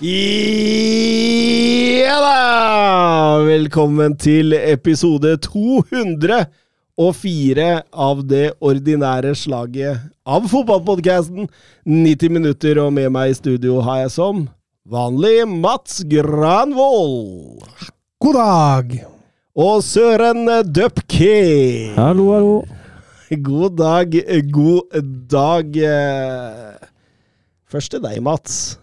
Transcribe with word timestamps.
Ja 0.00 0.08
da! 2.24 3.44
Velkommen 3.44 4.16
til 4.16 4.56
episode 4.56 5.36
204 5.44 7.84
av 7.92 8.24
det 8.24 8.56
ordinære 8.64 9.36
slaget 9.36 10.00
av 10.24 10.48
fotballpodkasten 10.48 11.52
90 11.84 12.32
minutter, 12.32 12.80
og 12.80 12.96
med 12.96 13.12
meg 13.12 13.34
i 13.34 13.36
studio 13.42 13.84
har 13.84 14.06
jeg 14.06 14.16
som 14.16 14.48
vanlig 14.88 15.44
Mats 15.52 16.00
Granvold. 16.08 17.60
God 18.24 18.40
dag! 18.40 19.04
Og 19.52 19.84
Søren 19.84 20.48
Dupke. 20.64 21.92
Hallo, 22.00 22.32
hallo. 22.32 22.64
God 23.36 23.76
dag, 23.84 24.16
god 24.48 24.96
dag. 25.28 25.68
Først 27.68 27.92
til 27.92 28.00
deg, 28.00 28.24
Mats. 28.24 28.79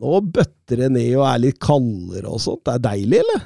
Nå 0.00 0.20
bøtter 0.32 0.80
det 0.84 0.90
ned 0.94 1.10
og 1.18 1.26
er 1.28 1.40
litt 1.42 1.58
kaldere 1.62 2.30
og 2.30 2.40
sånt. 2.40 2.62
Det 2.64 2.76
er 2.78 2.84
deilig, 2.86 3.18
eller? 3.20 3.42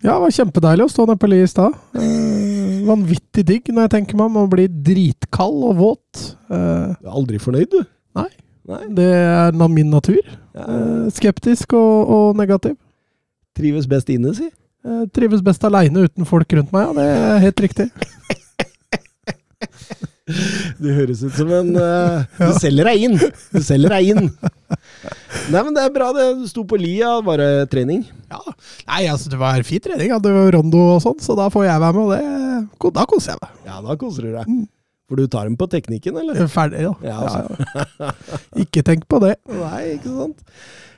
Ja, 0.00 0.14
det 0.14 0.20
var 0.22 0.34
kjempedeilig 0.36 0.84
å 0.86 0.92
stå 0.92 1.06
nede 1.08 1.20
på 1.20 1.28
li 1.28 1.40
i 1.42 1.48
stad. 1.50 1.74
Eh, 1.98 2.76
vanvittig 2.86 3.42
digg 3.48 3.72
når 3.74 3.88
jeg 3.88 3.92
tenker 3.96 4.20
meg 4.20 4.30
om 4.30 4.38
å 4.44 4.50
bli 4.52 4.68
dritkald 4.70 5.64
og 5.72 5.74
våt. 5.80 6.22
Eh, 6.48 6.94
Du 6.94 7.10
er 7.10 7.18
aldri 7.18 7.40
fornøyd, 7.42 7.74
du? 7.74 7.82
Nei. 8.16 8.28
Nei. 8.70 8.84
det 8.94 9.08
er 9.10 9.56
min 9.68 9.90
natur. 9.90 10.22
Eh, 10.54 11.10
skeptisk 11.16 11.74
og, 11.74 12.10
og 12.14 12.38
negativ. 12.38 12.76
Trives 13.58 13.88
best 13.90 14.08
inne, 14.14 14.32
si. 14.36 14.46
Eh, 14.86 15.02
trives 15.12 15.42
best 15.44 15.64
aleine 15.66 16.06
uten 16.06 16.24
folk 16.28 16.54
rundt 16.56 16.72
meg, 16.72 16.86
ja. 16.86 16.94
Det 16.96 17.08
er 17.34 17.44
helt 17.48 17.64
riktig. 17.66 17.90
Du 20.80 20.88
høres 20.96 21.20
ut 21.26 21.34
som 21.36 21.50
en 21.54 21.70
uh, 21.76 22.24
Du 22.38 22.52
selger 22.60 22.88
deg 22.90 23.04
inn! 23.08 23.16
Du 23.54 23.60
selger 23.64 23.94
deg 23.96 24.10
inn. 24.14 24.28
Nei, 25.50 25.62
men 25.66 25.72
det 25.76 25.84
er 25.86 25.92
bra, 25.94 26.10
det. 26.16 26.26
Du 26.40 26.46
sto 26.50 26.64
på 26.68 26.78
lia. 26.80 27.16
Var 27.26 27.40
det 27.42 27.50
trening? 27.72 28.04
Ja. 28.30 28.40
Nei, 28.88 29.04
altså, 29.10 29.30
det 29.32 29.38
var 29.40 29.62
fin 29.66 29.82
trening. 29.84 30.12
Hadde 30.14 30.34
rondo 30.54 30.82
og 30.96 31.00
sånn, 31.04 31.18
så 31.24 31.36
da 31.38 31.48
får 31.52 31.66
jeg 31.68 31.82
være 31.82 31.96
med, 31.96 32.04
og 32.04 32.12
det 32.90 32.94
Da 33.00 33.06
koser 33.10 33.34
jeg 33.34 33.42
meg. 33.44 33.56
Ja, 33.70 33.80
da 33.86 33.96
koser 34.00 34.28
du 34.28 34.34
deg. 34.36 34.46
Mm. 34.50 34.68
For 35.10 35.18
du 35.18 35.24
tar 35.26 35.48
dem 35.48 35.56
på 35.58 35.66
teknikken, 35.72 36.20
eller? 36.22 36.38
Er 36.44 36.50
Ferdig. 36.52 36.84
Ja, 36.86 36.92
Ja, 37.02 37.16
altså. 37.26 37.72
ja. 37.98 38.12
Ikke 38.62 38.84
tenk 38.86 39.08
på 39.10 39.18
det. 39.24 39.32
Nei, 39.50 39.80
ikke 39.96 40.12
sant. 40.14 40.44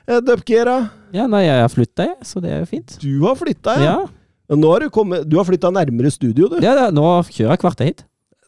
Eh, 0.05 0.19
Dupkera, 0.21 0.75
Ja, 1.15 1.25
nei, 1.31 1.45
jeg 1.47 1.61
har 1.63 1.71
flytta, 1.71 2.05
jeg, 2.11 2.27
så 2.27 2.41
det 2.43 2.51
er 2.53 2.59
jo 2.61 2.67
fint. 2.73 2.97
du 3.01 3.23
har 3.25 3.37
flytta, 3.39 3.77
ja. 3.81 3.95
Ja, 4.03 4.57
Nå 4.59 4.69
har 4.73 4.83
du 4.83 4.89
kommet 4.93 5.23
Du 5.31 5.37
har 5.39 5.45
flytta 5.47 5.69
nærmere 5.73 6.11
studio, 6.11 6.49
du. 6.51 6.57
ja 6.61 6.73
da, 6.75 6.89
nå 6.93 7.05
kjører 7.31 7.53
jeg 7.55 7.61
kvarter 7.63 7.87
hit. 7.89 8.03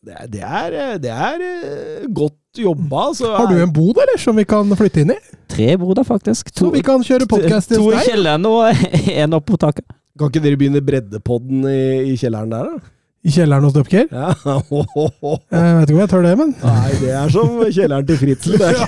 Det 0.06 0.14
er, 0.14 0.28
det 0.30 0.44
er, 0.46 1.00
det 1.02 1.10
er 1.10 1.42
eh, 1.42 2.06
godt 2.14 2.60
jobba. 2.62 3.08
Har 3.26 3.50
du 3.50 3.58
en 3.58 3.72
bod, 3.74 3.98
eller, 4.04 4.20
som 4.22 4.38
vi 4.38 4.46
kan 4.46 4.70
flytte 4.78 5.02
inn 5.02 5.10
i? 5.16 5.18
Tre 5.50 5.74
boder, 5.82 6.06
faktisk. 6.06 6.52
Så 6.54 6.70
vi 6.74 6.82
kan 6.86 7.02
kjøre 7.02 7.26
podkast 7.30 7.74
to 7.74 7.90
i 7.90 7.98
kjelleren 8.06 8.46
og 8.46 8.70
én 9.24 9.34
oppå 9.34 9.58
taket. 9.58 9.82
Kan 10.14 10.30
ikke 10.30 10.44
dere 10.44 10.58
begynne 10.62 10.82
breddepodden 10.86 11.66
i, 11.72 12.06
i 12.12 12.14
kjelleren 12.22 12.54
der, 12.54 12.64
da? 12.70 12.78
I 13.26 13.34
kjelleren 13.34 13.66
hos 13.66 13.74
Dupker? 13.74 14.06
Ja. 14.14 14.30
Oh, 14.46 14.62
oh, 14.94 15.10
oh. 15.26 15.42
Jeg 15.50 15.74
vet 15.80 15.90
ikke 15.90 15.98
om 15.98 16.04
jeg 16.04 16.12
tør 16.14 16.22
det, 16.28 16.36
men 16.38 16.54
Nei, 16.62 16.92
det 17.02 17.10
er 17.18 17.26
som 17.34 17.50
kjelleren 17.66 18.06
til 18.06 18.22
Fritzel. 18.22 18.62
Det. 18.62 18.70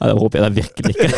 Ja, 0.00 0.06
det 0.08 0.16
håper 0.16 0.38
jeg 0.38 0.44
da 0.46 0.50
virkelig 0.56 0.94
ikke. 0.96 1.08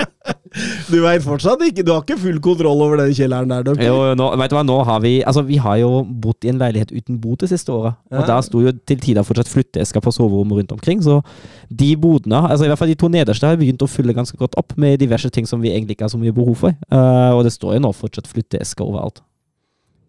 Du 0.88 0.96
veit 1.02 1.20
fortsatt 1.24 1.60
ikke 1.66 1.82
Du 1.84 1.90
har 1.92 2.00
ikke 2.04 2.16
full 2.20 2.38
kontroll 2.40 2.80
over 2.84 2.96
den 3.02 3.10
kjelleren 3.16 3.50
der, 3.52 3.64
Dupker? 3.66 3.84
Jo, 3.84 4.14
nå, 4.16 4.28
vet 4.40 4.52
du 4.52 4.56
hva, 4.56 4.62
nå 4.64 4.76
har 4.88 5.02
vi 5.04 5.12
Altså, 5.26 5.42
vi 5.44 5.58
har 5.60 5.76
jo 5.82 5.90
bodd 6.08 6.46
i 6.46 6.52
en 6.52 6.60
leilighet 6.62 6.94
uten 6.96 7.18
bo 7.20 7.34
det 7.36 7.50
siste 7.52 7.74
året. 7.74 7.98
Og 8.12 8.22
Ja. 8.22 8.26
der 8.30 8.40
sto 8.46 8.62
jo 8.64 8.72
til 8.88 8.98
tider 9.02 9.26
fortsatt 9.26 9.50
flytteesker 9.52 10.00
på 10.00 10.12
soverommet 10.14 10.56
rundt 10.62 10.72
omkring. 10.72 11.02
Så 11.04 11.20
de 11.68 11.90
bodene, 12.00 12.40
altså 12.48 12.64
i 12.64 12.68
hvert 12.70 12.78
fall 12.80 12.88
de 12.88 12.98
to 13.02 13.08
nederste, 13.12 13.46
har 13.46 13.56
begynt 13.60 13.82
å 13.84 13.90
fylle 13.90 14.14
ganske 14.16 14.36
godt 14.40 14.56
opp 14.56 14.76
med 14.80 14.98
diverse 15.02 15.28
ting 15.30 15.46
som 15.46 15.60
vi 15.60 15.70
egentlig 15.74 15.96
ikke 15.98 16.08
har 16.08 16.14
så 16.14 16.20
mye 16.22 16.32
behov 16.32 16.56
for. 16.56 16.76
Uh, 16.92 17.36
og 17.36 17.44
det 17.44 17.52
står 17.52 17.76
jo 17.76 17.84
nå 17.86 17.92
fortsatt 17.96 18.28
flytteesker 18.30 18.84
overalt. 18.86 19.20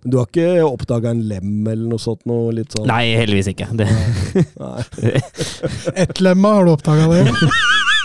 Du 0.08 0.20
har 0.22 0.28
ikke 0.30 0.64
oppdaga 0.64 1.10
en 1.12 1.24
lem 1.28 1.66
eller 1.68 1.90
noe 1.90 2.00
sånt? 2.00 2.22
Noe 2.30 2.54
litt 2.56 2.72
sånn 2.72 2.86
Nei, 2.88 3.10
heldigvis 3.18 3.50
ikke. 3.52 3.68
Det, 3.76 3.88
ett 5.98 6.22
lemma, 6.26 6.54
har 6.60 6.66
du 6.70 6.72
oppdaga 6.78 7.10
det? 7.12 7.26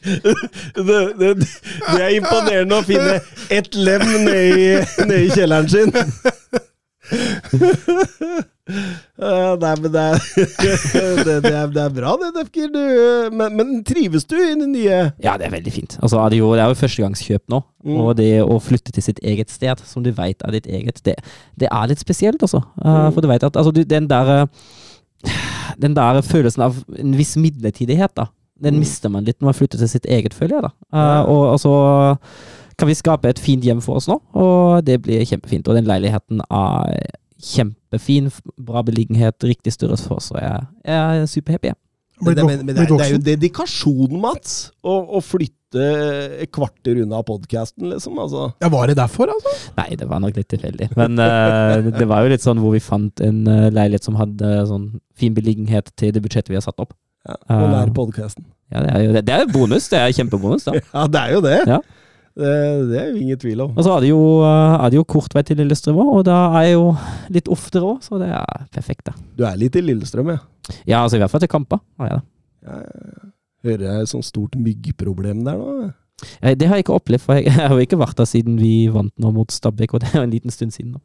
Det, 0.00 0.98
det, 1.20 1.30
det 1.36 2.00
er 2.00 2.14
imponerende 2.16 2.78
å 2.80 2.86
finne 2.86 3.18
ett 3.52 3.74
lem 3.76 4.04
nede 4.24 4.40
i, 4.48 4.70
i 5.26 5.28
kjelleren 5.34 5.68
sin. 5.70 5.92
Nei, 8.70 9.72
men 9.82 9.90
det 9.92 10.02
er, 10.02 10.20
det, 10.36 11.34
det 11.42 11.50
er, 11.50 11.70
det 11.74 11.82
er 11.82 11.92
bra, 11.94 12.12
det, 12.20 12.28
Defker. 12.36 12.68
Du, 12.72 12.80
men, 13.34 13.56
men 13.58 13.72
trives 13.86 14.24
du 14.30 14.36
i 14.38 14.54
det 14.60 14.68
nye 14.70 14.98
ja, 15.20 15.34
det 15.40 15.48
er 15.48 15.54
veldig 15.56 15.72
fint. 15.74 15.96
Altså, 16.00 16.20
det, 16.30 16.38
er 16.38 16.44
jo, 16.44 16.52
det 16.56 16.62
er 16.64 16.70
jo 16.72 16.78
førstegangskjøp 16.80 17.44
nå. 17.52 17.60
Mm. 17.86 17.96
Og 18.04 18.12
det 18.20 18.30
å 18.44 18.58
flytte 18.62 18.94
til 18.94 19.04
sitt 19.10 19.20
eget 19.26 19.50
sted, 19.52 19.82
som 19.90 20.04
du 20.06 20.12
veit 20.16 20.40
er 20.46 20.54
ditt 20.56 20.68
eget, 20.70 21.02
det, 21.06 21.16
det 21.60 21.68
er 21.70 21.90
litt 21.90 22.02
spesielt, 22.02 22.42
altså. 22.46 22.62
Eh, 22.78 22.88
Mm. 23.00 23.12
for 23.14 23.20
du 23.24 23.28
veit 23.30 23.44
at 23.46 23.56
altså, 23.58 23.72
du, 23.74 23.82
den 23.88 24.06
der 24.10 24.26
eh, 24.34 24.46
Den 25.80 25.94
der 25.96 26.20
følelsen 26.22 26.62
av 26.62 26.76
en 26.98 27.14
viss 27.16 27.36
midlertidighet, 27.36 28.14
da. 28.16 28.26
Den 28.60 28.74
Mm. 28.74 28.80
mister 28.80 29.08
man 29.08 29.24
litt 29.24 29.40
når 29.40 29.46
man 29.46 29.54
flytter 29.54 29.78
til 29.78 29.88
sitt 29.88 30.04
eget, 30.06 30.34
følge 30.34 30.54
jeg, 30.58 30.62
da. 30.62 30.70
Uh, 30.92 30.98
Ja. 30.98 31.22
og 31.24 31.52
altså 31.54 32.18
kan 32.78 32.88
vi 32.88 32.94
skape 32.94 33.28
et 33.28 33.38
fint 33.38 33.62
hjem 33.64 33.80
for 33.80 33.96
oss 33.96 34.08
nå, 34.08 34.20
og 34.34 34.84
det 34.84 35.02
blir 35.02 35.24
kjempefint. 35.24 35.68
Og 35.68 35.74
den 35.76 35.84
leiligheten 35.84 36.40
er 36.50 37.10
kjempefin, 37.40 38.30
bra 38.60 38.82
beliggenhet, 38.82 39.36
riktig 39.44 39.72
størrelse 39.72 40.06
for 40.08 40.16
oss, 40.16 40.30
og 40.30 40.40
jeg, 40.40 40.66
er 40.84 41.26
superhappy. 41.26 41.66
jeg. 41.72 41.76
Men, 42.20 42.36
det, 42.36 42.44
men, 42.44 42.62
men 42.66 42.76
det, 42.76 42.84
er, 42.84 42.92
det 42.92 43.06
er 43.06 43.14
jo 43.14 43.22
dedikasjon, 43.24 44.14
Mats, 44.20 44.54
å, 44.84 44.96
å 45.16 45.22
flytte 45.24 45.56
et 46.42 46.50
kvarter 46.52 46.98
unna 47.04 47.20
podkasten, 47.26 47.88
liksom. 47.92 48.18
Altså. 48.20 48.48
Ja, 48.62 48.70
var 48.72 48.90
det 48.90 48.96
derfor, 48.98 49.30
altså? 49.32 49.52
Nei, 49.78 49.88
det 50.00 50.08
var 50.10 50.22
nok 50.22 50.36
litt 50.36 50.50
tilfeldig. 50.50 50.90
Men 50.98 51.20
uh, 51.20 51.90
det 51.94 52.08
var 52.10 52.26
jo 52.26 52.32
litt 52.32 52.44
sånn 52.44 52.60
hvor 52.62 52.74
vi 52.74 52.82
fant 52.82 53.22
en 53.24 53.44
eh, 53.48 53.68
leilighet 53.72 54.08
som 54.08 54.18
hadde 54.18 54.50
sånn 54.68 54.88
fin 55.20 55.36
beliggenhet 55.36 55.92
til 56.00 56.12
det 56.16 56.24
budsjettet 56.24 56.52
vi 56.52 56.58
har 56.58 56.66
satt 56.66 56.82
opp. 56.82 56.96
Ja, 57.28 57.36
og 57.54 57.68
nær 57.68 57.92
podkasten. 57.94 58.46
Ja, 58.72 58.82
det 58.84 58.92
er 58.94 59.02
jo 59.04 59.14
det, 59.14 59.24
det 59.28 59.34
er 59.34 59.42
jo 59.44 59.52
bonus. 59.52 59.88
Det 59.92 59.98
er 60.00 60.14
kjempebonus, 60.16 60.66
da. 60.66 60.76
Ja, 60.96 61.06
det 61.10 61.22
er 61.22 61.34
jo 61.34 61.42
det. 61.44 61.58
Ja. 61.68 61.80
Det, 62.38 62.50
det 62.88 62.98
er 63.00 63.08
jo 63.10 63.16
ingen 63.20 63.38
tvil 63.42 63.60
om. 63.64 63.72
Og 63.74 63.84
så 63.84 63.96
er 63.96 64.04
det 64.04 64.10
jo, 64.12 64.20
eh, 64.46 64.74
er 64.84 64.92
det 64.92 65.00
jo 65.00 65.06
kort 65.08 65.34
vei 65.34 65.42
til 65.46 65.58
Lillestrøm 65.60 65.98
òg, 65.98 66.10
og 66.20 66.22
da 66.28 66.36
er 66.60 66.68
jeg 66.68 66.76
jo 66.76 66.86
litt 67.36 67.50
oftere 67.50 67.88
òg, 67.90 67.98
så 68.06 68.20
det 68.22 68.30
er 68.38 68.66
perfekt, 68.72 69.10
det. 69.10 69.14
Du 69.40 69.44
er 69.48 69.58
litt 69.60 69.76
i 69.76 69.82
Lillestrøm, 69.84 70.30
ja. 70.36 70.38
Ja, 70.86 71.00
altså 71.02 71.18
i 71.18 71.22
hvert 71.22 71.32
fall 71.32 71.42
til 71.42 71.50
kamper. 71.50 71.82
ja, 72.00 72.20
ja. 72.20 72.20
Hører 73.60 73.82
jeg 73.84 74.04
et 74.06 74.08
sånt 74.08 74.24
stort 74.24 74.54
myggproblem 74.56 75.42
der 75.44 75.58
nå? 75.60 75.90
Det 76.40 76.68
har 76.68 76.78
jeg 76.78 76.86
ikke 76.86 76.96
opplevd, 76.96 77.20
for 77.24 77.36
jeg, 77.36 77.50
jeg 77.50 77.56
har 77.68 77.74
jo 77.76 77.84
ikke 77.84 77.98
vært 78.00 78.16
der 78.20 78.28
siden 78.28 78.56
vi 78.60 78.72
vant 78.92 79.12
nå 79.20 79.32
mot 79.36 79.52
Stabæk, 79.52 79.96
og 79.96 80.00
det 80.04 80.12
er 80.12 80.20
jo 80.22 80.28
en 80.28 80.32
liten 80.32 80.54
stund 80.54 80.72
siden 80.72 80.94
nå. 80.94 81.02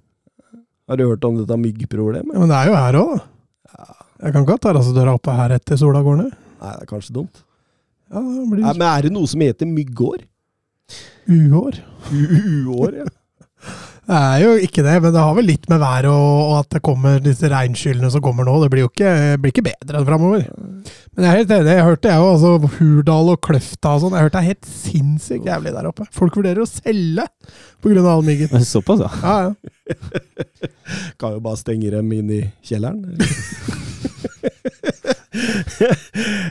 Har 0.87 0.99
du 1.01 1.07
hørt 1.09 1.25
om 1.27 1.39
dette 1.39 1.57
myggproblemet? 1.59 2.31
Ja, 2.35 2.39
men 2.43 2.51
det 2.53 2.59
er 2.61 2.69
jo 2.69 2.77
her 2.77 2.99
òg, 3.01 3.15
da. 3.17 3.85
Jeg 4.21 4.31
kan 4.31 4.45
ikke 4.45 4.55
ha 4.55 4.61
terrassedøra 4.69 5.15
oppe 5.17 5.33
her 5.35 5.55
etter 5.57 5.79
sola 5.81 5.99
går 6.05 6.19
ned. 6.21 6.31
Nei, 6.61 6.71
det 6.77 6.85
er 6.85 6.89
kanskje 6.93 7.15
dumt. 7.17 7.41
Ja, 8.13 8.21
det 8.21 8.29
Nei, 8.37 8.45
blir 8.53 8.67
men 8.69 8.85
er 8.87 9.07
det 9.07 9.11
noe 9.15 9.27
som 9.27 9.41
heter 9.43 9.67
myggår? 9.67 10.21
Uår. 11.31 11.81
U- 12.13 12.73
Uår, 12.75 12.99
ja. 13.03 13.11
Det 14.05 14.13
er 14.13 14.41
jo 14.43 14.49
ikke 14.61 14.83
det, 14.85 14.91
men 15.01 15.13
det 15.15 15.21
har 15.23 15.31
vel 15.33 15.47
litt 15.49 15.63
med 15.71 15.79
været 15.81 16.05
og, 16.11 16.33
og 16.43 16.51
at 16.59 16.67
det 16.75 16.81
kommer 16.85 17.15
disse 17.25 17.49
regnskyllene 17.49 18.11
som 18.13 18.21
kommer 18.21 18.45
nå. 18.45 18.53
Det 18.61 18.67
blir 18.69 18.83
jo 18.83 18.89
ikke, 18.91 19.13
blir 19.41 19.49
ikke 19.49 19.63
bedre 19.65 19.97
enn 19.97 20.05
framover. 20.05 20.43
Men 20.53 21.25
jeg 21.25 21.31
er 21.31 21.39
helt 21.39 21.53
enig. 21.55 21.71
Jeg 21.73 21.87
hørte 21.87 22.11
jeg 22.11 22.21
jo, 22.21 22.27
altså 22.35 22.51
Hurdal 22.75 23.31
og 23.33 23.39
Kløfta 23.47 23.95
og 23.95 24.03
sånn. 24.03 24.13
Jeg 24.13 24.27
hørte 24.27 24.37
det 24.37 24.43
er 24.43 24.51
helt 24.51 24.69
sinnssykt 24.69 25.49
jævlig 25.49 25.73
der 25.73 25.89
oppe. 25.89 26.05
Folk 26.13 26.37
vurderer 26.37 26.61
å 26.61 26.69
selge 26.69 27.25
pga. 27.81 28.05
all 28.13 28.21
myggen. 28.29 28.53
Men 28.53 28.67
Såpass, 28.69 29.01
ja. 29.01 29.09
Ja, 29.25 29.49
ja. 29.49 29.97
Kan 31.17 31.39
jo 31.39 31.41
bare 31.49 31.57
stenge 31.63 31.89
dem 31.97 32.13
inn 32.13 32.29
i 32.37 32.43
kjelleren. 32.61 33.17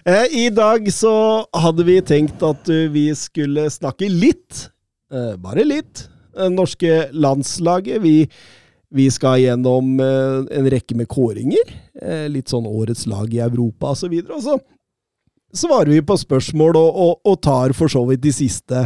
Eh, 0.05 0.27
I 0.37 0.51
dag 0.53 0.85
så 0.93 1.11
hadde 1.57 1.87
vi 1.87 1.95
tenkt 2.05 2.43
at 2.45 2.69
eh, 2.69 2.91
vi 2.93 3.07
skulle 3.17 3.63
snakke 3.73 4.11
litt, 4.13 4.67
eh, 5.09 5.33
bare 5.41 5.65
litt, 5.65 6.03
norske 6.53 7.09
landslaget. 7.17 8.03
Vi, 8.05 8.29
Vi 8.95 9.07
skal 9.11 9.41
gjennom 9.41 9.97
en 9.99 10.69
rekke 10.71 10.95
med 10.99 11.09
kåringer. 11.09 11.73
Litt 12.29 12.53
sånn 12.53 12.67
årets 12.67 13.07
lag 13.11 13.33
i 13.35 13.41
Europa 13.43 13.95
osv. 13.95 14.13
Og, 14.13 14.43
så 14.43 14.59
og 14.59 14.61
så 14.61 14.61
svarer 15.55 15.91
vi 15.95 16.03
på 16.03 16.17
spørsmål 16.19 16.77
og, 16.79 17.01
og, 17.07 17.15
og 17.25 17.41
tar 17.43 17.75
for 17.79 17.91
så 17.91 18.05
vidt 18.09 18.23
de 18.25 18.33
siste 18.35 18.85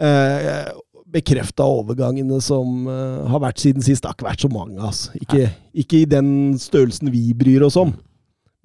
eh, 0.00 0.68
bekrefta 1.12 1.66
overgangene 1.68 2.40
som 2.44 2.88
uh, 2.88 3.26
har 3.30 3.42
vært 3.44 3.62
siden 3.62 3.84
sist. 3.84 4.02
Det 4.02 4.10
har 4.10 4.16
ikke 4.16 4.28
vært 4.28 4.44
så 4.44 4.50
mange, 4.52 4.78
altså. 4.80 5.14
Ikke, 5.20 5.50
ikke 5.84 6.02
i 6.02 6.10
den 6.10 6.28
størrelsen 6.60 7.12
vi 7.14 7.30
bryr 7.38 7.66
oss 7.66 7.78
om. 7.80 7.94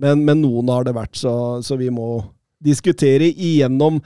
Men, 0.01 0.23
men 0.25 0.41
noen 0.41 0.71
har 0.73 0.87
det 0.87 0.95
vært, 0.97 1.13
så, 1.19 1.33
så 1.65 1.77
vi 1.77 1.91
må 1.93 2.23
diskutere 2.61 3.29
igjennom 3.29 3.99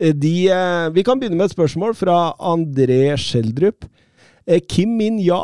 eh, 0.00 0.14
de 0.14 0.34
uh, 0.50 0.86
Vi 0.94 1.04
kan 1.06 1.18
begynne 1.18 1.38
med 1.38 1.50
et 1.50 1.56
spørsmål 1.56 1.96
fra 1.98 2.32
André 2.38 3.02
Schjelderup. 3.18 3.88
Kim 4.66 4.96
Min-ja 4.98 5.38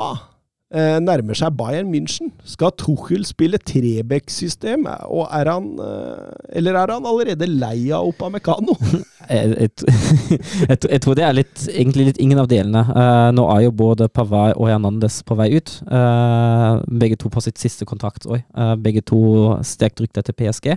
eh, 0.74 0.98
nærmer 1.02 1.36
seg 1.38 1.54
Bayern 1.58 1.90
München. 1.92 2.32
Skal 2.46 2.72
Tuchel 2.78 3.26
spille 3.28 3.58
Trebekk-system, 3.58 4.86
er 4.86 5.50
han 5.50 5.68
eh, 5.82 6.56
Eller 6.58 6.78
er 6.78 6.92
han 6.94 7.06
allerede 7.08 7.48
lei 7.50 7.90
av 7.94 8.08
Opamecano? 8.12 8.76
Jeg, 9.26 9.56
jeg, 9.58 9.70
jeg, 10.68 10.76
jeg 10.86 11.00
tror 11.02 11.16
det 11.18 11.24
er 11.26 11.32
litt, 11.34 11.64
egentlig 11.66 12.04
litt 12.06 12.18
ingen 12.22 12.38
av 12.38 12.46
delene. 12.46 12.84
Eh, 12.86 13.30
nå 13.34 13.46
er 13.56 13.64
jo 13.64 13.72
både 13.74 14.06
Pavard 14.06 14.54
og 14.54 14.68
Hernandez 14.70 15.16
på 15.26 15.34
vei 15.34 15.48
ut. 15.56 15.72
Eh, 15.82 16.84
begge 17.02 17.18
to 17.18 17.32
på 17.34 17.42
sitt 17.42 17.58
siste 17.58 17.88
kontrakt 17.90 18.28
òg. 18.30 18.44
begge 18.78 19.02
to 19.02 19.18
sterkt 19.66 20.04
rykta 20.04 20.22
til 20.22 20.36
PSG. 20.38 20.76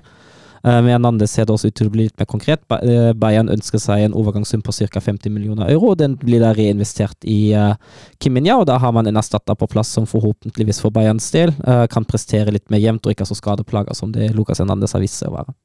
Uh, 0.65 0.79
med 0.83 0.91
Hernandez 0.91 1.31
ser 1.31 1.47
det 1.47 1.53
også 1.55 1.71
ut 1.71 1.77
til 1.79 1.89
å 1.89 1.93
bli 1.93 2.07
litt 2.07 2.19
mer 2.19 2.27
konkret. 2.29 2.63
Eh, 2.79 3.11
Bayern 3.17 3.51
ønsker 3.51 3.81
seg 3.81 4.03
en 4.05 4.15
overgangssum 4.17 4.63
på 4.65 4.73
ca. 4.75 5.01
50 5.01 5.31
millioner 5.31 5.71
euro. 5.71 5.93
Den 5.95 6.17
blir 6.19 6.43
da 6.43 6.51
reinvestert 6.55 7.17
i 7.23 7.39
Kiminya, 7.49 7.77
Kim 8.19 8.35
Minja, 8.35 8.57
og 8.59 8.67
da 8.69 8.77
har 8.79 8.91
man 8.93 9.07
en 9.07 9.17
erstatter 9.17 9.55
på 9.57 9.67
plass 9.71 9.89
som 9.95 10.05
forhåpentligvis 10.07 10.81
for 10.83 10.93
Bayerns 10.93 11.29
del 11.33 11.51
kan 11.91 12.05
prestere 12.07 12.53
litt 12.53 12.69
mer 12.69 12.81
jevnt 12.81 13.05
og 13.05 13.13
ikke 13.13 13.25
er 13.25 13.29
så 13.29 13.37
skadeplaga 13.37 13.95
som 13.97 14.11
det 14.13 14.29
Lucas 14.35 14.61
Hernandez 14.61 14.93
har 14.93 15.01
vist 15.01 15.17
seg 15.19 15.31
å 15.31 15.37
være. 15.39 15.55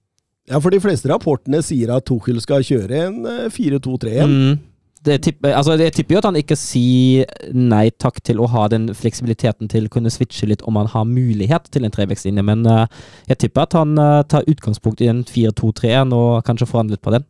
Ja, 0.51 0.61
for 0.61 0.75
de 0.75 0.81
fleste 0.83 1.11
rapportene 1.11 1.61
sier 1.65 1.93
at 1.95 2.07
Tuchel 2.09 2.41
skal 2.43 2.65
kjøre 2.67 3.03
en 3.09 3.19
4-2-3-1. 3.53 4.33
Mm. 4.33 4.57
Det 5.05 5.19
tipper, 5.27 5.53
altså 5.53 5.75
jeg 5.77 5.93
tipper 5.93 6.17
jo 6.17 6.21
at 6.23 6.27
han 6.31 6.39
ikke 6.41 6.57
sier 6.57 7.29
nei 7.53 7.91
takk 8.01 8.23
til 8.25 8.39
å 8.41 8.47
ha 8.49 8.63
den 8.73 8.87
fleksibiliteten 8.97 9.69
til 9.69 9.89
å 9.89 9.93
kunne 9.93 10.13
switche 10.13 10.49
litt 10.49 10.63
om 10.65 10.79
han 10.81 10.89
har 10.95 11.05
mulighet 11.09 11.69
til 11.75 11.85
en 11.85 11.93
trebekslinje, 11.93 12.45
men 12.47 12.65
uh, 12.65 12.87
jeg 13.29 13.43
tipper 13.43 13.67
at 13.67 13.77
han 13.77 13.93
uh, 14.01 14.23
tar 14.25 14.49
utgangspunkt 14.49 15.03
i 15.05 15.11
en 15.13 15.21
4-2-3-1 15.29 16.15
og 16.17 16.31
kanskje 16.49 16.71
forhandler 16.71 16.97
litt 16.97 17.05
på 17.05 17.13
den. 17.13 17.27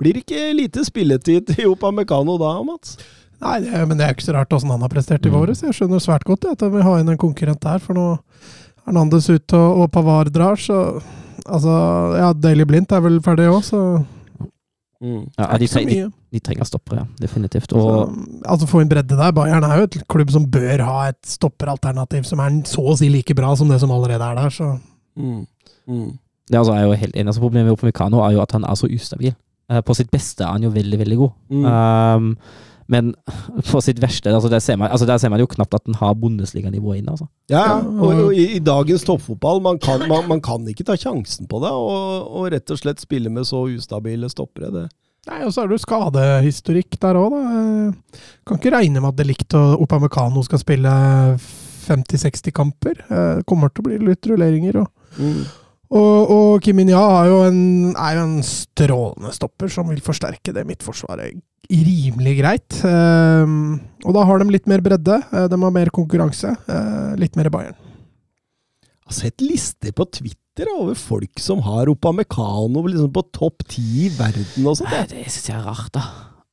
Blir 0.00 0.16
det 0.16 0.24
ikke 0.24 0.46
lite 0.56 0.84
spilletid 0.88 1.52
til 1.52 1.74
Opamecano 1.74 2.38
da, 2.40 2.54
Mats? 2.64 2.96
Nei, 3.44 3.58
det, 3.66 3.82
men 3.90 3.98
det 4.00 4.06
er 4.06 4.16
ikke 4.16 4.24
så 4.30 4.34
rart 4.38 4.56
åssen 4.56 4.72
han 4.72 4.82
har 4.82 4.92
prestert 4.92 5.26
i 5.26 5.30
Mm. 5.30 5.36
våres. 5.36 5.60
Jeg 5.62 5.76
skjønner 5.76 6.00
svært 6.00 6.24
godt 6.24 6.46
det, 6.46 6.54
at 6.56 6.64
han 6.64 6.72
vil 6.72 6.86
ha 6.86 6.96
inn 7.02 7.12
en 7.12 7.20
konkurrent 7.20 7.60
der, 7.60 7.82
for 7.84 7.98
nå 7.98 8.06
er 8.14 8.88
Hernandez 8.88 9.28
ute 9.28 9.58
og, 9.58 9.84
og 9.84 9.92
Pavar 9.92 10.32
drar, 10.32 10.56
så 10.56 11.02
Altså, 11.44 11.68
ja, 12.16 12.30
Daily 12.32 12.64
Blindt 12.64 12.92
er 12.96 13.02
vel 13.04 13.18
ferdig 13.20 13.50
òg, 13.52 13.58
så 13.66 13.78
Mm. 15.02 15.24
Ja, 15.38 15.48
de, 15.58 15.68
tre, 15.68 15.84
de, 15.88 15.98
de 16.32 16.40
trenger 16.40 16.68
stoppere, 16.68 17.02
ja. 17.02 17.06
Definitivt. 17.20 17.72
Og 17.76 18.14
altså 18.46 18.68
Få 18.70 18.80
inn 18.80 18.88
bredde 18.88 19.18
der. 19.18 19.32
Bayern 19.36 19.66
er 19.66 19.82
jo 19.82 19.88
et 19.88 19.98
klubb 20.08 20.30
som 20.32 20.46
bør 20.50 20.84
ha 20.86 21.08
et 21.10 21.20
stopperalternativ 21.28 22.24
som 22.28 22.42
er 22.44 22.60
så 22.68 22.84
å 22.84 22.96
si 22.98 23.10
like 23.12 23.36
bra 23.36 23.52
som 23.58 23.68
det 23.68 23.80
som 23.82 23.92
allerede 23.94 24.24
er 24.24 24.42
der. 24.42 24.50
Så 24.54 24.74
Mm. 25.16 25.46
Mm. 25.86 26.18
det 26.50 26.58
altså, 26.58 26.72
er 26.74 26.82
jo 26.82 26.92
helt 26.92 27.14
eneste 27.14 27.28
Altså, 27.28 27.40
problemet 27.40 27.66
med 27.68 27.72
Opamecano 27.72 28.18
er 28.24 28.32
jo 28.34 28.40
at 28.42 28.52
han 28.52 28.64
er 28.64 28.74
så 28.74 28.88
ustabil. 28.90 29.34
Eh, 29.70 29.80
på 29.80 29.94
sitt 29.94 30.10
beste 30.10 30.42
er 30.44 30.52
han 30.52 30.62
jo 30.62 30.70
veldig, 30.70 30.98
veldig 30.98 31.16
god. 31.16 31.30
Mm. 31.50 31.64
Um, 31.64 32.36
men 32.92 33.14
på 33.70 33.80
sitt 33.84 34.00
verste 34.02 34.32
altså 34.34 34.50
der, 34.52 34.60
ser 34.60 34.76
man, 34.80 34.90
altså 34.90 35.06
der 35.08 35.18
ser 35.22 35.32
man 35.32 35.40
jo 35.40 35.46
knapt 35.50 35.74
at 35.78 35.84
den 35.86 35.96
har 36.00 36.14
Bundesliga-nivået 36.20 37.00
inne. 37.00 37.14
Altså. 37.14 37.28
Ja, 37.52 37.78
og, 37.80 38.10
og 38.26 38.34
i, 38.34 38.48
i 38.56 38.60
dagens 38.64 39.06
toppfotball, 39.08 39.62
man 39.64 39.78
kan, 39.82 40.04
man, 40.10 40.28
man 40.28 40.42
kan 40.44 40.66
ikke 40.68 40.84
ta 40.88 40.96
sjansen 41.00 41.48
på 41.50 41.62
det, 41.64 41.72
og, 41.72 42.28
og 42.28 42.50
rett 42.52 42.70
og 42.74 42.80
slett 42.82 43.00
spille 43.02 43.32
med 43.32 43.48
så 43.48 43.64
ustabile 43.72 44.28
stoppere. 44.32 44.70
Det. 44.74 44.86
Nei, 45.30 45.40
og 45.46 45.54
så 45.54 45.62
er 45.64 45.70
det 45.70 45.78
jo 45.78 45.84
skadehistorikk 45.86 46.98
der 47.00 47.16
òg, 47.16 47.32
da. 47.32 48.22
Kan 48.44 48.58
ikke 48.60 48.74
regne 48.76 49.00
med 49.00 49.14
at 49.14 49.20
Delict 49.22 49.56
og 49.56 49.80
Opamecano 49.86 50.42
skal 50.44 50.60
spille 50.60 50.92
50-60 51.88 52.52
kamper. 52.56 53.00
Eh, 53.08 53.42
Kommer 53.48 53.72
til 53.72 53.84
å 53.84 53.88
bli 53.88 54.00
litt 54.10 54.30
rulleringer. 54.30 54.82
Og, 54.84 54.90
Mm. 55.14 55.44
Og, 55.90 56.30
og 56.30 56.60
Kim 56.64 56.76
Min-ja 56.76 57.00
er, 57.22 57.28
jo 57.30 57.40
en- 57.48 57.94
er 57.96 58.14
jo 58.18 58.22
en 58.24 58.38
strålende 58.42 59.32
stopper 59.36 59.68
som 59.70 59.88
vil 59.88 60.00
forsterke 60.00 60.52
det 60.54 60.64
midtforsvaret 60.66 61.34
rimelig 61.70 62.34
greit. 62.42 62.76
Um, 62.84 63.80
og 64.04 64.12
da 64.14 64.24
har 64.28 64.38
de 64.42 64.50
litt 64.52 64.66
mer 64.68 64.82
bredde. 64.84 65.16
eh, 65.32 65.46
De 65.48 65.56
har 65.62 65.70
mer 65.72 65.88
konkurranse. 65.90 66.50
uh, 66.68 67.14
Litt 67.16 67.36
mer 67.36 67.48
Bayern. 67.50 67.74
Jeg 68.84 69.08
har 69.08 69.12
sett 69.16 69.40
lister 69.40 69.92
på 69.92 70.04
Twitter 70.12 70.68
over 70.78 70.94
folk 70.94 71.38
som 71.40 71.60
har 71.64 71.86
Opamecano 71.88 72.82
liksom 72.86 73.10
på 73.12 73.22
topp 73.32 73.64
ti 73.68 74.06
i 74.06 74.08
verden 74.16 74.66
og 74.66 74.76
sånt. 74.76 74.90
Nei, 74.92 75.06
det 75.08 75.24
syns 75.32 75.48
jeg 75.48 75.56
er 75.56 75.64
rart, 75.64 75.90
da. 75.92 76.04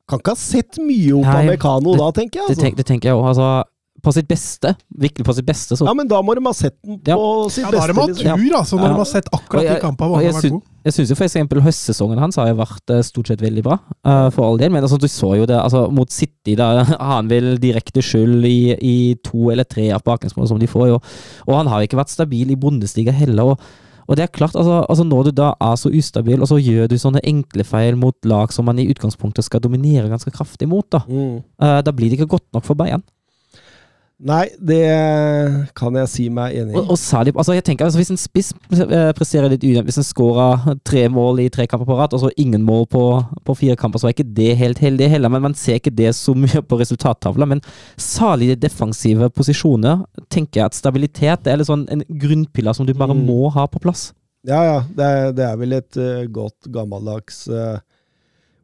kan 0.08 0.20
ikke 0.20 0.34
ha 0.34 0.40
sett 0.40 0.80
mye 0.84 1.14
Opamecano 1.22 1.94
da, 1.96 2.10
tenker 2.12 2.40
jeg. 2.42 2.48
Det, 2.48 2.56
Altså. 2.58 2.62
tenk, 2.66 2.76
det 2.78 2.86
tenker 2.86 3.10
jeg 3.12 3.16
òg. 3.16 3.28
Altså, 3.32 3.64
på 4.02 4.12
sitt 4.14 4.28
beste, 4.28 4.76
virkelig 4.98 5.26
på 5.28 5.34
sitt 5.38 5.46
beste, 5.46 5.76
så 5.78 5.86
Ja, 5.86 5.94
men 5.94 6.08
da 6.08 6.22
må 6.26 6.34
de 6.34 6.42
ha 6.46 6.54
sett 6.54 6.76
den 6.84 6.98
på 7.00 7.08
Ja. 7.08 7.50
sitt 7.50 7.64
Ja, 7.66 7.72
da 7.72 7.80
har 7.80 7.88
de 7.88 7.94
beste. 7.94 8.02
hatt 8.02 8.18
Liksom. 8.18 8.38
tur, 8.50 8.58
altså, 8.58 8.76
når 8.80 8.82
Ja. 8.88 8.88
de 8.88 8.98
har 8.98 9.06
sett 9.06 9.26
akkurat 9.32 9.62
Og 9.62 9.76
de 9.76 9.82
kampene 9.82 10.08
hvor 10.10 10.16
han 10.18 10.26
har 10.26 10.42
vært 10.42 10.52
god. 10.52 10.62
Jeg 10.84 10.94
syns 10.94 11.10
jo 11.10 11.16
for 11.16 11.24
eksempel 11.26 11.62
høstsesongen 11.62 12.18
hans 12.20 12.36
har 12.36 12.48
jo 12.48 12.56
vært 12.56 12.90
eh, 12.90 13.02
stort 13.04 13.28
sett 13.28 13.40
veldig 13.40 13.62
bra, 13.64 13.78
uh, 14.04 14.30
for 14.32 14.44
all 14.46 14.58
del. 14.58 14.72
Men 14.72 14.82
altså, 14.84 14.98
du 14.98 15.06
så 15.08 15.36
jo 15.38 15.46
det 15.46 15.60
altså, 15.62 15.92
mot 15.92 16.10
City, 16.10 16.56
da 16.56 16.84
har 16.84 16.98
han 17.22 17.28
vel 17.30 17.58
direkte 17.60 18.02
skyld 18.02 18.44
i, 18.46 18.76
i 18.82 19.16
to 19.24 19.52
eller 19.52 19.64
tre 19.64 19.92
av 19.92 20.02
baklengsmål 20.04 20.48
som 20.48 20.58
de 20.58 20.66
får. 20.68 20.88
Jo. 20.88 21.00
Og 21.48 21.56
han 21.56 21.68
har 21.68 21.82
ikke 21.86 21.98
vært 22.02 22.10
stabil 22.10 22.50
i 22.50 22.56
Bundesliga 22.56 23.12
heller. 23.14 23.44
Og, 23.54 23.60
og 24.10 24.16
det 24.18 24.24
er 24.24 24.34
klart, 24.34 24.56
altså, 24.56 24.84
altså 24.90 25.06
Når 25.06 25.24
du 25.26 25.32
da 25.32 25.54
er 25.62 25.76
så 25.78 25.94
ustabil, 25.94 26.42
og 26.42 26.48
så 26.50 26.58
gjør 26.58 26.90
du 26.90 26.96
sånne 26.98 27.22
enkle 27.24 27.64
feil 27.64 27.96
mot 27.96 28.16
lag 28.26 28.52
som 28.52 28.66
man 28.66 28.80
i 28.80 28.88
utgangspunktet 28.92 29.44
skal 29.46 29.60
dominere 29.62 30.10
ganske 30.10 30.32
kraftig 30.34 30.68
mot, 30.68 30.90
da, 30.90 31.00
Mm. 31.08 31.44
uh, 31.62 31.82
da 31.84 31.92
blir 31.92 32.10
det 32.10 32.18
ikke 32.20 32.28
godt 32.40 32.50
nok 32.54 32.64
for 32.66 32.74
Bayern. 32.74 33.04
Nei, 34.22 34.44
det 34.62 34.84
kan 35.74 35.96
jeg 35.98 36.10
si 36.12 36.28
meg 36.30 36.54
enig 36.60 36.76
i. 36.76 36.78
Og, 36.78 36.92
og 36.94 36.98
særlig, 37.02 37.32
altså 37.34 37.56
jeg 37.56 37.64
tenker, 37.66 37.88
altså 37.88 37.98
Hvis 37.98 38.12
en 38.14 38.20
spiss 38.22 38.52
eh, 38.76 39.10
presterer 39.18 39.50
litt 39.50 39.64
ujevnt, 39.66 39.88
hvis 39.90 39.98
en 39.98 40.06
skårer 40.06 40.76
tre 40.86 41.08
mål 41.10 41.42
i 41.42 41.48
tre 41.50 41.66
kamper 41.70 41.90
på 41.90 41.98
rad, 41.98 42.14
og 42.14 42.22
så 42.22 42.30
ingen 42.38 42.62
mål 42.68 42.86
på, 42.92 43.02
på 43.48 43.56
fire 43.58 43.76
kamper, 43.82 43.98
så 44.04 44.12
er 44.12 44.14
ikke 44.14 44.28
det 44.38 44.52
helt 44.60 44.82
heldig 44.84 45.10
heller. 45.16 45.34
Men 45.34 45.48
man 45.48 45.58
ser 45.58 45.80
ikke 45.82 45.96
det 45.98 46.12
så 46.18 46.36
mye 46.38 46.62
på 46.62 46.78
resultattavla. 46.84 47.50
Men 47.50 47.64
særlig 47.98 48.52
i 48.54 48.60
defensive 48.62 49.32
posisjoner 49.34 50.06
tenker 50.30 50.62
jeg 50.62 50.70
at 50.70 50.78
stabilitet 50.78 51.50
er 51.50 51.66
sånn 51.66 51.88
en 51.90 52.06
grunnpiller 52.10 52.78
som 52.78 52.86
du 52.86 52.94
bare 52.94 53.18
Mm. 53.18 53.26
må 53.28 53.50
ha 53.52 53.66
på 53.68 53.82
plass. 53.82 54.12
Ja, 54.48 54.62
ja. 54.66 54.78
Det 54.96 55.06
er, 55.06 55.32
det 55.38 55.44
er 55.50 55.58
vel 55.60 55.74
et 55.78 55.98
uh, 55.98 56.24
godt 56.32 56.70
gammeldags 56.74 57.48
eh, 57.50 57.80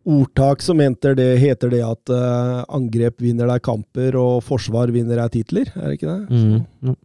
ordtak 0.07 0.63
som 0.63 0.79
heter 0.79 1.17
det, 1.17 1.27
heter 1.41 1.73
det 1.73 1.83
at 1.83 2.13
uh, 2.13 2.63
angrep 2.73 3.19
vinner 3.23 3.49
deg 3.51 3.65
kamper, 3.65 4.15
og 4.19 4.39
forsvar 4.47 4.93
vinner 4.95 5.19
deg 5.19 5.35
titler. 5.35 5.73
Er 5.75 5.91
det 5.91 5.99
ikke 5.99 6.15
det? 6.15 6.23
Mm. 6.31 6.63
Mm. 6.87 6.97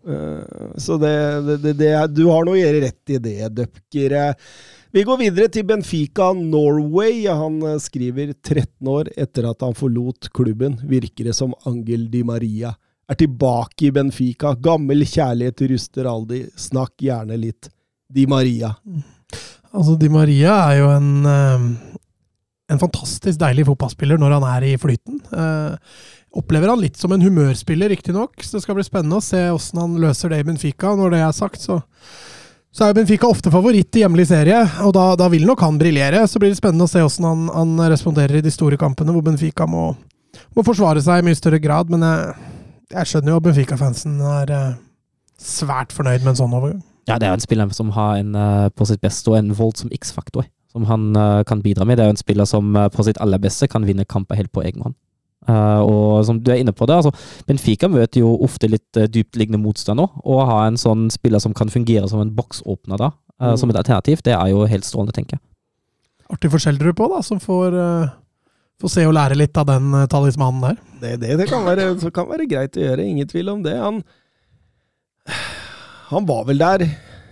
Eh, 0.00 0.68
så 0.80 0.96
det, 0.96 1.12
det, 1.44 1.56
det, 1.60 1.72
det 1.76 1.88
er, 1.92 2.06
Du 2.08 2.22
har 2.30 2.46
noe 2.46 2.56
å 2.56 2.60
gjøre 2.60 2.86
rett 2.86 3.12
i 3.12 3.18
det, 3.20 3.50
Dupker. 3.52 4.14
Eh, 4.16 4.52
Vi 4.96 5.02
går 5.04 5.18
videre 5.20 5.50
til 5.52 5.66
Benfica 5.68 6.30
Norway. 6.34 7.26
Han 7.28 7.60
skriver 7.78 8.32
13 8.32 8.88
år 8.88 9.12
etter 9.20 9.50
at 9.50 9.60
han 9.62 9.76
forlot 9.76 10.30
klubben, 10.34 10.78
virker 10.88 11.28
det 11.28 11.36
som 11.36 11.52
Angel 11.68 12.08
Di 12.10 12.24
Maria 12.24 12.72
er 13.10 13.18
tilbake 13.18 13.88
i 13.88 13.92
Benfica. 13.94 14.54
Gammel 14.54 15.04
kjærlighet 15.06 15.64
ruster 15.72 16.08
aldri. 16.08 16.44
Snakk 16.58 16.94
gjerne 17.02 17.38
litt. 17.38 17.70
Di 18.10 18.26
Maria. 18.30 18.72
Altså, 19.70 19.96
Di 19.98 20.08
Maria 20.10 20.56
er 20.70 20.80
jo 20.80 20.90
en, 20.94 21.10
en 22.70 22.80
fantastisk 22.80 23.38
deilig 23.40 23.66
fotballspiller 23.68 24.20
når 24.20 24.36
han 24.36 24.46
er 24.52 24.66
i 24.70 24.74
flyten. 24.80 25.20
Eh, 25.34 25.94
opplever 26.38 26.70
han 26.70 26.82
litt 26.82 26.98
som 27.00 27.12
en 27.12 27.22
humørspiller, 27.24 27.90
riktignok, 27.90 28.36
det 28.38 28.62
skal 28.62 28.76
bli 28.78 28.86
spennende 28.86 29.18
å 29.18 29.24
se 29.24 29.40
hvordan 29.48 29.82
han 29.82 29.96
løser 30.04 30.30
det 30.30 30.42
i 30.42 30.46
Benfica. 30.46 30.94
Når 30.98 31.16
det 31.16 31.22
er 31.26 31.34
sagt, 31.36 31.62
så, 31.64 31.80
så 32.70 32.86
er 32.86 32.94
Benfica 32.96 33.30
ofte 33.30 33.50
favoritt 33.52 33.98
i 33.98 34.04
hjemlig 34.04 34.28
serie, 34.30 34.60
og 34.86 34.94
da, 34.94 35.08
da 35.18 35.26
vil 35.32 35.48
nok 35.48 35.64
han 35.66 35.80
briljere. 35.80 36.22
Så 36.30 36.42
blir 36.42 36.54
det 36.54 36.60
spennende 36.60 36.86
å 36.86 36.92
se 36.92 37.02
hvordan 37.02 37.26
han, 37.26 37.50
han 37.56 37.90
responderer 37.90 38.38
i 38.38 38.44
de 38.46 38.54
store 38.54 38.78
kampene, 38.80 39.14
hvor 39.16 39.26
Benfica 39.26 39.66
må, 39.70 39.88
må 40.54 40.66
forsvare 40.66 41.02
seg 41.04 41.20
i 41.20 41.26
mye 41.26 41.40
større 41.40 41.62
grad. 41.62 41.90
Men 41.90 42.06
jeg, 42.06 42.38
jeg 42.94 43.12
skjønner 43.12 43.34
jo 43.34 43.42
at 43.42 43.48
Benfica-fansen 43.48 44.22
er 44.36 44.54
eh, 44.54 44.70
svært 45.42 45.96
fornøyd 45.96 46.22
med 46.22 46.36
en 46.36 46.40
sånn 46.44 46.54
overgang. 46.54 46.86
Ja, 47.08 47.18
det 47.18 47.26
er 47.26 47.34
en 47.34 47.42
spiller 47.42 47.74
som 47.74 47.90
har 47.96 48.20
en 48.20 48.36
eh, 48.38 48.70
på 48.70 48.86
sitt 48.86 49.02
beste 49.02 49.32
og 49.32 49.40
en 49.40 49.50
voldsom 49.58 49.90
X-faktor 49.96 50.46
som 50.70 50.86
han 50.86 51.10
eh, 51.16 51.42
kan 51.48 51.62
bidra 51.64 51.86
med. 51.86 51.98
Det 51.98 52.04
er 52.04 52.10
jo 52.10 52.16
en 52.16 52.20
spiller 52.20 52.48
som 52.48 52.74
eh, 52.76 52.90
på 52.92 53.06
sitt 53.06 53.18
aller 53.22 53.40
beste 53.42 53.68
kan 53.70 53.86
vinne 53.86 54.06
kamper 54.08 54.38
helt 54.38 54.52
på 54.54 54.62
egen 54.66 54.84
hånd. 54.86 54.96
Eh, 55.48 55.80
og 55.82 56.22
som 56.28 56.38
du 56.44 56.52
er 56.52 56.60
inne 56.62 56.74
på 56.76 56.86
det, 56.86 57.00
altså 57.00 57.44
Benfica 57.48 57.88
møter 57.90 58.22
jo 58.22 58.34
ofte 58.44 58.68
litt 58.68 59.00
uh, 59.00 59.08
dyptliggende 59.08 59.60
motstander. 59.62 60.10
Og 60.22 60.42
å 60.42 60.46
ha 60.46 60.62
en 60.68 60.78
sånn 60.80 61.08
spiller 61.10 61.42
som 61.42 61.56
kan 61.56 61.72
fungere 61.72 62.08
som 62.10 62.22
en 62.22 62.34
boksåpner 62.36 63.00
da, 63.00 63.12
Mm. 63.40 63.54
som 63.56 63.70
et 63.72 63.76
alternativ, 63.80 64.20
det 64.20 64.34
er 64.36 64.50
jo 64.52 64.66
helt 64.68 64.84
strålende, 64.84 65.14
tenker 65.16 65.38
jeg. 65.38 65.40
Artig 66.28 66.50
for 66.52 66.60
Schjelderup 66.60 66.98
på, 66.98 67.06
da, 67.08 67.22
som 67.24 67.38
får, 67.40 67.72
Få 68.80 68.88
se 68.92 69.06
og 69.08 69.14
lære 69.16 69.38
litt 69.40 69.56
av 69.56 69.64
den 69.68 69.94
talismanen 70.12 70.60
der. 70.60 70.76
Det, 71.00 71.12
det, 71.22 71.38
det 71.40 71.46
kan, 71.48 71.64
være, 71.64 71.86
så 72.02 72.10
kan 72.12 72.28
være 72.28 72.44
greit 72.48 72.76
å 72.76 72.84
gjøre, 72.84 73.06
ingen 73.08 73.28
tvil 73.28 73.48
om 73.54 73.62
det. 73.64 73.78
Han, 73.80 74.02
han 76.10 76.28
var 76.28 76.44
vel 76.50 76.60
der 76.60 76.84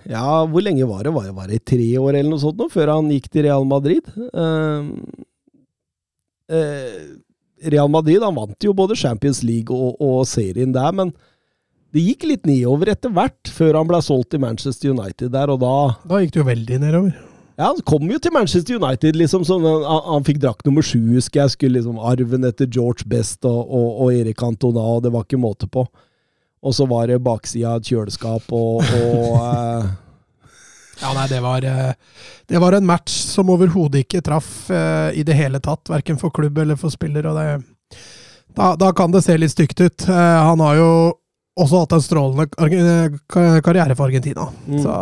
Ja, 0.08 0.44
hvor 0.48 0.64
lenge 0.64 0.86
var 0.88 1.04
det? 1.04 1.12
Var 1.12 1.28
det, 1.28 1.32
var 1.36 1.48
det 1.52 1.64
tre 1.68 1.88
år 2.00 2.16
eller 2.16 2.30
noe 2.32 2.40
sånt 2.40 2.56
nå, 2.60 2.70
før 2.72 2.94
han 2.94 3.10
gikk 3.12 3.28
til 3.28 3.44
Real 3.44 3.66
Madrid? 3.68 4.06
Uh, 4.32 4.88
uh, 6.48 7.00
Real 7.68 7.90
Madrid 7.92 8.22
han 8.24 8.36
vant 8.38 8.64
jo 8.64 8.72
både 8.76 8.96
Champions 8.96 9.42
League 9.44 9.74
og, 9.74 9.98
og 10.00 10.22
serien 10.30 10.72
der, 10.72 10.94
men 10.96 11.12
det 11.92 12.04
gikk 12.04 12.26
litt 12.28 12.48
nedover 12.48 12.92
etter 12.92 13.12
hvert, 13.12 13.48
før 13.52 13.80
han 13.80 13.88
ble 13.88 14.00
solgt 14.04 14.32
til 14.34 14.42
Manchester 14.44 14.92
United 14.92 15.32
der, 15.32 15.52
og 15.52 15.60
da 15.62 15.74
Da 16.08 16.20
gikk 16.22 16.34
det 16.34 16.42
jo 16.42 16.48
veldig 16.48 16.80
nedover. 16.82 17.14
ja, 17.58 17.70
Han 17.70 17.80
kom 17.88 18.08
jo 18.12 18.18
til 18.20 18.32
Manchester 18.36 18.76
United, 18.80 19.16
liksom. 19.16 19.44
Sånn, 19.48 19.64
han, 19.64 19.86
han 20.08 20.26
fikk 20.26 20.40
drakt 20.44 20.68
nummer 20.68 20.84
sju, 20.84 21.00
husker 21.16 21.42
jeg. 21.44 21.54
Skulle 21.56 21.80
liksom 21.80 21.96
Arven 22.00 22.44
etter 22.48 22.68
George 22.68 23.08
Best 23.08 23.44
og, 23.48 23.60
og, 23.64 23.88
og 24.04 24.12
Erik 24.20 24.44
Antona, 24.44 24.84
og 24.84 25.04
det 25.04 25.12
var 25.16 25.24
ikke 25.24 25.40
måte 25.40 25.68
på. 25.68 25.84
Og 26.62 26.74
så 26.74 26.86
var 26.90 27.06
det 27.10 27.20
baksida 27.22 27.74
av 27.74 27.82
et 27.82 27.90
kjøleskap 27.92 28.52
og, 28.56 28.82
og 28.82 29.36
eh, 29.48 29.88
Ja, 30.98 31.12
nei, 31.14 31.28
det 31.30 31.38
var, 31.44 31.62
eh, 31.62 31.92
det 32.50 32.62
var 32.62 32.74
en 32.74 32.88
match 32.88 33.14
som 33.30 33.52
overhodet 33.54 34.02
ikke 34.02 34.24
traff 34.26 34.70
eh, 34.74 35.14
i 35.20 35.22
det 35.26 35.36
hele 35.38 35.60
tatt. 35.62 35.86
Verken 35.92 36.18
for 36.18 36.34
klubb 36.34 36.58
eller 36.58 36.78
for 36.80 36.90
spiller. 36.90 37.28
Og 37.30 37.38
det, 37.38 38.02
da, 38.58 38.72
da 38.80 38.90
kan 38.96 39.14
det 39.14 39.22
se 39.22 39.38
litt 39.38 39.54
stygt 39.54 39.80
ut. 39.80 40.08
Eh, 40.10 40.38
han 40.48 40.60
har 40.64 40.80
jo 40.80 40.90
også 41.58 41.82
hatt 41.84 41.94
en 41.94 42.02
strålende 42.02 42.48
eh, 42.66 43.60
karriere 43.62 43.94
for 43.94 44.08
Argentina. 44.08 44.48
Mm. 44.66 44.82
Så 44.82 44.96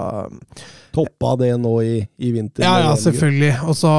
toppa 0.96 1.34
det 1.40 1.54
nå 1.60 1.72
i, 1.84 1.96
i 2.16 2.32
vinter. 2.32 2.64
Ja, 2.64 2.78
ja, 2.80 2.92
selvfølgelig. 2.96 3.54
Og 3.68 3.76
så 3.76 3.92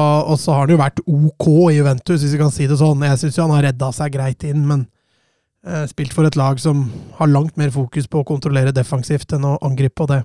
har 0.54 0.64
han 0.64 0.72
jo 0.72 0.78
vært 0.80 1.02
OK 1.06 1.48
i 1.70 1.76
Juventus, 1.76 2.22
hvis 2.22 2.34
vi 2.34 2.40
kan 2.40 2.54
si 2.54 2.66
det 2.70 2.78
sånn. 2.80 3.04
Jeg 3.06 3.20
syns 3.22 3.42
han 3.42 3.54
har 3.54 3.68
redda 3.68 3.90
seg 3.94 4.14
greit 4.16 4.46
inn, 4.48 4.64
men 4.66 4.86
spilt 5.90 6.14
for 6.16 6.28
et 6.28 6.36
lag 6.38 6.60
som 6.62 6.86
har 7.18 7.30
langt 7.30 7.56
mer 7.60 7.70
fokus 7.74 8.06
på 8.08 8.22
å 8.22 8.26
kontrollere 8.28 8.72
defensivt 8.72 9.32
enn 9.36 9.44
å 9.44 9.58
angripe, 9.64 10.04
og 10.04 10.12
det 10.12 10.24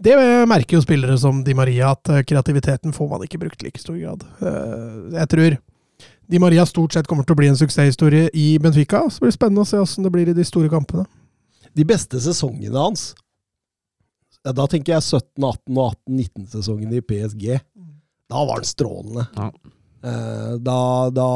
Det 0.00 0.14
merker 0.46 0.76
jo 0.76 0.82
spillere 0.82 1.16
som 1.18 1.42
Di 1.44 1.54
Maria, 1.58 1.90
at 1.90 2.08
eh, 2.08 2.22
kreativiteten 2.22 2.92
får 2.94 3.08
man 3.10 3.24
ikke 3.26 3.40
brukt 3.42 3.62
i 3.62 3.66
like 3.66 3.80
stor 3.82 3.96
grad. 3.98 4.22
Eh, 4.40 5.18
jeg 5.18 5.28
tror 5.28 5.56
Di 6.30 6.38
Maria 6.38 6.64
stort 6.66 6.94
sett 6.94 7.08
kommer 7.10 7.26
til 7.26 7.34
å 7.34 7.40
bli 7.40 7.48
en 7.50 7.58
suksesshistorie 7.58 8.30
i 8.32 8.58
Benfica. 8.62 9.02
Så 9.10 9.18
blir 9.20 9.32
det 9.32 9.36
spennende 9.36 9.64
å 9.64 9.68
se 9.68 9.80
åssen 9.82 10.06
det 10.06 10.12
blir 10.14 10.30
i 10.30 10.36
de 10.36 10.46
store 10.46 10.70
kampene. 10.70 11.04
De 11.74 11.84
beste 11.84 12.20
sesongene 12.22 12.78
hans 12.78 13.10
ja, 14.44 14.54
Da 14.54 14.66
tenker 14.70 14.94
jeg 14.94 15.02
17-, 15.02 15.42
18- 15.42 15.76
og 15.76 15.98
18-19-sesongen 16.08 16.94
i 16.96 17.02
PSG. 17.04 17.58
Da 18.30 18.44
var 18.46 18.60
han 18.60 18.64
strålende. 18.70 19.26
Ja. 19.34 19.50
Eh, 20.00 20.52
da, 20.64 21.10
da 21.12 21.26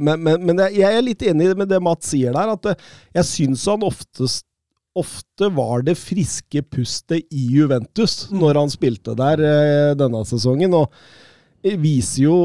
Men, 0.00 0.22
men, 0.24 0.46
men 0.48 0.62
jeg 0.72 0.88
er 0.88 1.04
litt 1.04 1.22
enig 1.28 1.50
med 1.58 1.68
det 1.68 1.80
Mats 1.84 2.08
sier 2.14 2.32
der, 2.32 2.54
at 2.54 2.70
eh, 2.70 2.86
jeg 3.18 3.28
syns 3.28 3.66
han 3.68 3.84
oftest 3.84 4.46
Ofte 4.92 5.48
var 5.56 5.80
det 5.86 5.94
friske 5.96 6.60
pustet 6.68 7.24
i 7.32 7.46
Juventus 7.54 8.26
når 8.28 8.58
han 8.60 8.72
spilte 8.72 9.14
der 9.16 9.40
eh, 9.40 9.92
denne 9.96 10.20
sesongen, 10.28 10.74
og 10.76 10.92
viser 11.80 12.26
jo 12.26 12.36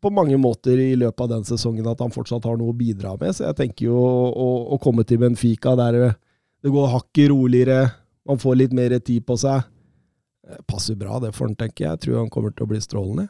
på 0.00 0.08
mange 0.08 0.38
måter 0.40 0.80
i 0.80 0.94
løpet 0.96 1.20
av 1.26 1.30
den 1.34 1.44
sesongen 1.44 1.84
at 1.90 2.00
han 2.00 2.14
fortsatt 2.14 2.48
har 2.48 2.56
noe 2.56 2.72
å 2.72 2.78
bidra 2.78 3.12
med. 3.20 3.36
Så 3.36 3.44
jeg 3.44 3.58
tenker 3.60 3.90
jo 3.90 4.00
å, 4.00 4.48
å 4.72 4.80
komme 4.80 5.04
til 5.04 5.20
Benfica 5.20 5.76
der 5.76 5.98
det 6.64 6.72
går 6.72 6.94
hakket 6.94 7.28
roligere, 7.34 7.92
man 8.24 8.40
får 8.40 8.60
litt 8.62 8.76
mer 8.76 8.96
tid 9.04 9.28
på 9.28 9.36
seg. 9.36 9.68
Passer 10.64 10.96
bra 10.96 11.20
det 11.20 11.34
for 11.36 11.44
han, 11.44 11.56
tenker 11.60 11.84
jeg. 11.84 11.90
Jeg 11.90 12.06
tror 12.06 12.22
han 12.22 12.32
kommer 12.32 12.56
til 12.56 12.64
å 12.64 12.72
bli 12.72 12.80
strålende. 12.80 13.28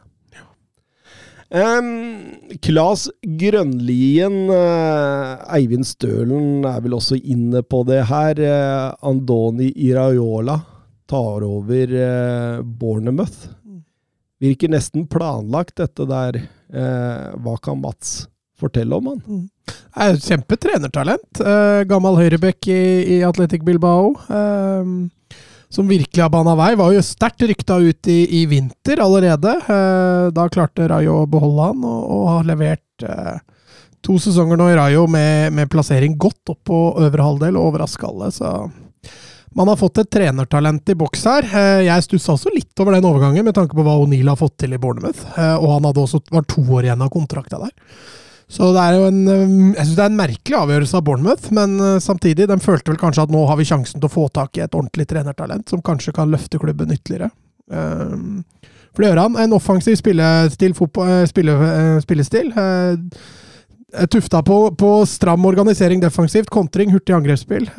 Um, 1.53 2.57
Klas 2.61 3.05
Grønlien, 3.21 4.49
uh, 4.49 5.37
Eivind 5.53 5.85
Stølen 5.85 6.65
er 6.65 6.79
vel 6.81 6.95
også 6.97 7.19
inne 7.21 7.61
på 7.61 7.83
det 7.85 8.01
her. 8.09 8.41
Uh, 8.41 9.09
Andoni 9.11 9.69
Iraiola 9.85 10.57
tar 11.09 11.45
over 11.45 11.93
uh, 11.93 12.63
Bournemouth. 12.65 13.51
Virker 14.41 14.73
nesten 14.73 15.05
planlagt, 15.07 15.77
dette 15.79 16.05
der. 16.09 16.41
Hva 16.75 17.53
kan 17.63 17.77
Mats 17.79 18.25
fortelle 18.59 18.97
om 18.97 19.05
han? 19.07 19.45
Er 19.95 20.17
kjempetrenertalent. 20.19 21.39
Gammel 21.87 22.17
høyrebekk 22.19 22.67
i, 22.67 22.81
i 23.15 23.19
Atletic 23.23 23.63
Bilbao. 23.63 24.11
Eh, 24.27 24.91
som 25.75 25.89
virkelig 25.89 26.23
har 26.23 26.31
bana 26.31 26.55
vei. 26.55 26.71
Var 26.79 26.93
jo 26.95 27.03
sterkt 27.03 27.43
rykta 27.49 27.77
ut 27.83 28.07
i, 28.11 28.21
i 28.39 28.45
vinter 28.47 29.01
allerede. 29.03 29.57
Eh, 29.59 30.29
da 30.35 30.47
klarte 30.51 30.87
Rayo 30.87 31.21
å 31.23 31.27
beholde 31.29 31.67
han, 31.71 31.83
og, 31.83 32.07
og 32.15 32.25
har 32.31 32.47
levert 32.47 33.03
eh, 33.03 33.35
to 34.05 34.15
sesonger 34.21 34.59
nå 34.61 34.69
i 34.71 34.77
Rayo 34.79 35.05
med, 35.11 35.51
med 35.57 35.69
plassering 35.73 36.15
godt 36.21 36.53
opp 36.53 36.61
på 36.69 36.81
øvre 37.03 37.27
halvdel 37.27 37.59
og 37.59 37.73
overraska 37.73 38.07
alle. 38.07 38.31
Så 38.31 38.53
man 39.55 39.71
har 39.71 39.79
fått 39.79 39.99
et 40.03 40.11
trenertalent 40.11 40.91
i 40.91 40.97
boks 40.99 41.27
her. 41.27 41.47
Eh, 41.51 41.83
Jeg 41.89 42.07
stussa 42.07 42.37
også 42.37 42.53
litt 42.55 42.83
over 42.83 42.95
den 42.95 43.07
overgangen, 43.11 43.43
med 43.47 43.57
tanke 43.57 43.75
på 43.75 43.83
hva 43.83 43.97
O'Neill 43.99 44.31
har 44.31 44.39
fått 44.39 44.57
til 44.63 44.77
i 44.77 44.79
Bournemouth. 44.79 45.25
Og 45.59 45.69
han 45.73 45.89
hadde 45.89 46.05
også 46.07 46.23
var 46.31 46.47
to 46.47 46.63
år 46.63 46.87
igjen 46.87 47.03
av 47.03 47.11
kontrakta 47.13 47.59
der. 47.67 47.75
Så 48.51 48.67
det 48.75 48.81
er 48.81 48.93
jo 48.99 49.07
en 49.09 49.21
eh, 49.27 49.53
Jeg 49.73 49.87
synes 49.87 49.95
det 49.97 50.03
er 50.03 50.11
en 50.11 50.19
merkelig 50.19 50.57
avgjørelse 50.59 50.99
av 50.99 51.05
Bournemouth, 51.07 51.47
men 51.55 51.79
eh, 51.81 51.97
samtidig, 52.03 52.45
de 52.51 52.59
følte 52.61 52.93
vel 52.93 53.01
kanskje 53.01 53.25
at 53.25 53.33
nå 53.33 53.41
har 53.49 53.57
vi 53.57 53.65
sjansen 53.65 53.97
til 53.97 54.09
å 54.09 54.13
få 54.13 54.27
tak 54.33 54.59
i 54.59 54.65
et 54.65 54.75
ordentlig 54.77 55.07
trenertalent 55.09 55.71
som 55.71 55.81
kanskje 55.85 56.13
kan 56.15 56.29
løfte 56.29 56.61
klubben 56.61 56.93
ytterligere. 56.93 57.31
Um, 57.71 58.43
For 58.93 59.01
det 59.01 59.09
gjør 59.09 59.23
han. 59.23 59.39
En 59.41 59.57
offensiv 59.57 59.97
spillestil, 59.97 60.77
eh, 60.77 61.25
spille, 61.31 61.57
eh, 61.71 61.97
spillestil. 62.05 62.53
eh, 62.53 64.05
Tufta 64.11 64.41
på, 64.43 64.75
på 64.75 64.89
stram 65.07 65.45
organisering 65.47 66.01
defensivt, 66.03 66.49
kontring, 66.51 66.91
hurtig 66.91 67.15
angrepsspill. 67.15 67.69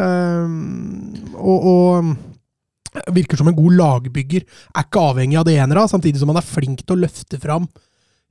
Og, 1.37 1.67
og 1.69 3.13
virker 3.13 3.37
som 3.37 3.51
en 3.51 3.57
god 3.59 3.75
lagbygger. 3.77 4.47
Er 4.73 4.87
ikke 4.87 5.03
avhengig 5.11 5.37
av 5.37 5.45
det 5.45 5.59
enere, 5.61 5.85
samtidig 5.91 6.23
som 6.23 6.33
han 6.33 6.41
er 6.41 6.47
flink 6.47 6.87
til 6.87 6.97
å 6.97 7.03
løfte 7.03 7.37
fram 7.43 7.69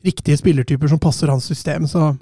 riktige 0.05 0.39
spillertyper 0.39 0.91
som 0.91 1.01
passer 1.01 1.31
hans 1.31 1.47
system. 1.49 1.87
Så 1.89 2.13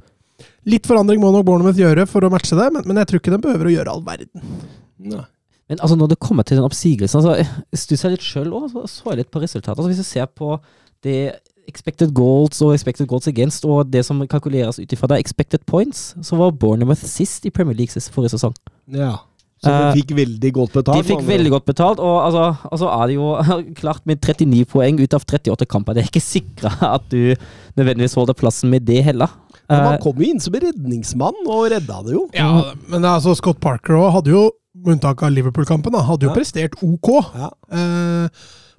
litt 0.70 0.88
forandring 0.90 1.22
må 1.22 1.32
nok 1.34 1.46
Bournemouth 1.48 1.80
gjøre 1.80 2.08
for 2.10 2.26
å 2.26 2.32
matche 2.34 2.58
det, 2.58 2.70
men, 2.74 2.86
men 2.88 3.02
jeg 3.02 3.12
tror 3.12 3.22
ikke 3.22 3.36
de 3.36 3.42
behøver 3.46 3.70
å 3.70 3.76
gjøre 3.78 3.96
all 3.96 4.04
verden. 4.06 4.60
Nei. 5.04 5.26
Men 5.72 5.80
altså, 5.80 5.96
når 5.96 6.12
det 6.12 6.20
kommer 6.22 6.44
til 6.44 6.60
den 6.60 6.66
oppsigelsen 6.68 7.22
altså, 7.22 7.38
Jeg 7.40 8.12
litt 8.12 8.26
sjøl 8.26 8.52
òg, 8.52 8.66
så 8.74 8.84
så 8.92 9.14
jeg 9.14 9.22
litt 9.22 9.32
på 9.32 9.42
resultatet. 9.42 9.78
Altså, 9.78 9.90
hvis 9.94 10.02
du 10.04 10.08
ser 10.08 10.28
på 10.28 10.58
det 11.06 11.38
expected 11.70 12.12
goals 12.16 12.60
og 12.62 12.74
expected 12.76 13.08
goals 13.08 13.30
against, 13.32 13.66
og 13.66 13.88
det 13.92 14.04
som 14.06 14.20
kalkuleres 14.28 14.82
ut 14.82 14.94
ifra 14.94 15.08
det, 15.14 15.22
expected 15.24 15.64
points, 15.66 16.12
så 16.22 16.40
var 16.40 16.52
Bournemouth 16.60 17.06
sist 17.08 17.48
i 17.48 17.54
Premier 17.54 17.78
League 17.80 17.96
sist 17.96 18.12
forrige 18.12 18.36
sesong. 18.36 18.56
Ja. 18.92 19.16
Så 19.64 19.72
de 19.72 19.84
Eh, 19.88 19.94
fikk 19.96 20.10
veldig 20.18 20.50
godt 20.58 20.74
betalt? 20.76 20.98
De 20.98 21.04
fikk 21.08 21.22
med 21.22 21.24
andre 21.24 21.34
veldig 21.38 21.52
godt 21.54 21.66
betalt, 21.70 22.00
og 22.04 22.16
altså, 22.26 22.46
altså 22.70 22.82
så 22.84 22.90
er 22.98 23.08
det 23.08 23.16
jo 23.16 23.28
klart 23.82 24.04
med 24.10 24.20
39 24.20 24.66
poeng 24.74 25.00
ut 25.00 25.14
av 25.16 25.24
38 25.24 25.68
kamper. 25.72 25.96
Det 25.96 26.04
er 26.04 26.10
ikke 26.12 26.24
sikra 26.26 26.74
at 26.96 27.06
du 27.14 27.36
nødvendigvis 27.80 28.18
holder 28.20 28.36
plassen 28.36 28.70
med 28.74 28.84
det 28.90 29.00
heller. 29.08 29.32
Men 29.70 29.80
man 29.80 29.94
han 29.94 30.02
kom 30.04 30.20
jo 30.20 30.28
inn 30.28 30.42
som 30.44 30.54
redningsmann 30.60 31.38
og 31.48 31.70
redda 31.72 32.02
det 32.04 32.18
jo. 32.18 32.26
Ja, 32.36 32.50
men 32.92 33.08
altså, 33.08 33.32
Scott 33.40 33.62
Parker 33.64 33.96
òg 33.96 34.12
hadde 34.18 34.34
jo, 34.36 34.44
med 34.84 34.98
unntak 34.98 35.24
av 35.24 35.32
Liverpool-kampen, 35.32 35.96
hadde 35.96 36.28
jo 36.28 36.34
Ja. 36.34 36.36
prestert 36.36 36.76
ok. 36.84 37.10
Ja. 37.40 37.50
Eh, 37.72 38.28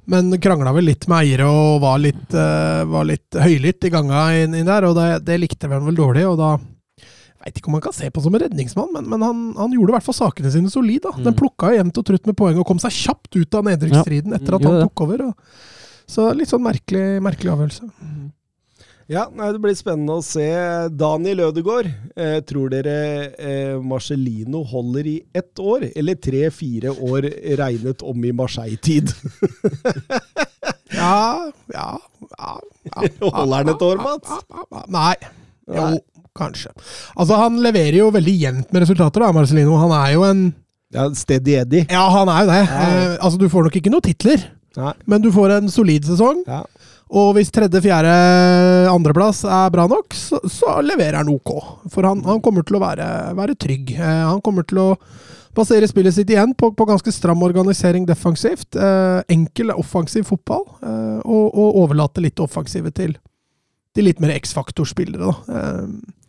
men 0.07 0.29
krangla 0.37 0.75
vel 0.76 0.85
litt 0.85 1.09
med 1.09 1.25
eiere 1.25 1.47
og 1.49 1.81
var 1.81 1.97
litt, 2.03 2.29
eh, 2.37 2.85
var 2.85 3.07
litt 3.09 3.33
høylytt 3.41 3.87
i 3.88 3.91
ganga 3.95 4.26
inn, 4.37 4.53
inn 4.55 4.69
der, 4.69 4.85
og 4.85 4.99
det, 4.99 5.25
det 5.25 5.41
likte 5.41 5.71
vi 5.71 5.81
vel 5.81 5.97
dårlig. 5.97 6.26
og 6.29 6.37
da 6.43 6.50
vet 7.45 7.59
ikke 7.61 7.69
om 7.71 7.77
man 7.77 7.83
kan 7.85 7.93
se 7.97 8.09
på 8.11 8.23
som 8.25 8.35
en 8.35 8.41
redningsmann, 8.45 8.93
men, 8.95 9.09
men 9.11 9.23
han, 9.27 9.41
han 9.59 9.73
gjorde 9.77 9.93
i 9.93 9.97
hvert 9.99 10.07
fall 10.07 10.17
sakene 10.21 10.51
sine 10.55 10.71
solid. 10.73 11.03
da. 11.05 11.11
Den 11.17 11.33
Mm. 11.35 11.41
plukka 11.41 11.73
jevnt 11.77 11.99
og 12.01 12.05
trutt 12.09 12.27
med 12.31 12.37
poeng 12.37 12.59
og 12.59 12.67
kom 12.67 12.79
seg 12.83 12.91
kjapt 12.93 13.37
ut 13.37 13.55
av 13.61 13.65
nedrykksstriden 13.69 14.35
etter 14.39 14.55
at 14.59 14.65
han 14.65 14.81
tok 14.89 15.01
over. 15.07 15.27
Og. 15.29 15.35
Så 16.07 16.29
litt 16.37 16.49
sånn 16.53 16.65
merkelig, 16.65 17.21
merkelig 17.25 17.53
avgjørelse. 17.55 17.91
Ja, 19.07 19.27
nei, 19.37 19.51
Det 19.53 19.61
blir 19.61 19.75
spennende 19.77 20.15
å 20.17 20.23
se. 20.25 20.47
Daniel 20.97 21.43
Ødegaard, 21.51 21.91
eh, 22.17 22.39
tror 22.41 22.71
dere 22.73 22.95
eh, 23.37 23.75
Marcellino 23.85 24.63
holder 24.65 25.05
i 25.11 25.19
ett 25.37 25.61
år, 25.61 25.91
eller 25.95 26.15
tre-fire 26.17 26.89
år 26.97 27.29
regnet 27.61 28.01
om 28.03 28.25
i 28.25 28.33
Marseille-tid? 28.33 29.13
Ja, 30.95 31.51
ja, 31.75 31.99
ja, 32.39 32.51
ja, 32.87 33.09
Holder 33.35 33.57
han 33.57 33.69
et 33.73 33.83
år, 33.83 33.99
Mats? 34.05 34.31
Nei. 34.95 35.15
Jo. 35.69 35.87
Kanskje. 36.38 36.73
Altså, 37.17 37.38
han 37.41 37.61
leverer 37.62 38.00
jo 38.03 38.11
veldig 38.14 38.35
jevnt 38.41 38.73
med 38.75 38.85
resultater, 38.85 39.25
da, 39.25 39.33
Marcellino. 39.37 39.76
Han 39.81 39.95
er 40.00 40.14
jo 40.17 40.26
en 40.29 40.45
Ja, 40.95 41.09
Steady 41.17 41.57
Eddie. 41.59 41.87
Ja, 41.91 42.05
han 42.12 42.29
er 42.31 42.45
jo 42.45 42.50
det. 42.53 42.61
Ja. 42.69 42.88
Eh, 42.88 43.14
altså, 43.19 43.38
du 43.41 43.49
får 43.50 43.67
nok 43.67 43.76
ikke 43.81 43.91
noen 43.91 44.05
titler, 44.05 44.43
Nei. 44.79 44.93
men 45.11 45.23
du 45.25 45.31
får 45.35 45.57
en 45.57 45.71
solid 45.73 46.07
sesong. 46.07 46.45
Ja. 46.47 46.62
Og 47.14 47.35
hvis 47.37 47.50
tredje, 47.55 47.81
fjerde, 47.85 48.12
andreplass 48.91 49.43
er 49.45 49.71
bra 49.75 49.85
nok, 49.91 50.14
så, 50.17 50.38
så 50.50 50.79
leverer 50.83 51.21
han 51.21 51.31
ok. 51.31 51.53
For 51.93 52.07
han, 52.07 52.23
han 52.26 52.41
kommer 52.43 52.64
til 52.67 52.79
å 52.79 52.83
være, 52.83 53.07
være 53.38 53.57
trygg. 53.61 53.93
Eh, 53.99 54.23
han 54.31 54.41
kommer 54.45 54.67
til 54.67 54.81
å 54.83 54.88
basere 55.55 55.87
spillet 55.87 56.17
sitt 56.17 56.31
igjen 56.33 56.55
på, 56.59 56.73
på 56.75 56.87
ganske 56.88 57.12
stram 57.14 57.43
organisering 57.47 58.07
defensivt. 58.09 58.75
Eh, 58.75 59.21
enkel, 59.35 59.71
offensiv 59.79 60.26
fotball. 60.31 60.64
Eh, 60.83 61.21
og, 61.23 61.45
og 61.55 61.79
overlate 61.85 62.25
litt 62.25 62.43
offensive 62.43 62.91
til, 62.97 63.14
de 63.95 64.05
litt 64.07 64.23
mer 64.23 64.35
X-faktor-spillere. 64.37 65.35
Eh, 65.49 65.85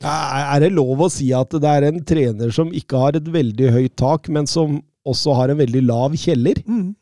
Er 0.05 0.59
det 0.61 0.73
lov 0.75 1.01
å 1.01 1.09
si 1.11 1.31
at 1.33 1.49
det 1.49 1.71
er 1.71 1.87
en 1.87 2.03
trener 2.05 2.51
som 2.53 2.73
ikke 2.75 2.99
har 3.01 3.17
et 3.17 3.25
veldig 3.31 3.71
høyt 3.73 3.95
tak, 3.97 4.29
men 4.29 4.45
som 4.49 4.81
også 5.05 5.33
har 5.37 5.49
en 5.53 5.61
veldig 5.61 5.81
lav 5.87 6.15
kjeller? 6.19 6.61
mm. 6.65 6.93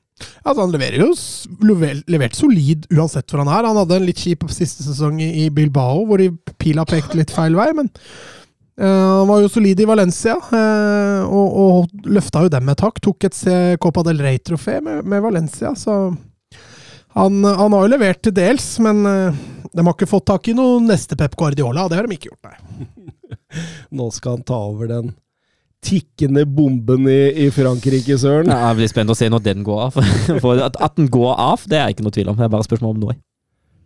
Altså, 0.45 0.61
han 0.61 0.71
leverer 0.71 1.01
jo 1.01 1.09
levert 2.07 2.37
solid 2.37 2.85
uansett 2.93 3.27
hvor 3.27 3.41
han 3.41 3.49
er. 3.49 3.65
Han 3.65 3.79
hadde 3.81 3.97
en 3.97 4.05
litt 4.07 4.21
kjip 4.21 4.45
siste 4.53 4.85
sesong 4.85 5.17
i, 5.19 5.29
i 5.43 5.49
Bilbao, 5.51 6.05
hvor 6.07 6.21
de 6.21 6.29
pila 6.61 6.85
pekte 6.87 7.17
litt 7.19 7.33
feil 7.33 7.59
vei, 7.59 7.73
men 7.75 7.91
Uh, 8.73 9.19
han 9.19 9.27
var 9.29 9.43
jo 9.43 9.49
solid 9.53 9.77
i 9.83 9.85
Valencia, 9.85 10.33
uh, 10.49 11.27
og, 11.29 11.57
og 11.61 12.07
løfta 12.09 12.41
jo 12.41 12.49
dem 12.49 12.71
et 12.73 12.81
hakk. 12.81 12.95
Tok 13.05 13.27
et 13.27 13.37
Copa 13.77 14.01
del 14.07 14.17
Rey-trofé 14.25 14.79
med, 14.81 15.03
med 15.05 15.21
Valencia, 15.21 15.75
så 15.77 16.07
han, 17.13 17.43
han 17.43 17.75
har 17.75 17.83
jo 17.85 17.91
levert 17.91 18.23
til 18.25 18.33
dels, 18.33 18.65
men 18.81 19.03
eh, 19.05 19.41
de 19.73 19.85
har 19.85 19.95
ikke 19.95 20.09
fått 20.09 20.27
tak 20.29 20.47
i 20.51 20.55
noen 20.57 20.87
neste 20.89 21.17
Pep 21.19 21.35
Guardiola, 21.39 21.87
det 21.89 21.99
har 21.99 22.07
de 22.07 22.17
ikke 22.17 22.31
gjort, 22.31 22.49
nei. 22.49 22.87
Nå 23.97 24.09
skal 24.13 24.37
han 24.37 24.47
ta 24.47 24.59
over 24.69 24.89
den 24.91 25.13
tikkende 25.83 26.45
bomben 26.47 27.07
i, 27.11 27.45
i 27.45 27.49
Frankrike, 27.51 28.15
Søren. 28.19 28.51
Ja, 28.51 28.69
jeg 28.69 28.79
blir 28.79 28.91
spent 28.91 29.11
å 29.11 29.17
se 29.17 29.27
når 29.31 29.43
den 29.43 29.65
går 29.67 29.81
av. 29.89 29.97
For 30.43 30.61
at, 30.63 30.77
at 30.79 30.95
den 30.99 31.09
går 31.11 31.33
av, 31.35 31.65
det 31.69 31.79
er 31.79 31.91
ikke 31.91 32.05
noe 32.05 32.15
tvil 32.15 32.31
om. 32.31 32.39
Det 32.39 32.47
er 32.47 32.53
bare 32.53 32.67
spørsmål 32.67 32.95
om 32.95 33.01
når. 33.07 33.17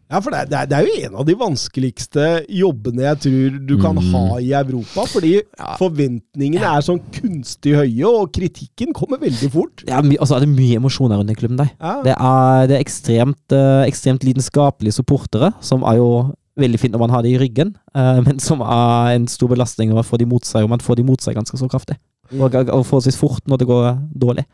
Ja, 0.09 0.21
for 0.23 0.31
det 0.31 0.39
er, 0.53 0.65
det 0.69 0.77
er- 0.77 0.85
jo 0.87 1.07
en 1.09 1.15
av 1.19 1.25
de 1.27 1.33
vanskeligste 1.35 2.45
jobbene 2.47 3.01
jeg 3.03 3.19
tror 3.25 3.57
du 3.67 3.73
kan 3.81 3.95
Mm. 3.97 4.11
ha 4.13 4.37
i 4.39 4.51
Europa. 4.55 5.03
Fordi 5.11 5.33
forventningene 5.77 6.63
er 6.77 6.81
sånn 6.85 7.01
kunstig 7.11 7.73
høye, 7.75 8.07
og 8.07 8.31
kritikken 8.35 8.93
kommer 8.95 9.19
veldig 9.21 9.49
fort. 9.51 9.83
Ja, 9.87 9.99
er, 9.99 10.25
så 10.25 10.37
er 10.37 10.45
det 10.45 10.49
mye 10.55 10.77
emosjoner 10.79 11.17
rundt 11.19 11.27
den 11.31 11.35
klubben 11.39 11.57
der. 11.59 11.71
Ja. 11.81 12.01
Det 12.03 12.15
er, 12.15 12.67
det 12.71 12.77
er 12.77 12.83
ekstremt, 12.85 13.51
eh, 13.51 13.85
ekstremt 13.89 14.23
lidenskapelige 14.27 14.93
supportere, 14.99 15.53
som 15.61 15.83
er 15.83 15.97
jo 15.99 16.09
veldig 16.57 16.79
fint 16.81 16.93
når 16.95 16.99
man 17.05 17.09
har 17.13 17.21
det 17.21 17.35
i 17.35 17.37
ryggen, 17.41 17.75
eh, 17.95 18.21
men 18.25 18.39
som 18.39 18.61
er 18.61 19.13
en 19.15 19.27
stor 19.27 19.47
belastning 19.51 19.89
når 19.91 19.99
man 20.01 20.07
får 20.07 20.17
de 20.23 20.25
mot 20.25 20.43
seg, 20.47 20.63
og 20.63 20.69
man 20.69 20.79
får 20.79 20.95
de 20.97 21.03
mot 21.03 21.21
seg 21.21 21.35
ganske 21.37 21.57
så 21.59 21.67
kraftig. 21.69 21.97
Og, 22.33 22.53
og 22.55 22.83
forholdsvis 22.85 23.15
fort 23.19 23.43
når 23.47 23.57
det 23.61 23.67
går 23.67 23.85
dårlig. 24.17 24.45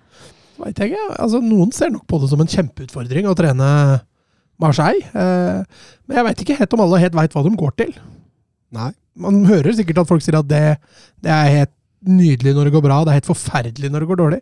Vet 0.64 0.78
jeg 0.78 0.92
ikke. 0.92 1.06
Altså, 1.20 1.40
noen 1.42 1.72
ser 1.74 1.90
nok 1.90 2.06
på 2.08 2.20
det 2.22 2.30
som 2.30 2.40
en 2.44 2.48
kjempeutfordring 2.48 3.26
å 3.26 3.34
trene 3.36 4.02
Marseille. 4.62 5.06
Eh, 5.14 5.88
men 6.08 6.20
jeg 6.20 6.28
veit 6.28 6.44
ikke 6.44 6.58
helt 6.60 6.76
om 6.76 6.84
alle 6.86 7.02
helt 7.02 7.18
veit 7.18 7.36
hva 7.36 7.46
de 7.46 7.56
går 7.60 7.74
til. 7.82 7.96
Nei. 8.74 8.92
Man 9.14 9.44
hører 9.46 9.76
sikkert 9.78 10.02
at 10.02 10.10
folk 10.10 10.24
sier 10.26 10.40
at 10.40 10.50
det, 10.50 10.64
det 11.22 11.30
er 11.34 11.52
helt 11.60 11.74
nydelig 12.04 12.56
når 12.56 12.68
det 12.68 12.74
går 12.76 12.84
bra, 12.84 13.04
det 13.04 13.14
er 13.14 13.20
helt 13.22 13.30
forferdelig 13.30 13.92
når 13.92 14.04
det 14.04 14.10
går 14.10 14.20
dårlig. 14.24 14.42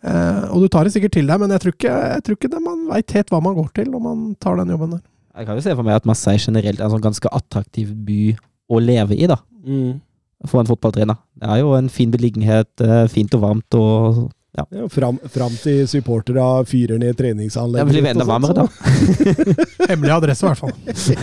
Eh, 0.00 0.42
og 0.50 0.64
du 0.64 0.68
tar 0.72 0.86
det 0.86 0.94
sikkert 0.94 1.14
til 1.16 1.30
deg, 1.30 1.40
men 1.42 1.52
jeg 1.54 1.62
tror 1.62 1.76
ikke, 1.76 1.94
jeg 2.14 2.24
tror 2.26 2.38
ikke 2.38 2.52
det 2.52 2.62
man 2.64 2.84
veit 2.90 3.16
helt 3.16 3.32
hva 3.32 3.40
man 3.44 3.56
går 3.58 3.72
til 3.76 3.90
når 3.92 4.04
man 4.04 4.22
tar 4.42 4.58
den 4.60 4.72
jobben 4.74 4.96
der. 4.96 5.02
Jeg 5.38 5.46
kan 5.46 5.58
jo 5.58 5.64
se 5.64 5.74
for 5.76 5.86
meg 5.86 6.00
at 6.00 6.08
Marseille 6.08 6.42
generelt 6.42 6.80
er 6.80 6.86
en 6.88 6.94
sånn 6.96 7.04
ganske 7.04 7.30
attraktiv 7.32 7.92
by 8.06 8.22
å 8.70 8.80
leve 8.82 9.16
i, 9.16 9.28
da. 9.30 9.38
Mm. 9.62 10.00
For 10.48 10.62
en 10.62 10.68
fotballtrener. 10.68 11.18
Det 11.38 11.48
er 11.52 11.60
jo 11.60 11.74
en 11.76 11.90
fin 11.92 12.10
beliggenhet, 12.12 12.70
eh, 12.82 13.06
fint 13.12 13.34
og 13.36 13.44
varmt 13.44 13.78
og 13.78 14.20
Ja, 14.58 14.64
fram, 14.90 15.18
fram 15.30 15.54
til 15.62 15.84
supportere 15.86 16.42
fyrer 16.66 16.98
ned 16.98 17.14
treningsanlegget. 17.18 17.86
Det 17.86 17.94
blir 17.94 18.10
enda 18.10 18.26
med 18.26 18.32
varmere, 18.32 18.64
da. 18.64 18.66
Hemmelig 19.92 20.14
adresse, 20.16 20.42
i 20.42 20.50
hvert 20.50 20.58
fall. 20.58 20.74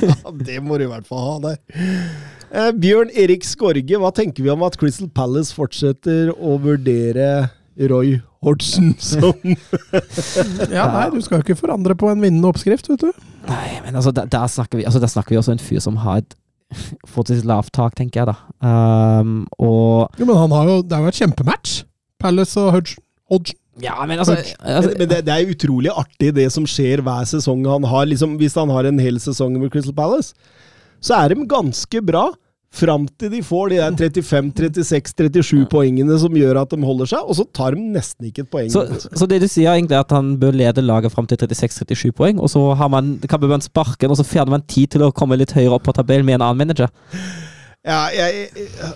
ja, 0.08 0.34
det 0.48 0.62
må 0.64 0.80
du 0.80 0.86
i 0.86 0.92
hvert 0.92 1.08
fall 1.10 1.26
ha 1.26 1.36
der. 1.50 1.58
Eh, 2.48 2.72
Bjørn 2.80 3.12
Erik 3.12 3.44
Skorge, 3.44 4.00
hva 4.00 4.14
tenker 4.16 4.46
vi 4.46 4.54
om 4.54 4.64
at 4.64 4.80
Crystal 4.80 5.10
Palace 5.12 5.56
fortsetter 5.56 6.32
å 6.32 6.56
vurdere 6.64 7.50
Roy 7.92 8.16
Hodgson 8.46 8.96
som 9.04 9.36
Ja, 10.72 10.88
nei, 10.94 11.10
du 11.14 11.20
skal 11.22 11.42
jo 11.42 11.44
ikke 11.44 11.60
forandre 11.60 11.98
på 12.00 12.10
en 12.12 12.24
vinnende 12.24 12.48
oppskrift, 12.50 12.88
vet 12.94 13.04
du. 13.04 13.26
Nei, 13.50 13.80
men 13.84 14.00
altså, 14.00 14.14
der, 14.16 14.30
der, 14.32 14.48
snakker 14.52 14.80
vi, 14.80 14.88
altså, 14.88 15.02
der 15.04 15.12
snakker 15.12 15.36
vi 15.36 15.42
også 15.42 15.58
en 15.58 15.64
fyr 15.64 15.84
som 15.84 16.00
har 16.06 16.24
et 16.24 16.38
fortsatt 17.08 17.46
lavt 17.48 17.74
tak, 17.76 17.96
tenker 18.00 18.24
jeg, 18.24 18.32
da. 18.32 18.40
Um, 18.64 19.44
og 19.60 20.16
Jo, 20.20 20.28
men 20.28 20.36
han 20.36 20.56
har 20.56 20.72
jo, 20.72 20.80
det 20.84 20.96
har 20.96 21.06
jo 21.06 21.14
et 21.14 21.20
kjempematch. 21.22 21.82
Palace 22.20 22.60
og 22.60 22.74
Hodgson. 22.76 23.04
Hodgson. 23.30 23.60
Ja, 23.84 23.94
men 24.10 24.18
altså, 24.18 24.34
altså 24.66 24.90
Men, 24.90 24.98
men 25.04 25.10
det, 25.12 25.20
det 25.28 25.34
er 25.36 25.52
utrolig 25.54 25.92
artig, 25.94 26.32
det 26.34 26.48
som 26.52 26.66
skjer 26.66 27.04
hver 27.06 27.28
sesong 27.30 27.62
han 27.70 27.84
har. 27.86 28.08
Liksom, 28.10 28.38
hvis 28.42 28.56
han 28.58 28.72
har 28.74 28.88
en 28.90 28.98
hel 29.04 29.20
sesong 29.22 29.54
med 29.62 29.70
Crystal 29.74 29.94
Palace, 29.94 30.34
så 31.04 31.14
er 31.20 31.36
de 31.36 31.46
ganske 31.46 32.02
bra. 32.08 32.30
Fram 32.78 33.06
til 33.18 33.30
de 33.32 33.40
får 33.46 33.70
de 33.72 33.78
der 33.80 33.94
35-36-37 34.66 35.68
poengene 35.72 36.18
som 36.20 36.34
gjør 36.36 36.60
at 36.62 36.74
de 36.74 36.80
holder 36.84 37.08
seg, 37.14 37.24
og 37.24 37.38
så 37.38 37.46
tar 37.56 37.78
de 37.78 37.86
nesten 37.94 38.28
ikke 38.28 38.44
et 38.44 38.50
poeng. 38.52 38.68
Så, 38.74 38.84
så 39.18 39.28
det 39.30 39.40
du 39.44 39.48
sier 39.50 39.72
egentlig 39.72 39.96
er 39.96 40.04
at 40.04 40.12
han 40.16 40.34
bør 40.42 40.58
lede 40.58 40.84
laget 40.84 41.14
fram 41.14 41.30
til 41.30 41.40
36-37 41.46 42.12
poeng, 42.18 42.42
og 42.44 42.52
så 42.52 42.66
har 42.78 42.92
man, 42.92 43.14
kan 43.30 43.46
man 43.50 43.64
sparke 43.64 44.02
den, 44.04 44.12
og 44.14 44.20
så 44.20 44.26
fjerner 44.28 44.58
man 44.58 44.66
tid 44.68 44.92
til 44.98 45.06
å 45.08 45.12
komme 45.16 45.38
litt 45.40 45.54
høyere 45.56 45.78
opp 45.78 45.86
på 45.88 45.96
tabellen 45.98 46.28
med 46.28 46.40
en 46.42 46.48
annen 46.50 46.60
manager. 46.66 46.92
Ja, 47.88 48.02
jeg- 48.12 48.50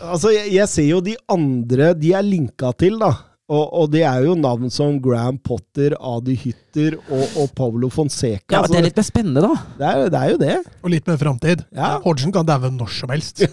altså, 0.04 0.34
jeg, 0.36 0.52
jeg 0.58 0.68
ser 0.68 0.90
jo 0.90 1.00
de 1.06 1.16
andre 1.32 1.94
de 1.96 2.12
er 2.18 2.26
linka 2.28 2.74
til, 2.76 3.00
da. 3.00 3.14
Og, 3.52 3.66
og 3.76 3.90
det 3.92 4.06
er 4.08 4.24
jo 4.24 4.36
navn 4.40 4.70
som 4.72 4.96
Graham 5.04 5.36
Potter, 5.44 5.92
Adi 6.00 6.38
Hytter 6.40 6.96
og, 7.02 7.24
og 7.42 7.50
Paulo 7.58 7.90
Fonseca. 7.92 8.54
Ja, 8.54 8.62
men 8.64 8.72
Det 8.72 8.80
er 8.80 8.86
litt 8.86 9.00
mer 9.02 9.08
spennende, 9.08 9.42
da. 9.44 9.52
det, 9.76 9.90
er, 9.90 9.96
det 10.14 10.20
er 10.22 10.30
jo 10.32 10.38
det. 10.40 10.56
Og 10.80 10.94
litt 10.94 11.10
mer 11.12 11.20
framtid. 11.20 11.66
Ja. 11.76 11.90
Hodgson 12.06 12.32
kan 12.32 12.48
daue 12.48 12.72
når 12.72 12.92
som 12.96 13.12
helst. 13.12 13.44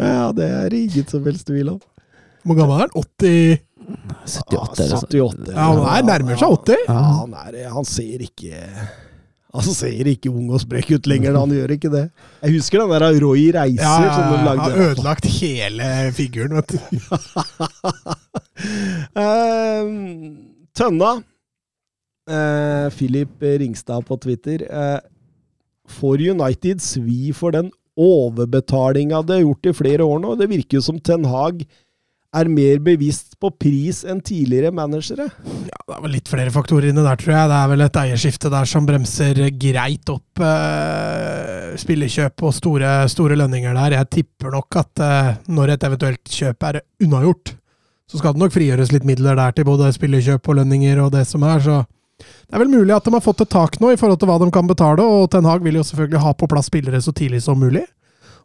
ja, 0.00 0.32
det 0.32 0.48
er 0.48 0.72
det 0.72 0.80
ingen 0.86 1.06
som 1.10 1.20
helst 1.28 1.44
tvil 1.50 1.74
om. 1.76 1.80
Hvor 2.46 2.56
gammel 2.56 2.78
er 2.78 2.86
han? 2.86 2.94
80 2.96 3.66
78, 3.86 4.80
eller 4.82 4.96
så. 4.96 5.06
78. 5.06 5.52
Ja, 5.52 5.66
han 5.68 5.84
er 5.92 6.06
nærmer 6.08 6.40
seg 6.40 6.54
80. 6.56 6.86
Ja, 6.88 7.02
han, 7.20 7.36
er, 7.44 7.58
han 7.76 7.86
ser 7.86 8.24
ikke 8.24 8.62
Han 9.56 9.74
ser 9.76 10.08
ikke 10.10 10.30
ung 10.32 10.50
og 10.52 10.60
sprek 10.62 10.90
ut 10.92 11.06
lenger, 11.08 11.36
han 11.38 11.52
gjør 11.54 11.72
ikke 11.76 11.90
det. 11.92 12.04
Jeg 12.42 12.56
husker 12.58 12.82
den 12.82 12.92
der 12.92 13.20
Roy 13.22 13.46
Reiser 13.56 13.82
Ja, 13.82 13.94
ja, 14.04 14.12
som 14.12 14.26
de 14.28 14.36
ja, 14.36 14.50
Han 14.50 14.60
har 14.64 14.76
ødelagt 14.90 15.28
hele 15.38 15.88
figuren, 16.16 16.58
vet 16.60 16.76
du. 16.76 16.78
Eh, 19.16 19.88
Tønna. 20.76 21.10
Uh, 22.26 22.88
Philip 22.90 23.42
Ringstad 23.42 24.06
på 24.08 24.16
Twitter. 24.16 24.64
Uh, 24.72 24.98
får 25.88 26.24
United 26.32 26.80
svi 26.82 27.32
for 27.36 27.54
den 27.54 27.68
overbetalinga 27.96 29.22
det 29.22 29.38
har 29.38 29.44
gjort 29.44 29.68
i 29.70 29.74
flere 29.76 30.04
år 30.04 30.18
nå? 30.24 30.34
Det 30.40 30.48
virker 30.50 30.80
jo 30.80 30.84
som 30.84 30.98
Ten 31.00 31.24
Hag 31.28 31.62
er 32.36 32.50
mer 32.52 32.80
bevisst 32.84 33.36
på 33.40 33.50
pris 33.56 34.02
enn 34.06 34.20
tidligere 34.24 34.72
managere. 34.74 35.28
Ja, 35.66 35.80
det 35.80 35.96
er 35.96 36.02
vel 36.04 36.14
litt 36.16 36.30
flere 36.30 36.52
faktorer 36.54 36.90
inne 36.90 37.04
der, 37.06 37.18
tror 37.20 37.34
jeg. 37.34 37.50
Det 37.50 37.58
er 37.58 37.72
vel 37.72 37.84
et 37.86 37.98
eierskifte 38.02 38.52
der 38.52 38.70
som 38.70 38.88
bremser 38.88 39.42
greit 39.60 40.12
opp 40.12 40.44
eh, 40.44 41.74
spillekjøp 41.80 42.46
og 42.46 42.56
store, 42.56 42.94
store 43.12 43.38
lønninger 43.40 43.76
der. 43.76 43.98
Jeg 44.00 44.12
tipper 44.18 44.54
nok 44.54 44.80
at 44.82 45.04
eh, 45.04 45.34
når 45.48 45.74
et 45.74 45.88
eventuelt 45.90 46.36
kjøp 46.38 46.70
er 46.70 46.80
unnagjort, 47.04 47.56
så 48.06 48.20
skal 48.20 48.36
det 48.36 48.44
nok 48.44 48.54
frigjøres 48.54 48.94
litt 48.94 49.06
midler 49.08 49.38
der 49.38 49.54
til 49.56 49.66
både 49.66 49.90
spillekjøp 49.94 50.48
og 50.48 50.60
lønninger 50.60 51.02
og 51.02 51.12
det 51.16 51.24
som 51.26 51.44
er. 51.46 51.62
Så 51.62 51.82
det 52.20 52.54
er 52.54 52.62
vel 52.62 52.72
mulig 52.72 52.94
at 52.94 53.04
de 53.04 53.12
har 53.12 53.24
fått 53.24 53.42
et 53.44 53.52
tak 53.52 53.80
nå 53.82 53.92
i 53.92 53.98
forhold 54.00 54.20
til 54.22 54.30
hva 54.30 54.38
de 54.40 54.48
kan 54.54 54.68
betale, 54.68 55.04
og 55.04 55.28
Ten 55.32 55.48
Hag 55.48 55.64
vil 55.64 55.80
jo 55.80 55.84
selvfølgelig 55.86 56.22
ha 56.22 56.32
på 56.38 56.48
plass 56.50 56.70
spillere 56.70 57.02
så 57.02 57.12
tidlig 57.16 57.42
som 57.44 57.58
mulig. 57.60 57.82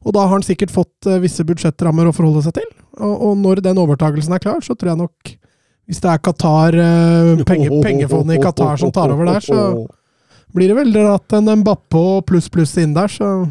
Og 0.01 0.15
da 0.15 0.25
har 0.25 0.33
han 0.33 0.45
sikkert 0.45 0.73
fått 0.73 1.09
eh, 1.09 1.21
visse 1.21 1.45
budsjettrammer 1.45 2.09
å 2.09 2.15
forholde 2.15 2.43
seg 2.47 2.57
til. 2.57 2.67
Og, 2.97 3.13
og 3.13 3.39
når 3.41 3.63
den 3.67 3.79
overtagelsen 3.81 4.35
er 4.35 4.43
klar, 4.43 4.61
så 4.65 4.75
tror 4.75 4.93
jeg 4.93 5.03
nok 5.05 5.33
Hvis 5.89 6.01
det 6.03 6.11
er 6.11 6.21
Qatar, 6.25 6.77
eh, 6.77 7.41
penge, 7.49 7.71
pengefondet 7.83 8.39
i 8.39 8.43
Qatar 8.43 8.79
som 8.81 8.93
tar 8.93 9.13
over 9.13 9.29
der, 9.29 9.43
så 9.45 9.87
blir 10.51 10.71
det 10.71 10.77
vel 10.81 10.95
rart 10.97 11.37
en 11.37 11.47
Mbappe 11.61 11.97
og 11.97 12.25
pluss 12.27 12.49
pluss 12.51 12.75
inn 12.81 12.95
der, 12.97 13.11
så 13.11 13.47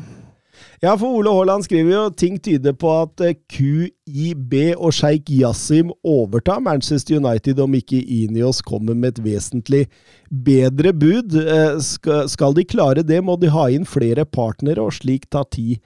Ja, 0.81 0.95
for 0.97 1.13
Ole 1.21 1.33
Haaland 1.33 1.65
skriver 1.65 1.93
jo 1.93 2.03
ting 2.17 2.39
tyder 2.41 2.75
på 2.77 2.91
at 3.03 3.23
eh, 3.25 3.37
QIB 3.53 4.55
og 4.75 4.93
sjeik 4.97 5.31
Yasim 5.31 5.95
overtar 6.03 6.61
Manchester 6.65 7.21
United 7.21 7.61
om 7.63 7.79
ikke 7.79 8.01
Inios 8.01 8.61
kommer 8.65 8.97
med 8.97 9.15
et 9.15 9.23
vesentlig 9.25 9.87
bedre 10.29 10.93
bud. 10.97 11.37
Skal 11.85 12.29
skal 12.33 12.57
de 12.57 12.65
klare 12.65 13.07
det, 13.07 13.23
må 13.25 13.39
de 13.41 13.53
ha 13.53 13.69
inn 13.71 13.87
flere 13.89 14.25
partnere, 14.25 14.83
og 14.83 14.97
slik 14.99 15.29
ta 15.31 15.45
tid. 15.47 15.79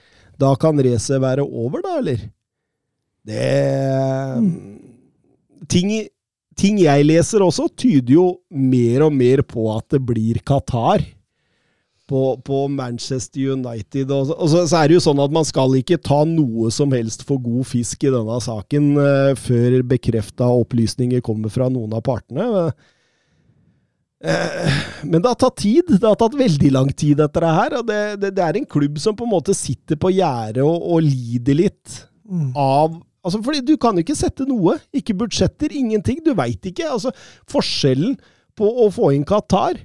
Da 0.44 0.52
kan 0.60 0.76
racet 0.84 1.22
være 1.24 1.44
over, 1.46 1.80
da, 1.84 1.96
eller? 2.02 2.24
Det 3.24 3.40
ting, 5.72 5.90
ting 6.60 6.78
jeg 6.82 7.06
leser 7.08 7.44
også, 7.44 7.70
tyder 7.80 8.16
jo 8.18 8.26
mer 8.52 9.06
og 9.08 9.14
mer 9.16 9.42
på 9.48 9.68
at 9.74 9.86
det 9.94 10.02
blir 10.06 10.40
Qatar 10.46 11.04
på, 12.04 12.20
på 12.44 12.58
Manchester 12.68 13.54
United. 13.54 14.10
Og, 14.12 14.26
så- 14.28 14.36
og 14.36 14.50
så, 14.52 14.64
så 14.68 14.82
er 14.82 14.88
det 14.92 14.98
jo 14.98 15.04
sånn 15.06 15.22
at 15.24 15.32
man 15.32 15.46
skal 15.48 15.78
ikke 15.80 15.96
ta 16.04 16.20
noe 16.28 16.68
som 16.74 16.92
helst 16.92 17.24
for 17.24 17.40
god 17.40 17.64
fisk 17.70 18.04
i 18.04 18.12
denne 18.12 18.36
saken 18.44 18.90
uh, 19.00 19.32
før 19.40 19.78
bekrefta 19.94 20.50
opplysninger 20.52 21.24
kommer 21.24 21.48
fra 21.54 21.70
noen 21.72 21.96
av 21.96 22.04
partene. 22.04 22.44
Eh, 22.66 22.92
men 24.24 25.20
det 25.20 25.28
har 25.28 25.38
tatt 25.40 25.58
tid. 25.60 25.88
Det 25.90 26.06
har 26.06 26.18
tatt 26.20 26.36
veldig 26.38 26.70
lang 26.72 26.92
tid, 26.92 27.18
dette 27.20 27.42
her. 27.44 27.78
Og 27.80 27.88
det, 27.88 28.02
det, 28.22 28.34
det 28.36 28.44
er 28.44 28.60
en 28.60 28.68
klubb 28.76 29.00
som 29.02 29.16
på 29.18 29.26
en 29.26 29.34
måte 29.34 29.56
sitter 29.56 30.00
på 30.00 30.12
gjerdet 30.14 30.64
og, 30.64 30.78
og 30.94 31.04
lider 31.04 31.60
litt 31.64 31.98
mm. 32.28 32.52
av 32.52 33.02
Altså, 33.24 33.38
fordi 33.40 33.62
Du 33.64 33.78
kan 33.80 33.96
jo 33.96 34.02
ikke 34.04 34.18
sette 34.18 34.44
noe. 34.44 34.74
Ikke 34.92 35.14
budsjetter, 35.16 35.72
ingenting. 35.72 36.18
Du 36.20 36.34
veit 36.36 36.66
ikke. 36.68 36.90
altså 36.92 37.08
Forskjellen 37.48 38.18
på 38.52 38.68
å 38.84 38.90
få 38.92 39.14
inn 39.16 39.24
Qatar 39.24 39.78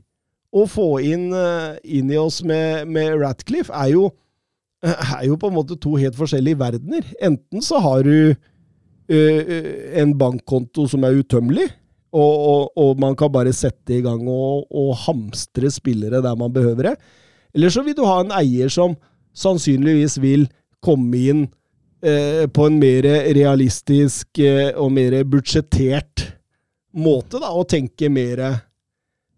å 0.56 0.66
få 0.70 0.88
inn, 1.06 1.30
uh, 1.34 1.78
inn 1.84 2.10
i 2.12 2.18
oss 2.20 2.42
med, 2.46 2.88
med 2.90 3.18
Ratcliffe, 3.22 3.74
er 3.74 3.94
jo, 3.94 4.10
er 4.84 5.28
jo 5.28 5.38
på 5.40 5.50
en 5.50 5.58
måte 5.60 5.78
to 5.82 5.96
helt 6.00 6.18
forskjellige 6.18 6.60
verdener. 6.60 7.06
Enten 7.22 7.66
så 7.66 7.82
har 7.84 8.06
du 8.08 8.34
uh, 8.34 9.60
en 10.02 10.16
bankkonto 10.18 10.88
som 10.90 11.06
er 11.06 11.20
utømmelig, 11.22 11.70
og, 12.10 12.34
og, 12.50 12.64
og, 12.80 13.00
man 13.02 13.16
kan 13.18 13.32
bare 13.32 13.54
sette 13.54 14.00
i 14.00 14.02
gang 14.06 14.24
og, 14.26 14.66
og 14.74 14.96
hamstre 15.06 15.70
spillere 15.74 16.24
der 16.26 16.38
man 16.40 16.54
behøver 16.54 16.92
det. 16.92 16.96
Eller 17.54 17.74
så 17.74 17.84
vil 17.86 17.98
du 17.98 18.06
ha 18.08 18.20
en 18.24 18.34
eier 18.34 18.72
som 18.74 18.96
sannsynligvis 19.38 20.18
vil 20.22 20.48
komme 20.84 21.22
inn 21.30 21.44
eh, 22.02 22.48
på 22.50 22.66
en 22.70 22.80
mer 22.82 23.06
realistisk 23.38 24.42
eh, 24.42 24.72
og 24.74 24.92
mer 24.96 25.20
budsjettert 25.30 26.26
måte, 26.98 27.38
da, 27.38 27.54
og 27.54 27.70
tenke 27.70 28.10
mer 28.10 28.44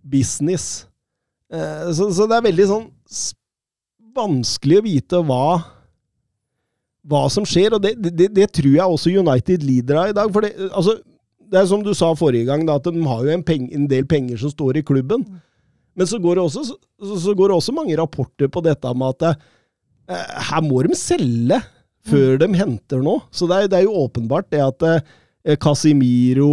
business. 0.02 0.88
Eh, 1.52 1.92
så, 1.92 2.08
så, 2.16 2.28
det 2.28 2.40
er 2.40 2.48
veldig 2.48 2.72
sånn 2.72 2.90
vanskelig 4.16 4.80
å 4.80 4.88
vite 4.88 5.24
hva 5.28 5.46
hva 7.10 7.24
som 7.34 7.46
skjer, 7.48 7.74
og 7.76 7.82
det, 7.82 7.96
det, 7.98 8.28
det 8.30 8.48
tror 8.54 8.76
jeg 8.76 8.86
også 8.86 9.14
United 9.24 9.64
lider 9.66 9.98
av 9.98 10.12
i 10.12 10.14
dag. 10.14 10.34
for 10.34 10.46
det, 10.46 10.52
altså, 10.70 11.00
det 11.52 11.60
er 11.60 11.68
som 11.68 11.84
du 11.84 11.92
sa 11.98 12.14
forrige 12.16 12.48
gang, 12.48 12.64
da, 12.68 12.78
at 12.80 12.88
de 12.88 13.04
har 13.04 13.26
jo 13.26 13.34
en, 13.34 13.44
peng, 13.44 13.68
en, 13.76 13.88
del 13.92 14.06
penger 14.10 14.40
som 14.40 14.54
står 14.54 14.80
i 14.80 14.86
klubben. 14.88 15.26
Men 16.00 16.08
så 16.08 16.22
går, 16.24 16.40
også, 16.40 16.64
så, 16.72 16.78
så 17.20 17.36
går 17.36 17.52
det 17.52 17.58
også 17.58 17.76
mange 17.76 17.98
rapporter 18.00 18.48
på 18.52 18.64
dette 18.64 18.94
med 18.96 19.18
at 19.18 19.34
eh, 19.34 20.30
her 20.52 20.64
må 20.64 20.80
de 20.88 20.96
selge 20.96 21.60
før 22.08 22.40
de 22.42 22.48
henter 22.56 23.04
noe. 23.04 23.26
Så 23.36 23.50
det 23.50 23.58
er, 23.58 23.72
det 23.72 23.82
er 23.82 23.90
jo 23.90 24.06
åpenbart 24.06 24.48
det 24.54 24.64
at 24.64 24.88
eh, 24.88 25.58
Casimiro, 25.60 26.48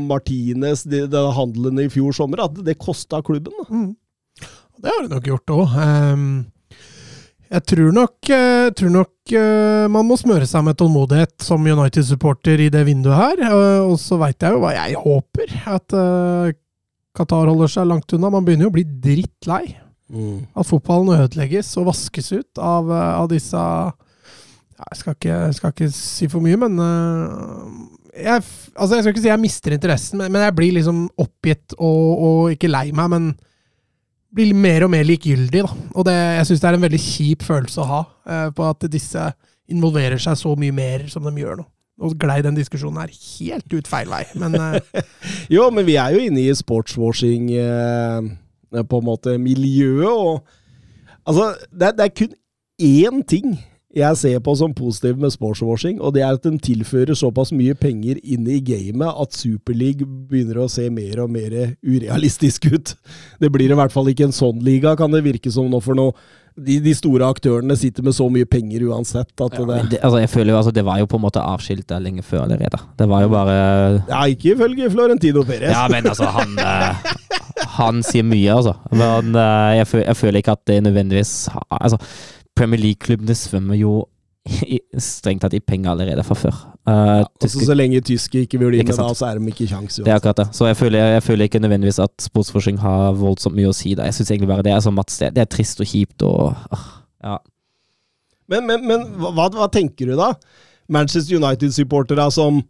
Martinez, 0.00 0.86
de, 0.88 1.04
de 1.10 1.24
handlene 1.36 1.84
i 1.84 1.92
fjor 1.92 2.16
sommer, 2.16 2.46
at 2.46 2.56
det 2.64 2.78
kosta 2.80 3.20
klubben. 3.26 3.52
Mm. 3.68 3.92
Det 4.80 4.94
har 4.94 5.04
det 5.04 5.12
nok 5.12 5.28
gjort 5.28 5.52
òg. 5.52 5.76
Jeg 7.50 7.66
tror 7.66 7.94
nok, 7.94 8.28
jeg 8.30 8.74
tror 8.78 8.92
nok 8.94 9.32
uh, 9.34 9.86
man 9.90 10.06
må 10.06 10.14
smøre 10.18 10.46
seg 10.46 10.62
med 10.68 10.76
tålmodighet 10.78 11.42
som 11.42 11.64
United-supporter 11.66 12.62
i 12.62 12.68
det 12.70 12.84
vinduet 12.86 13.18
her. 13.18 13.42
Uh, 13.50 13.90
og 13.90 13.96
så 13.98 14.20
veit 14.20 14.38
jeg 14.38 14.54
jo 14.54 14.60
hva 14.62 14.70
jeg 14.76 15.00
håper. 15.00 15.56
At 15.74 15.96
Qatar 17.16 17.50
holder 17.50 17.72
seg 17.72 17.90
langt 17.90 18.14
unna. 18.14 18.30
Man 18.30 18.46
begynner 18.46 18.68
jo 18.68 18.70
å 18.70 18.76
bli 18.78 18.86
drittlei. 18.86 19.64
Mm. 20.14 20.46
At 20.54 20.68
fotballen 20.68 21.10
ødelegges 21.16 21.72
og 21.80 21.90
vaskes 21.90 22.30
ut 22.34 22.62
av, 22.62 22.86
av 22.90 23.28
disse 23.30 23.58
Jeg 24.80 24.98
skal 24.98 25.14
ikke, 25.14 25.36
skal 25.54 25.74
ikke, 25.74 25.90
si 25.94 26.26
for 26.30 26.42
mye, 26.42 26.58
men 26.58 26.80
jeg, 28.10 28.42
altså 28.74 28.96
jeg 28.96 29.04
skal 29.04 29.14
ikke 29.14 29.22
si 29.22 29.30
jeg 29.30 29.42
mister 29.42 29.76
interessen, 29.76 30.18
men, 30.18 30.32
men 30.34 30.46
jeg 30.48 30.56
blir 30.58 30.74
liksom 30.78 31.04
oppgitt 31.20 31.76
og, 31.78 32.24
og 32.26 32.56
ikke 32.56 32.70
lei 32.70 32.88
meg. 32.90 33.10
men 33.12 33.30
blir 34.34 34.54
mer 34.54 34.86
og 34.86 34.92
mer 34.92 35.06
likegyldig. 35.08 35.64
Da. 35.66 35.88
Og 35.94 36.06
det, 36.08 36.14
jeg 36.14 36.48
syns 36.48 36.62
det 36.62 36.70
er 36.70 36.78
en 36.78 36.86
veldig 36.86 37.02
kjip 37.02 37.44
følelse 37.46 37.82
å 37.82 37.88
ha, 37.90 38.00
eh, 38.30 38.48
på 38.56 38.66
at 38.68 38.86
disse 38.92 39.26
involverer 39.70 40.20
seg 40.22 40.38
så 40.38 40.54
mye 40.58 40.74
mer 40.74 41.06
som 41.12 41.26
de 41.26 41.34
gjør 41.42 41.60
nå. 41.60 41.66
Og 42.00 42.14
glei 42.16 42.38
den 42.44 42.56
diskusjonen 42.56 43.02
her 43.02 43.10
helt 43.12 43.74
ut 43.74 43.88
feil 43.90 44.08
vei, 44.08 44.22
men 44.40 44.56
eh. 44.56 45.02
Jo, 45.54 45.68
men 45.74 45.84
vi 45.88 45.98
er 46.00 46.14
jo 46.14 46.22
inne 46.24 46.46
i 46.46 46.54
sportswashing, 46.56 47.50
eh, 47.60 48.30
på 48.80 49.02
en 49.02 49.06
måte, 49.06 49.34
miljøet, 49.42 50.08
og 50.08 51.26
altså, 51.26 51.52
det, 51.74 51.92
det 51.98 52.06
er 52.06 52.14
kun 52.22 52.36
én 52.80 53.20
ting 53.28 53.58
jeg 53.90 54.18
ser 54.20 54.38
på 54.38 54.52
som 54.54 54.74
positiv 54.76 55.16
med 55.18 55.32
sportswashing, 55.34 55.96
og 55.98 56.14
det 56.14 56.22
er 56.22 56.36
at 56.36 56.44
den 56.46 56.60
tilfører 56.62 57.16
såpass 57.18 57.50
mye 57.50 57.74
penger 57.74 58.20
inn 58.22 58.46
i 58.46 58.60
gamet 58.62 59.10
at 59.10 59.34
Superleague 59.34 60.06
begynner 60.06 60.62
å 60.62 60.68
se 60.70 60.86
mer 60.94 61.24
og 61.24 61.32
mer 61.34 61.56
urealistisk 61.82 62.68
ut. 62.70 62.94
Det 63.42 63.50
blir 63.50 63.72
i 63.72 63.78
hvert 63.80 63.94
fall 63.94 64.12
ikke 64.12 64.28
en 64.28 64.36
sånn 64.36 64.62
liga, 64.62 64.94
kan 64.98 65.10
det 65.10 65.24
virke 65.26 65.50
som 65.50 65.66
nå, 65.70 65.82
for 65.82 65.98
nå. 65.98 66.12
De, 66.60 66.76
de 66.82 66.92
store 66.94 67.26
aktørene 67.30 67.74
sitter 67.78 68.06
med 68.06 68.14
så 68.14 68.26
mye 68.30 68.46
penger 68.46 68.82
uansett 68.90 69.30
at 69.42 69.54
ja, 69.54 69.66
det, 69.66 69.76
det, 69.92 70.00
altså 70.04 70.18
jeg 70.20 70.30
føler 70.32 70.50
jo 70.50 70.56
altså 70.58 70.72
Det 70.74 70.82
var 70.84 70.98
jo 70.98 71.06
på 71.08 71.16
en 71.16 71.22
måte 71.22 71.44
avskilt 71.46 71.94
lenge 72.02 72.24
før 72.26 72.42
allerede. 72.42 72.80
Det 72.98 73.06
var 73.08 73.22
jo 73.24 73.30
bare 73.32 73.54
Ja, 74.10 74.24
ikke 74.26 74.56
ifølge 74.56 74.90
Florentino 74.92 75.46
Perez. 75.46 75.70
Ja, 75.70 75.86
men 75.88 76.10
altså, 76.10 76.26
han 76.34 76.58
eh, 76.58 77.14
Han 77.78 78.02
sier 78.04 78.26
mye, 78.26 78.58
altså. 78.58 78.74
Men 78.90 79.30
eh, 79.30 79.78
jeg, 79.78 79.88
føler, 79.94 80.04
jeg 80.10 80.20
føler 80.20 80.42
ikke 80.42 80.58
at 80.58 80.66
det 80.68 80.82
nødvendigvis 80.90 81.32
Altså 81.70 82.02
Premier 82.58 82.80
League-klubbene 82.80 83.36
svømmer 83.36 83.78
jo 83.78 83.92
strengt 84.98 85.44
tatt 85.44 85.54
i 85.54 85.60
penger 85.60 85.92
allerede 85.92 86.24
fra 86.24 86.36
før. 86.38 86.56
Uh, 86.88 87.20
ja, 87.20 87.26
også 87.44 87.66
så 87.68 87.76
lenge 87.76 88.00
tyske 88.04 88.46
ikke 88.46 88.58
vil 88.60 88.78
inn 88.78 88.88
med 88.88 88.96
da, 88.96 89.10
så 89.16 89.28
er 89.28 89.38
de 89.38 89.52
ikke 89.52 89.66
i 89.66 89.70
kjangs. 89.70 90.00
Det 90.00 90.08
er 90.08 90.16
akkurat 90.16 90.40
det. 90.40 90.48
Så 90.56 90.66
jeg 90.70 90.78
føler, 90.80 91.12
jeg 91.16 91.22
føler, 91.26 91.48
ikke 91.48 91.60
nødvendigvis 91.62 92.00
at 92.02 92.14
sportsforskning 92.24 92.80
har 92.80 93.12
voldsomt 93.20 93.56
mye 93.58 93.70
å 93.70 93.76
si. 93.76 93.94
da. 93.98 94.08
Jeg 94.08 94.16
syns 94.16 94.32
egentlig 94.32 94.50
bare 94.50 94.64
det 94.66 94.74
er 94.74 94.82
som 94.84 94.96
Mats, 94.96 95.20
det, 95.20 95.34
det 95.36 95.44
er 95.44 95.52
trist 95.52 95.82
og 95.84 95.90
kjipt 95.90 96.24
og 96.26 96.50
uh, 96.72 96.88
ja. 97.20 97.38
Men, 98.50 98.66
men, 98.66 98.86
men 98.88 99.06
hva, 99.20 99.46
hva, 99.54 99.68
tenker 99.70 100.10
du 100.10 100.16
da? 100.18 100.32
Manchester 100.90 101.38
United-supportere 101.38 102.26
som 102.34 102.64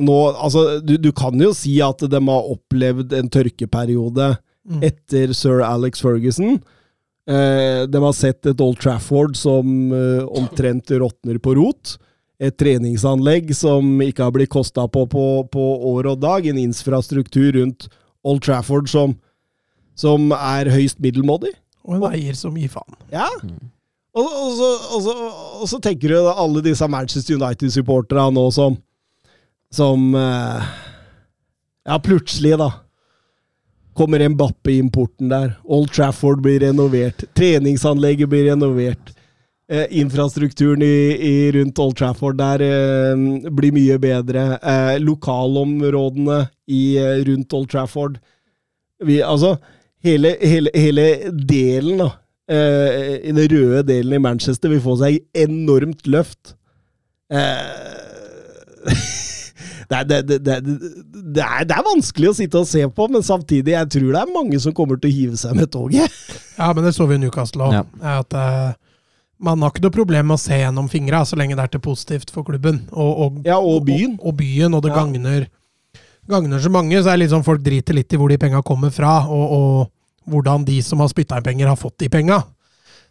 nå 0.00 0.18
Altså, 0.30 0.80
du, 0.84 0.94
du, 1.00 1.10
kan 1.16 1.36
jo 1.40 1.50
si 1.56 1.78
at 1.84 2.02
de 2.08 2.20
har 2.26 2.52
opplevd 2.52 3.14
en 3.16 3.30
tørkeperiode 3.32 4.28
mm. 4.36 4.84
etter 4.86 5.32
sir 5.36 5.64
Alex 5.66 6.02
Ferguson. 6.04 6.58
Eh, 7.28 7.86
de 7.86 8.02
har 8.02 8.12
sett 8.16 8.46
et 8.48 8.60
Old 8.64 8.80
Trafford 8.80 9.36
som 9.36 9.92
eh, 9.92 10.22
omtrent 10.24 10.90
råtner 10.90 11.38
på 11.42 11.54
rot. 11.58 11.96
Et 12.40 12.54
treningsanlegg 12.56 13.52
som 13.54 14.00
ikke 14.00 14.24
har 14.24 14.32
blitt 14.32 14.52
kosta 14.52 14.86
på, 14.88 15.04
på, 15.10 15.24
på 15.52 15.66
år 15.92 16.08
og 16.14 16.22
dag. 16.22 16.46
En 16.48 16.60
infrastruktur 16.60 17.52
rundt 17.58 17.90
Old 18.24 18.42
Trafford 18.46 18.88
som, 18.90 19.18
som 19.98 20.32
er 20.36 20.72
høyst 20.72 21.02
middelmådig. 21.04 21.52
Og 21.84 21.98
en 21.98 22.08
eier 22.10 22.36
som 22.36 22.56
gir 22.56 22.72
faen. 22.72 22.96
Ja. 23.12 23.28
Og, 24.16 24.26
og, 24.26 24.50
så, 24.56 24.70
og, 24.96 25.02
så, 25.04 25.16
og, 25.60 25.66
så, 25.70 25.78
tenker 25.84 26.10
du 26.10 26.30
alle 26.32 26.64
disse 26.64 26.88
Manchester 26.90 27.36
United-supporterne 27.38 28.34
nå 28.34 28.48
som 28.50 28.80
Som 29.70 30.16
eh, 30.18 30.70
Ja, 31.86 31.98
plutselig, 32.02 32.56
da 32.58 32.72
kommer 34.00 34.28
Mbappe 34.28 34.72
i 34.72 34.78
importen 34.80 35.28
der. 35.28 35.52
Old 35.64 35.92
Trafford 35.92 36.40
blir 36.42 36.60
renovert. 36.60 37.24
Treningsanlegget 37.36 38.28
blir 38.32 38.46
renovert. 38.48 39.12
Eh, 39.70 39.86
infrastrukturen 40.00 40.82
i, 40.82 41.18
i, 41.28 41.52
rundt 41.52 41.78
Old 41.78 41.98
Trafford 42.00 42.38
der 42.40 42.64
eh, 42.64 43.50
blir 43.52 43.76
mye 43.76 43.98
bedre. 44.00 44.56
Eh, 44.56 44.96
lokalområdene 45.04 46.40
i, 46.66 46.96
eh, 46.96 47.20
rundt 47.28 47.52
Old 47.52 47.70
Trafford 47.70 48.18
Vi, 49.04 49.20
Altså, 49.22 49.54
hele, 50.04 50.34
hele, 50.40 50.70
hele 50.74 51.06
delen, 51.48 52.02
da. 52.02 52.10
Eh, 52.50 53.20
I 53.28 53.32
den 53.36 53.46
røde 53.52 53.86
delen 53.92 54.16
i 54.18 54.24
Manchester 54.24 54.72
vil 54.72 54.82
få 54.84 54.96
seg 55.00 55.22
enormt 55.36 56.08
løft. 56.08 56.56
Eh, 57.30 58.90
det, 59.90 60.22
det, 60.22 60.38
det, 60.46 60.56
det, 60.62 61.42
er, 61.42 61.64
det 61.66 61.74
er 61.74 61.86
vanskelig 61.86 62.30
å 62.30 62.36
sitte 62.38 62.60
og 62.60 62.68
se 62.70 62.84
på, 62.94 63.06
men 63.10 63.24
samtidig 63.26 63.74
jeg 63.74 63.88
tror 63.96 64.12
det 64.14 64.20
er 64.20 64.30
mange 64.30 64.60
som 64.62 64.74
kommer 64.76 65.00
til 65.00 65.10
å 65.10 65.16
hive 65.16 65.40
seg 65.40 65.56
med 65.58 65.72
toget. 65.72 66.06
Ja, 66.60 66.74
men 66.76 66.84
det 66.84 66.90
så 66.92 67.06
vi 67.08 67.16
i 67.16 67.20
Newcastle 67.22 67.64
òg. 67.64 67.72
Ja. 67.72 67.84
At 68.20 68.34
uh, 68.36 68.74
man 69.40 69.62
har 69.64 69.72
ikke 69.72 69.86
noe 69.86 69.94
problem 69.94 70.26
med 70.28 70.36
å 70.36 70.42
se 70.42 70.58
gjennom 70.60 70.90
fingra, 70.92 71.22
så 71.24 71.38
lenge 71.40 71.56
det 71.56 71.64
er 71.64 71.72
til 71.72 71.80
positivt 71.80 72.28
for 72.34 72.44
klubben. 72.44 72.82
Og, 72.92 73.12
og, 73.24 73.38
ja, 73.48 73.56
og 73.56 73.86
byen. 73.86 74.18
Og, 74.18 74.26
og 74.28 74.36
byen, 74.42 74.76
og 74.76 74.84
det 74.84 74.92
ja. 74.92 74.98
gagner, 74.98 75.46
gagner 76.28 76.60
så 76.60 76.72
mange. 76.74 76.98
Så 76.98 77.08
er 77.08 77.16
det 77.16 77.22
litt 77.22 77.32
sånn 77.32 77.46
folk 77.46 77.64
driter 77.64 77.96
litt 77.96 78.12
i 78.12 78.20
hvor 78.20 78.28
de 78.28 78.36
penga 78.42 78.60
kommer 78.66 78.92
fra, 78.92 79.22
og, 79.32 79.56
og 79.56 80.34
hvordan 80.34 80.68
de 80.68 80.76
som 80.84 81.00
har 81.00 81.08
spytta 81.08 81.40
inn 81.40 81.48
penger, 81.48 81.72
har 81.72 81.80
fått 81.80 81.96
de 82.04 82.10
penga. 82.12 82.42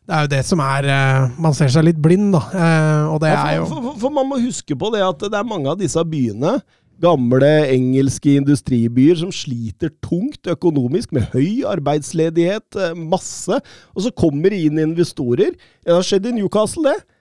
Det 0.07 0.15
er 0.15 0.25
jo 0.25 0.31
det 0.31 0.41
som 0.47 0.61
er 0.63 0.87
uh, 0.89 1.39
Man 1.41 1.55
ser 1.57 1.71
seg 1.73 1.85
litt 1.85 2.01
blind, 2.01 2.31
da. 2.33 2.41
Uh, 2.49 3.05
og 3.13 3.19
det 3.23 3.33
ja, 3.33 3.39
for, 3.39 3.49
er 3.49 3.57
jo 3.59 3.65
for, 3.69 3.87
for, 3.87 3.97
for, 4.05 4.15
man 4.15 4.29
må 4.29 4.39
huske 4.41 4.77
på 4.79 4.91
det 4.95 5.03
at 5.05 5.25
det 5.27 5.37
er 5.37 5.47
mange 5.47 5.69
av 5.71 5.79
disse 5.79 6.03
byene, 6.11 6.57
gamle 6.99 7.51
engelske 7.71 8.33
industribyer, 8.41 9.15
som 9.21 9.31
sliter 9.31 9.93
tungt 10.03 10.49
økonomisk, 10.51 11.13
med 11.15 11.29
høy 11.35 11.61
arbeidsledighet, 11.69 12.67
uh, 12.79 12.91
masse. 12.97 13.61
Og 13.95 14.07
så 14.07 14.13
kommer 14.15 14.55
det 14.55 14.63
inn 14.65 14.81
investorer. 14.81 15.53
Det 15.85 15.95
har 15.95 16.05
skjedd 16.05 16.31
i 16.31 16.35
Newcastle, 16.39 16.89
det. 16.89 17.15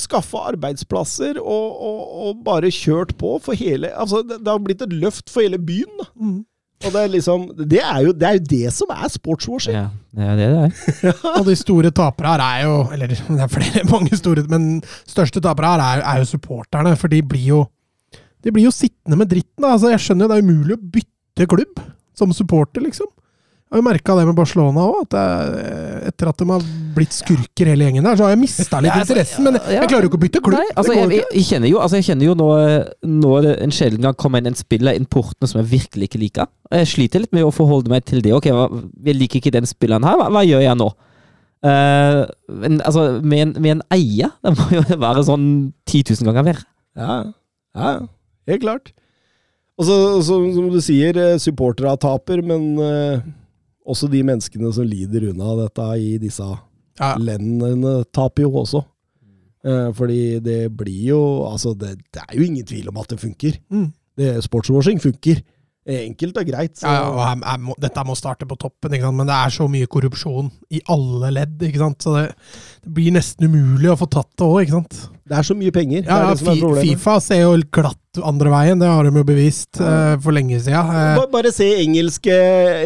Skaffa 0.00 0.46
arbeidsplasser 0.48 1.36
og, 1.42 1.64
og, 1.84 2.02
og, 2.24 2.36
bare 2.46 2.70
kjørt 2.72 3.10
på 3.20 3.34
for 3.42 3.58
hele 3.58 3.90
Altså, 3.90 4.22
det, 4.24 4.38
det 4.40 4.48
har 4.48 4.62
blitt 4.62 4.84
et 4.86 4.94
løft 4.96 5.28
for 5.28 5.44
hele 5.44 5.58
byen. 5.60 5.98
da. 6.00 6.06
Mm. 6.14 6.38
Og 6.84 6.92
det 6.92 7.00
er 7.00 7.12
liksom 7.12 7.46
Det 7.56 7.80
er 7.80 8.00
jo 8.04 8.12
det, 8.12 8.28
er 8.28 8.38
jo 8.38 8.44
det 8.50 8.72
som 8.76 8.92
er 8.94 9.12
sportswashing. 9.12 9.76
Ja, 9.76 9.88
det 10.14 10.28
er 10.28 10.36
det 10.40 10.48
det 10.52 10.64
er. 10.64 11.22
og 11.38 11.48
de 11.48 11.56
store 11.58 11.92
tapere 11.94 12.34
her 12.34 12.44
er 12.44 12.64
jo 12.66 12.76
Eller 12.94 13.14
det 13.14 13.40
er 13.46 13.52
flere, 13.52 13.86
mange 13.90 14.18
store, 14.18 14.44
men 14.52 14.82
største 15.08 15.42
tapere 15.44 15.72
her 15.72 15.84
er, 15.84 16.04
er, 16.04 16.22
jo 16.22 16.30
supporterne. 16.34 16.94
For 17.00 17.12
de 17.12 17.22
blir 17.22 17.48
jo 17.48 17.64
De 18.44 18.52
blir 18.52 18.68
jo 18.68 18.74
sittende 18.74 19.16
med 19.16 19.30
dritten. 19.30 19.64
Da. 19.64 19.72
Altså, 19.72 19.92
jeg 19.94 20.04
skjønner 20.04 20.26
jo 20.26 20.32
det 20.32 20.38
er 20.38 20.48
umulig 20.48 20.76
å 20.76 20.86
bytte 20.98 21.50
klubb 21.50 21.84
som 22.14 22.32
supporter, 22.36 22.84
liksom. 22.84 23.08
Jeg 23.74 23.80
har 23.80 23.82
jo 23.82 23.86
merka 23.88 24.14
det 24.14 24.24
med 24.28 24.36
Barcelona 24.38 24.82
òg, 24.86 24.98
at 25.02 25.14
jeg, 25.18 25.62
etter 26.12 26.28
at 26.30 26.38
de 26.38 26.46
har 26.46 26.66
blitt 26.94 27.16
skurker 27.16 27.66
hele 27.72 27.88
gjengen 27.88 28.04
der, 28.06 28.14
så 28.14 28.28
har 28.28 28.30
jeg 28.30 28.38
mista 28.44 28.78
litt 28.78 28.92
altså, 28.94 29.16
interessen. 29.16 29.48
Men 29.48 29.58
jeg 29.58 29.88
klarer 29.90 30.06
jo 30.06 30.10
ikke 30.12 30.20
å 30.20 30.22
bytte 30.22 30.42
klubb. 30.46 30.60
Nei, 30.62 30.76
altså, 30.78 30.94
jeg, 30.94 31.10
jeg, 31.10 31.24
jeg 31.34 31.46
kjenner 31.48 31.72
jo, 31.72 31.80
altså, 31.82 31.98
jeg 31.98 32.06
kjenner 32.06 32.28
jo 32.28 32.36
når, 32.38 32.62
når 33.16 33.50
en 33.56 33.74
sjelden 33.74 34.06
gang 34.06 34.14
kommer 34.22 34.38
inn 34.38 34.52
en 34.52 34.60
spiller 34.60 34.94
inn 34.94 35.10
portene 35.10 35.50
som 35.50 35.58
jeg 35.58 35.72
virkelig 35.72 36.06
ikke 36.06 36.22
liker. 36.22 36.54
Jeg 36.70 36.92
sliter 36.92 37.26
litt 37.26 37.34
med 37.34 37.48
å 37.48 37.52
forholde 37.58 37.90
meg 37.90 38.06
til 38.06 38.22
det. 38.22 38.30
Ok, 38.38 38.46
jeg 38.46 39.18
liker 39.18 39.42
ikke 39.42 39.56
den 39.58 39.66
spilleren 39.66 40.06
her, 40.06 40.22
hva, 40.22 40.30
hva 40.38 40.46
gjør 40.46 40.62
jeg 40.68 40.78
nå? 40.84 40.92
Uh, 41.66 42.22
men 42.54 42.78
altså, 42.86 43.08
med 43.26 43.48
en, 43.48 43.58
med 43.58 43.80
en 43.80 43.86
eier, 43.98 44.36
det 44.46 44.54
må 44.54 44.70
jo 44.78 44.86
være 45.10 45.28
sånn 45.34 45.48
10 45.90 46.14
000 46.14 46.30
ganger 46.30 46.52
verre. 46.52 46.68
Ja, 46.94 47.22
ja, 47.74 47.94
helt 48.46 48.68
klart. 48.70 48.94
Og 49.74 49.88
så, 49.88 49.96
som 50.22 50.68
du 50.70 50.78
sier, 50.78 51.16
eh, 51.18 51.40
supportere 51.42 51.96
taper, 51.98 52.38
men 52.46 52.76
eh, 52.78 53.24
også 53.86 54.08
de 54.10 54.22
menneskene 54.24 54.72
som 54.72 54.86
lider 54.88 55.30
unna 55.30 55.54
dette 55.64 55.88
i 56.00 56.16
disse 56.18 56.46
Ja. 57.00 57.14
lendene, 57.18 58.04
taper 58.14 58.42
jo 58.46 58.52
også. 58.62 58.84
Eh, 59.64 59.90
fordi 59.96 60.38
det 60.44 60.76
blir 60.76 61.06
jo 61.08 61.20
Altså, 61.50 61.72
det, 61.74 61.98
det 62.12 62.22
er 62.22 62.36
jo 62.36 62.44
ingen 62.44 62.66
tvil 62.66 62.88
om 62.88 62.96
at 63.00 63.08
det 63.08 63.18
funker. 63.20 63.58
Mm. 63.70 63.92
Det, 64.16 64.44
sportswashing 64.44 65.00
funker. 65.02 65.40
Enkelt 65.84 66.38
og 66.40 66.46
greit. 66.48 66.78
Så, 66.80 66.86
Ja, 66.88 66.92
ja, 67.02 67.08
og 67.12 67.18
jeg, 67.20 67.40
jeg 67.44 67.60
må, 67.60 67.74
dette 67.84 68.04
må 68.08 68.14
starte 68.16 68.46
på 68.48 68.56
toppen, 68.56 68.94
men 69.18 69.26
det 69.28 69.34
er 69.36 69.50
så 69.52 69.66
mye 69.68 69.86
korrupsjon 69.90 70.46
i 70.72 70.80
alle 70.88 71.28
ledd. 71.36 71.60
Så 72.00 72.14
det, 72.16 72.22
det 72.86 72.92
blir 72.96 73.12
nesten 73.12 73.50
umulig 73.52 73.90
å 73.92 73.98
få 74.00 74.08
tatt 74.08 74.30
det 74.40 74.46
òg. 74.48 74.72
Det 75.28 75.36
er 75.36 75.44
så 75.44 75.56
mye 75.56 75.72
penger. 75.76 76.06
Ja, 76.06 76.16
det 76.22 76.30
ja, 76.30 76.34
det 76.40 76.56
problemet. 76.62 76.86
Fifa 76.88 77.18
ser 77.20 77.42
jo 77.42 77.52
glatt 77.72 78.00
andre 78.24 78.50
veien, 78.54 78.78
det 78.80 78.88
har 78.88 79.04
de 79.04 79.12
jo 79.20 79.24
bevist 79.28 79.80
uh, 79.82 80.14
for 80.24 80.32
lenge 80.36 80.56
siden. 80.62 80.88
Uh, 80.88 81.18
Ba- 81.20 81.28
Bare 81.36 81.52
se 81.52 81.68
engelske 81.82 82.32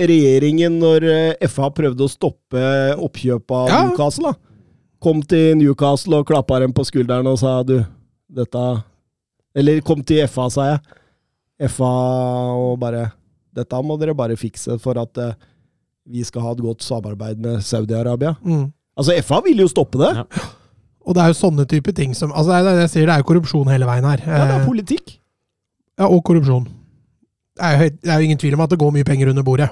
regjeringen 0.09 0.79
når 0.83 1.07
eh, 1.13 1.49
FA 1.51 1.69
prøvde 1.75 2.07
å 2.07 2.11
stoppe 2.11 2.63
oppkjøpet 2.99 3.57
av 3.63 3.69
Ja. 3.73 3.81
Newcastle. 3.91 4.33
da. 4.33 4.55
Kom 5.05 5.21
til 5.23 5.55
Newcastle 5.61 6.19
og 6.23 6.27
klappa 6.27 6.59
dem 6.65 6.73
på 6.75 6.83
skulderen 6.89 7.27
og 7.31 7.39
sa 7.39 7.61
du, 7.63 7.77
dette 8.35 8.63
Eller 9.55 9.81
kom 9.87 10.03
til 10.07 10.25
FA, 10.31 10.49
sa 10.51 10.65
jeg. 10.73 10.81
FA 11.67 11.93
og 12.55 12.79
bare 12.79 13.09
Dette 13.59 13.79
må 13.83 13.97
dere 13.99 14.15
bare 14.15 14.37
fikse 14.39 14.77
for 14.79 14.99
at 15.01 15.19
uh, 15.19 15.33
vi 16.09 16.23
skal 16.25 16.45
ha 16.45 16.53
et 16.55 16.61
godt 16.63 16.85
samarbeid 16.87 17.41
med 17.43 17.59
Saudi-Arabia. 17.65 18.37
mm. 18.45 18.67
Altså, 18.99 19.15
FA 19.23 19.41
vil 19.45 19.61
jo 19.63 19.69
stoppe 19.71 19.99
det. 20.01 20.09
Ja. 20.19 20.25
Og 21.07 21.15
det 21.15 21.23
er 21.23 21.29
jo 21.31 21.37
sånne 21.39 21.65
type 21.71 21.93
ting 21.95 22.15
som 22.19 22.33
altså 22.35 22.51
det, 22.51 22.73
er, 22.73 22.81
jeg 22.83 22.91
sier, 22.91 23.05
det 23.07 23.15
er 23.15 23.21
jo 23.23 23.27
korrupsjon 23.29 23.69
hele 23.71 23.87
veien 23.87 24.05
her. 24.09 24.23
Ja, 24.27 24.41
det 24.45 24.55
Eh, 24.57 24.61
er 24.61 24.67
politikk. 24.67 25.13
Ja, 25.99 26.09
og 26.09 26.23
korrupsjon. 26.27 26.65
Det 27.59 27.63
er, 27.69 27.77
jo, 27.79 27.91
det 28.03 28.11
er 28.11 28.19
jo 28.19 28.27
ingen 28.29 28.41
tvil 28.43 28.55
om 28.59 28.65
at 28.67 28.71
det 28.75 28.79
går 28.83 28.91
mye 28.97 29.07
penger 29.07 29.31
under 29.31 29.47
bordet. 29.47 29.69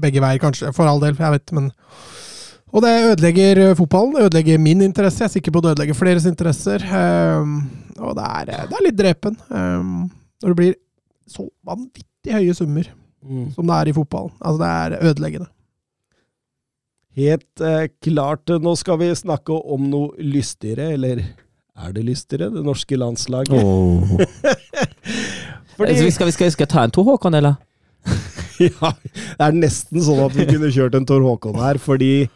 Begge 0.00 0.22
veier, 0.22 0.38
kanskje. 0.42 0.70
For 0.74 0.86
all 0.86 1.02
del, 1.02 1.14
jeg 1.18 1.34
vet, 1.34 1.52
men 1.58 1.70
Og 2.70 2.82
det 2.86 2.92
ødelegger 3.10 3.58
eh, 3.70 3.74
fotballen. 3.78 4.14
Det 4.14 4.24
ødelegger 4.28 4.58
min 4.62 4.82
interesse. 4.86 5.18
Jeg 5.24 5.28
er 5.30 5.34
sikker 5.34 5.50
på 5.54 5.58
at 5.58 5.64
det 5.66 5.72
ødelegger 5.74 5.98
fleres 5.98 6.26
interesser. 6.30 6.86
Um, 6.86 7.56
og 7.98 8.14
det 8.18 8.28
er, 8.30 8.52
det 8.70 8.78
er 8.78 8.86
litt 8.86 8.98
drepen. 9.02 9.36
Um, 9.50 10.10
når 10.42 10.54
det 10.54 10.56
blir 10.62 10.74
så 11.30 11.46
vanvittig 11.66 12.34
høye 12.34 12.54
summer 12.56 12.88
Mm. 13.20 13.50
som 13.52 13.66
det 13.68 13.74
er 13.76 13.88
i 13.90 13.92
fotballen. 13.92 14.30
Altså, 14.40 14.58
det 14.62 14.68
er 14.70 15.10
ødeleggende. 15.10 15.48
Helt 17.20 17.60
eh, 17.60 17.88
klart. 18.00 18.48
Nå 18.62 18.72
skal 18.80 18.96
vi 19.02 19.10
snakke 19.18 19.52
om 19.52 19.90
noe 19.90 20.14
lystigere, 20.24 20.86
eller 20.94 21.20
er 21.20 21.92
det 21.92 22.04
lystigere? 22.06 22.48
Det 22.54 22.62
norske 22.64 22.96
landslaget. 22.96 23.50
Fordi, 25.76 25.92
vi 26.04 26.10
skal, 26.14 26.28
vi 26.30 26.34
skal, 26.36 26.50
skal 26.52 26.68
ta 26.70 26.84
en 26.84 26.92
Tor 26.94 27.04
Håkon, 27.08 27.34
eller? 27.36 27.54
ja, 28.64 28.90
det 29.04 29.46
er 29.46 29.56
nesten 29.56 30.02
sånn 30.04 30.22
at 30.24 30.36
vi 30.36 30.46
kunne 30.48 30.70
kjørt 30.72 30.96
en 30.96 31.06
Tor 31.08 31.22
Håkon 31.24 31.58
her, 31.60 31.80
fordi 31.80 32.28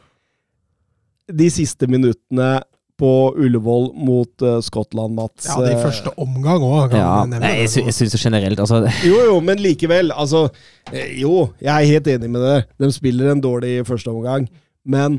de 1.33 1.49
siste 1.53 1.89
minuttene 1.89 2.59
på 3.01 3.11
Ullevål 3.35 3.89
mot 4.07 4.43
uh, 4.45 4.61
Skottland, 4.63 5.17
Mats 5.19 5.49
Ja, 5.49 5.57
det 5.65 5.73
i 5.73 5.79
eh, 5.79 5.83
første 5.83 6.13
omgang 6.21 6.63
òg. 6.63 6.95
Ja, 6.95 7.25
nei, 7.27 7.41
jeg, 7.65 7.73
sy 7.73 7.83
jeg 7.89 7.97
syns 7.97 8.15
jo 8.15 8.21
generelt 8.23 8.61
altså, 8.63 8.85
Jo, 9.09 9.19
jo, 9.33 9.39
men 9.43 9.63
likevel. 9.63 10.13
Altså, 10.15 10.47
eh, 10.93 11.17
jo, 11.19 11.49
jeg 11.63 11.73
er 11.75 11.91
helt 11.91 12.13
enig 12.15 12.31
med 12.37 12.45
det. 12.47 12.61
De 12.79 12.93
spiller 12.95 13.33
en 13.33 13.43
dårlig 13.43 13.81
første 13.89 14.15
omgang, 14.15 14.47
men 14.87 15.19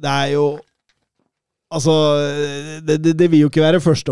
det 0.00 0.10
er 0.10 0.34
jo 0.38 0.48
Altså, 1.70 1.92
det, 2.82 2.96
det, 2.98 3.12
det 3.14 3.28
vil 3.30 3.44
jo 3.44 3.48
ikke 3.50 3.62
være 3.62 3.78
første, 3.78 4.10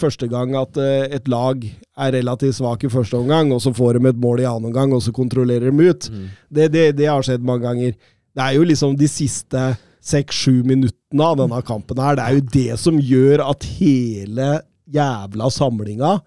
første 0.00 0.24
gang 0.32 0.54
at 0.56 0.78
eh, 0.80 1.10
et 1.18 1.26
lag 1.28 1.60
er 2.00 2.14
relativt 2.14 2.56
svak 2.56 2.86
i 2.86 2.88
første 2.88 3.18
omgang, 3.18 3.50
og 3.52 3.60
så 3.60 3.74
får 3.76 3.98
de 3.98 4.08
et 4.08 4.22
mål 4.22 4.40
i 4.40 4.46
annen 4.48 4.70
omgang, 4.70 4.94
og 4.96 5.02
så 5.04 5.12
kontrollerer 5.12 5.68
de 5.68 5.90
ut. 5.90 6.08
Det, 6.48 6.70
det, 6.72 6.86
det 6.96 7.10
har 7.10 7.20
skjedd 7.20 7.44
mange 7.44 7.66
ganger. 7.66 7.92
Det 8.32 8.40
er 8.40 8.56
jo 8.56 8.64
liksom 8.64 8.96
de 8.96 9.10
siste 9.10 9.66
seks-sju 10.04 10.62
minuttene 10.68 11.24
av 11.24 11.36
denne 11.40 11.60
kampen 11.66 11.98
her. 12.02 12.16
Det 12.18 12.24
er 12.24 12.38
jo 12.38 12.46
det 12.54 12.78
som 12.80 12.98
gjør 13.00 13.42
at 13.50 13.64
hele 13.78 14.48
jævla 14.88 15.50
samlinga 15.52 16.18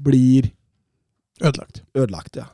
blir 0.00 0.50
Ødelagt. 1.42 1.82
ødelagt, 1.96 2.36
ja. 2.36 2.46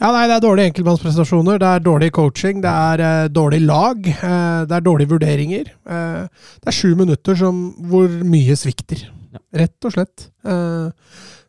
Ja, 0.00 0.10
nei, 0.12 0.26
det 0.28 0.34
er 0.36 0.42
dårlige 0.44 0.70
enkeltmannsprestasjoner, 0.72 1.58
det 1.60 1.68
er 1.68 1.80
dårlig 1.84 2.10
coaching, 2.12 2.58
det 2.64 2.68
er 2.70 3.00
eh, 3.00 3.28
dårlig 3.32 3.60
lag, 3.64 4.00
eh, 4.08 4.64
det 4.68 4.74
er 4.76 4.84
dårlige 4.84 5.08
vurderinger. 5.14 5.70
Eh, 5.88 6.26
det 6.60 6.68
er 6.68 6.76
sju 6.76 6.94
minutter 6.98 7.36
som, 7.38 7.70
hvor 7.88 8.08
mye 8.24 8.56
svikter, 8.60 9.06
Ja. 9.34 9.38
rett 9.54 9.84
og 9.88 9.92
slett. 9.96 10.28
Eh, 10.44 10.90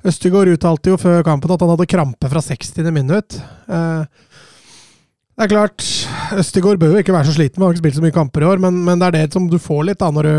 Østegård 0.06 0.48
uttalte 0.54 0.92
jo 0.94 0.98
før 1.02 1.24
kampen 1.26 1.50
at 1.52 1.60
han 1.66 1.70
hadde 1.74 1.88
krampe 1.90 2.30
fra 2.30 2.40
60. 2.42 2.92
minutt. 2.94 3.40
Eh, 3.68 4.06
det 5.36 5.46
er 5.46 5.52
klart, 5.52 5.84
Østegård 6.40 6.80
bør 6.80 6.96
jo 6.96 7.02
ikke 7.04 7.14
være 7.16 7.28
så 7.28 7.36
sliten, 7.36 7.60
vi 7.60 7.66
har 7.66 7.74
ikke 7.76 7.84
spilt 7.84 7.98
så 7.98 8.04
mye 8.06 8.16
kamper 8.16 8.46
i 8.46 8.48
år, 8.54 8.62
men, 8.64 8.78
men 8.88 9.02
det 9.02 9.10
er 9.10 9.18
det 9.18 9.36
som 9.36 9.50
du 9.52 9.58
får 9.60 9.84
litt 9.90 10.00
da 10.00 10.08
når 10.16 10.30
du, 10.30 10.36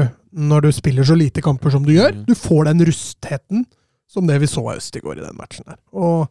når 0.49 0.67
du 0.67 0.71
spiller 0.73 1.05
så 1.05 1.17
lite 1.19 1.45
kamper 1.45 1.75
som 1.75 1.85
du 1.85 1.93
gjør. 1.93 2.15
Mhm. 2.15 2.25
Du 2.31 2.35
får 2.39 2.71
den 2.71 2.85
rustheten 2.89 3.67
som 4.09 4.29
det 4.29 4.39
vi 4.41 4.49
så 4.49 4.65
av 4.65 4.81
Østegård 4.81 5.21
i 5.21 5.25
den 5.27 5.37
matchen 5.37 5.69
der. 5.69 5.81
Og 5.93 6.27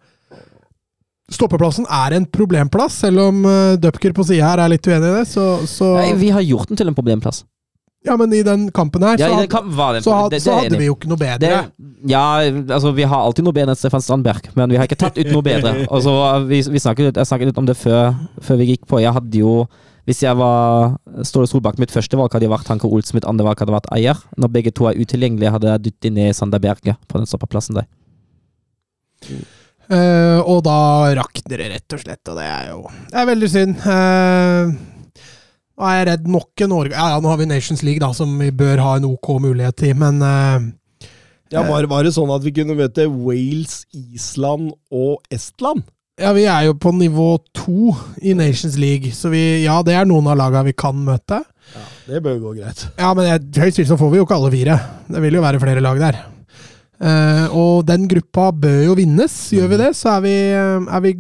Stoppeplassen 1.32 1.88
er 1.89 2.13
en 2.13 2.25
problemplass, 2.30 2.99
selv 3.01 3.23
om 3.23 3.39
uh, 3.49 3.78
Dupker 3.82 4.13
på 4.13 4.21
sida 4.28 4.45
her 4.45 4.62
er 4.62 4.69
litt 4.69 4.86
uenig 4.86 5.10
i 5.10 5.13
det. 5.15 5.23
Så, 5.25 5.45
så 5.65 5.95
Nei, 5.97 6.12
Vi 6.21 6.30
har 6.34 6.43
gjort 6.45 6.69
den 6.69 6.78
til 6.78 6.91
en 6.91 6.97
problemplass. 6.97 7.41
Ja, 8.06 8.15
men 8.22 8.34
i 8.38 8.44
den 8.46 8.68
kampen 8.72 9.02
her, 9.04 9.18
Ja, 9.18 9.28
så, 9.28 9.36
hadde, 9.39 9.50
kampen 9.50 9.72
det 9.96 10.04
så, 10.06 10.13
hadde, 10.13 10.30
Det- 10.36 10.41
så 10.44 10.52
det 10.52 10.56
er 10.56 10.62
hadde 10.70 10.78
vi 10.82 10.86
jo 10.86 10.96
ikke 10.96 11.10
noe 11.10 11.18
bedre. 11.18 11.72
Ja, 12.06 12.26
altså 12.78 12.94
vi 12.94 13.04
har 13.10 13.24
alltid 13.26 13.44
noe 13.48 13.54
bedre 13.58 13.74
enn 13.74 13.80
Stefan 13.80 14.02
Strandberg, 14.06 14.52
men 14.56 14.70
vi 14.70 14.78
har 14.78 14.86
ikke 14.86 15.00
tatt 15.02 15.18
ut 15.18 15.32
noe 15.34 15.41
bedre. 15.41 15.74
Og 15.94 16.04
så 16.06 16.13
vi, 16.48 16.62
vi 16.62 16.80
snakket, 16.84 17.15
jeg 17.18 17.26
snakket 17.32 17.50
litt 17.52 17.58
om 17.58 17.65
det 17.65 17.78
før, 17.78 18.13
før 18.46 18.58
vi 18.62 18.70
gikk 18.76 18.86
på. 18.88 19.02
Jeg 19.02 19.13
hadde 19.18 19.41
jo 19.41 19.65
Hvis 20.06 20.20
jeg 20.22 20.38
var 20.38 21.00
Ståle 21.26 21.48
Solbakk, 21.50 21.80
mitt 21.82 21.89
første 21.89 22.13
valg 22.13 22.30
hadde 22.38 22.46
vært 22.52 22.68
Hanke 22.70 22.86
Olsen, 22.86 23.15
mitt 23.18 23.26
andre 23.26 23.41
valg 23.48 23.58
hadde 23.58 23.74
vært 23.74 23.88
Eier. 23.91 24.20
Når 24.38 24.52
begge 24.54 24.70
to 24.72 24.86
er 24.86 24.94
utilgjengelige, 25.02 25.50
hadde 25.50 25.65
jeg 25.72 25.82
dyttet 25.88 26.13
ned 26.13 26.36
Sander 26.38 26.60
Berge 26.62 26.94
på 27.10 27.18
den 27.18 27.26
stoppeplassen 27.26 27.80
der. 27.80 27.88
Uh, 29.86 30.41
og 30.50 30.63
da 30.65 31.13
rakner 31.18 31.58
det 31.62 31.68
rett 31.74 31.94
og 31.98 32.02
slett, 32.02 32.22
og 32.32 32.38
det 32.39 32.46
er 32.46 32.70
jo 32.72 32.80
Det 33.12 33.18
er 33.22 33.28
veldig 33.30 33.50
synd. 33.54 33.76
Eh, 33.86 34.72
nå 35.76 35.88
er 35.90 35.98
jeg 36.00 36.08
redd 36.12 36.28
nok 36.32 36.62
en 36.66 36.74
år 36.78 36.90
Ja, 36.94 37.10
ja, 37.16 37.20
nå 37.20 37.28
har 37.32 37.40
vi 37.42 37.48
Nations 37.50 37.84
League, 37.84 38.00
da, 38.04 38.12
som 38.16 38.32
vi 38.40 38.52
bør 38.56 38.80
ha 38.84 38.94
en 39.00 39.08
ok 39.10 39.34
mulighet 39.44 39.76
til, 39.82 39.96
men 40.00 40.22
uh, 40.24 40.70
Ja, 41.52 41.66
var, 41.68 41.86
var 41.92 42.04
det 42.08 42.14
sånn 42.16 42.32
at 42.34 42.44
vi 42.46 42.54
kunne 42.56 42.78
møte 42.80 43.06
Wales, 43.12 43.84
Island 43.94 44.72
og 44.92 45.20
Estland? 45.34 45.84
Ja, 46.16 46.32
vi 46.32 46.46
er 46.48 46.70
jo 46.70 46.78
på 46.80 46.94
nivå 46.96 47.28
to 47.54 47.92
i 48.24 48.32
Nations 48.40 48.78
League, 48.80 49.12
så 49.12 49.28
vi, 49.34 49.66
ja, 49.66 49.82
det 49.84 49.98
er 50.00 50.08
noen 50.08 50.30
av 50.32 50.38
laga 50.40 50.62
vi 50.64 50.72
kan 50.72 50.96
møte. 51.04 51.42
Ja, 51.76 51.84
Det 52.08 52.22
bør 52.24 52.38
gå 52.40 52.54
greit. 52.62 52.86
Ja, 52.96 53.10
men 53.18 53.28
jeg- 53.28 53.66
høyst 53.66 53.82
så 53.90 53.98
får 54.00 54.12
vi 54.14 54.22
jo 54.22 54.26
ikke 54.26 54.38
alle 54.38 54.52
fire. 54.54 54.78
Det 55.12 55.22
vil 55.26 55.36
jo 55.36 55.44
være 55.44 55.60
flere 55.60 55.84
lag 55.84 56.00
der. 56.00 56.22
Uh, 57.04 57.52
og 57.52 57.86
den 57.86 58.08
gruppa 58.08 58.48
bør 58.56 58.86
jo 58.86 58.96
vinnes. 58.96 59.36
Gjør 59.52 59.68
vi 59.74 59.82
det, 59.84 59.92
så 60.00 60.16
er 60.16 60.22
vi, 60.24 60.36
er 60.56 61.02
vi 61.04 61.14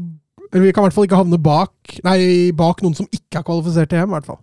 Eller 0.55 0.69
vi 0.69 0.71
kan 0.71 0.85
i 0.85 0.87
hvert 0.87 0.95
fall 0.95 1.07
ikke 1.09 1.19
havne 1.19 1.39
bak 1.43 1.97
Nei, 2.07 2.17
bak 2.55 2.79
noen 2.79 2.95
som 2.95 3.09
ikke 3.11 3.41
er 3.41 3.43
kvalifisert 3.43 3.91
til 3.91 3.99
EM, 3.99 4.13
i 4.13 4.15
hvert 4.15 4.29
fall. 4.29 4.39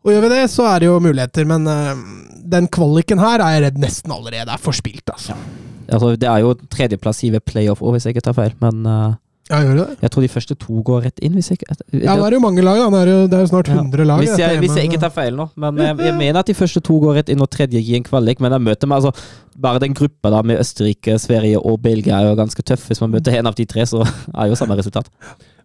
Og 0.00 0.10
gjør 0.10 0.24
vi 0.24 0.30
det, 0.32 0.44
så 0.50 0.66
er 0.66 0.80
det 0.80 0.88
jo 0.88 1.00
muligheter, 1.04 1.46
men 1.46 1.68
uh, 1.68 2.00
den 2.50 2.66
kvaliken 2.72 3.20
her 3.22 3.42
er 3.44 3.54
jeg 3.54 3.64
redd 3.66 3.80
nesten 3.82 4.14
allerede 4.14 4.50
er 4.50 4.62
forspilt, 4.62 5.12
altså. 5.12 5.36
Altså, 5.90 6.14
det 6.18 6.28
er 6.30 6.42
jo 6.42 6.54
tredjeplass 6.72 7.22
i 7.26 7.32
ved 7.34 7.44
playoff 7.46 7.82
òg, 7.82 7.94
hvis 7.94 8.08
jeg 8.08 8.16
ikke 8.16 8.24
tar 8.28 8.36
feil. 8.36 8.52
Men 8.62 8.84
eh, 8.86 9.14
Ja, 9.50 9.58
gjør 9.66 9.78
det 9.80 9.86
jeg 10.00 10.10
tror 10.14 10.22
de 10.24 10.28
første 10.30 10.54
to 10.62 10.80
går 10.86 11.02
rett 11.08 11.18
inn. 11.26 11.34
Hvis 11.34 11.50
jeg 11.50 11.58
ikke 11.58 11.74
Ja, 12.04 12.14
det 12.16 12.26
er 12.28 12.36
jo 12.36 12.40
mange 12.44 12.62
lag, 12.62 12.78
da. 12.78 12.88
Det 12.94 13.00
er 13.00 13.10
jo, 13.10 13.26
det 13.26 13.38
er 13.38 13.44
jo 13.44 13.50
snart 13.50 13.68
Ja. 13.68 13.78
100 13.80 14.06
lag. 14.06 14.18
hvis, 14.22 14.38
jeg, 14.38 14.58
hvis 14.62 14.76
jeg 14.78 14.90
ikke 14.90 15.00
tar 15.02 15.10
feil 15.14 15.34
nå. 15.36 15.48
Men 15.56 15.76
jeg, 15.82 15.98
jeg 16.06 16.16
mener 16.16 16.40
at 16.40 16.46
de 16.46 16.54
første 16.54 16.80
to 16.86 16.98
går 17.02 17.18
rett 17.20 17.28
inn, 17.34 17.42
og 17.42 17.50
tredje 17.50 17.82
gir 17.82 17.96
en 17.98 18.06
kvalik. 18.06 18.40
Men 18.40 18.52
jeg 18.56 18.66
møter 18.70 18.86
meg 18.90 19.02
altså 19.02 19.12
Bare 19.60 19.80
den 19.82 19.92
gruppa 19.92 20.30
da 20.32 20.40
med 20.46 20.60
Østerrike, 20.62 21.18
Sverige 21.20 21.58
og 21.60 21.82
Belgia 21.82 22.16
er 22.20 22.30
jo 22.30 22.36
ganske 22.38 22.62
tøff. 22.64 22.86
Hvis 22.88 23.00
man 23.02 23.10
møter 23.12 23.34
en 23.36 23.50
av 23.50 23.54
de 23.58 23.66
tre, 23.68 23.84
så 23.84 24.00
er 24.32 24.46
jo 24.48 24.54
samme 24.56 24.78
resultat. 24.78 25.10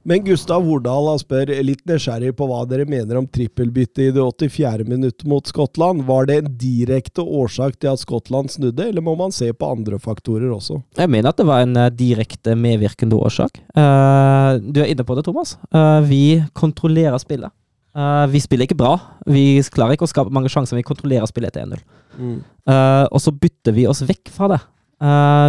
Men 0.05 0.21
Gustav 0.21 0.61
Hordal 0.61 1.07
spør 1.17 1.49
litt 1.65 1.81
nysgjerrig 1.89 2.35
på 2.37 2.45
hva 2.45 2.59
dere 2.69 2.83
mener 2.85 3.17
om 3.17 3.25
trippelbyttet 3.25 4.03
i 4.03 4.11
det 4.13 4.21
84. 4.21 4.85
minutt 4.85 5.23
mot 5.25 5.47
Skottland. 5.49 6.03
Var 6.05 6.27
det 6.29 6.35
en 6.37 6.49
direkte 6.61 7.23
årsak 7.25 7.79
til 7.81 7.89
at 7.89 8.01
Skottland 8.03 8.51
snudde, 8.53 8.85
eller 8.85 9.01
må 9.01 9.15
man 9.17 9.33
se 9.33 9.49
på 9.49 9.69
andre 9.73 9.97
faktorer 9.97 10.51
også? 10.53 10.77
Jeg 10.99 11.09
mener 11.09 11.31
at 11.31 11.39
det 11.39 11.47
var 11.49 11.63
en 11.65 11.73
eh, 11.81 11.89
direkte 11.89 12.53
medvirkende 12.53 13.17
årsak. 13.17 13.57
Eh, 13.73 14.49
du 14.61 14.77
er 14.83 14.91
inne 14.93 15.05
på 15.07 15.17
det, 15.17 15.23
Thomas. 15.25 15.55
Eh, 15.73 16.05
vi 16.05 16.21
kontrollerer 16.53 17.17
spillet. 17.23 17.49
Vi 18.29 18.41
spiller 18.43 18.67
ikke 18.67 18.75
bra. 18.75 18.97
Vi 19.31 19.63
klarer 19.71 19.95
ikke 19.95 20.03
å 20.03 20.11
skape 20.11 20.33
mange 20.35 20.49
sjanser, 20.51 20.75
vi 20.75 20.83
kontrollerer 20.83 21.29
spillet 21.31 21.55
etter 21.55 21.63
1-0. 21.63 21.79
Eh, 22.19 23.05
og 23.07 23.23
så 23.23 23.31
bytter 23.31 23.73
vi 23.73 23.87
oss 23.87 24.03
vekk 24.05 24.29
fra 24.35 24.51
det. 24.51 24.59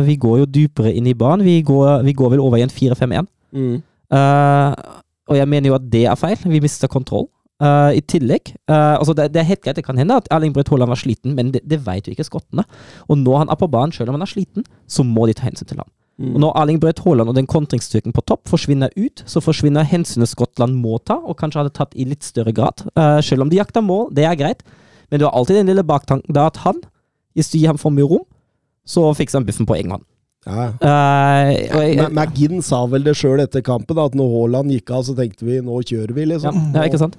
Vi 0.06 0.16
går 0.22 0.40
jo 0.40 0.48
dypere 0.54 0.94
inn 0.96 1.10
i 1.10 1.14
banen. 1.18 1.44
Vi 1.44 1.58
går, 1.66 2.06
vi 2.06 2.14
går 2.16 2.32
vel 2.36 2.44
over 2.44 2.62
i 2.62 2.64
en 2.64 2.72
4-5-1. 2.72 3.28
Mm. 3.52 3.76
Eh, 4.12 5.00
og 5.26 5.38
jeg 5.40 5.48
mener 5.50 5.72
jo 5.72 5.78
at 5.78 5.88
det 5.92 6.04
er 6.06 6.18
feil. 6.18 6.38
Vi 6.44 6.62
mister 6.62 6.90
kontroll. 6.90 7.28
Uh, 7.56 7.88
I 7.96 8.02
tillegg 8.04 8.50
uh, 8.68 8.98
altså 9.00 9.14
det, 9.16 9.30
det 9.32 9.40
er 9.40 9.46
helt 9.48 9.62
greit, 9.64 9.78
det 9.78 9.84
kan 9.86 9.96
hende 9.96 10.18
at 10.20 10.26
Erling 10.28 10.52
Braut 10.52 10.68
Haaland 10.68 10.90
var 10.92 10.98
sliten, 11.00 11.32
men 11.38 11.54
det, 11.54 11.62
det 11.64 11.78
vet 11.86 12.04
jo 12.04 12.12
ikke 12.12 12.26
skottene. 12.28 12.66
Og 13.08 13.16
når 13.16 13.38
han 13.38 13.52
er 13.54 13.56
på 13.56 13.68
banen, 13.72 13.94
selv 13.96 14.12
om 14.12 14.18
han 14.18 14.26
er 14.26 14.28
sliten, 14.28 14.66
så 14.84 15.00
må 15.08 15.24
de 15.24 15.32
ta 15.38 15.46
hensyn 15.46 15.70
til 15.70 15.80
ham. 15.80 15.88
Og 16.34 16.36
når 16.44 16.52
Erling 16.60 16.82
Braut 16.82 17.00
Haaland 17.00 17.32
og 17.32 17.38
den 17.38 17.48
kontringsstyrken 17.48 18.12
på 18.12 18.26
topp 18.28 18.52
forsvinner 18.52 18.92
ut, 19.00 19.22
så 19.24 19.40
forsvinner 19.40 19.88
hensynet 19.88 20.28
Skottland 20.28 20.76
må 20.84 20.98
ta, 21.00 21.16
og 21.16 21.38
kanskje 21.40 21.62
hadde 21.62 21.72
tatt 21.80 21.96
i 21.96 22.04
litt 22.04 22.28
større 22.28 22.52
grad. 22.52 22.84
Uh, 22.92 23.24
selv 23.24 23.46
om 23.46 23.48
de 23.48 23.56
jakter 23.56 23.84
mål, 23.84 24.10
det 24.12 24.28
er 24.28 24.36
greit, 24.36 24.60
men 25.08 25.20
du 25.20 25.24
har 25.24 25.32
alltid 25.32 25.62
den 25.62 25.72
lille 25.72 25.84
baktanken 25.86 26.36
da 26.36 26.50
at 26.52 26.60
han, 26.66 26.84
hvis 27.32 27.54
du 27.54 27.56
gir 27.56 27.72
ham 27.72 27.80
for 27.80 27.94
mye 27.94 28.08
rom, 28.12 28.24
så 28.84 29.08
fikser 29.16 29.40
han 29.40 29.48
buffen 29.48 29.68
på 29.68 29.80
egen 29.80 29.96
hånd. 29.96 30.04
Ja. 30.46 30.66
Eh, 30.78 31.96
Ma- 31.98 32.10
McGinn 32.22 32.62
sa 32.62 32.84
vel 32.90 33.02
det 33.06 33.16
sjøl 33.18 33.42
etter 33.42 33.64
kampen, 33.66 33.98
at 33.98 34.14
når 34.14 34.30
Haaland 34.30 34.70
gikk 34.70 34.92
av, 34.94 35.02
så 35.08 35.16
tenkte 35.18 35.46
vi 35.48 35.58
nå 35.64 35.80
kjører 35.82 36.14
vi, 36.14 36.28
liksom. 36.32 36.60
ja, 36.74 36.84
ikke 36.86 37.00
sant? 37.02 37.18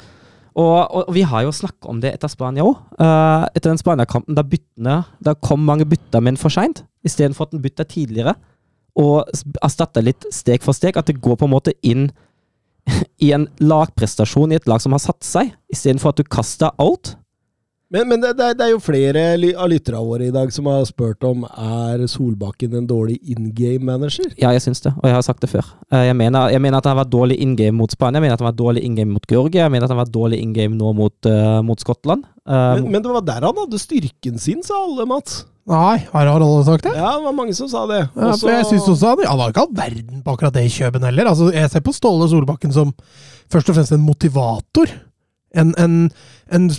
Og, 0.57 0.77
og, 0.89 1.09
vi 1.13 1.21
har 1.27 1.43
jo 1.45 1.51
snakka 1.53 1.91
om 1.91 1.99
det 2.01 2.15
etter 2.15 2.31
Spania 2.31 2.65
òg. 2.65 2.79
etter 3.53 3.69
den 3.69 3.77
Spania-kampen, 3.77 4.33
da 4.33 4.41
byttene 4.41 4.95
Da 5.21 5.35
kom 5.37 5.61
mange 5.67 5.85
bytter, 5.85 6.23
men 6.23 6.39
for 6.39 6.49
seint. 6.49 6.81
Istedenfor 7.05 7.45
at 7.45 7.53
den 7.53 7.61
bytta 7.61 7.85
tidligere, 7.85 8.33
og 8.97 9.29
erstatta 9.61 10.01
litt 10.01 10.25
steg 10.33 10.65
for 10.65 10.73
steg. 10.73 10.97
At 10.97 11.11
det 11.11 11.21
går 11.21 11.37
på 11.37 11.45
en 11.45 11.53
måte 11.53 11.75
inn 11.85 12.07
i 13.25 13.29
en 13.35 13.45
lagprestasjon 13.61 14.55
i 14.55 14.57
et 14.57 14.65
lag 14.69 14.81
som 14.81 14.95
har 14.95 15.03
satt 15.03 15.21
seg, 15.27 15.51
istedenfor 15.73 16.15
at 16.15 16.23
du 16.23 16.25
kaster 16.25 16.73
alt. 16.81 17.13
Men, 17.87 18.03
men 18.09 18.19
det, 18.19 18.33
det, 18.35 18.43
er, 18.51 18.55
det 18.59 18.65
er 18.65 18.71
jo 18.73 18.79
flere 18.83 19.21
av 19.55 19.69
lytterne 19.71 20.01
våre 20.03 20.25
i 20.27 20.33
dag 20.35 20.49
som 20.51 20.65
har 20.67 20.81
spurt 20.89 21.23
om 21.23 21.45
er 21.47 22.01
Solbakken 22.11 22.73
en 22.75 22.87
dårlig 22.89 23.15
in 23.31 23.53
game-manager. 23.55 24.33
Ja, 24.41 24.51
jeg 24.51 24.65
syns 24.65 24.83
det, 24.83 24.91
og 24.97 25.07
jeg 25.07 25.15
har 25.15 25.23
sagt 25.23 25.39
det 25.45 25.47
før. 25.53 25.69
Eh, 25.93 26.03
Jeg 26.09 26.17
mener, 26.19 26.49
jeg 26.51 26.59
mener 26.65 26.81
at 26.81 26.89
han 26.91 26.99
var 26.99 27.07
dårlig 27.07 27.37
in 27.39 27.55
game 27.55 27.77
mot 27.79 27.93
Spania, 27.95 28.19
jeg 28.19 28.25
mener 28.27 28.35
at 28.35 28.43
han 28.43 28.49
var 28.51 28.59
dårlig 28.59 28.83
in 28.83 28.97
game 28.99 29.15
mot 29.15 29.23
Georgia, 29.31 29.63
jeg 29.69 29.71
mener 29.71 29.87
at 29.87 29.93
han 29.95 30.01
var 30.01 30.11
dårlig 30.11 30.41
in 30.43 30.51
game 30.57 30.75
nå 30.75 30.91
mot, 30.99 31.15
uh, 31.31 31.61
mot 31.63 31.79
Skottland. 31.79 32.27
Eh, 32.43 32.73
Men, 32.81 32.91
men 32.91 33.07
det 33.07 33.15
var 33.15 33.23
der 33.31 33.47
han 33.47 33.63
hadde 33.63 33.79
styrken 33.79 34.35
sin, 34.37 34.59
sa 34.67 34.83
alle, 34.83 35.07
Mats. 35.07 35.45
Nei, 35.67 35.97
har 36.11 36.27
har 36.27 36.43
alle 36.43 36.63
sagt 36.67 36.83
det? 36.87 36.93
Ja, 36.95 37.15
det 37.17 37.23
var 37.25 37.33
mange 37.39 37.55
som 37.55 37.67
sa 37.71 37.85
det. 37.87 38.03
Ja, 38.03 38.29
Også- 38.33 38.43
for 38.47 38.51
jeg 38.51 38.65
synes 38.67 38.87
også 38.87 39.15
han, 39.15 39.23
han 39.31 39.39
var 39.39 39.49
ikke 39.55 39.63
all 39.63 39.73
verden 39.79 40.21
på 40.27 40.35
akkurat 40.35 40.53
det 40.59 40.67
i 40.67 40.75
Kjøben 40.75 41.03
heller. 41.07 41.27
Altså, 41.31 41.49
jeg 41.55 41.71
ser 41.71 41.83
på 41.87 41.95
Ståle 41.95 42.27
Solbakken 42.31 42.71
som 42.75 42.91
først 43.51 43.71
og 43.71 43.75
fremst 43.79 43.91
en 43.95 44.03
motivator. 44.03 44.91
En, 45.57 45.73
en, 45.79 45.95
en, 46.53 46.69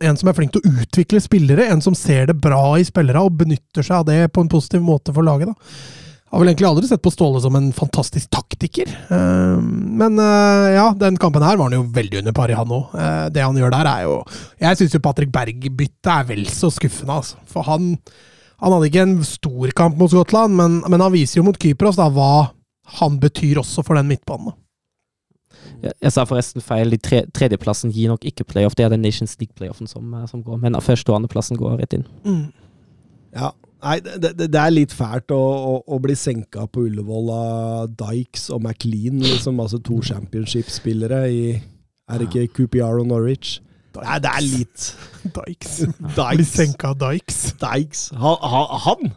en, 0.00 0.18
som 0.20 0.30
er 0.30 0.36
flink 0.36 0.52
til 0.54 0.62
å 0.62 0.74
utvikle 0.82 1.22
spillere. 1.22 1.70
En 1.72 1.82
som 1.84 1.96
ser 1.96 2.30
det 2.30 2.38
bra 2.42 2.76
i 2.78 2.86
spillere 2.86 3.22
og 3.24 3.38
benytter 3.40 3.86
seg 3.86 4.02
av 4.02 4.06
det 4.10 4.20
på 4.34 4.44
en 4.44 4.52
positiv 4.52 4.84
måte 4.84 5.14
for 5.16 5.26
laget. 5.26 5.50
da. 5.50 5.98
Har 6.30 6.42
vel 6.42 6.52
egentlig 6.52 6.68
aldri 6.68 6.86
sett 6.86 7.02
på 7.02 7.10
Ståle 7.10 7.40
som 7.42 7.56
en 7.58 7.72
fantastisk 7.74 8.30
taktiker. 8.30 8.86
Eh, 8.86 9.56
men 10.02 10.20
eh, 10.22 10.66
ja, 10.76 10.86
den 10.98 11.18
kampen 11.18 11.42
her 11.42 11.58
var 11.58 11.66
han 11.66 11.74
jo 11.80 11.88
veldig 11.96 12.20
under 12.20 12.36
par 12.36 12.52
i, 12.52 12.58
han 12.58 12.76
òg. 12.76 12.94
det 13.34 13.42
han 13.42 13.58
gjør 13.58 13.74
der, 13.74 13.90
er 13.90 14.04
jo 14.06 14.14
Jeg 14.62 14.78
syns 14.78 14.94
jo 14.94 15.02
Patrick 15.02 15.32
Berg-byttet 15.34 16.12
er 16.14 16.28
vel 16.28 16.44
så 16.46 16.70
skuffende, 16.70 17.18
altså. 17.18 17.40
For 17.50 17.66
han, 17.66 17.96
han 18.62 18.76
hadde 18.76 18.92
ikke 18.92 19.08
en 19.08 19.18
stor 19.26 19.74
kamp 19.82 19.98
mot 19.98 20.12
Skottland, 20.12 20.54
men, 20.54 20.78
men 20.86 21.02
han 21.02 21.14
viser 21.16 21.40
jo 21.40 21.48
mot 21.48 21.58
Kypros 21.58 21.98
da 21.98 22.06
hva 22.14 22.32
han 23.00 23.18
betyr 23.22 23.60
også 23.62 23.84
for 23.86 23.98
den 23.98 24.10
midtbanen. 24.10 24.52
da. 24.52 24.58
Jeg, 25.82 25.94
jeg 26.06 26.12
sa 26.14 26.26
forresten 26.28 26.64
feil. 26.64 26.92
De 26.92 26.98
tre, 27.00 27.22
tredjeplassen 27.36 27.92
gir 27.94 28.12
nok 28.12 28.26
ikke 28.28 28.46
playoff. 28.48 28.76
Det 28.78 28.86
er 28.86 28.92
den 28.94 29.04
Nations 29.04 29.36
League-playoffen 29.40 29.90
som, 29.90 30.12
eh, 30.14 30.26
som 30.30 30.44
går. 30.44 30.60
Men 30.62 30.78
første- 30.84 31.12
og 31.12 31.20
andreplassen 31.20 31.60
går 31.60 31.80
rett 31.80 31.96
inn. 31.98 32.06
Ja. 33.36 33.52
Nei, 33.80 33.96
det, 34.04 34.34
det, 34.36 34.50
det 34.52 34.60
er 34.60 34.72
litt 34.74 34.92
fælt 34.92 35.32
å, 35.32 35.40
å, 35.40 35.72
å 35.88 35.98
bli 36.04 36.12
senka 36.18 36.66
på 36.68 36.84
Ullevål 36.84 37.30
av 37.32 37.94
Dykes 37.96 38.50
og 38.52 38.60
McLean, 38.60 39.22
liksom, 39.24 39.60
altså 39.62 39.80
to 39.80 40.02
championship-spillere 40.04 41.22
i 41.32 41.42
Er 42.10 42.20
det 42.20 42.26
ikke 42.28 42.50
QPR 42.58 43.00
og 43.00 43.06
Norwich? 43.08 43.60
Nei, 43.96 44.18
det 44.22 44.30
er 44.30 44.44
litt 44.44 44.88
Dykes. 45.38 45.78
Dykes. 46.18 46.36
Bli 46.36 46.48
senka 46.48 46.92
av 46.92 47.00
Dykes. 47.00 47.38
Dykes. 47.62 48.02
Han, 48.20 48.36
han, 48.52 48.66
han, 48.84 49.14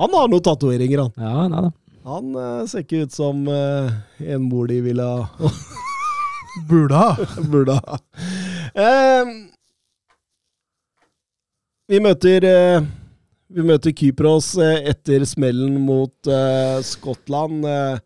han 0.00 0.16
har 0.16 0.30
noen 0.32 0.46
tatoveringer, 0.48 1.04
han. 1.04 1.12
Ja, 1.20 1.48
nei 1.52 1.66
da. 1.68 1.74
Han 2.06 2.36
uh, 2.38 2.62
ser 2.70 2.84
ikke 2.84 3.02
ut 3.02 3.14
som 3.14 3.48
uh, 3.50 3.90
en 4.22 4.44
mor 4.46 4.68
de 4.70 4.78
ville 4.84 5.02
ha 5.02 5.26
Burde 6.68 6.96
ha. 6.96 7.16
Burde 7.52 7.76
ha. 7.76 7.98
Eh, 8.76 9.30
vi 11.86 12.00
møter 12.02 12.44
eh, 12.48 12.86
Vi 13.54 13.62
møter 13.66 13.94
Kypros 13.96 14.54
eh, 14.58 14.88
etter 14.90 15.22
smellen 15.28 15.76
mot 15.86 16.30
uh, 16.30 16.80
Skottland. 16.84 17.62
Eh, 17.70 17.98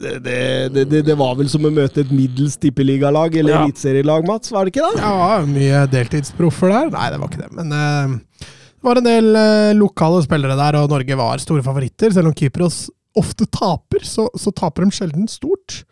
det, 0.00 0.12
det, 0.24 0.36
det, 0.74 0.84
det, 0.90 1.00
det 1.08 1.16
var 1.18 1.34
vel 1.40 1.48
som 1.50 1.64
å 1.66 1.72
møte 1.74 2.04
et 2.04 2.12
middels 2.14 2.54
tippeligalag 2.60 3.34
eller 3.40 3.56
Ja. 3.56 3.62
eliteserielag, 3.66 4.28
Mats? 4.28 4.52
Var 4.54 4.64
det 4.68 4.74
ikke 4.74 4.86
det? 4.86 5.00
Ja, 5.02 5.40
mye 5.48 5.80
deltidsproffer 5.92 6.70
der. 6.72 6.92
Nei, 6.94 7.08
det 7.12 7.18
var 7.20 7.32
ikke 7.32 7.42
det. 7.42 7.50
Men 7.58 7.74
uh, 7.74 8.46
det 8.46 8.86
var 8.86 9.00
en 9.00 9.08
del 9.08 9.30
uh, 9.36 9.72
lokale 9.76 10.22
spillere 10.24 10.56
der, 10.60 10.78
og 10.80 10.92
Norge 10.92 11.18
var 11.20 11.42
store 11.42 11.64
favoritter. 11.66 12.12
Selv 12.14 12.30
om 12.30 12.36
Kypros 12.36 12.84
ofte 13.18 13.48
taper, 13.50 14.04
så, 14.06 14.28
så 14.38 14.52
taper 14.54 14.86
de 14.86 14.94
sjelden 14.94 15.26
stort. 15.28 15.82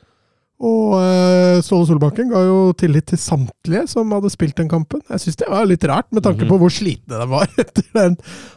Og 0.59 0.95
uh, 0.99 1.61
Ståle 1.63 1.87
Solbakken 1.87 2.33
ga 2.33 2.41
jo 2.43 2.57
tillit 2.79 3.07
til 3.07 3.21
samtlige 3.23 3.85
som 3.91 4.11
hadde 4.11 4.31
spilt 4.33 4.57
den 4.59 4.71
kampen. 4.71 5.03
Jeg 5.07 5.23
syns 5.23 5.39
det 5.39 5.51
var 5.53 5.69
litt 5.71 5.87
rart, 5.87 6.09
med 6.11 6.25
tanke 6.27 6.49
på 6.49 6.59
hvor 6.59 6.73
slitne 6.75 7.21
de 7.21 7.29
var 7.31 7.47
etter 7.63 7.87
den. 7.95 8.17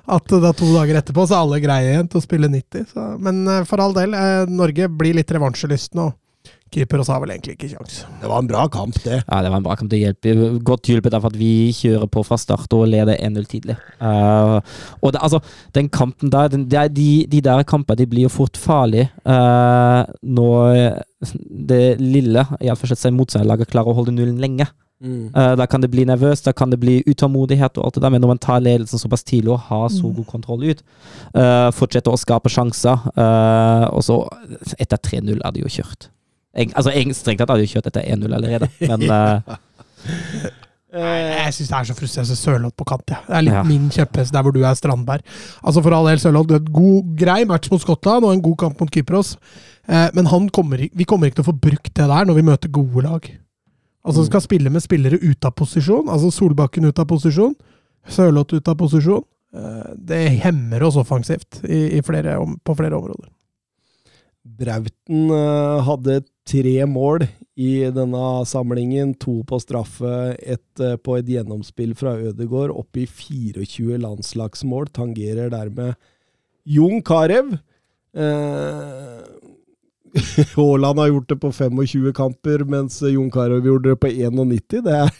At 0.09 0.33
da 0.41 0.53
to 0.57 0.71
dager 0.73 0.97
etterpå 0.97 1.27
så 1.29 1.43
alle 1.43 1.61
greier 1.61 1.93
igjen 1.93 2.09
til 2.09 2.21
å 2.21 2.25
spille 2.25 2.49
90. 2.49 2.89
Så, 2.95 3.05
men 3.21 3.43
eh, 3.45 3.61
for 3.69 3.83
all 3.83 3.93
del, 3.97 4.17
eh, 4.17 4.49
Norge 4.49 4.89
blir 4.89 5.19
litt 5.19 5.33
revansjelystne. 5.35 6.09
og 6.09 6.17
Kypros 6.71 7.09
har 7.11 7.19
vel 7.23 7.33
egentlig 7.33 7.57
ikke 7.57 7.69
kjangs. 7.73 8.01
Det 8.21 8.29
var 8.31 8.43
en 8.43 8.49
bra 8.49 8.65
kamp, 8.71 8.95
det. 9.03 9.21
Ja, 9.25 9.41
det 9.43 9.51
var 9.51 9.59
en 9.59 9.65
bra 9.65 9.75
kamp. 9.75 9.91
Det 9.91 9.99
hjelper. 9.99 10.43
Godt 10.63 10.87
hjulpet 10.87 11.17
av 11.17 11.27
at 11.27 11.37
vi 11.39 11.71
kjører 11.75 12.07
på 12.11 12.23
fra 12.27 12.39
start 12.39 12.71
og 12.77 12.85
leder 12.91 13.17
1-0 13.17 13.47
tidlig. 13.51 13.75
Uh, 13.99 14.59
og 15.01 15.11
det, 15.11 15.21
altså, 15.21 15.41
den 15.75 15.89
kampen 15.91 16.31
der, 16.31 16.51
den, 16.53 16.67
de, 16.69 17.09
de 17.31 17.41
der 17.43 17.65
kampene 17.67 17.99
de 17.99 18.07
blir 18.07 18.29
jo 18.29 18.31
fort 18.31 18.59
farlige 18.59 19.09
uh, 19.27 20.07
når 20.23 21.01
det 21.71 21.83
lille, 21.99 22.45
iallfall 22.63 23.13
motstanderlaget, 23.13 23.69
klarer 23.69 23.91
å 23.91 23.99
holde 23.99 24.15
nullen 24.15 24.39
lenge. 24.41 24.69
Eh, 25.03 25.55
da 25.57 25.65
kan 25.65 25.81
det 25.81 25.89
bli 25.89 26.05
nervøst, 26.05 26.45
da 26.45 26.53
kan 26.53 26.69
det 26.69 26.77
bli 26.81 26.99
utålmodighet 27.09 27.77
og 27.79 27.87
alt 27.87 27.97
det 27.97 28.03
der, 28.03 28.13
men 28.13 28.21
når 28.21 28.33
man 28.35 28.41
tar 28.41 28.61
ledelsen 28.61 29.01
såpass 29.01 29.25
tidlig 29.25 29.55
og 29.55 29.63
har 29.69 29.87
så 29.89 30.11
god 30.13 30.27
kontroll 30.29 30.63
ut, 30.69 30.83
eh, 31.33 31.69
fortsetter 31.73 32.13
å 32.13 32.21
skape 32.21 32.49
sjanser, 32.53 33.09
eh, 33.17 33.87
og 33.89 34.03
så 34.05 34.21
etter 34.77 34.97
3-0 34.97 35.41
er 35.41 35.51
det 35.51 35.63
jo 35.63 35.73
kjørt. 35.81 36.09
Eg, 36.51 36.73
altså, 36.75 36.91
egentlig 36.91 37.15
Strengt 37.15 37.39
tatt 37.39 37.53
hadde 37.53 37.63
jo 37.63 37.71
kjørt 37.77 37.87
etter 37.91 38.07
1-0 38.11 38.33
allerede, 38.35 38.67
men 38.89 39.05
uh, 39.07 39.55
Nei, 40.91 41.19
Jeg 41.47 41.53
syns 41.55 41.69
det 41.71 41.77
er 41.77 41.87
så 41.87 41.95
frustrerende 41.95 42.35
Sørloth 42.35 42.75
på 42.75 42.85
kant. 42.89 43.13
Ja. 43.13 43.19
Det 43.27 43.35
er 43.37 43.45
litt 43.45 43.55
Ja. 43.55 43.63
min 43.63 43.85
kjepphest 43.93 44.33
der 44.35 44.43
hvor 44.43 44.51
du 44.51 44.59
er 44.59 44.75
Strandberg. 44.75 45.23
Altså 45.63 45.83
For 45.85 45.95
all 45.95 46.09
del, 46.09 46.19
Sørloth, 46.19 46.49
det 46.49 46.57
et 46.59 46.73
god, 46.75 47.13
grei 47.15 47.45
match 47.47 47.71
mot 47.71 47.79
Skottland 47.83 48.27
og 48.27 48.33
en 48.33 48.43
god 48.43 48.57
kamp 48.59 48.81
mot 48.81 48.91
Kypros. 48.91 49.37
Eh, 49.87 50.09
men 50.13 50.27
han 50.27 50.49
kommer, 50.49 50.83
vi 50.91 51.07
kommer 51.07 51.27
ikke 51.29 51.39
til 51.39 51.45
å 51.45 51.51
få 51.53 51.59
brukt 51.63 51.93
det 51.95 52.07
der 52.11 52.27
når 52.27 52.35
vi 52.35 52.47
møter 52.49 52.73
gode 52.75 53.05
lag. 53.07 53.29
Altså 54.03 54.25
skal 54.25 54.43
spille 54.43 54.69
med 54.73 54.83
spillere 54.83 55.21
ute 55.21 55.47
av 55.47 55.55
posisjon. 55.55 56.09
Altså 56.09 56.31
Solbakken 56.33 56.85
ut 56.89 56.99
av 56.99 57.07
posisjon. 57.07 57.55
Sørloth 58.09 58.57
ut 58.57 58.67
av 58.67 58.75
posisjon. 58.75 59.23
Eh, 59.55 59.93
det 59.95 60.25
hemmer 60.43 60.83
oss 60.83 60.99
offensivt 60.99 61.61
i, 61.63 61.85
i 61.99 62.03
flere, 62.03 62.35
om, 62.41 62.57
på 62.59 62.75
flere 62.75 62.99
områder. 62.99 63.29
Brauten 64.43 65.29
hadde 65.31 65.85
hadde 65.87 66.21
tre 66.47 66.85
mål 66.89 67.25
i 67.55 67.71
denne 67.93 68.45
samlingen. 68.49 69.13
To 69.21 69.41
på 69.47 69.59
straffe, 69.61 70.35
ett 70.39 70.79
eh, 70.79 70.97
på 70.97 71.17
et 71.19 71.29
gjennomspill 71.29 71.93
fra 71.97 72.15
Ødegård. 72.19 72.73
Opp 72.75 72.97
i 72.97 73.07
24 73.07 73.99
landslagsmål. 74.01 74.89
Tangerer 74.95 75.51
dermed 75.53 75.95
Jon 76.65 77.01
Carew. 77.01 77.57
Eh, 78.15 79.21
har 80.55 81.07
gjort 81.07 81.29
det 81.29 81.39
på 81.39 81.51
25 81.51 82.13
kamper, 82.13 82.63
mens 82.63 83.01
Jon 83.01 83.31
Carew 83.31 83.65
gjorde 83.65 83.89
det 83.89 83.99
på 83.99 84.07
91. 84.07 84.81
Det 84.83 84.97
er, 84.97 85.13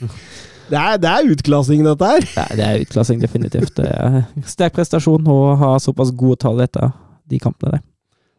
det 0.72 0.80
er, 0.80 0.98
det 0.98 1.10
er 1.12 1.32
utklassing, 1.32 1.86
dette 1.86 2.10
her. 2.10 2.28
ja, 2.36 2.46
det 2.56 2.66
er 2.66 2.82
utklassing, 2.84 3.22
definitivt. 3.22 3.78
Det 3.78 3.88
er 3.88 4.24
sterk 4.48 4.76
prestasjon 4.76 5.28
å 5.28 5.56
ha 5.60 5.78
såpass 5.80 6.12
gode 6.12 6.42
tall 6.44 6.60
etter 6.64 6.92
de 7.30 7.40
kampene 7.40 7.78
der. 7.78 7.88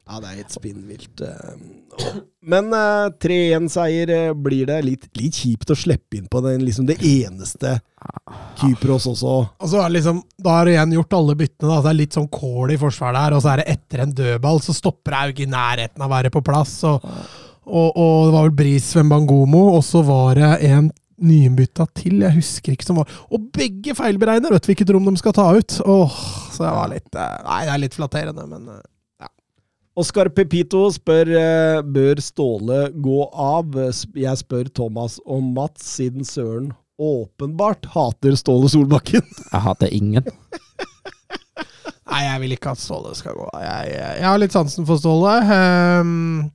Ja, 0.09 0.19
det 0.19 0.29
er 0.33 0.39
helt 0.41 0.53
spinnvilt. 0.53 1.21
eh. 1.23 2.15
Men 2.43 2.73
uh, 2.75 3.07
3-1-seier 3.23 4.11
eh, 4.11 4.33
blir 4.35 4.67
det. 4.67 4.81
Litt, 4.85 5.05
litt 5.17 5.37
kjipt 5.39 5.71
å 5.71 5.77
slippe 5.79 6.19
inn 6.19 6.27
på 6.33 6.41
den, 6.45 6.65
liksom 6.67 6.89
det 6.89 6.99
eneste 7.07 7.77
Kypros 8.59 9.07
også. 9.13 9.35
Og 9.63 9.71
så 9.71 9.79
er 9.85 9.93
liksom, 9.95 10.19
Da 10.43 10.57
har 10.59 10.67
du 10.67 10.73
igjen 10.73 10.97
gjort 10.97 11.15
alle 11.21 11.37
byttene. 11.39 11.71
da, 11.71 11.79
Det 11.85 11.93
er 11.93 12.01
litt 12.01 12.19
sånn 12.19 12.29
kål 12.33 12.75
i 12.75 12.81
forsvaret 12.81 13.21
der, 13.21 13.37
og 13.37 13.45
så 13.45 13.53
er 13.53 13.63
det 13.63 13.69
etter 13.77 14.03
en 14.05 14.17
dødball, 14.19 14.59
så 14.65 14.75
stopper 14.75 15.15
jeg 15.15 15.29
jo 15.31 15.37
ikke 15.37 15.47
i 15.47 15.55
nærheten 15.55 16.03
av 16.03 16.11
å 16.11 16.15
være 16.17 16.33
på 16.35 16.43
plass. 16.51 16.75
Og, 16.89 17.07
og, 17.63 17.89
og 17.95 18.27
det 18.27 18.35
var 18.35 18.49
vel 18.49 18.59
Bris 18.59 18.91
Wembangomo, 18.99 19.63
og 19.77 19.85
så 19.87 20.03
var 20.07 20.35
det 20.41 20.51
en 20.73 20.91
nyinnbytta 21.23 21.87
til, 21.95 22.19
jeg 22.25 22.35
husker 22.35 22.75
ikke 22.75 22.87
som 22.89 22.97
var 22.99 23.11
Og 23.31 23.45
begge 23.55 23.93
feilberegner 23.95 24.51
vet 24.51 24.65
du 24.65 24.73
hvilket 24.73 24.89
rom 24.91 25.05
de 25.07 25.13
skal 25.21 25.35
ta 25.37 25.45
ut! 25.55 25.77
Åh, 25.87 26.17
så 26.51 26.65
jeg 26.67 26.75
var 26.75 26.89
litt 26.91 27.15
eh, 27.15 27.37
Nei, 27.47 27.59
det 27.69 27.75
er 27.77 27.83
litt 27.85 27.95
flatterende, 27.95 28.47
men 28.51 28.65
eh, 28.73 28.81
Oskar 29.93 30.31
Pepito 30.33 30.87
spør 30.93 31.29
eh, 31.37 31.79
bør 31.85 32.21
Ståle 32.25 32.87
gå 33.05 33.19
av. 33.29 33.75
Jeg 34.17 34.41
spør 34.41 34.71
Thomas 34.73 35.19
og 35.27 35.43
Mats, 35.45 35.85
siden 35.99 36.25
Søren 36.25 36.71
åpenbart 37.03 37.91
hater 37.93 38.37
Ståle 38.39 38.71
Solbakken. 38.73 39.25
Jeg 39.53 39.65
hater 39.67 39.93
ingen. 39.93 40.25
Nei, 42.13 42.27
jeg 42.27 42.41
vil 42.43 42.53
ikke 42.53 42.75
at 42.75 42.81
Ståle 42.81 43.15
skal 43.17 43.37
gå. 43.39 43.47
Jeg, 43.57 43.93
jeg, 43.95 44.17
jeg 44.21 44.27
har 44.27 44.41
litt 44.41 44.53
sansen 44.53 44.85
for 44.85 45.01
Ståle. 45.01 45.33
Um, 45.49 46.51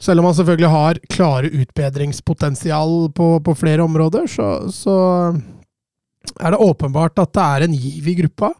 selv 0.00 0.22
om 0.22 0.28
han 0.30 0.36
selvfølgelig 0.38 0.70
har 0.72 1.00
klare 1.12 1.50
utbedringspotensial 1.52 2.94
på, 3.12 3.26
på 3.44 3.54
flere 3.58 3.84
områder, 3.84 4.24
så, 4.32 4.46
så 4.72 4.94
er 6.38 6.54
det 6.54 6.62
åpenbart 6.64 7.20
at 7.20 7.34
det 7.36 7.44
er 7.44 7.66
en 7.66 7.76
giv 7.76 8.08
i 8.08 8.16
gruppa. 8.22 8.54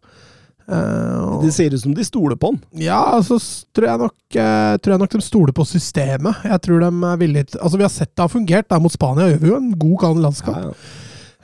Og- 0.68 1.44
Det 1.46 1.52
ser 1.54 1.72
ut 1.72 1.80
som 1.80 1.94
de 1.94 2.04
stoler 2.04 2.36
på 2.36 2.50
han. 2.52 2.60
ja, 2.76 2.98
altså 3.16 3.38
tror 3.72 3.86
jeg, 3.88 3.98
nok, 3.98 4.14
eh, 4.36 4.76
tror 4.76 4.92
jeg 4.92 4.98
nok 5.00 5.10
de 5.10 5.20
stoler 5.24 5.52
på 5.56 5.64
systemet. 5.64 6.42
Jeg 6.44 6.60
tror 6.60 6.80
de 6.80 6.90
er 7.08 7.16
villige 7.16 7.46
til 7.52 7.60
Altså, 7.60 7.76
vi 7.78 7.84
har 7.86 7.88
sett 7.94 8.14
det 8.14 8.22
har 8.22 8.28
fungert. 8.28 8.68
Der 8.68 8.80
mot 8.80 8.92
Spania 8.92 9.28
gjør 9.30 9.40
vi 9.40 9.48
jo 9.48 9.56
en 9.56 9.72
god 9.78 9.98
kan 10.00 10.22
landskap. 10.22 10.74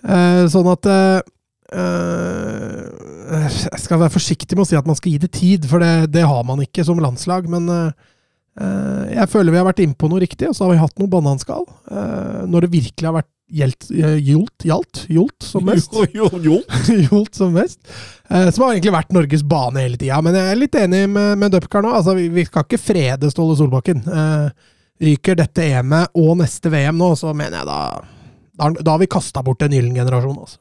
Uh, 0.04 0.44
sånn 0.52 0.68
at 0.68 0.84
Jeg 3.64 3.80
skal 3.80 3.98
være 3.98 4.12
forsiktig 4.12 4.56
med 4.56 4.64
å 4.64 4.68
si 4.68 4.76
at 4.76 4.86
man 4.86 4.96
skal 4.98 5.12
gi 5.12 5.18
det 5.18 5.32
tid, 5.32 5.64
for 5.68 5.78
det, 5.82 6.12
det 6.12 6.22
har 6.28 6.44
man 6.44 6.60
ikke 6.60 6.84
som 6.84 6.98
landslag. 7.00 7.48
Men 7.48 7.92
jeg 8.54 9.28
føler 9.32 9.50
vi 9.50 9.58
har 9.58 9.66
vært 9.72 9.82
inne 9.82 9.96
på 9.98 10.08
noe 10.10 10.20
riktig, 10.22 10.48
og 10.48 10.54
så 10.54 10.66
har 10.66 10.74
vi 10.74 10.82
hatt 10.82 10.98
noe 11.00 11.08
bananskall. 11.10 11.64
Når 12.46 12.66
det 12.66 12.70
virkelig 12.76 13.08
har 13.08 13.16
vært 13.22 13.30
gjeldt, 13.50 13.88
Jolt, 14.24 14.64
gjolt, 14.64 15.00
jolt 15.12 15.42
som 15.44 15.64
mest. 15.68 15.92
Jo, 15.92 16.28
jo, 16.32 16.40
jo. 16.42 16.58
Jolt 17.10 17.34
som 17.40 17.52
mest. 17.54 17.80
Eh, 18.30 18.48
som 18.50 18.64
har 18.64 18.72
egentlig 18.74 18.94
vært 18.94 19.12
Norges 19.14 19.42
bane 19.46 19.82
hele 19.84 19.98
tida. 20.00 20.20
Men 20.24 20.34
jeg 20.38 20.52
er 20.54 20.60
litt 20.60 20.78
enig 20.80 21.02
med, 21.12 21.36
med 21.42 21.52
Dupkar 21.54 21.84
nå. 21.84 21.92
Altså, 21.98 22.14
vi, 22.18 22.28
vi 22.32 22.44
skal 22.48 22.64
ikke 22.66 22.80
frede 22.80 23.30
Ståle 23.32 23.56
Solbakken. 23.58 24.00
Eh, 24.06 24.48
ryker 25.04 25.36
dette 25.38 25.64
EM-et 25.68 26.14
og 26.22 26.36
neste 26.40 26.70
VM 26.72 26.96
nå, 27.00 27.12
så 27.18 27.32
mener 27.34 27.60
jeg 27.60 27.66
da 27.68 27.78
Da, 28.54 28.64
har- 28.68 28.76
da 28.86 28.92
har 28.94 29.00
vi 29.02 29.08
kasta 29.10 29.42
bort 29.42 29.62
en 29.66 29.72
gyllen 29.74 29.96
generasjon. 29.98 30.36
Altså. 30.38 30.58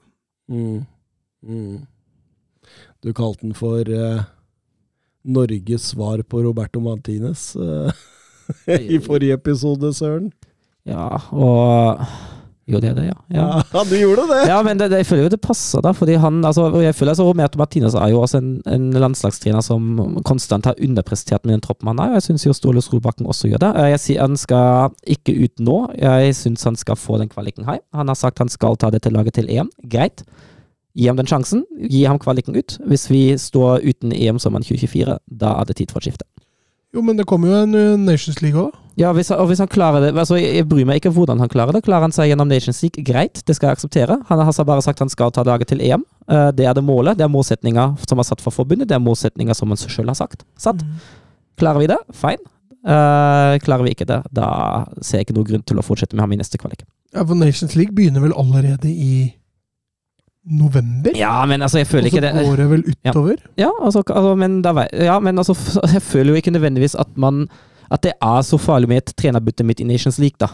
Mm. 0.49 0.79
Mm. 1.45 1.81
Du 3.03 3.11
kalte 3.13 3.43
den 3.45 3.53
for 3.53 3.85
eh, 3.93 4.23
Norges 5.23 5.89
svar 5.93 6.23
på 6.27 6.41
Roberto 6.43 6.81
Martinez 6.83 7.53
eh, 7.55 7.91
i 8.95 8.97
forrige 9.03 9.37
episode, 9.37 9.93
Søren. 9.95 10.31
Ja, 10.89 11.05
og 11.31 12.01
Jo, 12.69 12.79
det 12.79 12.93
er 12.93 12.95
det, 12.95 13.03
ja. 13.09 13.15
ja. 13.35 13.45
Ja, 13.75 13.81
du 13.83 13.93
gjorde 13.97 14.23
det! 14.29 14.37
Ja, 14.47 14.61
men 14.63 14.79
det, 14.79 14.87
det, 14.93 15.01
jeg 15.01 15.07
føler 15.09 15.25
jo 15.25 15.31
det 15.33 15.39
passer, 15.43 15.81
da. 15.83 15.91
Fordi 15.91 16.15
han, 16.21 16.37
altså, 16.47 16.69
jeg 16.79 16.95
føler 16.95 17.11
altså, 17.11 17.25
Roberto 17.27 17.59
Martinez 17.59 17.97
er 17.99 18.13
jo 18.13 18.21
også 18.23 18.39
en, 18.39 18.53
en 18.71 18.85
landslagstrener 19.03 19.65
som 19.65 19.89
konstant 20.23 20.69
har 20.69 20.79
underprestert 20.79 21.43
med 21.43 21.57
den 21.57 21.65
troppen 21.65 21.91
han 21.91 21.99
har. 21.99 22.13
Jeg 22.15 22.27
syns 22.29 22.47
jo 22.47 22.55
Ståle 22.55 22.83
Solbakken 22.85 23.27
også 23.27 23.51
gjør 23.51 23.65
det. 23.65 23.73
Eh, 23.81 23.89
Jeg 23.95 24.03
sier 24.05 24.23
Han 24.23 24.39
skal 24.39 24.95
ikke 25.17 25.35
ut 25.43 25.59
nå. 25.59 25.77
Jeg 25.99 26.37
syns 26.39 26.63
han 26.69 26.79
skal 26.79 26.95
få 26.99 27.19
den 27.19 27.31
kvaliken 27.33 27.67
her. 27.67 27.81
Han 27.93 28.07
har 28.07 28.15
sagt 28.19 28.39
han 28.39 28.51
skal 28.53 28.79
ta 28.79 28.93
dette 28.95 29.11
laget 29.11 29.35
til 29.41 29.51
EM. 29.51 29.67
Greit. 29.91 30.23
Gi 30.95 31.07
ham 31.09 31.17
den 31.19 31.27
sjansen. 31.27 31.65
Gi 31.89 32.05
ham 32.07 32.19
kvaliken 32.21 32.55
ut. 32.55 32.77
Hvis 32.87 33.09
vi 33.11 33.25
står 33.41 33.83
uten 33.83 34.13
EM 34.15 34.39
sommeren 34.39 34.63
2024, 34.63 35.17
da 35.43 35.55
er 35.59 35.67
det 35.67 35.81
tid 35.81 35.91
for 35.91 35.99
et 35.99 36.07
skifte. 36.13 36.27
Jo, 36.93 37.01
men 37.01 37.17
det 37.17 37.25
kommer 37.25 37.49
jo 37.49 37.59
en 37.63 37.73
uh, 37.73 37.97
Nations 37.97 38.41
League 38.43 38.59
òg. 38.61 38.73
Ja, 38.99 39.09
hvis, 39.17 39.31
han- 39.33 39.39
og 39.41 39.47
hvis 39.49 39.57
han 39.63 39.67
klarer 39.71 40.03
det 40.03 40.11
altså 40.13 40.37
jeg, 40.37 40.51
jeg 40.59 40.67
bryr 40.69 40.85
meg 40.85 40.99
ikke 40.99 41.09
hvordan 41.15 41.39
han 41.41 41.49
klarer 41.49 41.73
det. 41.73 41.81
Klarer 41.87 42.05
han 42.05 42.13
seg 42.13 42.29
gjennom 42.29 42.47
Nations 42.51 42.83
League, 42.83 43.01
greit, 43.07 43.41
det 43.47 43.55
skal 43.57 43.71
jeg 43.71 43.79
akseptere. 43.79 44.19
Han 44.29 44.39
har 44.45 44.65
bare 44.69 44.83
sagt 44.85 45.01
han 45.01 45.09
skal 45.09 45.33
ta 45.33 45.41
laget 45.47 45.71
til 45.71 45.81
EM. 45.81 46.03
Eh, 46.29 46.51
det 46.53 46.67
er 46.69 46.77
det 46.77 46.83
målet. 46.85 47.17
Det 47.17 47.25
er 47.25 47.31
målsetninga 47.33 47.87
som 48.05 48.21
er 48.21 48.27
satt 48.29 48.43
for 48.45 48.53
forbundet. 48.53 48.91
Det 48.91 48.93
er 48.99 49.01
målsetninga 49.01 49.55
som 49.57 49.73
han 49.73 49.81
sjøl 49.81 50.11
har 50.13 50.19
sagt. 50.19 50.45
Satt. 50.61 50.85
Klarer 51.57 51.81
vi 51.81 51.89
det, 51.89 51.97
fine. 52.13 52.45
Uh, 52.83 53.55
klarer 53.63 53.85
vi 53.87 53.93
ikke 53.95 54.05
det, 54.09 54.17
da 54.35 54.47
ser 54.99 55.21
jeg 55.21 55.29
ikke 55.29 55.35
noe 55.37 55.47
grunn 55.47 55.61
til 55.63 55.77
å 55.79 55.83
fortsette 55.87 56.17
med 56.17 56.25
ham 56.25 56.33
i 56.35 56.39
neste 56.41 56.59
kvalik. 56.59 56.81
Ja, 57.15 57.23
for 57.23 57.37
Nations 57.39 57.77
League 57.79 57.95
begynner 57.95 58.19
vel 58.25 58.33
allerede 58.35 58.91
i 58.91 59.13
november? 60.45 61.11
Ja, 61.17 61.45
men 61.45 61.61
altså, 61.61 61.77
jeg 61.79 61.87
føler 61.87 62.09
ikke 62.11 62.21
det. 62.21 62.33
Og 62.33 62.39
så 62.39 62.49
går 62.49 62.61
det 62.61 62.69
vel 62.69 62.83
utover? 62.89 63.35
Ja, 63.57 63.69
altså, 63.81 64.03
altså, 64.07 64.35
men, 64.35 64.61
da, 64.61 64.87
ja, 64.93 65.19
men 65.19 65.37
altså, 65.37 65.55
jeg 65.95 66.01
føler 66.01 66.33
jo 66.33 66.41
ikke 66.41 66.51
nødvendigvis 66.51 66.95
at 66.99 67.07
man 67.15 67.47
At 67.91 68.03
det 68.03 68.13
er 68.21 68.41
så 68.41 68.57
farlig 68.57 68.87
med 68.89 68.97
et 68.97 69.11
trenerbytte 69.15 69.63
midt 69.63 69.79
i 69.79 69.83
Nations 69.83 70.17
League, 70.17 70.39
da. 70.39 70.47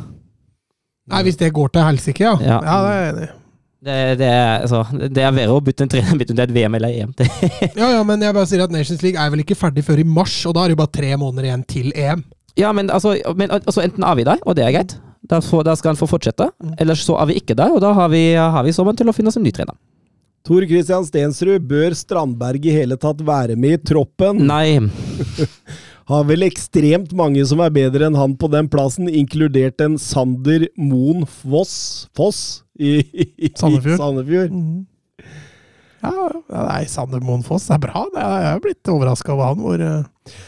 Nei, 1.09 1.21
hvis 1.23 1.37
det 1.39 1.53
går 1.53 1.67
til 1.73 1.85
helsike, 1.85 2.23
ja. 2.23 2.35
Ja. 2.41 2.57
ja. 2.59 2.79
det 2.83 2.89
er 2.89 2.99
jeg 2.99 3.13
enig 3.13 3.27
i. 3.27 3.35
Det, 3.79 4.17
det, 4.19 4.27
er, 4.27 4.65
altså, 4.65 4.81
det 4.91 5.23
er 5.23 5.31
verre 5.31 5.55
å 5.55 5.61
bytte 5.63 5.85
en 5.85 5.91
trener 5.91 6.17
bytte 6.19 6.33
om 6.33 6.39
det 6.39 6.43
er 6.43 6.49
et 6.49 6.55
VM 6.57 6.75
eller 6.75 6.97
EM. 6.97 7.13
Ja, 7.79 7.93
ja, 7.95 8.01
men 8.03 8.25
jeg 8.25 8.35
bare 8.35 8.49
sier 8.49 8.65
at 8.65 8.73
Nations 8.75 9.05
League 9.05 9.21
er 9.21 9.31
vel 9.31 9.45
ikke 9.45 9.55
ferdig 9.55 9.85
før 9.87 10.01
i 10.01 10.03
mars, 10.03 10.35
og 10.49 10.57
da 10.57 10.65
er 10.65 10.71
det 10.71 10.75
jo 10.75 10.81
bare 10.81 10.95
tre 10.99 11.13
måneder 11.21 11.47
igjen 11.47 11.63
til 11.69 11.93
EM. 11.95 12.25
Ja, 12.59 12.73
men 12.75 12.91
altså, 12.91 13.15
men, 13.39 13.53
altså 13.55 13.85
enten 13.85 14.03
er 14.03 14.19
vi 14.19 14.27
der, 14.27 14.43
og 14.43 14.57
det 14.59 14.65
er 14.65 14.75
greit. 14.75 14.97
Da, 15.29 15.37
får, 15.45 15.63
da 15.67 15.75
skal 15.77 15.93
han 15.93 15.99
få 15.99 16.07
fortsette. 16.09 16.49
Ellers 16.81 17.03
så 17.05 17.19
er 17.21 17.29
vi 17.29 17.37
ikke 17.37 17.57
der, 17.57 17.75
og 17.75 17.83
da 17.83 17.93
har 17.93 18.09
vi, 18.09 18.23
har 18.33 18.65
vi 18.65 18.73
sommeren 18.73 18.97
til 18.97 19.11
å 19.11 19.13
finne 19.15 19.29
oss 19.29 19.37
en 19.37 19.45
ny 19.45 19.53
trener. 19.53 19.77
Tor 20.47 20.65
Christian 20.65 21.05
Stensrud, 21.05 21.61
bør 21.69 21.93
Strandberg 21.97 22.63
i 22.65 22.73
hele 22.73 22.97
tatt 22.97 23.21
være 23.25 23.57
med 23.59 23.75
i 23.77 23.83
troppen? 23.91 24.41
Nei. 24.49 24.79
Har 26.09 26.23
vel 26.25 26.47
ekstremt 26.47 27.11
mange 27.13 27.43
som 27.45 27.59
er 27.61 27.73
bedre 27.75 28.07
enn 28.07 28.15
han 28.17 28.31
på 28.39 28.47
den 28.49 28.65
plassen, 28.71 29.05
inkludert 29.13 29.77
en 29.85 29.99
Sander 30.01 30.65
Moen 30.73 31.27
Foss, 31.29 32.07
Foss 32.17 32.39
i, 32.79 32.95
i, 33.13 33.27
i 33.45 33.51
Sandefjord. 33.53 33.99
Sandefjord. 33.99 34.55
Mm. 34.55 34.87
Ja, 35.99 36.13
ja, 36.15 36.63
nei, 36.63 36.81
Sander 36.89 37.21
Moen 37.21 37.43
Foss 37.45 37.67
er 37.69 37.81
bra. 37.83 38.07
Det 38.15 38.23
jeg 38.23 38.47
er 38.55 38.63
blitt 38.63 38.89
overraska 38.89 39.35
over 39.35 39.51
han. 39.51 39.61
Hvor, 39.61 39.83
eh, 39.85 40.39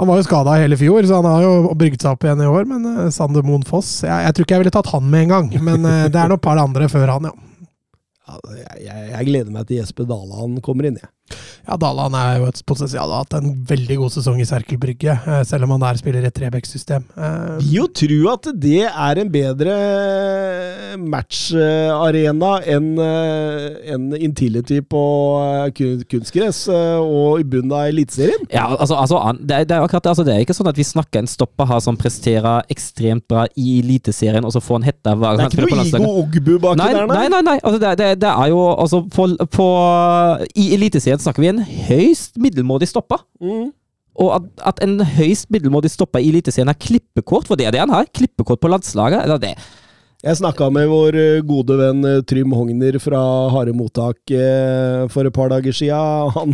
han 0.00 0.08
var 0.08 0.16
jo 0.16 0.24
skada 0.24 0.54
hele 0.56 0.78
fjor, 0.80 1.04
så 1.04 1.18
han 1.20 1.26
har 1.28 1.42
jo 1.44 1.74
brygget 1.76 2.00
seg 2.00 2.14
opp 2.14 2.24
igjen 2.24 2.40
i 2.40 2.48
år. 2.48 2.64
Men 2.70 2.86
eh, 2.88 3.10
Sander 3.12 3.44
Moen 3.44 3.66
Foss 3.68 3.98
jeg, 4.06 4.24
jeg 4.24 4.36
tror 4.36 4.46
ikke 4.46 4.56
jeg 4.56 4.64
ville 4.64 4.72
tatt 4.72 4.88
han 4.94 5.10
med 5.12 5.26
en 5.26 5.34
gang. 5.34 5.50
Men 5.66 5.84
eh, 5.84 6.06
det 6.08 6.22
er 6.22 6.32
nok 6.32 6.40
et 6.40 6.46
par 6.48 6.60
andre 6.62 6.88
før 6.88 7.12
han, 7.18 7.28
ja. 7.28 7.49
Jeg, 8.80 9.10
jeg, 9.12 9.26
gleder 9.30 9.50
meg 9.54 9.66
til 9.68 9.80
Jesper 9.82 10.06
Daland 10.10 10.60
kommer 10.66 10.86
inn, 10.90 10.98
jeg. 11.00 11.10
Ja, 11.68 11.76
Daland 11.78 12.16
er 12.18 12.38
jo 12.40 12.46
et 12.50 12.58
potensial. 12.66 13.10
Har 13.12 13.22
hatt 13.22 13.34
en 13.38 13.52
veldig 13.68 13.96
god 14.00 14.10
sesong 14.16 14.40
i 14.42 14.46
Serkel 14.48 14.78
Brygge, 14.82 15.12
eh, 15.14 15.42
selv 15.46 15.66
om 15.68 15.74
han 15.76 15.84
der 15.84 15.98
spiller 16.00 16.24
et 16.26 16.34
Trebekk-system. 16.34 17.04
Eh, 17.14 17.58
Vil 17.60 17.76
jo 17.76 17.84
tro 18.00 18.18
at 18.32 18.48
det 18.58 18.80
er 18.88 19.20
en 19.22 19.30
bedre 19.30 19.76
matcharena 20.98 22.50
enn 22.66 22.88
en 22.98 24.08
Intility 24.18 24.80
på 24.82 25.02
eh, 25.44 25.70
kun- 25.76 26.02
kunstgress 26.10 26.64
eh, 26.72 26.98
og 26.98 27.40
i 27.42 27.46
bunnen 27.46 27.72
av 27.76 27.86
Eliteserien. 27.92 28.42
Ja, 28.52 28.66
altså, 28.74 28.96
altså 28.98 29.20
han- 29.22 29.38
det, 29.46 29.54
er- 29.60 29.64
det 29.70 29.76
er 29.76 29.84
akkurat 29.86 30.02
det. 30.02 30.10
Altså, 30.14 30.24
det 30.26 30.34
er 30.34 30.40
ikke 30.44 30.56
sånn 30.58 30.68
at 30.72 30.76
vi 30.76 30.84
snakker 30.88 31.18
en 31.22 31.30
stopper 31.30 31.66
her 31.70 31.80
som 31.80 31.96
presterer 31.96 32.64
ekstremt 32.70 33.26
bra 33.30 33.46
i 33.56 33.78
Eliteserien, 33.80 34.44
og 34.44 34.52
så 34.56 34.60
får 34.64 34.80
han 34.80 34.88
hetta 34.90 35.14
hver 35.14 35.36
gang 35.36 35.40
er 35.40 35.42
han 35.46 35.54
spiller 35.54 35.70
på 35.70 35.76
noe 35.76 35.86
Igo. 35.86 36.12
Ogbu 36.24 36.58
baki 36.58 36.76
Nei, 36.82 36.92
der, 36.94 37.06
nei, 37.06 37.28
nei. 37.28 37.42
nei. 37.52 37.58
Altså, 37.62 37.78
det, 37.80 37.94
det, 38.02 38.10
det 38.20 38.30
er 38.30 38.50
jo 38.52 38.60
altså 38.74 39.02
på, 39.10 39.26
på 39.50 39.66
I 40.58 40.70
Eliteserien 40.76 41.20
snakker 41.22 41.44
vi 41.44 41.52
en 41.52 41.62
høyst 41.64 42.40
middelmådig 42.40 42.90
stopper. 42.90 43.22
Mm. 43.42 43.70
Og 44.20 44.32
at, 44.36 44.48
at 44.72 44.82
en 44.84 44.98
høyst 45.16 45.48
middelmådig 45.54 45.92
stopper 45.92 46.22
i 46.22 46.32
Eliteserien 46.32 46.70
er 46.72 46.78
klippekort, 46.78 47.48
for 47.48 47.58
det 47.58 47.68
er 47.68 47.76
det 47.76 47.84
han 47.84 47.94
har. 47.94 48.10
Klippekort 48.16 48.60
på 48.60 48.70
landslaget. 48.72 49.22
Eller 49.24 49.40
det. 49.40 49.54
Jeg 50.20 50.36
snakka 50.36 50.66
med 50.68 50.90
vår 50.90 51.16
eh, 51.16 51.42
gode 51.48 51.78
venn 51.80 52.04
eh, 52.04 52.18
Trym 52.28 52.52
Hogner 52.52 52.98
fra 53.00 53.20
Harde 53.54 53.72
mottak 53.72 54.18
eh, 54.36 55.06
for 55.08 55.24
et 55.24 55.32
par 55.32 55.48
dager 55.48 55.72
sia. 55.72 56.00
Han, 56.36 56.52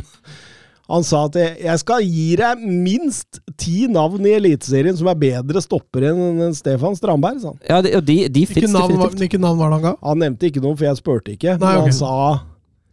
han 0.86 1.02
sa 1.06 1.24
at 1.26 1.34
jeg, 1.40 1.78
skal 1.82 2.04
gi 2.06 2.36
deg 2.38 2.60
minst 2.62 3.40
ti 3.58 3.88
navn 3.90 4.22
i 4.28 4.34
Eliteserien 4.36 4.94
som 4.98 5.08
er 5.10 5.18
bedre 5.18 5.62
stoppere 5.64 6.12
enn 6.14 6.54
Stefan 6.54 6.94
Strandberg. 6.98 7.40
sa 7.42 7.50
han. 7.52 7.58
Ja, 7.66 7.80
de, 7.82 7.94
og 7.98 8.04
de, 8.06 8.18
de 8.30 8.44
hvilke, 8.46 8.70
navn, 8.70 8.94
var- 9.00 9.14
hvilke 9.18 9.40
navn 9.42 9.58
var 9.58 9.72
det 9.72 9.78
han 9.80 9.86
ga? 9.88 9.94
Han 10.06 10.22
nevnte 10.22 10.46
ikke 10.50 10.62
noe, 10.62 10.76
for 10.78 10.86
jeg 10.86 11.00
spurte 11.00 11.34
ikke. 11.34 11.56
Nei, 11.58 11.72
men 11.74 11.82
ok. 11.82 11.88
han 11.90 11.96
sa 11.98 12.12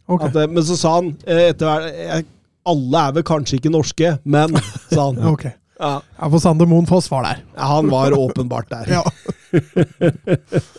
okay. 0.08 0.26
at, 0.30 0.40
eh, 0.42 0.48
Men 0.56 0.66
så 0.66 0.76
sa 0.80 0.94
han 0.98 1.12
eh, 1.26 1.44
etter 1.52 1.70
hvert 1.70 2.32
Alle 2.66 3.04
er 3.08 3.12
vel 3.18 3.26
kanskje 3.28 3.58
ikke 3.60 3.70
norske, 3.74 4.14
men 4.24 4.56
sa 4.90 5.10
han. 5.10 5.20
okay. 5.34 5.54
ok. 5.58 5.60
Ja, 5.74 5.94
Ja, 6.18 6.28
for 6.30 6.38
Sander 6.38 6.68
Moen 6.70 6.86
Foss 6.86 7.08
var 7.10 7.24
der. 7.26 7.40
han 7.58 7.88
var 7.90 8.14
åpenbart 8.18 8.70
der. 8.70 8.86
Ja. 8.98 9.02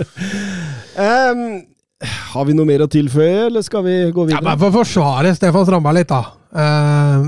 Em, 0.95 1.66
Har 2.03 2.43
vi 2.43 2.53
noe 2.57 2.67
mer 2.67 2.83
å 2.83 2.89
tilføye, 2.91 3.45
eller 3.47 3.63
skal 3.63 3.85
vi 3.85 3.93
gå 4.11 4.25
videre? 4.27 4.41
Ja, 4.41 4.49
men 4.49 4.59
For 4.59 4.67
å 4.67 4.81
forsvare 4.81 5.31
Stefan 5.37 5.63
Strandberg 5.63 5.95
litt, 6.01 6.11
da. 6.11 6.25
Uh, 6.55 7.23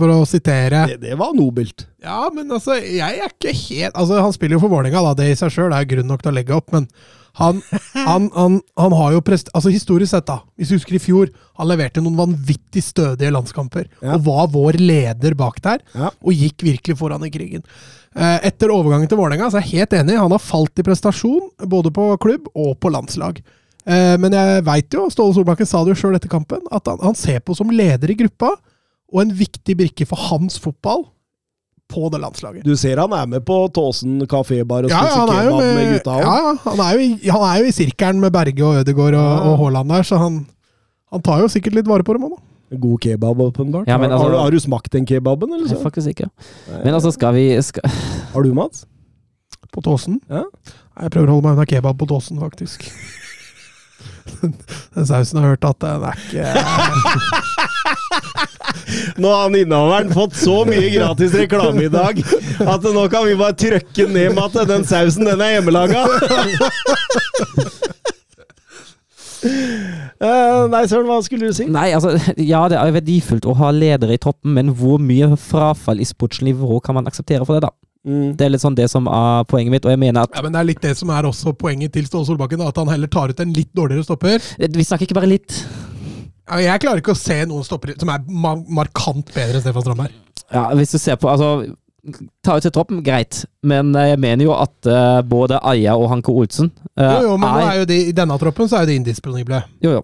for 0.00 0.12
å 0.14 0.18
sitere 0.28 0.86
det, 0.88 0.98
det 1.02 1.16
var 1.20 1.34
nobelt. 1.36 1.84
Ja, 2.04 2.26
men 2.32 2.48
altså, 2.52 2.78
jeg 2.80 3.20
er 3.20 3.30
ikke 3.32 3.54
helt 3.56 3.96
Altså, 3.96 4.18
Han 4.20 4.34
spiller 4.36 4.58
jo 4.58 4.60
for 4.64 4.72
Vålerenga, 4.72 5.00
da. 5.04 5.14
Det 5.16 5.30
i 5.32 5.36
seg 5.38 5.52
sjøl 5.52 5.72
er 5.76 5.88
grunn 5.88 6.08
nok 6.08 6.24
til 6.24 6.32
å 6.32 6.36
legge 6.36 6.56
opp, 6.56 6.72
men 6.72 6.88
han, 7.40 7.60
han, 7.94 8.26
han, 8.34 8.56
han 8.80 8.96
har 8.96 9.12
jo 9.14 9.22
prest... 9.24 9.52
Altså, 9.54 9.70
historisk 9.72 10.10
sett, 10.14 10.26
da. 10.28 10.40
Hvis 10.58 10.72
du 10.72 10.78
husker 10.78 10.96
i 10.96 11.02
fjor, 11.04 11.30
han 11.60 11.68
leverte 11.70 12.02
noen 12.02 12.18
vanvittig 12.18 12.82
stødige 12.84 13.30
landskamper. 13.36 13.86
Ja. 14.00 14.16
Og 14.16 14.24
var 14.26 14.48
vår 14.56 14.80
leder 14.80 15.36
bak 15.38 15.60
der, 15.64 15.84
Ja. 15.94 16.10
og 16.20 16.32
gikk 16.34 16.64
virkelig 16.66 16.96
foran 17.00 17.24
i 17.28 17.32
krigen. 17.32 17.64
Uh, 18.16 18.40
Etter 18.48 18.72
overgangen 18.74 19.08
til 19.12 19.20
Vålerenga 19.20 19.52
er 19.52 19.60
jeg 19.60 19.76
helt 19.76 19.96
enig. 20.00 20.18
Han 20.18 20.34
har 20.34 20.42
falt 20.42 20.80
i 20.80 20.88
prestasjon, 20.88 21.52
både 21.70 21.92
på 21.94 22.10
klubb 22.24 22.48
og 22.56 22.74
på 22.82 22.92
landslag. 22.96 23.44
Eh, 23.90 24.16
Men 24.22 24.32
jeg 24.36 24.64
veit 24.66 24.94
jo, 24.96 25.06
Ståle 25.10 25.34
Solbakken 25.34 25.66
sa 25.68 25.82
det 25.84 25.94
jo 25.96 26.00
sjøl 26.02 26.14
etter 26.18 26.30
kampen, 26.30 26.62
at 26.70 26.86
han, 26.90 27.00
han 27.02 27.16
ser 27.18 27.40
på 27.42 27.56
som 27.58 27.70
leder 27.74 28.12
i 28.12 28.18
gruppa, 28.20 28.52
og 29.10 29.22
en 29.24 29.32
viktig 29.34 29.74
brikke 29.80 30.06
for 30.06 30.20
hans 30.30 30.58
fotball 30.62 31.08
på 31.90 32.06
det 32.14 32.20
landslaget. 32.22 32.62
Du 32.62 32.76
ser 32.78 33.00
han 33.02 33.10
er 33.18 33.26
med 33.26 33.42
på 33.48 33.56
Tåsen 33.74 34.20
kafébar 34.30 34.84
og 34.86 34.92
Ja, 34.92 35.00
spiser 35.02 35.16
ja, 35.16 35.24
han 35.24 35.32
er 35.34 35.48
jo 35.48 35.56
kebab 35.56 35.64
med, 35.64 35.74
med, 35.80 35.88
gutta 35.96 36.18
ja, 36.20 36.28
òg. 36.28 36.44
ja, 36.44 36.52
han, 36.70 36.82
er 36.84 36.92
jo 36.94 37.00
i, 37.02 37.30
han 37.34 37.46
er 37.48 37.56
jo 37.58 37.64
i 37.66 37.72
sirkelen 37.74 38.20
med 38.22 38.30
Berge 38.36 38.62
og 38.68 38.78
Ødegaard 38.84 39.16
og, 39.18 39.26
Ja. 39.26 39.40
og 39.50 39.58
Haaland 39.64 39.90
der, 39.90 40.06
så 40.06 40.20
han, 40.22 40.36
han 41.10 41.24
tar 41.26 41.42
jo 41.42 41.48
sikkert 41.50 41.74
litt 41.80 41.90
vare 41.90 42.06
på 42.06 42.14
dem 42.14 42.28
òg, 42.28 42.36
da. 42.38 42.78
God 42.78 43.00
kebab, 43.02 43.40
åpenbart. 43.42 43.88
Ja, 43.90 43.96
altså- 43.98 44.20
har, 44.22 44.30
du- 44.30 44.38
har 44.38 44.50
du 44.54 44.60
smakt 44.62 44.92
den 44.94 45.04
kebaben, 45.10 45.50
eller? 45.52 45.66
Jeg 45.66 45.80
er 45.80 45.82
faktisk 45.82 46.08
ikke. 46.14 46.28
Men 46.84 46.94
altså, 46.94 47.10
skal 47.10 47.34
vi 47.34 47.48
skal, 47.66 47.82
Har 48.30 48.42
du, 48.46 48.54
Mats? 48.54 48.86
På 49.74 49.82
Tåsen. 49.82 50.20
Ja. 50.30 50.44
Jeg 51.00 51.10
prøver 51.10 51.26
å 51.26 51.34
holde 51.34 51.48
meg 51.48 51.56
unna 51.58 51.66
kebab 51.66 51.98
på 51.98 52.06
Tåsen, 52.06 52.38
faktisk. 52.38 52.86
Den 54.94 55.06
sausen 55.06 55.40
har 55.40 55.52
hørt 55.54 55.64
at 55.68 55.78
den 55.84 56.02
er 56.08 56.14
ikke 56.18 56.46
Nå 59.20 59.28
har 59.30 59.42
han 59.44 59.56
innehaveren 59.58 60.12
fått 60.14 60.34
så 60.38 60.64
mye 60.68 60.88
gratis 60.92 61.34
reklame 61.36 61.86
i 61.86 61.92
dag 61.92 62.18
at 62.20 62.86
nå 62.94 63.04
kan 63.12 63.26
vi 63.28 63.36
bare 63.38 63.56
trykke 63.58 64.06
ned 64.10 64.34
med 64.36 64.42
at 64.46 64.68
den 64.68 64.84
sausen, 64.88 65.28
den 65.28 65.40
er 65.44 65.56
hjemmelaga. 65.56 66.06
Uh, 70.20 70.66
nei, 70.68 70.82
Søren, 70.84 71.06
hva 71.08 71.20
skulle 71.24 71.48
du 71.48 71.56
si? 71.56 71.64
Nei, 71.72 71.86
altså, 71.96 72.12
ja, 72.36 72.60
det 72.68 72.76
er 72.76 72.90
jo 72.90 72.96
verdifullt 72.98 73.46
å 73.48 73.56
ha 73.56 73.70
ledere 73.72 74.18
i 74.18 74.20
toppen, 74.20 74.52
men 74.58 74.74
hvor 74.76 75.00
mye 75.00 75.32
frafall 75.40 76.02
i 76.02 76.08
sportsnivå 76.08 76.80
kan 76.84 76.98
man 76.98 77.08
akseptere 77.08 77.46
for 77.48 77.56
det, 77.56 77.70
da? 77.70 77.72
Mm. 78.06 78.32
Det 78.32 78.46
er 78.46 78.52
litt 78.54 78.62
sånn 78.62 78.76
det 78.78 78.86
som 78.88 79.04
er 79.12 79.44
poenget 79.50 79.74
mitt, 79.74 79.84
og 79.84 79.92
jeg 79.92 80.00
mener 80.00 80.24
at 80.24 80.32
Ja, 80.32 80.40
men 80.44 80.54
Det 80.54 80.60
er 80.62 80.68
litt 80.70 80.80
det 80.80 80.94
som 80.96 81.10
er 81.12 81.28
også 81.28 81.52
poenget 81.52 81.92
til 81.92 82.06
Ståle 82.08 82.24
Solbakken, 82.30 82.62
at 82.64 82.80
han 82.80 82.88
heller 82.88 83.10
tar 83.12 83.32
ut 83.32 83.42
en 83.44 83.52
litt 83.52 83.72
dårligere 83.76 84.06
stopper. 84.06 84.40
Vi 84.56 84.86
snakker 84.86 85.04
ikke 85.04 85.18
bare 85.20 85.28
litt. 85.28 85.58
Jeg 86.50 86.82
klarer 86.82 87.02
ikke 87.02 87.14
å 87.14 87.18
se 87.18 87.36
noen 87.46 87.66
stoppere 87.66 87.94
som 88.00 88.10
er 88.10 88.24
markant 88.72 89.28
bedre 89.34 89.60
enn 89.60 89.62
Stefan 89.62 89.84
Strandberg. 89.84 90.16
Ja, 90.50 90.64
hvis 90.74 90.96
du 90.96 90.98
ser 90.98 91.20
på 91.20 91.28
Altså, 91.30 91.76
ta 92.42 92.56
ut 92.56 92.64
til 92.64 92.72
troppen, 92.74 93.02
greit, 93.06 93.44
men 93.62 93.92
jeg 93.94 94.18
mener 94.18 94.48
jo 94.48 94.54
at 94.56 94.88
uh, 94.88 95.20
både 95.22 95.60
Aja 95.62 95.94
og 96.00 96.08
Hanke 96.10 96.32
Olsen 96.32 96.72
uh, 96.98 97.04
Jo, 97.04 97.20
jo, 97.28 97.36
men 97.36 97.44
nå 97.44 97.60
er 97.60 97.68
er 97.68 97.82
jo 97.82 97.90
de, 97.92 97.98
i 98.08 98.16
denne 98.16 98.38
troppen 98.40 98.70
så 98.70 98.80
er 98.80 98.86
jo 98.86 98.90
de 98.90 98.96
indisponible. 99.02 99.60
Jo, 99.84 99.98
jo, 99.98 100.02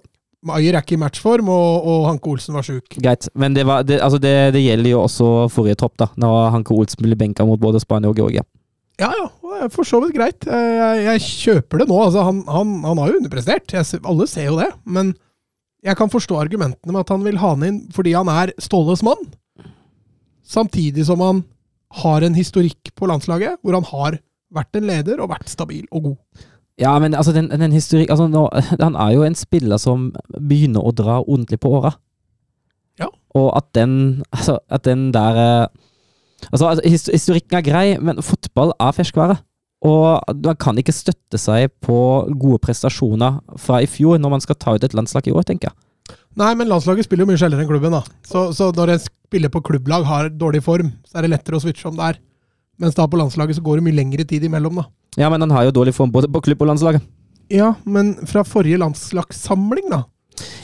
Ayer 0.55 0.77
er 0.77 0.85
ikke 0.85 0.97
i 0.97 1.01
matchform, 1.01 1.49
og, 1.53 1.87
og 1.89 2.07
Hanke 2.11 2.31
Olsen 2.31 2.57
var 2.57 2.67
sjuk. 2.67 2.99
greit. 2.99 3.29
Men 3.35 3.57
det, 3.57 3.67
var, 3.69 3.87
det, 3.87 4.01
altså 4.05 4.21
det, 4.23 4.35
det 4.57 4.63
gjelder 4.65 4.93
jo 4.93 5.03
også 5.05 5.31
forrige 5.53 5.79
tropp, 5.81 5.97
da, 6.01 6.11
når 6.21 6.53
Hanke 6.55 6.77
Olsen 6.77 7.03
ble 7.07 7.19
benka 7.19 7.47
mot 7.49 7.61
både 7.63 7.83
Spania 7.83 8.13
og 8.13 8.19
Georgia. 8.21 8.45
Ja, 9.01 9.11
ja, 9.13 9.27
for 9.73 9.85
så 9.85 10.01
vidt 10.01 10.15
greit. 10.17 10.47
Jeg, 10.49 11.01
jeg 11.05 11.25
kjøper 11.27 11.83
det 11.83 11.89
nå. 11.91 11.99
Altså, 12.07 12.23
han, 12.25 12.43
han, 12.49 12.77
han 12.87 13.01
har 13.03 13.11
jo 13.13 13.19
underprestert. 13.21 13.75
Jeg, 13.77 14.01
alle 14.09 14.29
ser 14.31 14.49
jo 14.49 14.61
det. 14.61 14.71
Men 14.89 15.13
jeg 15.85 15.99
kan 15.99 16.11
forstå 16.13 16.39
argumentene 16.41 16.95
med 16.95 17.03
at 17.05 17.13
han 17.13 17.27
vil 17.27 17.37
ha 17.43 17.53
han 17.53 17.67
inn 17.67 17.83
fordi 17.95 18.15
han 18.17 18.31
er 18.33 18.55
Ståles 18.63 19.05
mann. 19.07 19.21
Samtidig 20.47 21.05
som 21.09 21.21
han 21.23 21.45
har 22.01 22.25
en 22.25 22.37
historikk 22.39 22.95
på 22.97 23.09
landslaget 23.11 23.61
hvor 23.63 23.77
han 23.77 23.87
har 23.93 24.19
vært 24.57 24.79
en 24.79 24.89
leder 24.89 25.21
og 25.21 25.31
vært 25.35 25.51
stabil 25.51 25.85
og 25.91 26.11
god. 26.11 26.47
Ja, 26.81 26.99
men 27.01 27.15
altså, 27.15 27.33
den, 27.33 27.49
den 27.49 27.73
historikk 27.73 28.11
altså, 28.13 28.27
nå, 28.29 28.49
Han 28.85 28.97
er 29.01 29.15
jo 29.15 29.25
en 29.25 29.39
spiller 29.39 29.81
som 29.81 30.11
begynner 30.37 30.85
å 30.85 30.93
dra 30.93 31.23
ordentlig 31.23 31.61
på 31.63 31.73
åra. 31.79 31.95
Ja. 33.01 33.09
Og 33.37 33.51
at 33.57 33.73
den 33.77 33.97
Altså, 34.37 34.59
at 34.69 34.85
den 34.85 35.11
der 35.17 35.43
eh, 35.43 35.67
Altså, 36.53 36.69
altså 36.69 37.11
historikken 37.13 37.57
er 37.57 37.65
grei, 37.65 37.87
men 37.99 38.21
fotball 38.23 38.75
er 38.77 38.93
ferskvare. 38.93 39.39
Og 39.89 40.37
man 40.45 40.59
kan 40.61 40.77
ikke 40.79 40.93
støtte 40.95 41.41
seg 41.41 41.73
på 41.85 41.97
gode 42.29 42.61
prestasjoner 42.63 43.41
fra 43.61 43.81
i 43.83 43.89
fjor 43.89 44.21
når 44.21 44.35
man 44.35 44.45
skal 44.45 44.59
ta 44.61 44.75
ut 44.77 44.85
et 44.85 44.95
landslag 44.95 45.27
i 45.29 45.33
år, 45.33 45.47
tenker 45.49 45.71
jeg. 45.71 46.17
Nei, 46.37 46.53
men 46.61 46.69
landslaget 46.69 47.09
spiller 47.09 47.25
jo 47.25 47.31
mye 47.33 47.41
sjeldnere 47.41 47.65
enn 47.65 47.71
klubben. 47.71 47.97
da. 47.97 48.03
Så, 48.29 48.51
så 48.57 48.69
når 48.77 48.95
en 48.95 49.03
spiller 49.03 49.53
på 49.53 49.65
klubblag 49.65 50.05
har 50.07 50.29
dårlig 50.29 50.63
form, 50.65 50.93
så 51.09 51.19
er 51.19 51.27
det 51.27 51.33
lettere 51.33 51.57
å 51.57 51.65
switche 51.65 51.89
om 51.89 51.97
der. 51.97 52.21
Mens 52.77 52.97
da 52.99 53.09
på 53.09 53.17
landslaget 53.17 53.57
så 53.57 53.65
går 53.65 53.81
det 53.81 53.87
mye 53.89 53.97
lengre 53.97 54.29
tid 54.29 54.45
imellom, 54.45 54.83
da. 54.83 54.87
Ja, 55.17 55.31
men 55.33 55.41
han 55.41 55.53
har 55.55 55.67
jo 55.69 55.75
dårlig 55.79 55.95
form 55.97 56.13
både 56.13 56.29
på 56.33 56.43
klubb 56.45 56.63
og 56.65 56.71
landslaget. 56.71 57.05
Ja, 57.53 57.75
men 57.85 58.15
fra 58.27 58.43
forrige 58.45 58.79
landslagssamling, 58.83 59.87
da, 59.93 60.03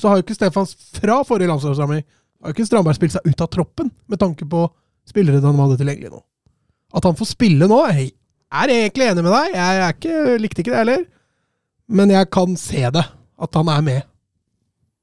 så 0.00 0.10
har 0.10 0.18
jo 0.18 0.24
ikke 0.26 0.36
Stefans 0.36 0.74
fra 0.98 1.20
forrige 1.24 1.48
landslagssamling 1.48 2.02
har 2.42 2.50
jo 2.50 2.56
ikke 2.56 2.66
Strandberg 2.66 2.98
spilt 2.98 3.14
seg 3.14 3.26
ut 3.28 3.42
av 3.44 3.50
troppen 3.54 3.90
med 4.10 4.18
tanke 4.20 4.46
på 4.50 4.66
spillere 5.08 5.42
han 5.44 5.60
hadde 5.62 5.78
tilgjengelig 5.80 6.10
nå. 6.10 6.20
At 6.92 7.06
han 7.06 7.16
får 7.16 7.30
spille 7.30 7.68
nå, 7.70 7.78
jeg 7.94 8.10
er 8.52 8.72
egentlig 8.74 9.08
enig 9.08 9.24
med 9.24 9.32
deg. 9.32 9.54
Jeg 9.56 9.94
ikke, 9.96 10.16
likte 10.42 10.62
ikke 10.64 10.74
det 10.74 10.80
heller. 10.82 11.04
Men 11.92 12.12
jeg 12.12 12.28
kan 12.34 12.56
se 12.60 12.82
det, 12.92 13.04
at 13.46 13.58
han 13.58 13.70
er 13.72 13.84
med. 13.86 14.02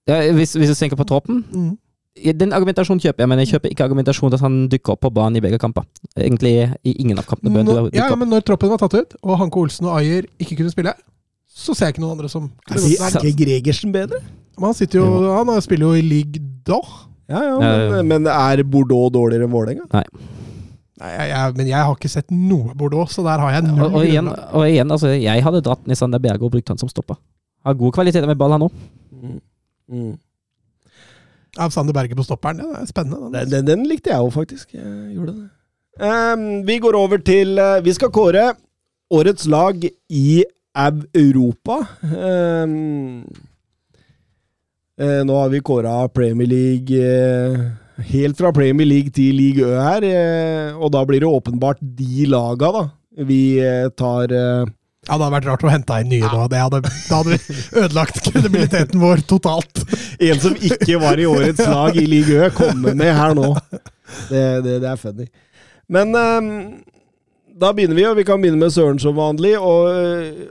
Ja, 0.10 0.20
hvis, 0.36 0.54
hvis 0.58 0.72
du 0.74 0.76
tenker 0.78 1.00
på 1.00 1.08
troppen 1.10 1.46
Mm. 1.50 1.78
Den 2.40 2.52
argumentasjonen 2.56 3.00
kjøper 3.04 3.24
jeg, 3.24 3.30
men 3.32 3.40
jeg 3.44 3.52
kjøper 3.54 3.72
ikke 3.74 3.86
argumentasjonen 3.86 4.36
at 4.36 4.42
han 4.44 4.56
dukker 4.72 4.96
opp 4.96 5.04
på 5.06 5.12
banen 5.14 5.40
i 5.40 5.44
begge 5.44 5.60
kamper. 5.62 5.86
Egentlig 6.18 6.54
i 6.84 6.96
ingen 6.98 7.22
av 7.22 7.28
kampene. 7.30 7.54
bør 7.54 7.68
Nå, 7.68 7.76
ja, 7.94 8.10
ja, 8.10 8.18
men 8.20 8.32
når 8.34 8.44
troppen 8.48 8.74
var 8.74 8.82
tatt 8.82 8.98
ut, 8.98 9.16
og 9.22 9.38
Hanke 9.40 9.62
Olsen 9.62 9.88
og 9.88 10.00
Ayer 10.00 10.28
ikke 10.42 10.58
kunne 10.60 10.74
spille, 10.74 10.96
så 11.48 11.76
ser 11.78 11.90
jeg 11.90 11.96
ikke 11.96 12.04
noen 12.04 12.18
andre 12.18 12.32
som 12.32 12.50
Er 12.70 12.82
er 12.82 13.16
ikke 13.22 13.38
Gregersen 13.44 13.94
bedre? 13.96 14.20
Men 14.58 14.72
han, 14.72 14.76
sitter 14.76 15.00
jo, 15.00 15.08
han 15.32 15.54
spiller 15.64 15.94
jo 15.94 16.02
i 16.02 16.04
league 16.04 16.44
da. 16.68 16.82
Ja, 17.30 17.46
ja, 17.46 17.56
men, 17.94 18.10
men 18.10 18.30
er 18.34 18.66
Bordeaux 18.66 19.14
dårligere 19.14 19.46
enn 19.46 19.54
Vålerenga? 19.54 19.86
Nei, 19.94 20.04
jeg, 21.00 21.28
jeg, 21.30 21.56
men 21.56 21.70
jeg 21.70 21.80
har 21.80 21.96
ikke 21.96 22.12
sett 22.12 22.34
noe 22.34 22.74
Bordeaux, 22.76 23.14
så 23.14 23.24
der 23.24 23.40
har 23.40 23.54
jeg 23.56 23.68
null 23.70 23.86
Og, 23.86 24.00
og, 24.02 24.08
igjen, 24.08 24.28
og 24.28 24.66
igjen, 24.66 24.92
altså, 24.92 25.14
jeg 25.16 25.46
hadde 25.46 25.62
dratt 25.64 25.86
Nissan 25.88 26.12
der 26.12 26.24
Berge 26.24 26.48
og 26.48 26.52
brukt 26.58 26.74
han 26.74 26.82
som 26.82 26.92
stopper. 26.92 27.22
Har 27.64 27.78
god 27.80 27.96
kvalitet 27.96 28.28
med 28.28 28.40
ball, 28.40 28.58
han 28.58 28.66
òg. 28.68 28.82
Mm. 29.16 30.18
Av 31.58 31.72
Sander 31.74 31.96
Berge 31.96 32.16
på 32.16 32.26
stopperen. 32.26 32.62
Ja, 32.62 32.76
det 32.76 32.84
er 32.84 32.92
spennende. 32.92 33.32
Den, 33.32 33.34
Den. 33.34 33.50
den, 33.52 33.66
den 33.66 33.88
likte 33.90 34.12
jeg 34.12 34.22
jo 34.22 34.30
faktisk. 34.34 34.74
Jeg 34.74 35.16
gjorde 35.16 35.34
det. 35.34 35.50
Um, 36.00 36.68
vi 36.68 36.78
går 36.80 36.96
over 36.96 37.20
til 37.20 37.60
uh, 37.60 37.84
Vi 37.84 37.92
skal 37.92 38.12
kåre 38.16 38.54
årets 39.12 39.48
lag 39.52 39.82
i 40.10 40.44
Europa. 41.18 41.82
Um, 42.04 43.26
uh, 45.02 45.22
nå 45.28 45.36
har 45.42 45.50
vi 45.52 45.60
kåra 45.60 46.08
Premier 46.08 46.48
League 46.48 46.96
uh, 46.96 47.68
Helt 48.14 48.38
fra 48.40 48.54
Premier 48.56 48.88
League 48.88 49.12
til 49.12 49.36
League 49.36 49.66
Ø 49.66 49.76
her, 49.76 50.06
eh, 50.08 50.78
og 50.80 50.94
da 50.94 51.02
blir 51.04 51.20
det 51.20 51.28
åpenbart 51.28 51.82
de 51.82 52.30
laga, 52.32 52.70
da. 52.72 52.84
Vi 53.28 53.60
tar 54.00 54.32
Ja, 55.08 55.16
det 55.16 55.24
hadde 55.24 55.34
vært 55.38 55.48
rart 55.48 55.64
å 55.64 55.72
hente 55.72 55.96
inn 56.04 56.10
nye 56.12 56.28
nå. 56.30 56.42
Det 56.52 56.60
hadde, 56.60 56.80
det 56.84 57.16
hadde 57.16 57.38
ødelagt 57.86 58.20
kredibiliteten 58.26 59.00
vår 59.02 59.24
totalt. 59.30 59.82
En 60.20 60.42
som 60.44 60.58
ikke 60.60 61.00
var 61.02 61.22
i 61.22 61.26
årets 61.30 61.64
lag 61.66 61.98
i 61.98 62.04
Ligue 62.10 62.36
Ø, 62.46 62.50
kommer 62.54 62.98
med 63.00 63.16
her 63.16 63.34
nå. 63.38 63.54
Det, 64.30 64.44
det, 64.66 64.76
det 64.84 64.90
er 64.92 65.00
funny. 65.00 65.26
Men 65.90 66.14
um, 66.14 66.52
da 67.60 67.72
begynner 67.74 67.98
vi, 67.98 68.06
og 68.10 68.20
vi 68.20 68.28
kan 68.28 68.44
begynne 68.44 68.62
med 68.62 68.76
Søren 68.76 69.00
som 69.02 69.18
vanlig. 69.18 69.56
Og, 69.58 69.88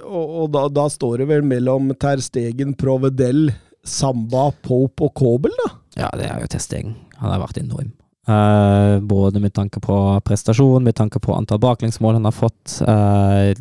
og, 0.09 0.35
og 0.43 0.51
da, 0.57 0.65
da 0.81 0.89
står 0.91 1.23
det 1.23 1.29
vel 1.31 1.47
mellom 1.47 1.93
Ter 2.01 2.25
Stegen, 2.25 2.75
Provedel, 2.79 3.51
Samba, 3.87 4.49
Pope 4.65 5.07
og 5.07 5.15
Kobel, 5.17 5.55
da? 5.63 5.71
Ja, 6.03 6.11
det 6.19 6.27
er 6.33 6.43
jo 6.43 6.51
testegen. 6.57 6.97
Han 7.21 7.33
har 7.35 7.45
vært 7.45 7.61
enorm. 7.63 7.93
Eh, 8.29 9.01
både 9.01 9.41
med 9.41 9.55
tanke 9.55 9.81
på 9.81 10.21
prestasjon, 10.25 10.85
med 10.85 10.95
tanke 10.95 11.19
på 11.19 11.33
antall 11.33 11.59
baklengsmål 11.59 12.19
han 12.19 12.27
har 12.29 12.35
fått. 12.37 12.75
Uh, 12.85 13.57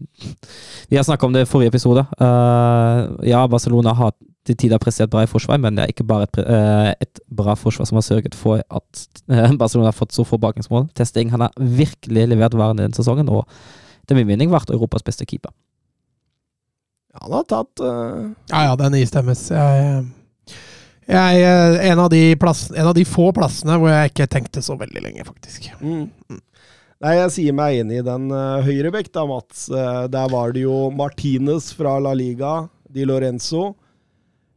vi 0.88 0.97
har 0.97 1.03
snakka 1.07 1.26
om 1.26 1.34
det 1.34 1.45
i 1.45 1.47
forrige 1.47 1.72
episode. 1.72 2.03
Uh, 2.20 3.15
ja, 3.24 3.45
Barcelona 3.47 3.93
har 3.95 4.11
til 4.47 4.57
tider 4.59 4.82
prestert 4.84 5.13
bra 5.13 5.24
i 5.24 5.30
forsvar, 5.32 5.61
men 5.63 5.78
det 5.78 5.86
er 5.86 5.93
ikke 5.93 6.07
bare 6.07 6.28
et, 6.28 6.39
et 7.07 7.22
bra 7.32 7.55
forsvar 7.55 7.88
som 7.88 7.99
har 7.99 8.03
sørget 8.03 8.36
for 8.36 8.59
at 8.59 9.07
Barcelona 9.61 9.88
har 9.88 9.95
fått 9.95 10.15
så 10.15 10.28
få 10.28 10.39
baklengsmål. 10.39 10.89
Testing 10.99 11.32
han 11.32 11.45
har 11.45 11.55
virkelig 11.55 12.28
levert 12.28 12.55
varene 12.55 12.84
denne 12.84 12.95
sesongen, 12.95 13.32
og 13.32 13.47
det 14.03 14.15
er 14.15 14.20
min 14.20 14.32
mening 14.34 14.51
vært 14.51 14.72
Europas 14.72 15.03
beste 15.03 15.28
keeper. 15.28 15.55
Ja, 17.15 17.24
han 17.24 17.39
har 17.39 17.47
tatt 17.47 17.84
Ja, 18.51 18.68
ja, 18.68 18.76
den 18.80 18.99
istemmes. 18.99 19.47
Jeg, 19.51 20.07
jeg, 21.08 21.80
en, 21.91 21.99
av 22.03 22.10
de 22.12 22.22
plass, 22.39 22.68
en 22.76 22.88
av 22.91 22.93
de 22.97 23.05
få 23.08 23.30
plassene 23.36 23.78
hvor 23.80 23.89
jeg 23.93 24.12
ikke 24.12 24.28
tenkte 24.28 24.62
så 24.66 24.76
veldig 24.80 25.03
lenge, 25.05 25.24
faktisk. 25.28 25.70
mm. 25.82 26.05
Nei, 26.97 27.12
jeg 27.14 27.30
sier 27.36 27.53
meg 27.53 27.76
enig 27.84 27.99
i 27.99 28.05
den 28.05 28.32
uh, 28.34 28.58
høyrebekk, 28.66 29.12
da, 29.14 29.24
Mats. 29.30 29.68
Uh, 29.70 30.08
der 30.10 30.32
var 30.34 30.51
det 30.55 30.64
jo 30.64 30.88
Martinez 30.89 31.68
fra 31.78 31.99
La 32.01 32.16
Liga, 32.18 32.68
Di 32.89 33.05
Lorenzo, 33.05 33.76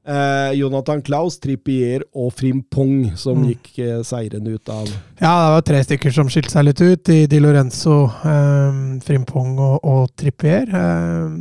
Uh, 0.01 0.48
Jonathan 0.57 1.03
Klaus, 1.05 1.34
Trippier 1.38 2.01
og 2.16 2.30
Frimpong 2.32 3.11
som 3.20 3.36
Mm. 3.42 3.51
gikk 3.51 3.66
uh, 3.84 3.98
seirende 4.03 4.55
ut 4.57 4.68
av 4.72 4.88
Ja, 5.20 5.34
det 5.44 5.51
var 5.53 5.61
tre 5.68 5.82
stykker 5.84 6.11
som 6.16 6.26
skilte 6.32 6.51
seg 6.55 6.64
litt 6.64 6.80
ut. 6.80 7.11
I 7.12 7.26
Di 7.28 7.38
Lorenzo, 7.38 8.07
eh, 8.24 8.78
Frimpong 9.05 9.59
og, 9.61 9.84
og 9.84 10.09
Trippier. 10.16 10.72
Eh, 10.72 10.80
eh, 10.80 11.36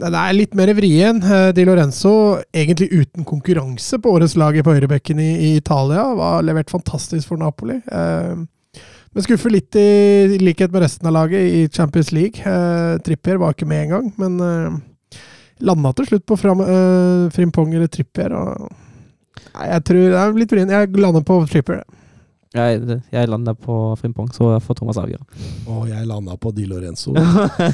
den 0.00 0.16
er 0.16 0.36
litt 0.36 0.54
mer 0.58 0.72
vrien. 0.76 1.20
Eh, 1.22 1.50
Di 1.56 1.64
Lorenzo, 1.64 2.12
egentlig 2.52 2.90
uten 2.92 3.26
konkurranse 3.28 4.00
på 4.02 4.12
årets 4.16 4.36
lag 4.40 4.58
på 4.64 4.74
høyrebekken 4.74 5.20
i, 5.22 5.30
i 5.48 5.50
Italia, 5.60 6.04
var 6.18 6.44
levert 6.46 6.72
fantastisk 6.72 7.30
for 7.30 7.40
Napoli. 7.40 7.78
Eh, 7.90 8.42
men 9.10 9.26
skuffer 9.26 9.50
litt 9.50 9.74
i, 9.74 10.38
likhet 10.38 10.70
med 10.70 10.84
resten 10.84 11.08
av 11.10 11.16
laget 11.16 11.42
i 11.42 11.64
Champions 11.72 12.12
League. 12.14 12.44
Eh, 12.46 12.98
Trippier 13.02 13.40
var 13.42 13.56
ikke 13.56 13.66
med 13.70 13.88
engang, 13.88 14.12
men 14.20 14.36
eh, 14.46 15.18
landa 15.66 15.92
til 15.96 16.12
slutt 16.12 16.26
på 16.30 16.38
fram, 16.38 16.62
eh, 16.62 17.24
Frimpong 17.34 17.74
eller 17.74 17.90
Trippier. 17.90 18.36
Og, 18.36 18.68
jeg 19.50 19.86
tror 19.88 20.04
det 20.04 20.20
er 20.20 20.38
litt 20.38 20.54
vrien. 20.54 20.70
Jeg 20.70 20.92
lander 21.00 21.26
på 21.26 21.40
Trippier. 21.50 21.82
Jeg, 22.50 22.96
jeg 23.12 23.28
landa 23.30 23.52
på 23.54 23.74
Frimpong, 24.00 24.26
så 24.34 24.56
får 24.58 24.80
Thomas 24.80 24.98
avgjøre. 24.98 25.22
Og 25.70 25.84
jeg 25.86 26.06
landa 26.08 26.34
på 26.34 26.50
Di 26.50 26.64
Lorenzo. 26.66 27.12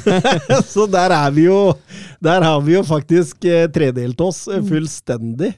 Så 0.73 0.85
der 0.85 1.15
er 1.15 1.31
vi 1.33 1.47
jo 1.47 1.73
Der 2.21 2.45
har 2.45 2.61
vi 2.61 2.75
jo 2.75 2.83
faktisk 2.85 3.47
eh, 3.49 3.65
tredelt 3.73 4.21
oss 4.21 4.43
eh, 4.47 4.61
fullstendig. 4.61 5.49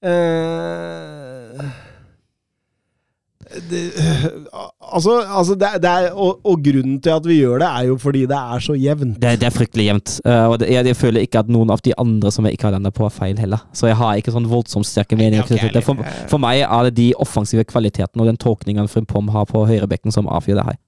Eh, 0.00 1.68
det, 3.70 3.82
altså, 4.94 5.14
altså 5.24 5.56
det, 5.58 5.70
det 5.82 5.90
er, 5.90 6.08
og, 6.12 6.40
og 6.44 6.62
grunnen 6.64 6.98
til 7.02 7.14
at 7.14 7.26
vi 7.28 7.38
gjør 7.40 7.62
det, 7.62 7.68
er 7.68 7.88
jo 7.88 7.96
fordi 8.00 8.24
det 8.28 8.38
er 8.38 8.64
så 8.64 8.76
jevnt. 8.78 9.18
Det, 9.22 9.34
det 9.40 9.48
er 9.48 9.54
fryktelig 9.54 9.86
jevnt. 9.88 10.14
Uh, 10.26 10.46
og 10.52 10.56
det, 10.60 10.70
jeg, 10.72 10.86
jeg 10.90 10.98
føler 10.98 11.24
ikke 11.24 11.42
at 11.42 11.52
noen 11.52 11.72
av 11.74 11.82
de 11.84 11.94
andre 11.98 12.32
som 12.34 12.48
jeg 12.48 12.58
ikke 12.58 12.68
har 12.68 12.76
landa 12.76 12.92
på, 12.94 13.06
er 13.08 13.14
feil 13.14 13.40
heller. 13.40 13.64
Så 13.72 13.90
jeg 13.90 13.98
har 14.00 14.20
ikke 14.20 14.34
sånn 14.34 14.48
voldsomt 14.50 14.88
sterke 14.88 15.18
meninger. 15.18 15.44
Ok, 15.44 15.54
knyttet 15.54 15.72
til 15.72 15.78
det. 15.80 15.84
For, 15.86 16.18
for 16.34 16.44
meg 16.44 16.64
er 16.66 16.88
det 16.88 16.96
de 17.00 17.10
offensive 17.20 17.64
kvalitetene 17.68 18.24
og 18.24 18.32
den 18.32 18.40
tolkningen 18.40 18.90
Frimpom 18.92 19.32
har 19.34 19.48
på 19.48 19.64
høyrebekken, 19.68 20.14
som 20.14 20.28
avgjør 20.30 20.60
det 20.60 20.68
her. 20.72 20.82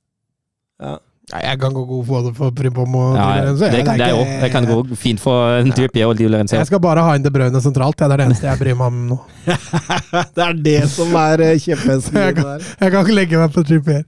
Ja. 0.80 0.98
Jeg 1.30 1.58
kan 1.62 1.72
gå 1.72 1.84
god 1.86 2.06
både 2.08 2.30
for 2.34 2.50
Frimpong 2.58 2.94
og 2.98 3.12
Di 3.14 3.20
Ja, 3.20 3.42
Lorenzo. 3.44 3.64
det, 3.64 3.72
jeg. 3.76 3.84
kan- 3.86 3.98
det, 3.98 4.06
er 4.08 4.16
ikke- 4.24 4.40
det 4.42 4.50
kan 4.52 4.64
gå 4.66 4.96
fint 4.96 5.20
for 5.20 5.58
en 5.60 5.70
Trippier 5.72 6.06
og 6.08 6.16
Di 6.18 6.26
Lorenzo. 6.26 6.56
Jeg 6.56 6.66
skal 6.66 6.80
bare 6.80 7.04
ha 7.06 7.14
inn 7.14 7.22
De 7.22 7.30
Bruyne 7.30 7.60
sentralt. 7.62 8.00
Ja, 8.00 8.08
det 8.08 8.12
er 8.12 8.16
det 8.16 8.26
eneste 8.26 8.46
jeg 8.50 8.58
bryr 8.58 8.74
meg 8.76 8.86
om 8.86 9.08
nå. 9.12 9.18
det 10.34 10.44
er 10.48 10.52
det 10.54 10.88
som 10.90 11.14
er 11.14 11.36
kjempehensynet 11.54 12.34
min 12.34 12.44
der. 12.44 12.58
Jeg 12.80 12.90
kan 12.92 13.04
ikke 13.04 13.14
legge 13.14 13.38
meg 13.38 13.52
på 13.54 13.64
Trippier. 13.64 14.04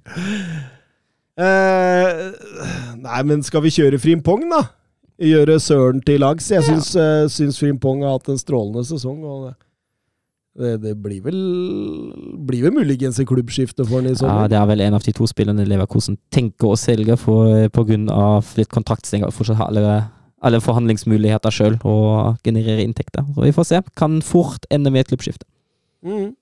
Uh, 1.39 2.33
nei, 3.01 3.23
men 3.25 3.43
skal 3.47 3.62
vi 3.64 3.70
kjøre 3.73 3.99
Frimpong, 4.03 4.45
da? 4.51 4.62
Gjøre 5.23 5.57
Søren 5.62 6.03
til 6.05 6.20
lags? 6.20 6.49
Jeg 6.51 6.64
syns, 6.66 6.91
eh, 6.99 7.29
syns 7.31 7.59
Frimpong 7.61 8.03
har 8.03 8.16
hatt 8.18 8.29
en 8.33 8.41
strålende 8.41 8.83
sesong. 8.85 9.23
og 9.25 9.47
det, 9.47 9.55
det, 10.59 10.73
det 10.83 10.93
blir 11.01 11.23
vel 11.25 11.39
blir 12.45 12.67
vel 12.67 12.75
muligens 12.77 13.21
et 13.21 13.29
klubbskifte 13.29 13.87
for 13.87 14.03
han 14.03 14.11
i 14.11 14.17
Ja, 14.17 14.49
det 14.51 14.59
er 14.59 14.67
vel 14.69 14.83
en 14.85 14.99
av 14.99 15.05
de 15.05 15.15
to 15.17 15.29
spillerne 15.31 15.65
Leverkosen 15.65 16.19
tenker 16.35 16.75
å 16.75 16.81
selge 16.81 17.17
pga. 17.17 17.71
på 17.73 17.87
grunn 17.89 18.11
av 18.13 18.53
litt 18.61 18.69
kontraktstenger 18.73 19.33
fortsatt 19.33 19.63
ha 19.63 19.71
alle 20.43 20.61
forhandlingsmuligheter 20.61 21.55
sjøl 21.55 21.79
og 21.87 22.39
generere 22.45 22.83
inntekter. 22.83 23.25
Så 23.35 23.45
vi 23.45 23.55
får 23.55 23.69
se. 23.69 23.83
Kan 23.97 24.21
fort 24.27 24.67
ende 24.75 24.91
med 24.91 25.05
et 25.05 25.13
klubbskifte. 25.13 25.47
Mm. 26.03 26.33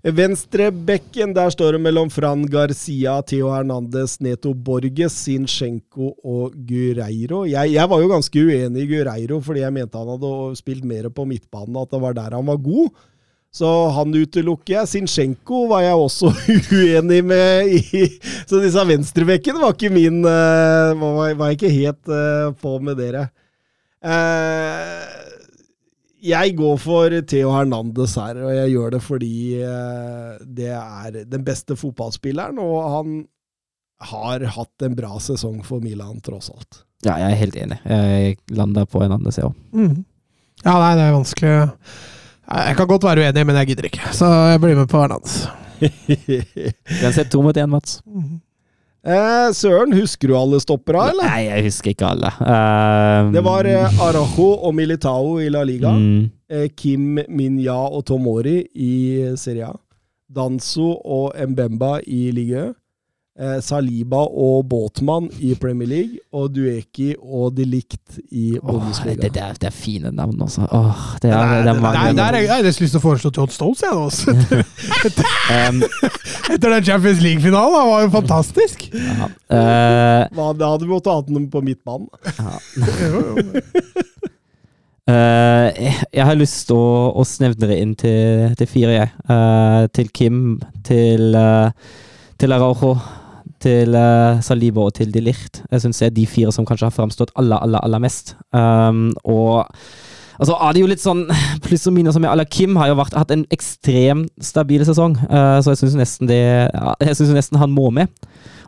Venstrebekken, 0.00 1.34
der 1.36 1.50
står 1.52 1.76
det 1.76 1.82
mellom 1.84 2.08
Fran 2.12 2.46
Garcia, 2.48 3.18
Theo 3.28 3.50
Hernandez, 3.52 4.16
Neto 4.24 4.54
Borges, 4.54 5.12
Sinchenko 5.26 6.14
og 6.24 6.56
Gureiro. 6.68 7.42
Jeg, 7.48 7.74
jeg 7.74 7.90
var 7.92 8.00
jo 8.00 8.08
ganske 8.08 8.44
uenig 8.48 8.86
i 8.86 8.88
Gureiro, 8.88 9.42
fordi 9.44 9.60
jeg 9.60 9.76
mente 9.76 10.00
han 10.00 10.08
hadde 10.14 10.32
spilt 10.56 10.88
mer 10.88 11.10
på 11.12 11.28
midtbanen, 11.28 11.76
at 11.82 11.92
det 11.92 12.00
var 12.00 12.16
der 12.16 12.38
han 12.38 12.48
var 12.48 12.60
god. 12.64 12.88
Så 13.50 13.68
han 13.96 14.14
utelukker 14.14 14.76
jeg. 14.76 14.88
Sinchenko 14.88 15.64
var 15.72 15.82
jeg 15.82 15.98
også 15.98 16.30
uenig 16.78 17.20
med 17.26 17.72
i 17.74 18.04
Så 18.46 18.60
disse 18.62 18.84
venstrebekkene 18.86 19.62
var 19.62 19.74
ikke 19.74 19.90
min 19.92 20.22
eh, 20.22 20.92
Var, 21.00 21.34
var 21.34 21.50
jeg 21.50 21.58
ikke 21.58 21.72
helt 21.74 22.12
eh, 22.14 22.52
på 22.60 22.76
med 22.86 23.00
dere. 23.00 23.26
Eh, 24.06 25.08
jeg 26.30 26.54
går 26.58 26.78
for 26.78 27.16
Theo 27.26 27.50
Hernandez 27.54 28.14
her, 28.20 28.38
og 28.44 28.52
jeg 28.52 28.72
gjør 28.74 28.90
det 28.92 28.98
fordi 29.00 29.36
det 30.52 30.68
er 30.76 31.14
den 31.24 31.46
beste 31.46 31.72
fotballspilleren, 31.80 32.58
og 32.60 32.74
han 32.92 33.14
har 34.10 34.44
hatt 34.52 34.84
en 34.84 34.98
bra 34.98 35.14
sesong 35.16 35.62
for 35.64 35.80
Milan, 35.80 36.20
tross 36.20 36.50
alt. 36.52 36.82
Ja, 37.08 37.14
jeg 37.22 37.24
er 37.24 37.40
helt 37.40 37.56
enig. 37.56 37.80
Jeg 37.88 38.36
landa 38.52 38.84
på 38.84 39.00
en 39.00 39.16
annen, 39.16 39.32
jeg 39.32 39.48
òg. 39.48 39.56
Mm. 39.72 40.02
Ja, 40.60 40.76
nei, 40.76 40.92
det 41.00 41.06
er 41.06 41.16
vanskelig. 41.16 41.56
Jeg 42.50 42.76
kan 42.76 42.86
godt 42.90 43.04
være 43.06 43.22
uenig, 43.26 43.46
men 43.46 43.56
jeg 43.60 43.66
gidder 43.70 43.86
ikke. 43.90 44.12
Så 44.16 44.26
jeg 44.50 44.60
blir 44.62 44.74
med 44.78 44.88
på 44.90 45.00
Hernandez. 45.00 45.46
sett 47.14 47.30
to 47.32 47.42
mot 47.42 47.56
én, 47.56 47.70
Mats. 47.70 48.00
eh, 49.06 49.52
Søren, 49.56 49.92
husker 49.96 50.28
du 50.28 50.34
alle 50.36 50.58
stoppera, 50.60 51.06
eller? 51.12 51.28
Nei, 51.30 51.44
jeg 51.46 51.64
husker 51.68 51.92
ikke 51.94 52.08
alle. 52.10 52.32
Um, 52.40 53.30
Det 53.36 53.42
var 53.46 53.68
eh, 53.70 54.00
Arajo 54.08 54.48
og 54.66 54.74
Militao 54.76 55.38
i 55.40 55.48
La 55.52 55.62
Liga. 55.64 55.94
mm, 55.94 56.28
Eh, 56.50 56.66
Kim 56.74 57.20
Minya 57.30 57.76
og 57.94 58.02
Tomori 58.08 58.64
i 58.74 58.90
Serie 59.38 59.68
A. 59.68 59.76
Danso 60.34 60.96
og 61.04 61.36
Mbemba 61.48 62.00
i 62.06 62.30
Ligue. 62.34 62.72
Eh, 63.40 63.56
Saliba 63.64 64.18
og 64.20 64.66
Båtmann 64.68 65.30
i 65.40 65.54
Premier 65.56 65.88
League. 65.88 66.18
Og 66.36 66.50
Dueki 66.52 67.14
og 67.22 67.54
De 67.56 67.64
Ligt 67.64 68.18
i 68.36 68.58
åh, 68.60 68.90
det, 69.06 69.14
det, 69.22 69.30
er, 69.40 69.54
det 69.56 69.68
er 69.70 69.72
fine 69.72 70.10
navn, 70.12 70.36
altså. 70.44 70.66
Åh, 70.68 70.98
det, 71.22 71.30
er, 71.32 71.62
det 71.64 71.72
er 71.72 71.80
Nei, 71.80 72.10
der 72.18 72.22
har 72.26 72.36
jeg 72.36 72.50
har 72.52 72.66
nesten 72.66 72.84
lyst 72.84 72.92
til 72.96 73.00
å 73.00 73.04
foreslå 73.06 73.30
John 73.38 73.48
Stones, 73.54 73.80
jeg 73.80 73.96
nå. 73.96 74.02
altså. 74.10 74.34
um, 75.56 75.80
Etter 76.52 76.74
den 76.74 76.84
Champions 76.90 77.22
League-finalen, 77.24 77.78
han 77.80 77.88
var 77.94 78.04
jo 78.04 78.10
fantastisk. 78.18 78.84
ja. 78.92 79.30
Uh, 79.48 80.26
Hva, 80.36 80.50
da 80.60 80.74
hadde 80.74 80.84
vi 80.84 80.92
måttet 80.92 81.14
ha 81.14 81.24
den 81.30 81.48
på 81.50 81.62
midtbanen. 81.64 82.10
Jo, 82.76 83.22
jo. 83.40 83.62
Eh, 85.10 85.94
jeg- 86.12 86.26
har 86.26 86.36
lyst 86.38 86.66
til 86.68 86.76
å, 86.76 87.10
å 87.16 87.24
snevne 87.26 87.66
det 87.66 87.78
inn 87.82 87.96
til, 87.98 88.52
til 88.60 88.68
fire, 88.70 88.92
jeg. 88.94 89.08
Uh, 89.26 89.86
til 89.96 90.12
Kim, 90.14 90.60
til, 90.86 91.32
uh, 91.34 91.72
til 92.38 92.52
Araujo, 92.54 92.92
til 93.62 93.96
uh, 93.96 94.40
Saliba 94.44 94.86
og 94.88 94.94
til 94.98 95.12
De 95.14 95.22
Licht. 95.24 95.62
Jeg 95.70 95.84
syns 95.84 96.00
det 96.02 96.10
er 96.10 96.14
de 96.16 96.28
fire 96.28 96.52
som 96.54 96.66
kanskje 96.68 96.88
har 96.88 96.94
framstått 96.96 97.34
aller, 97.40 97.60
aller, 97.60 97.82
aller 97.84 98.02
mest. 98.02 98.36
Um, 98.52 99.10
og 99.24 99.68
Altså 100.40 100.54
er 100.56 100.72
det 100.72 100.80
jo 100.80 100.88
litt 100.88 101.02
sånn 101.02 101.26
pluss 101.66 101.82
og 101.84 101.92
minus 101.92 102.16
med 102.16 102.32
la 102.40 102.46
Kim 102.48 102.78
har 102.80 102.88
jo 102.88 102.96
vært, 102.96 103.12
hatt 103.12 103.32
en 103.34 103.42
ekstremt 103.52 104.30
stabil 104.40 104.80
sesong, 104.88 105.18
uh, 105.28 105.58
så 105.60 105.74
jeg 105.74 105.82
syns 105.82 105.98
nesten 106.00 106.30
det 106.30 106.40
Jeg 106.40 107.18
syns 107.18 107.34
nesten 107.36 107.60
han 107.60 107.74
må 107.76 107.90
med. 107.92 108.08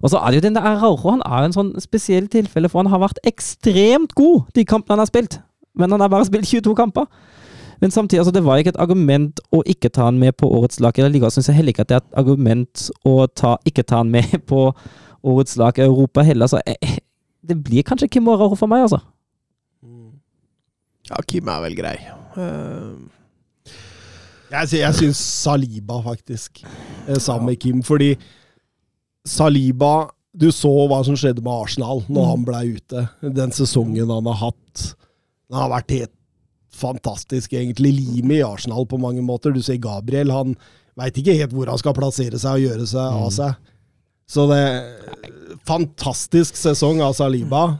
Og 0.02 0.12
så 0.12 0.20
er 0.20 0.28
det 0.28 0.42
jo 0.42 0.46
den 0.48 0.58
der 0.58 0.66
Araujo, 0.68 1.14
han 1.14 1.24
er 1.24 1.40
jo 1.40 1.48
en 1.48 1.56
sånn 1.56 1.72
spesiell 1.80 2.28
tilfelle, 2.28 2.68
for 2.68 2.82
han 2.82 2.92
har 2.92 3.00
vært 3.00 3.22
ekstremt 3.24 4.12
god 4.18 4.50
de 4.52 4.66
kampene 4.68 4.98
han 4.98 5.04
har 5.06 5.08
spilt. 5.08 5.38
Men 5.78 5.94
han 5.94 6.04
har 6.04 6.12
bare 6.12 6.28
spilt 6.28 6.50
22 6.50 6.74
kamper. 6.76 7.06
Men 7.82 7.90
samtidig, 7.90 8.20
altså, 8.22 8.32
det 8.36 8.44
var 8.46 8.60
ikke 8.62 8.72
et 8.76 8.80
argument 8.82 9.40
å 9.52 9.60
ikke 9.66 9.90
ta 9.90 10.04
han 10.06 10.18
med 10.22 10.36
på 10.38 10.46
årets 10.54 10.78
lag 10.80 10.94
i 10.98 11.02
La 11.02 11.08
Liga. 11.10 11.30
Syns 11.34 11.48
jeg 11.50 11.56
heller 11.58 11.74
ikke 11.74 11.82
at 11.82 11.90
det 11.90 11.96
er 11.98 12.04
et 12.04 12.18
argument 12.22 12.84
å 13.10 13.14
ta, 13.26 13.56
ikke 13.66 13.82
ta 13.90 13.98
han 14.04 14.10
med 14.14 14.36
på 14.50 14.68
årets 15.26 15.56
lag 15.58 15.78
i 15.78 15.82
Europa 15.88 16.22
heller. 16.26 16.46
Så 16.52 16.60
jeg, 16.66 17.00
det 17.42 17.56
blir 17.66 17.82
kanskje 17.88 18.08
Kim 18.14 18.28
Araujo 18.30 18.54
for 18.60 18.70
meg, 18.70 18.84
altså. 18.86 19.02
Ja, 21.10 21.18
Kim 21.26 21.48
er 21.50 21.64
vel 21.64 21.74
grei. 21.76 21.96
Eh, 22.38 23.72
Jeg, 24.52 24.68
sy- 24.68 24.78
jeg 24.82 24.94
syns 25.00 25.18
Saliba, 25.42 25.96
faktisk, 26.04 26.62
eh, 27.08 27.18
sammen 27.18 27.46
med 27.50 27.58
Kim. 27.60 27.82
Fordi 27.82 28.14
Saliba 29.26 30.10
Du 30.32 30.46
så 30.48 30.70
hva 30.88 31.02
som 31.04 31.12
skjedde 31.18 31.42
med 31.44 31.52
Arsenal 31.52 31.98
når 32.08 32.22
Mm. 32.22 32.28
han 32.30 32.44
ble 32.44 32.60
ute. 32.78 33.00
Den 33.36 33.50
sesongen 33.52 34.08
han 34.08 34.24
har 34.24 34.38
hatt. 34.46 34.94
Han 35.52 35.60
har 35.60 35.68
vært 35.82 35.90
helt 35.92 36.12
fantastisk, 36.74 37.52
egentlig. 37.52 37.92
Limet 37.98 38.38
i 38.40 38.44
Arsenal 38.46 38.86
på 38.88 38.98
mange 39.00 39.22
måter. 39.24 39.52
Du 39.54 39.62
ser 39.62 39.76
Gabriel, 39.82 40.30
han 40.32 40.56
veit 40.98 41.16
ikke 41.20 41.36
helt 41.38 41.52
hvor 41.56 41.70
han 41.72 41.78
skal 41.80 41.94
plassere 41.96 42.38
seg 42.40 42.58
og 42.58 42.66
gjøre 42.66 42.86
seg 42.88 43.00
av 43.06 43.28
Mm. 43.28 43.36
seg. 43.38 43.54
Så 44.32 44.48
det 44.48 44.62
Fantastisk 45.68 46.56
sesong 46.56 47.00
av 47.04 47.12
Saliba. 47.14 47.78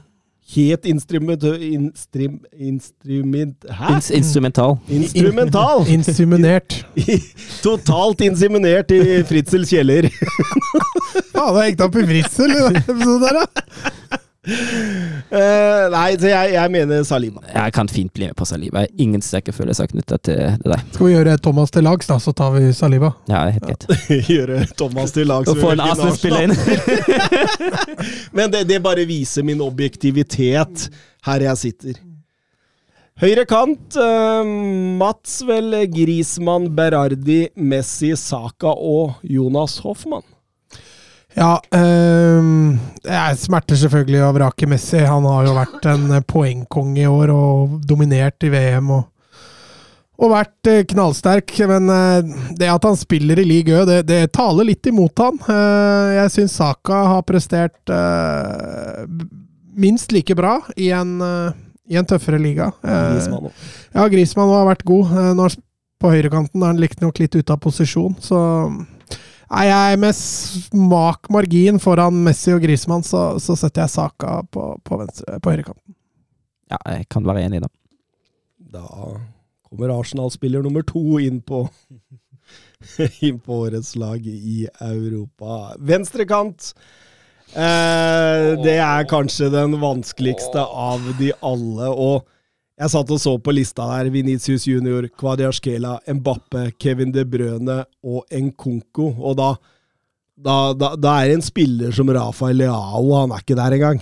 Helt 0.53 0.85
instrument... 0.87 1.43
Instrim, 1.43 2.35
instrument 2.53 3.65
Hæ? 3.71 3.95
Ins 3.97 4.11
instrumental. 4.11 4.75
Instrumental! 4.93 5.87
Inseminert. 5.97 6.77
Totalt 7.65 8.21
inseminert 8.27 8.93
i 8.93 9.23
Fritzels 9.25 9.73
kjeller. 9.73 10.11
Faen, 11.33 11.57
det 11.57 11.65
gikk 11.71 11.85
opp 11.87 11.97
i 11.97 12.05
Fritzel 12.11 12.53
i 12.53 12.61
den 12.67 12.79
episoden 12.83 13.25
der, 13.25 13.41
da. 13.41 13.47
Eh, 14.43 15.85
nei, 15.93 16.17
så 16.19 16.27
jeg, 16.27 16.55
jeg 16.57 16.71
mener 16.75 17.05
Saliba. 17.07 17.45
Jeg 17.47 17.75
kan 17.77 17.89
fint 17.91 18.11
bli 18.15 18.27
med 18.27 18.35
på 18.39 18.47
Saliba. 18.49 18.83
Jeg 18.83 18.91
har 18.91 19.05
ingen 19.05 19.23
sterke 19.23 19.55
følelser 19.55 19.87
knytta 19.93 20.19
til 20.19 20.41
det 20.59 20.67
der. 20.73 20.83
Skal 20.97 21.07
vi 21.07 21.13
gjøre 21.15 21.37
Thomas 21.45 21.71
til 21.75 21.87
lags, 21.87 22.11
da, 22.11 22.19
så 22.23 22.35
tar 22.37 22.57
vi 22.57 22.73
Saliba. 22.75 23.13
Ja, 23.31 23.45
det 23.47 23.53
er 23.53 23.57
helt 23.57 23.69
greit. 23.71 23.87
Gjøre 24.35 24.59
Thomas 24.75 25.15
til 25.15 25.31
lags 25.31 25.51
Og 25.53 25.61
få 25.63 25.75
en 25.77 25.85
Arsenal-spiller 25.85 26.49
inn. 26.49 26.57
Men 28.37 28.51
det, 28.55 28.65
det 28.71 28.83
bare 28.83 29.07
viser 29.07 29.47
min 29.47 29.63
objektivitet 29.63 30.89
her 31.29 31.47
jeg 31.47 31.63
sitter. 31.63 32.03
Høyre 33.23 33.47
kant. 33.47 33.95
uh, 33.95 34.43
Mats 34.99 35.39
vel 35.47 35.85
Grismann, 35.93 36.67
Berardi, 36.75 37.45
Messi, 37.55 38.17
Saka 38.19 38.75
og 38.75 39.21
Jonas 39.23 39.79
Hoffmann. 39.87 40.27
Ja, 41.39 41.55
det 41.73 43.15
jeg 43.17 43.39
smerter 43.41 43.79
selvfølgelig 43.81 44.21
å 44.27 44.35
vrake 44.37 44.69
Messi. 44.71 45.01
Han 45.01 45.25
har 45.29 45.47
jo 45.49 45.55
vært 45.57 45.89
en 45.91 46.05
eh, 46.19 46.27
poengkonge 46.29 47.03
i 47.03 47.09
år 47.09 47.33
og 47.35 47.79
dominert 47.89 48.45
i 48.47 48.51
VM 48.53 48.93
og, 48.99 49.09
og 50.23 50.33
vært 50.35 50.71
eh, 50.71 50.85
knallsterk. 50.93 51.55
Men 51.71 51.89
eh, 51.93 52.37
det 52.61 52.71
at 52.71 52.87
han 52.87 53.01
spiller 53.01 53.41
i 53.43 53.47
league 53.49 53.73
Ø, 53.75 53.87
det, 53.89 54.03
det 54.11 54.21
taler 54.37 54.69
litt 54.69 54.87
imot 54.93 55.25
han. 55.25 55.41
Jeg 56.19 56.35
syns 56.37 56.59
Saka 56.61 57.03
har 57.15 57.27
prestert 57.27 57.93
minst 59.73 60.13
like 60.13 60.37
bra 60.37 60.59
i 60.77 60.93
en, 60.95 61.17
i 61.89 61.97
en 61.97 62.07
tøffere 62.09 62.39
liga. 62.43 62.71
Grismann 62.85 63.49
òg. 63.49 63.69
Ja, 63.97 64.09
Grismann 64.13 64.53
har 64.53 64.69
vært 64.69 64.85
god. 64.89 65.17
Nå 65.33 65.49
han 65.49 65.61
på 66.03 66.11
høyrekanten 66.11 66.63
er 66.63 66.73
han 66.73 66.81
riktignok 66.83 67.21
litt 67.23 67.37
ute 67.39 67.55
av 67.55 67.61
posisjon, 67.63 68.17
så 68.19 68.39
Nei, 69.53 69.67
jeg 69.69 69.95
er 69.95 69.99
med 70.01 70.17
smak 70.17 71.29
margin 71.33 71.81
foran 71.83 72.23
Messi 72.25 72.55
og 72.55 72.63
Grismann, 72.65 73.05
så, 73.05 73.35
så 73.43 73.57
setter 73.59 73.85
jeg 73.85 73.93
Saka 73.93 74.39
på, 74.49 74.71
på, 74.81 74.97
venstre, 75.03 75.37
på 75.45 75.53
høyrekanten. 75.53 75.97
Ja, 76.73 76.79
jeg 76.95 77.09
kan 77.13 77.27
være 77.29 77.43
enig 77.45 77.61
i 77.61 77.65
det. 77.67 77.71
Da 78.73 78.87
kommer 79.69 79.93
Arsenal-spiller 79.93 80.65
nummer 80.65 80.85
to 80.89 81.21
inn 81.21 81.43
på 81.45 81.67
inn 83.27 83.43
på 83.45 83.61
årets 83.67 83.93
lag 84.01 84.25
i 84.25 84.65
Europa. 84.81 85.77
Venstrekant. 85.85 86.73
Eh, 87.53 88.47
det 88.65 88.79
er 88.81 89.09
kanskje 89.11 89.51
den 89.53 89.77
vanskeligste 89.83 90.65
av 90.65 91.05
de 91.21 91.29
alle. 91.45 91.93
Og 91.93 92.25
jeg 92.81 92.91
satt 92.95 93.11
og 93.13 93.21
så 93.21 93.35
på 93.39 93.53
lista 93.55 93.85
der. 93.91 94.11
Venitius 94.15 94.65
Junior, 94.67 95.07
Kvadiaskela, 95.19 95.99
Mbappe, 96.09 96.71
Kevin 96.81 97.13
De 97.15 97.25
Brøne 97.29 97.83
og 98.03 98.25
Nkunku. 98.33 99.11
Og 99.21 99.37
da, 99.39 99.51
da, 100.41 100.57
da, 100.75 100.95
da 100.97 101.17
er 101.21 101.31
det 101.31 101.39
en 101.39 101.45
spiller 101.47 101.93
som 101.95 102.11
Rafael 102.11 102.63
Leao, 102.63 103.13
han 103.21 103.35
er 103.35 103.45
ikke 103.45 103.59
der 103.61 103.77
engang. 103.77 104.01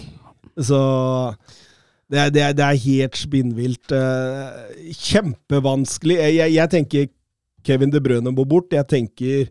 Så 0.60 0.78
det 2.10 2.18
er, 2.18 2.30
det 2.34 2.46
det 2.58 2.66
er 2.66 2.84
helt 2.86 3.18
spinnvilt. 3.18 3.92
eh, 3.94 4.94
kjempevanskelig. 4.98 6.16
Jeg, 6.22 6.38
jeg, 6.38 6.54
jeg 6.54 6.70
tenker 6.76 7.10
Kevin 7.66 7.92
De 7.92 8.00
Brøne 8.02 8.32
må 8.34 8.46
bort. 8.48 8.72
Jeg 8.72 8.86
tenker 8.88 9.50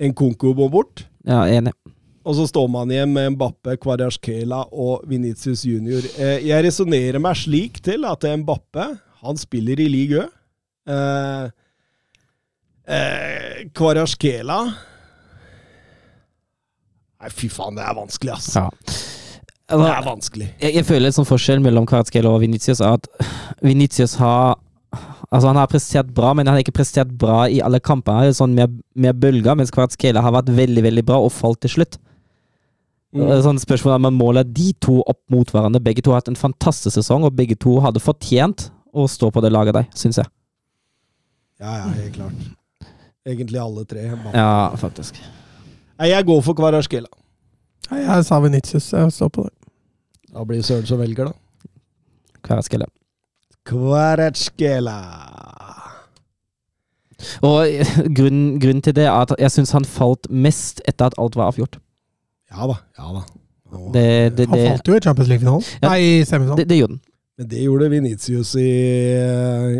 Nkunku 0.00 0.50
må 0.56 0.68
bort. 0.72 1.06
Ja, 1.24 1.44
enig. 1.48 1.72
Og 2.24 2.36
så 2.38 2.46
står 2.48 2.68
man 2.72 2.88
igjen 2.92 3.10
med 3.12 3.34
Mbappe, 3.34 3.74
Kvarasjkela 3.82 4.62
og 4.72 5.02
Venitius 5.10 5.64
Junior. 5.68 6.04
Eh, 6.16 6.38
jeg 6.48 6.64
resonnerer 6.64 7.20
meg 7.20 7.36
slik 7.36 7.82
til 7.84 8.06
at 8.08 8.24
Mbappe 8.40 8.86
han 9.24 9.40
spiller 9.40 9.80
i 9.80 9.88
league 9.88 10.20
Ø. 10.24 10.94
Eh, 10.94 11.44
eh, 12.96 13.60
Kvarasjkela 13.76 14.58
Nei, 17.24 17.30
fy 17.32 17.48
faen, 17.52 17.76
det 17.78 17.84
er 17.86 17.94
vanskelig, 17.96 18.34
ass. 18.36 18.50
Ja. 18.58 18.68
Det 18.74 19.72
Altså, 19.72 19.86
er 19.88 20.04
vanskelig. 20.04 20.46
jeg, 20.60 20.74
jeg 20.76 20.84
føler 20.84 21.08
en 21.08 21.14
sånn 21.16 21.28
forskjell 21.28 21.62
mellom 21.64 21.86
Kvarasjkela 21.88 22.28
og 22.34 22.42
Venitius 22.42 22.82
er 22.84 22.98
at 22.98 23.08
Venitius 23.64 24.18
har 24.20 24.58
Altså 25.32 25.48
Han 25.48 25.56
har 25.58 25.66
prestert 25.66 26.10
bra, 26.14 26.28
men 26.36 26.46
han 26.46 26.54
har 26.54 26.62
ikke 26.62 26.76
prestert 26.76 27.08
bra 27.18 27.48
i 27.50 27.56
alle 27.64 27.80
kamper. 27.82 28.12
Han 28.20 28.28
er 28.28 28.36
sånn 28.36 28.52
mer, 28.54 28.68
mer 28.94 29.16
bølger, 29.18 29.56
mens 29.58 29.72
Kvartskela 29.74 30.20
har 30.22 30.30
vært 30.36 30.52
veldig 30.54 30.84
veldig 30.84 31.02
bra 31.08 31.16
og 31.18 31.32
falt 31.34 31.58
til 31.64 31.72
slutt. 31.72 31.96
Det 33.14 33.26
er 33.30 33.42
Sånn 33.44 33.60
spørsmål 33.62 34.00
man 34.02 34.16
måler 34.18 34.46
de 34.46 34.72
to 34.82 34.96
opp 35.06 35.20
mot 35.30 35.50
hverandre. 35.54 35.82
Begge 35.82 36.02
to 36.02 36.10
har 36.10 36.22
hatt 36.22 36.32
en 36.32 36.38
fantastisk 36.38 36.96
sesong, 36.96 37.22
og 37.26 37.36
begge 37.38 37.54
to 37.62 37.76
hadde 37.84 38.02
fortjent 38.02 38.68
å 38.94 39.06
stå 39.10 39.30
på 39.34 39.42
det 39.44 39.52
laget 39.54 39.76
der, 39.76 39.86
syns 39.94 40.18
jeg. 40.18 40.26
Ja, 41.62 41.76
ja, 41.78 41.92
helt 41.94 42.16
klart. 42.16 42.88
Egentlig 43.24 43.60
alle 43.62 43.84
tre. 43.88 44.08
Ja, 44.34 44.48
faktisk. 44.76 45.20
Nei, 46.00 46.10
jeg 46.10 46.26
går 46.26 46.42
for 46.42 46.58
Kvarasjkela. 46.58 47.08
Nei, 47.92 48.00
Jeg 48.02 48.26
sa 48.26 48.40
Venitius, 48.42 48.90
jeg 48.92 49.14
står 49.14 49.30
på 49.30 49.46
det. 49.46 49.54
Da 50.34 50.42
blir 50.44 50.58
det 50.58 50.66
Søren 50.66 50.86
som 50.88 50.98
velger, 50.98 51.30
da. 51.30 51.70
Kvarasjkela. 52.44 52.90
Kvarasjkela. 53.70 54.98
Og 57.46 57.70
grunnen, 58.16 58.58
grunnen 58.60 58.82
til 58.84 58.96
det 58.98 59.06
er 59.06 59.14
at 59.14 59.32
jeg 59.38 59.54
syns 59.54 59.72
han 59.76 59.86
falt 59.88 60.26
mest 60.28 60.82
etter 60.88 61.12
at 61.12 61.18
alt 61.22 61.38
var 61.38 61.54
avgjort. 61.54 61.78
Ja 62.54 62.66
da. 62.70 62.76
Ja 62.98 63.08
da. 63.18 63.22
Nå- 63.74 63.92
Det, 63.94 64.06
det, 64.38 64.46
Han 64.48 64.58
falt 64.68 64.86
jo 64.88 64.94
i 64.94 65.00
Champions 65.02 65.28
League-finalen. 65.32 65.64
Ja. 65.82 65.88
Nei, 65.90 66.22
semifinalen. 66.24 66.60
det, 66.62 66.68
det 66.70 66.78
gjorde 66.78 66.94
han. 66.96 67.00
Men 67.38 67.48
det 67.50 67.62
gjorde 67.64 67.88
Venitius 67.90 68.52
i, 68.62 68.68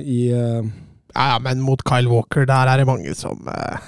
i 0.03 0.21
eh, 0.35 0.65
Ja, 1.15 1.27
ja, 1.31 1.37
men 1.39 1.61
mot 1.63 1.85
Kyle 1.87 2.11
Walker, 2.11 2.43
der 2.51 2.67
er 2.73 2.81
det 2.83 2.87
mange 2.89 3.15
som 3.15 3.47
eh, 3.47 3.79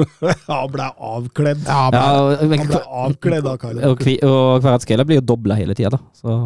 Han 0.48 0.70
ble 0.72 0.86
avkledd. 0.96 1.66
Ja, 1.68 1.82
Ja, 1.92 2.46
men, 2.48 2.62
Han 2.62 2.70
ble 2.72 2.80
avkledd 3.04 3.50
av 3.52 3.58
Kyle. 3.60 3.84
og, 3.90 4.00
Kvi- 4.00 4.22
og 4.24 4.62
Kvaratskhelia 4.64 5.04
blir 5.04 5.20
jo 5.20 5.26
dobla 5.34 5.58
hele 5.60 5.76
tida, 5.76 5.92
da. 5.98 6.00
Så 6.16 6.38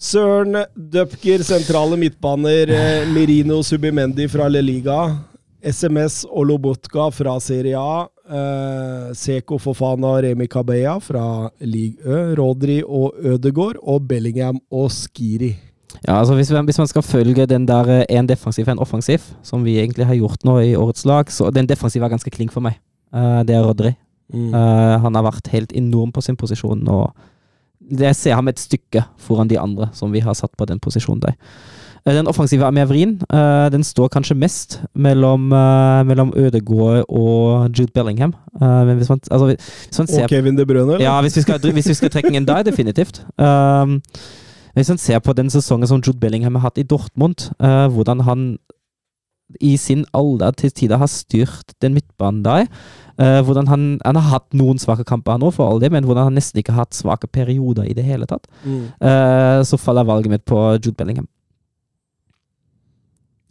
Søren 0.00 0.56
Dupker, 0.76 1.42
sentrale 1.44 1.96
midtbaner. 2.00 2.70
eh, 2.72 3.08
Merino 3.12 3.62
Subimendi 3.62 4.28
fra 4.28 4.48
Le 4.48 4.62
Liga. 4.62 5.00
SMS 5.62 6.22
og 6.24 6.46
Lobotka 6.48 7.10
fra 7.12 7.34
Serie 7.40 7.76
A. 7.76 8.06
Eh, 8.30 9.10
Seko 9.18 9.58
Fofana 9.58 10.12
og 10.14 10.22
Remi 10.22 10.46
Kabea 10.46 10.98
fra 11.02 11.24
Ligue 11.66 11.98
Ø. 12.06 12.34
Rodri 12.38 12.78
og 12.86 13.18
Ødegård. 13.18 13.80
Og 13.82 14.06
Bellingham 14.08 14.60
og 14.70 14.90
Skiri. 14.94 15.56
Ja, 16.06 16.20
altså 16.20 16.34
hvis, 16.34 16.48
hvis 16.48 16.78
man 16.78 16.86
skal 16.86 17.02
følge 17.02 17.46
den 17.46 17.66
der 17.68 18.04
én 18.06 18.26
defensiv 18.26 18.68
og 18.68 18.72
en 18.72 18.78
offensiv, 18.78 19.18
som 19.42 19.64
vi 19.64 19.78
egentlig 19.78 20.06
har 20.06 20.14
gjort 20.14 20.44
nå 20.44 20.58
i 20.62 20.76
årets 20.78 21.04
lag, 21.04 21.30
så 21.30 21.50
den 21.50 21.66
defensive 21.66 22.04
er 22.04 22.12
ganske 22.12 22.30
klink 22.30 22.52
for 22.52 22.62
meg. 22.62 22.78
Uh, 23.12 23.42
det 23.42 23.56
er 23.56 23.66
Rodri. 23.66 23.92
Mm. 24.32 24.54
Uh, 24.54 25.02
han 25.02 25.18
har 25.18 25.26
vært 25.26 25.50
helt 25.50 25.72
enorm 25.74 26.12
på 26.14 26.22
sin 26.22 26.38
posisjon, 26.38 26.86
og 26.88 27.10
jeg 27.90 28.14
ser 28.14 28.38
ham 28.38 28.48
et 28.48 28.62
stykke 28.62 29.02
foran 29.18 29.50
de 29.50 29.58
andre 29.58 29.90
som 29.92 30.12
vi 30.14 30.22
har 30.22 30.36
satt 30.38 30.54
på 30.56 30.68
den 30.70 30.78
posisjonen 30.78 31.24
der. 31.24 31.34
Eh, 32.06 32.14
Den 32.14 32.26
offensive 32.26 32.72
mer. 32.72 32.92
Eh, 32.92 33.70
den 33.70 33.84
står 33.84 34.08
kanskje 34.08 34.34
mest 34.34 34.80
mellom, 34.94 35.52
uh, 35.52 36.02
mellom 36.06 36.32
Ødegaard 36.36 37.04
og 37.08 37.70
Jude 37.78 37.92
Bellingham. 37.94 38.34
Eh, 38.62 38.86
men 38.86 38.96
hvis 38.96 39.08
man, 39.08 39.20
altså, 39.30 39.46
hvis 39.46 39.98
man 39.98 40.06
ser 40.06 40.22
Og 40.22 40.28
Kevin 40.28 40.56
De 40.56 40.66
Bruyne, 40.66 40.92
eller? 40.92 41.00
ja, 41.00 41.20
hvis 41.20 41.36
vi 41.36 41.42
skal, 41.42 41.58
hvis 41.72 41.88
vi 41.88 41.94
skal 41.94 42.10
trekke 42.10 42.32
inn 42.36 42.48
der, 42.48 42.62
definitivt. 42.62 43.24
Um, 43.38 44.00
hvis 44.74 44.88
man 44.88 44.98
ser 44.98 45.18
på 45.18 45.32
den 45.32 45.50
sesongen 45.50 45.86
som 45.86 46.02
Jude 46.06 46.20
Bellingham 46.20 46.54
har 46.54 46.60
hatt 46.62 46.78
i 46.78 46.82
Dortmund, 46.82 47.50
uh, 47.62 47.86
hvordan 47.92 48.20
han 48.20 48.58
i 49.60 49.76
sin 49.76 50.04
alder 50.14 50.50
til 50.50 50.70
tider 50.70 50.96
har 50.96 51.06
styrt 51.06 51.74
den 51.82 51.94
midtbanen 51.94 52.44
der. 52.44 52.66
uh, 53.20 53.44
hvordan 53.44 53.68
han, 53.68 54.00
han 54.04 54.16
har 54.16 54.30
hatt 54.30 54.54
noen 54.54 54.78
svake 54.78 55.04
kamper 55.04 55.36
nå, 55.38 55.50
for 55.50 55.68
all 55.68 55.80
det, 55.80 55.92
men 55.92 56.04
hvordan 56.04 56.24
han 56.24 56.34
nesten 56.34 56.58
ikke 56.58 56.72
har 56.72 56.86
hatt 56.86 56.94
svake 56.94 57.26
perioder 57.26 57.82
i 57.82 57.92
det 57.92 58.04
hele 58.04 58.26
tatt. 58.26 58.46
Mm. 58.64 58.86
Uh, 59.02 59.60
så 59.64 59.76
faller 59.76 60.04
valget 60.04 60.30
mitt 60.30 60.44
på 60.44 60.78
Jude 60.78 60.96
Bellingham. 60.96 61.28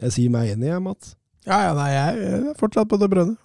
Jeg 0.02 0.12
sier 0.16 0.30
meg 0.34 0.54
enig, 0.56 0.68
jeg, 0.72 0.82
Mats. 0.82 1.16
ja, 1.48 1.58
ja, 1.68 1.74
nei, 1.76 1.90
jeg 1.92 2.34
er 2.34 2.54
fortsatt 2.60 2.88
på 2.90 3.00
det 3.02 3.10
brønne. 3.12 3.38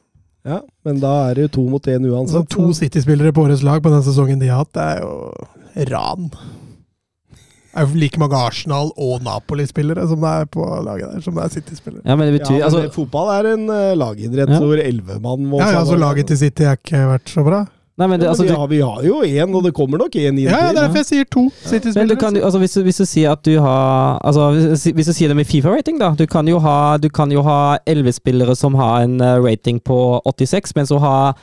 Ja, 0.44 0.58
Men 0.84 0.98
da 1.00 1.30
er 1.30 1.34
det 1.38 1.42
jo 1.46 1.48
to 1.56 1.62
mot 1.72 1.86
én 1.88 2.04
Altså, 2.04 2.42
uansett. 2.42 2.50
to 2.52 2.72
City-spillere 2.76 3.32
på 3.32 3.46
årets 3.46 3.62
lag 3.64 3.80
på 3.82 3.88
den 3.90 4.02
sesongen 4.04 4.38
de 4.42 4.48
har 4.52 4.58
hatt, 4.64 4.72
det 4.76 4.82
er 4.82 5.00
jo 5.00 5.88
ran. 5.90 6.26
Det 7.74 7.82
er 7.82 7.86
jo 7.88 7.96
like 7.98 8.18
mange 8.22 8.36
Arsenal- 8.38 8.92
og 8.96 9.22
Napoli-spillere 9.24 10.04
som 10.06 10.20
det 10.20 10.30
er 10.30 10.44
på 10.52 10.62
laget 10.84 11.10
der, 11.14 11.20
som 11.24 11.34
det 11.34 11.42
er 11.46 11.54
City-spillere. 11.56 12.02
Ja, 12.06 12.14
men 12.14 12.28
det 12.28 12.34
Ja, 12.34 12.44
betyr 12.44 12.58
men 12.60 12.66
altså, 12.68 12.92
fotball 12.94 13.32
er 13.34 13.48
en 13.54 13.64
uh, 13.70 13.94
lagidrett 13.98 14.52
Ja. 14.52 14.60
hvor 14.60 14.78
elleve 14.78 15.16
mann 15.24 15.46
må 15.50 15.58
Ja, 15.64 15.70
ja, 15.80 15.84
så 15.88 15.96
laget 15.98 16.26
til 16.28 16.38
City 16.38 16.62
har 16.68 16.76
ikke 16.76 17.00
vært 17.08 17.32
så 17.32 17.42
bra. 17.42 17.64
Nei, 17.94 18.08
men 18.10 18.18
det, 18.18 18.26
Ja, 18.26 18.30
altså, 18.32 18.42
men 18.42 18.48
vi, 18.50 18.54
du, 18.54 18.58
har, 18.58 18.68
vi 18.72 18.80
har 18.82 19.02
jo 19.06 19.18
én, 19.22 19.52
og 19.54 19.62
det 19.62 19.70
kommer 19.76 20.00
nok 20.02 20.16
én 20.18 20.32
inn 20.32 20.48
Ja, 20.48 20.50
ja, 20.50 20.70
det 20.72 20.80
er 20.80 20.88
derfor 20.88 20.98
jeg 20.98 21.06
sier 21.06 21.28
to 21.30 21.44
Men 21.94 22.08
du 22.10 22.16
kan, 22.18 22.34
altså, 22.34 22.58
hvis, 22.58 22.72
du, 22.74 22.80
hvis 22.82 22.98
du 22.98 23.04
sier 23.06 23.30
at 23.36 23.44
du 23.46 23.52
har 23.62 24.18
altså, 24.26 24.48
hvis, 24.56 24.88
hvis 24.96 25.10
du 25.10 25.14
sier 25.14 25.30
det 25.30 25.36
med 25.38 25.46
Fifa-rating, 25.46 26.00
da. 26.02 26.10
Du 26.18 26.26
kan 26.26 26.48
jo 26.50 26.58
ha 26.64 26.96
Du 26.98 27.06
kan 27.08 27.30
jo 27.30 27.44
ha 27.46 27.78
elleve 27.86 28.10
spillere 28.16 28.56
som 28.58 28.74
har 28.74 29.04
en 29.06 29.20
eh, 29.22 29.36
rating 29.44 29.78
på 29.78 29.98
86, 30.26 30.74
men 30.74 30.90
så 30.90 30.98
har 30.98 31.38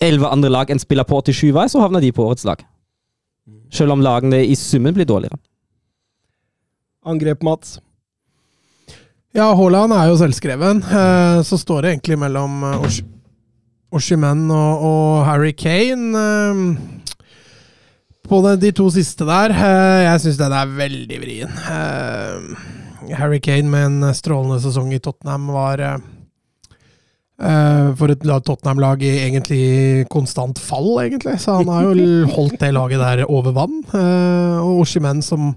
elleve 0.00 0.30
andre 0.32 0.48
lag 0.48 0.70
en 0.72 0.80
spiller 0.80 1.04
på 1.04 1.20
87 1.20 1.50
hver, 1.52 1.68
så 1.68 1.80
havner 1.84 2.00
de 2.00 2.12
på 2.16 2.24
årets 2.24 2.46
lag. 2.48 2.64
Selv 3.74 3.92
om 3.92 4.00
lagene 4.00 4.40
i 4.46 4.56
summen 4.56 4.94
blir 4.96 5.04
dårligere. 5.04 5.36
Angrep, 7.04 7.42
Mats. 7.42 7.78
Ja, 9.36 9.52
Haaland 9.54 9.92
er 9.94 10.08
jo 10.10 10.16
selvskreven. 10.18 10.80
Eh, 10.82 11.42
Så 11.46 11.58
står 11.60 11.82
det 11.82 11.92
egentlig 11.94 12.18
mellom 12.18 12.64
eh, 13.90 13.96
Osh- 13.96 13.98
Oshimen 13.98 14.50
og, 14.50 14.82
og 14.84 15.24
Harry 15.26 15.52
Kane. 15.52 16.14
eh, 16.16 16.54
På 18.28 18.40
de, 18.46 18.56
de 18.62 18.70
to 18.72 18.90
siste 18.90 19.24
der. 19.26 19.50
eh, 19.50 20.04
Jeg 20.06 20.20
syns 20.20 20.36
den 20.38 20.52
er 20.52 20.66
veldig 20.66 21.20
vrien. 21.20 21.48
Eh, 21.50 23.14
Harry 23.16 23.40
Kane 23.40 23.68
med 23.70 23.84
en 23.86 24.14
strålende 24.14 24.60
sesong 24.62 24.92
i 24.94 24.98
Tottenham 25.02 25.48
var 25.50 25.80
eh, 25.80 25.96
eh, 27.42 27.94
For 27.98 28.10
et 28.12 28.22
Tottenham-lag 28.22 29.02
i 29.02 29.14
egentlig 29.26 30.06
konstant 30.10 30.58
fall, 30.58 31.00
egentlig. 31.06 31.38
Så 31.40 31.56
han 31.58 31.68
har 31.68 31.82
jo 31.90 32.26
holdt 32.36 32.60
det 32.60 32.72
laget 32.76 33.00
der 33.02 33.24
over 33.28 33.52
vann. 33.56 33.80
Eh, 33.94 34.60
Og 34.60 34.82
Oshimen 34.84 35.22
som 35.22 35.54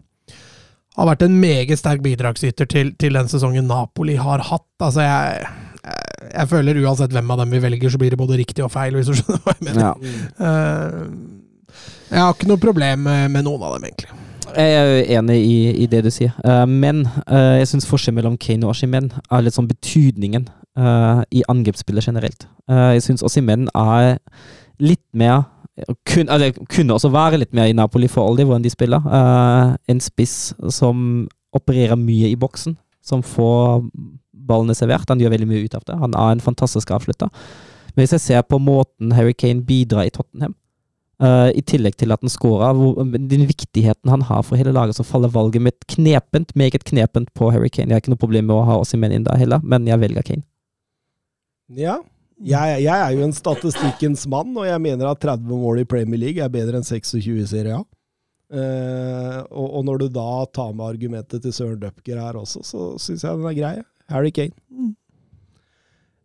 har 0.97 1.07
vært 1.09 1.23
en 1.25 1.39
meget 1.41 1.77
sterk 1.79 2.03
bidragsyter 2.05 2.67
til, 2.69 2.91
til 3.01 3.13
den 3.17 3.25
sesongen 3.27 3.65
Napoli 3.67 4.13
har 4.15 4.39
hatt. 4.45 4.67
Altså, 4.79 5.01
jeg, 5.01 5.47
jeg, 6.33 6.49
føler 6.49 6.81
uansett 6.83 7.13
hvem 7.13 7.31
av 7.35 7.43
dem 7.43 7.53
vi 7.53 7.61
velger, 7.63 7.93
så 7.93 8.01
blir 8.01 8.13
det 8.13 8.19
både 8.19 8.39
riktig 8.41 8.65
og 8.65 8.73
feil, 8.73 8.97
hvis 8.97 9.11
du 9.11 9.15
skjønner 9.19 9.45
hva 9.45 9.55
jeg 9.55 9.67
mener. 9.69 9.83
Ja. 9.85 9.93
Uh, 10.41 11.87
jeg 12.09 12.21
har 12.21 12.35
ikke 12.35 12.49
noe 12.51 12.61
problem 12.61 13.07
med, 13.07 13.39
noen 13.45 13.63
av 13.63 13.77
dem, 13.77 13.87
egentlig. 13.89 14.19
Jeg 14.53 14.73
er 14.77 15.13
enig 15.17 15.37
i, 15.41 15.55
i 15.85 15.87
det 15.89 16.03
du 16.05 16.11
sier, 16.13 16.33
uh, 16.45 16.65
men 16.69 17.05
uh, 17.25 17.55
jeg 17.57 17.71
syns 17.71 17.87
forskjellen 17.89 18.19
mellom 18.19 18.35
Kane 18.41 18.67
og 18.67 18.75
Ashimen 18.75 19.09
er 19.13 19.45
litt 19.45 19.55
sånn 19.57 19.69
betydningen 19.71 20.49
eh, 20.77 21.21
i 21.31 21.43
angrepsspillet 21.47 22.07
generelt. 22.07 22.47
Eh, 22.69 22.93
jeg 22.97 23.05
syns 23.07 23.23
Ashimen 23.25 23.67
er 23.75 24.17
litt 24.81 25.05
mer 25.13 25.45
kun, 26.05 26.29
eller, 26.29 26.53
kunne 26.69 26.93
også 26.93 27.09
være 27.13 27.39
litt 27.41 27.53
mer 27.53 27.69
i 27.69 27.73
Napoli 27.77 28.07
for 28.11 28.27
all 28.27 28.37
hvordan 28.37 28.65
de 28.65 28.73
spiller. 28.73 29.01
Eh, 29.01 29.75
en 29.89 30.01
spiss 30.03 30.53
som 30.69 31.27
opererer 31.53 31.97
mye 31.97 32.29
i 32.29 32.39
boksen, 32.39 32.77
som 33.03 33.23
får 33.25 33.83
ballene 34.47 34.75
servert. 34.77 35.09
Han 35.09 35.21
gjør 35.21 35.35
veldig 35.35 35.49
mye 35.49 35.63
ut 35.67 35.77
av 35.77 35.85
det. 35.87 35.99
Han 36.01 36.17
er 36.17 36.35
en 36.35 36.43
fantastisk 36.43 36.91
avslutter. 36.95 37.31
Men 37.93 38.03
hvis 38.03 38.15
jeg 38.17 38.25
ser 38.25 38.45
på 38.47 38.59
måten 38.61 39.13
Harry 39.13 39.35
Kane 39.37 39.65
bidrar 39.65 40.07
i 40.07 40.13
Tottenham, 40.13 40.55
uh, 41.23 41.49
i 41.53 41.61
tillegg 41.65 41.97
til 41.99 42.13
at 42.13 42.23
han 42.23 42.31
scorer, 42.31 42.79
den 43.13 43.45
viktigheten 43.49 44.11
han 44.11 44.25
har 44.29 44.41
for 44.47 44.59
hele 44.59 44.73
laget, 44.75 44.97
så 44.97 45.05
faller 45.07 45.31
valget 45.33 45.63
mitt 45.63 45.87
knepent, 45.95 46.55
meget 46.59 46.85
knepent 46.89 47.31
på 47.37 47.51
Harry 47.53 47.69
Kane. 47.69 47.91
Jeg 47.91 47.99
har 47.99 48.03
ikke 48.03 48.15
noe 48.15 48.23
problem 48.25 48.49
med 48.49 48.57
å 48.57 48.65
ha 48.69 48.79
Osimhen 48.81 49.13
inn 49.13 49.27
der 49.27 49.39
heller, 49.39 49.63
men 49.63 49.87
jeg 49.89 50.01
velger 50.01 50.25
Kane. 50.31 50.45
Ja. 51.73 51.99
Jeg, 52.43 52.81
jeg 52.83 52.97
er 52.97 53.11
jo 53.13 53.23
en 53.23 53.35
statistikkens 53.35 54.25
mann, 54.27 54.55
og 54.57 54.65
jeg 54.67 54.81
mener 54.83 55.07
at 55.07 55.21
30 55.21 55.47
mål 55.47 55.83
i 55.83 55.87
Premier 55.87 56.19
League 56.19 56.43
er 56.43 56.51
bedre 56.51 56.79
enn 56.79 56.87
26 56.87 57.37
i 57.39 57.45
Serie 57.47 57.77
A. 57.77 57.83
Uh, 58.53 59.39
og, 59.49 59.67
og 59.79 59.85
når 59.87 60.03
du 60.03 60.07
da 60.13 60.43
tar 60.53 60.73
med 60.75 60.85
argumentet 60.85 61.41
til 61.41 61.53
Søren 61.55 61.79
Dupker 61.81 62.19
her 62.19 62.37
også, 62.37 62.61
så 62.67 62.89
syns 63.01 63.23
jeg 63.23 63.39
den 63.39 63.47
er 63.49 63.55
grei. 63.57 63.77
Harry 64.13 64.31
Kane. 64.31 64.53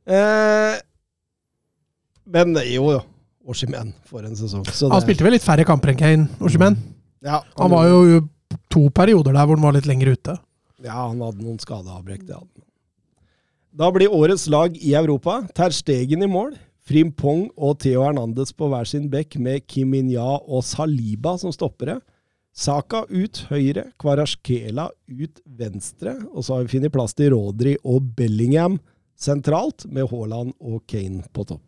Eh, 0.09 0.76
men 2.28 2.55
jo, 2.68 2.91
jo. 2.97 3.01
Oshimen 3.49 3.95
for 4.05 4.20
en 4.28 4.36
sesong. 4.36 4.66
Så 4.68 4.91
Han 4.91 5.01
det- 5.01 5.07
spilte 5.07 5.24
vel 5.24 5.32
litt 5.32 5.43
færre 5.45 5.64
kamper 5.64 5.89
enn 5.95 5.99
Kane, 5.99 6.28
Oshimen. 6.41 6.76
ja, 7.24 7.41
Han 7.57 7.70
var 7.70 7.86
jo 7.89 8.28
to 8.68 8.91
perioder 8.91 9.32
der 9.32 9.47
hvor 9.47 9.57
han 9.57 9.64
var 9.64 9.72
litt 9.72 9.86
lenger 9.89 10.12
ute. 10.12 10.39
Ja, 10.84 11.09
han 11.09 11.18
hadde 11.20 11.41
noen 11.43 11.59
skadeavbrekk. 11.59 12.26
det 12.26 12.34
hadde 12.36 12.49
han. 12.55 12.64
Da 13.74 13.91
blir 13.91 14.09
årets 14.12 14.49
lag 14.49 14.76
i 14.76 14.93
Europa 14.95 15.49
Ter 15.55 15.70
Stegen 15.70 16.22
i 16.22 16.26
mål. 16.26 16.57
Frimpong 16.89 17.51
og 17.57 17.78
Theo 17.80 18.03
Hernandez 18.03 18.53
på 18.53 18.68
hver 18.68 18.86
sin 18.86 19.09
bekk 19.11 19.36
med 19.39 19.66
Kim 19.66 19.91
Minja 19.91 20.22
og 20.24 20.62
Saliba 20.64 21.39
som 21.39 21.51
stoppere. 21.53 22.01
Saka 22.59 23.04
ut 23.06 23.44
høyre, 23.52 23.84
Kvarasjkela 24.02 24.88
ut 24.90 25.42
venstre. 25.59 26.16
Og 26.32 26.42
så 26.42 26.56
har 26.56 26.64
vi 26.64 26.72
funnet 26.74 26.94
plass 26.94 27.14
til 27.14 27.30
Rodri 27.36 27.76
og 27.86 28.09
Bellingham 28.18 28.80
sentralt, 29.18 29.86
med 29.90 30.09
Haaland 30.11 30.54
og 30.59 30.82
Kane 30.90 31.22
på 31.34 31.44
topp. 31.46 31.62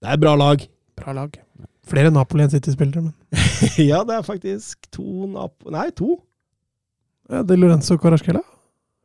Det 0.00 0.12
er 0.12 0.20
bra 0.20 0.34
lag. 0.36 0.64
Bra 0.98 1.14
lag. 1.16 1.36
Flere 1.88 2.12
Napoli 2.12 2.44
enn 2.44 2.52
City-spillere, 2.52 3.06
men 3.06 3.14
ja, 3.90 4.02
det 4.04 4.18
er 4.18 4.24
faktisk 4.26 4.90
to 4.92 5.28
Nap... 5.32 5.54
Nei, 5.72 5.88
to. 5.96 6.18
ja, 7.32 7.40
det 7.40 7.56
er 7.56 7.62
Lorenzo 7.62 7.96
Carasquela. 8.00 8.44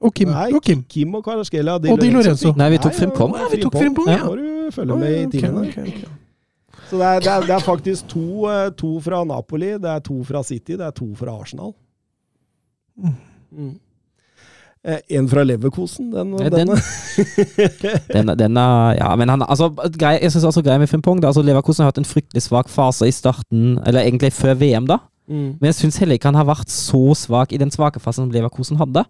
Og 0.04 0.12
Kim. 0.16 0.34
Nei, 0.36 0.50
og 0.52 0.64
Kim. 0.64 0.84
Kim 0.92 1.16
og 1.16 1.24
Kvarasjkela. 1.24 1.78
Og 1.80 2.02
Di 2.02 2.12
Lorenzo. 2.12 2.52
Nei, 2.60 2.74
vi 2.76 2.82
tok 2.84 2.98
Frimpong. 3.00 3.38
ja, 3.40 3.48
vi 3.52 3.62
tok 3.64 3.80
Frimpong, 3.80 4.12
ja. 4.12 4.26
Må 4.28 4.36
du 4.36 4.76
følge 4.76 5.00
med 5.00 5.16
i 5.16 5.24
timene. 5.38 5.70
okay, 5.70 5.88
ok. 5.88 6.23
Så 6.94 7.00
det 7.00 7.06
er, 7.10 7.22
det, 7.26 7.30
er, 7.34 7.46
det 7.50 7.54
er 7.56 7.64
faktisk 7.66 8.06
to, 8.12 8.26
eh, 8.52 8.68
to 8.78 8.92
fra 9.02 9.24
Napoli, 9.26 9.72
det 9.82 9.90
er 9.90 10.02
to 10.06 10.20
fra 10.28 10.44
City, 10.46 10.76
det 10.78 10.86
er 10.86 10.94
to 10.94 11.08
fra 11.18 11.34
Arsenal. 11.42 11.72
Mm. 13.02 13.72
Eh, 14.86 15.00
En 15.18 15.30
fra 15.32 15.42
Leverkosen, 15.48 16.12
den. 16.14 16.36
Ja, 16.38 16.50
den, 16.54 16.70
Den, 18.14 18.30
den 18.38 18.58
er, 18.62 18.94
ja, 19.00 19.10
men 19.18 19.30
han, 19.34 19.42
altså, 19.48 19.72
grei, 19.98 20.20
jeg 20.22 20.32
synes 20.36 20.46
også 20.52 20.62
greia 20.62 20.78
med 20.78 20.92
Frimpong 20.92 21.22
da, 21.24 21.32
altså 21.32 21.42
Leverkusen 21.42 21.82
har 21.82 21.90
hatt 21.94 22.02
en 22.04 22.06
fryktelig 22.06 22.46
svak 22.46 22.70
fase 22.70 23.08
i 23.10 23.16
starten, 23.16 23.80
eller 23.88 24.04
egentlig 24.06 24.34
før 24.38 24.54
VM, 24.62 24.86
da. 24.94 25.00
mm. 25.32 25.50
Men 25.62 25.72
jeg 25.72 25.80
syns 25.82 25.98
heller 25.98 26.20
ikke 26.20 26.30
han 26.30 26.38
har 26.38 26.50
vært 26.52 26.70
så 26.70 27.02
svak 27.18 27.54
i 27.58 27.62
den 27.62 27.74
svake 27.74 28.04
fasen 28.04 28.28
som 28.28 28.36
Leverkusen 28.36 28.78
hadde. 28.78 29.06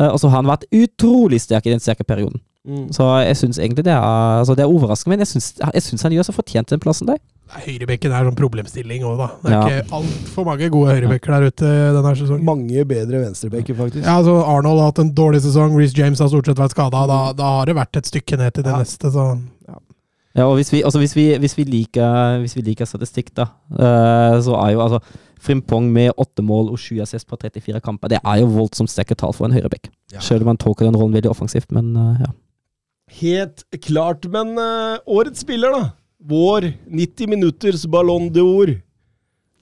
Eh, 0.00 0.08
og 0.08 0.16
så 0.22 0.30
har 0.32 0.40
han 0.40 0.48
vært 0.54 0.64
utrolig 0.72 1.42
sterk 1.44 1.66
i 1.68 1.74
den 1.76 1.84
sterke 1.84 2.08
perioden. 2.08 2.40
Mm. 2.68 2.86
Så 2.92 3.04
jeg 3.24 3.36
syns 3.40 3.58
egentlig 3.58 3.86
det 3.86 3.94
er, 3.94 4.02
altså 4.42 4.54
det 4.58 4.64
er 4.66 4.68
overraskende, 4.70 5.14
men 5.16 5.24
jeg 5.24 5.30
syns, 5.32 6.02
han 6.04 6.12
gjør 6.12 6.26
så 6.28 6.34
fortjent 6.36 6.68
den 6.74 6.82
plassen 6.84 7.08
der. 7.08 7.16
Høyrebekken 7.48 8.12
er 8.12 8.26
sånn 8.28 8.36
problemstilling 8.36 9.06
òg, 9.08 9.16
da. 9.22 9.28
Det 9.40 9.48
er 9.48 9.54
Ja. 9.56 9.60
ikke 9.80 9.96
altfor 9.96 10.44
mange 10.44 10.68
gode 10.68 10.92
høyrebekker 10.92 11.32
der 11.32 11.46
ute 11.48 11.70
denne 11.96 12.12
sesongen. 12.18 12.44
Mange 12.44 12.84
bedre 12.84 13.22
venstrebekker, 13.24 13.74
faktisk. 13.78 14.04
Ja, 14.04 14.18
altså 14.20 14.34
Arnold 14.44 14.82
har 14.82 14.90
hatt 14.92 14.98
en 15.00 15.14
dårlig 15.16 15.40
sesong, 15.46 15.72
Reece 15.78 15.96
James 15.96 16.18
har 16.20 16.28
stort 16.28 16.44
sett 16.44 16.60
vært 16.60 16.76
skada. 16.76 17.06
Da, 17.08 17.32
da 17.32 17.42
har 17.58 17.64
det 17.70 17.76
vært 17.80 17.96
et 17.96 18.04
stykke 18.10 18.36
ned 18.36 18.52
til 18.52 18.64
det 18.68 18.74
Ja. 18.74 18.82
neste, 18.84 19.10
så 19.10 19.40
Ja, 20.36 20.44
og 20.44 20.56
hvis 20.60 20.70
vi, 20.70 20.82
altså 20.84 21.00
hvis 21.00 21.14
vi, 21.16 21.24
hvis 21.40 21.56
vi, 21.56 21.64
liker, 21.64 22.38
hvis 22.44 22.54
vi 22.54 22.60
liker 22.62 22.84
statistikk, 22.86 23.32
da, 23.34 23.46
eh, 23.72 24.36
så 24.44 24.54
er 24.60 24.74
jo 24.76 24.80
altså 24.84 25.00
Frimpong 25.40 25.90
med 25.90 26.12
åtte 26.18 26.42
mål 26.44 26.68
og 26.70 26.78
sju 26.78 27.00
assist 27.00 27.26
på 27.26 27.36
34 27.38 27.80
kamper, 27.80 28.08
det 28.08 28.18
er 28.24 28.40
jo 28.42 28.46
voldsomt 28.46 28.90
sterke 28.90 29.16
tall 29.16 29.32
for 29.32 29.46
en 29.46 29.52
høyrebekk. 29.56 29.88
Ja. 30.12 30.20
Selv 30.20 30.42
om 30.42 30.48
han 30.48 30.56
tolker 30.58 30.84
den 30.84 30.94
rollen 30.94 31.14
veldig 31.14 31.30
offensivt, 31.30 31.72
men 31.72 31.96
eh, 31.96 32.20
ja. 32.26 32.30
Helt 33.20 33.64
klart. 33.84 34.26
Men 34.30 34.58
uh, 34.58 34.98
årets 35.06 35.40
spiller, 35.40 35.72
da? 35.72 35.90
Vår 36.28 36.72
90 36.90 37.28
minutters 37.28 37.86
Ballon 37.86 38.28
de 38.34 38.44
ord. 38.44 38.74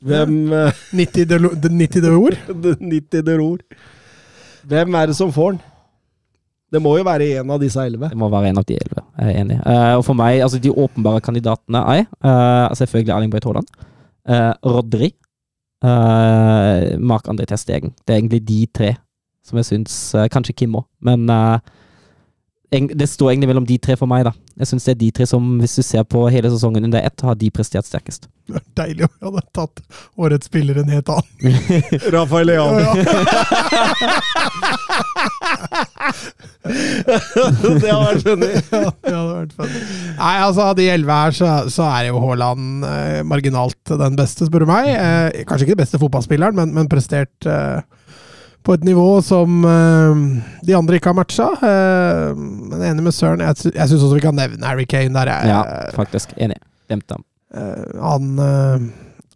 Hvem 0.07 0.53
uh, 0.53 0.83
90 0.93 1.25
de, 1.25 1.39
ord? 1.39 1.57
de 1.63 1.71
90 1.71 2.03
de 2.05 2.11
ord. 2.17 2.37
90 2.81 3.23
d'Or. 3.23 3.65
Hvem 4.67 4.95
er 4.99 5.07
det 5.07 5.17
som 5.17 5.33
får 5.33 5.57
den? 5.57 5.65
Det 6.75 6.81
må 6.83 6.97
jo 6.99 7.05
være 7.07 7.29
en 7.39 7.51
av 7.55 7.61
disse 7.63 7.79
elleve. 7.79 8.11
Det 8.11 8.19
må 8.19 8.29
være 8.29 8.51
en 8.51 8.59
av 8.59 8.67
de 8.67 8.75
elleve. 8.75 9.05
Jeg 9.17 9.31
er 9.31 9.41
enig. 9.45 9.61
Uh, 9.63 9.95
og 10.01 10.05
for 10.09 10.19
meg, 10.19 10.41
altså 10.43 10.59
de 10.59 10.75
åpenbare 10.75 11.23
kandidatene 11.23 11.83
er 11.95 12.05
uh, 12.27 12.75
selvfølgelig 12.75 13.15
Erling 13.15 13.33
Breit 13.33 13.47
Haaland, 13.47 13.71
uh, 14.29 14.53
Rodri, 14.67 15.13
uh, 15.87 16.99
Mark 16.99 17.31
André 17.31 17.47
Testegen. 17.47 17.95
Det 18.03 18.17
er 18.17 18.19
egentlig 18.19 18.43
de 18.49 18.61
tre 18.75 18.97
som 19.47 19.61
jeg 19.61 19.69
syns 19.71 19.97
eh, 20.17 20.29
Kanskje 20.33 20.57
Kim 20.57 20.77
òg, 20.79 20.87
men 21.07 21.29
eh, 21.31 21.75
det 22.71 23.07
står 23.07 23.31
egentlig 23.31 23.49
mellom 23.53 23.67
de 23.67 23.77
tre 23.79 23.95
for 23.99 24.11
meg, 24.11 24.25
da. 24.27 24.33
Jeg 24.59 24.67
syns 24.71 24.87
det 24.89 24.95
er 24.97 24.99
de 25.05 25.11
tre 25.15 25.27
som, 25.29 25.45
hvis 25.61 25.77
du 25.79 25.83
ser 25.87 26.03
på 26.09 26.25
hele 26.33 26.51
sesongen 26.51 26.85
under 26.89 27.05
ett, 27.05 27.21
har 27.23 27.37
de 27.39 27.51
prestert 27.55 27.87
sterkest. 27.87 28.27
Det 28.47 28.59
er 28.59 28.65
deilig 28.79 29.07
om 29.07 29.13
vi 29.13 29.27
hadde 29.27 29.43
tatt 29.55 29.83
årets 30.23 30.47
spiller 30.51 30.81
en 30.83 30.91
helt 30.91 31.09
annen. 31.11 31.57
Rafael 32.15 32.47
Leao. 32.51 32.67
Ja, 32.79 32.93
det 36.67 37.91
hadde 37.91 38.07
vært 38.07 38.27
funny. 38.27 38.51
ja, 38.51 38.91
det 38.91 39.15
hadde 39.15 39.35
vært 39.35 39.55
funny. 39.59 39.83
Nei, 40.19 40.35
altså 40.47 40.67
av 40.67 40.75
de 40.79 40.89
elleve 40.91 41.21
her, 41.23 41.37
så, 41.39 41.53
så 41.73 41.87
er 41.91 42.11
jo 42.11 42.23
Haaland 42.23 42.87
eh, 42.87 43.21
marginalt 43.27 43.95
den 44.03 44.19
beste, 44.19 44.47
spør 44.49 44.67
du 44.67 44.71
meg. 44.71 44.91
Eh, 44.95 45.45
kanskje 45.47 45.69
ikke 45.69 45.77
den 45.77 45.85
beste 45.85 46.03
fotballspilleren, 46.03 46.59
men, 46.59 46.75
men 46.77 46.91
prestert 46.91 47.51
eh, 47.51 47.79
på 48.67 48.75
et 48.75 48.85
nivå 48.87 49.07
som 49.23 49.63
eh, 49.65 50.21
de 50.67 50.75
andre 50.75 50.99
ikke 50.99 51.13
har 51.13 51.19
matcha. 51.21 51.47
Eh, 51.63 52.35
men 52.37 52.83
enig 52.91 53.05
med 53.07 53.15
Søren. 53.15 53.45
Jeg, 53.47 53.61
sy- 53.63 53.73
jeg 53.77 53.89
syns 53.93 54.03
også 54.03 54.19
vi 54.19 54.25
kan 54.27 54.35
nevne 54.37 54.67
Harry 54.67 54.87
Kane. 54.91 55.15
Der 55.15 55.31
Jeg, 55.31 55.51
Ja, 55.55 55.61
faktisk. 55.95 56.35
Enig. 56.37 56.59
Glemte 56.91 57.15
ham. 57.19 57.25
eh, 57.55 58.01
han, 58.03 58.27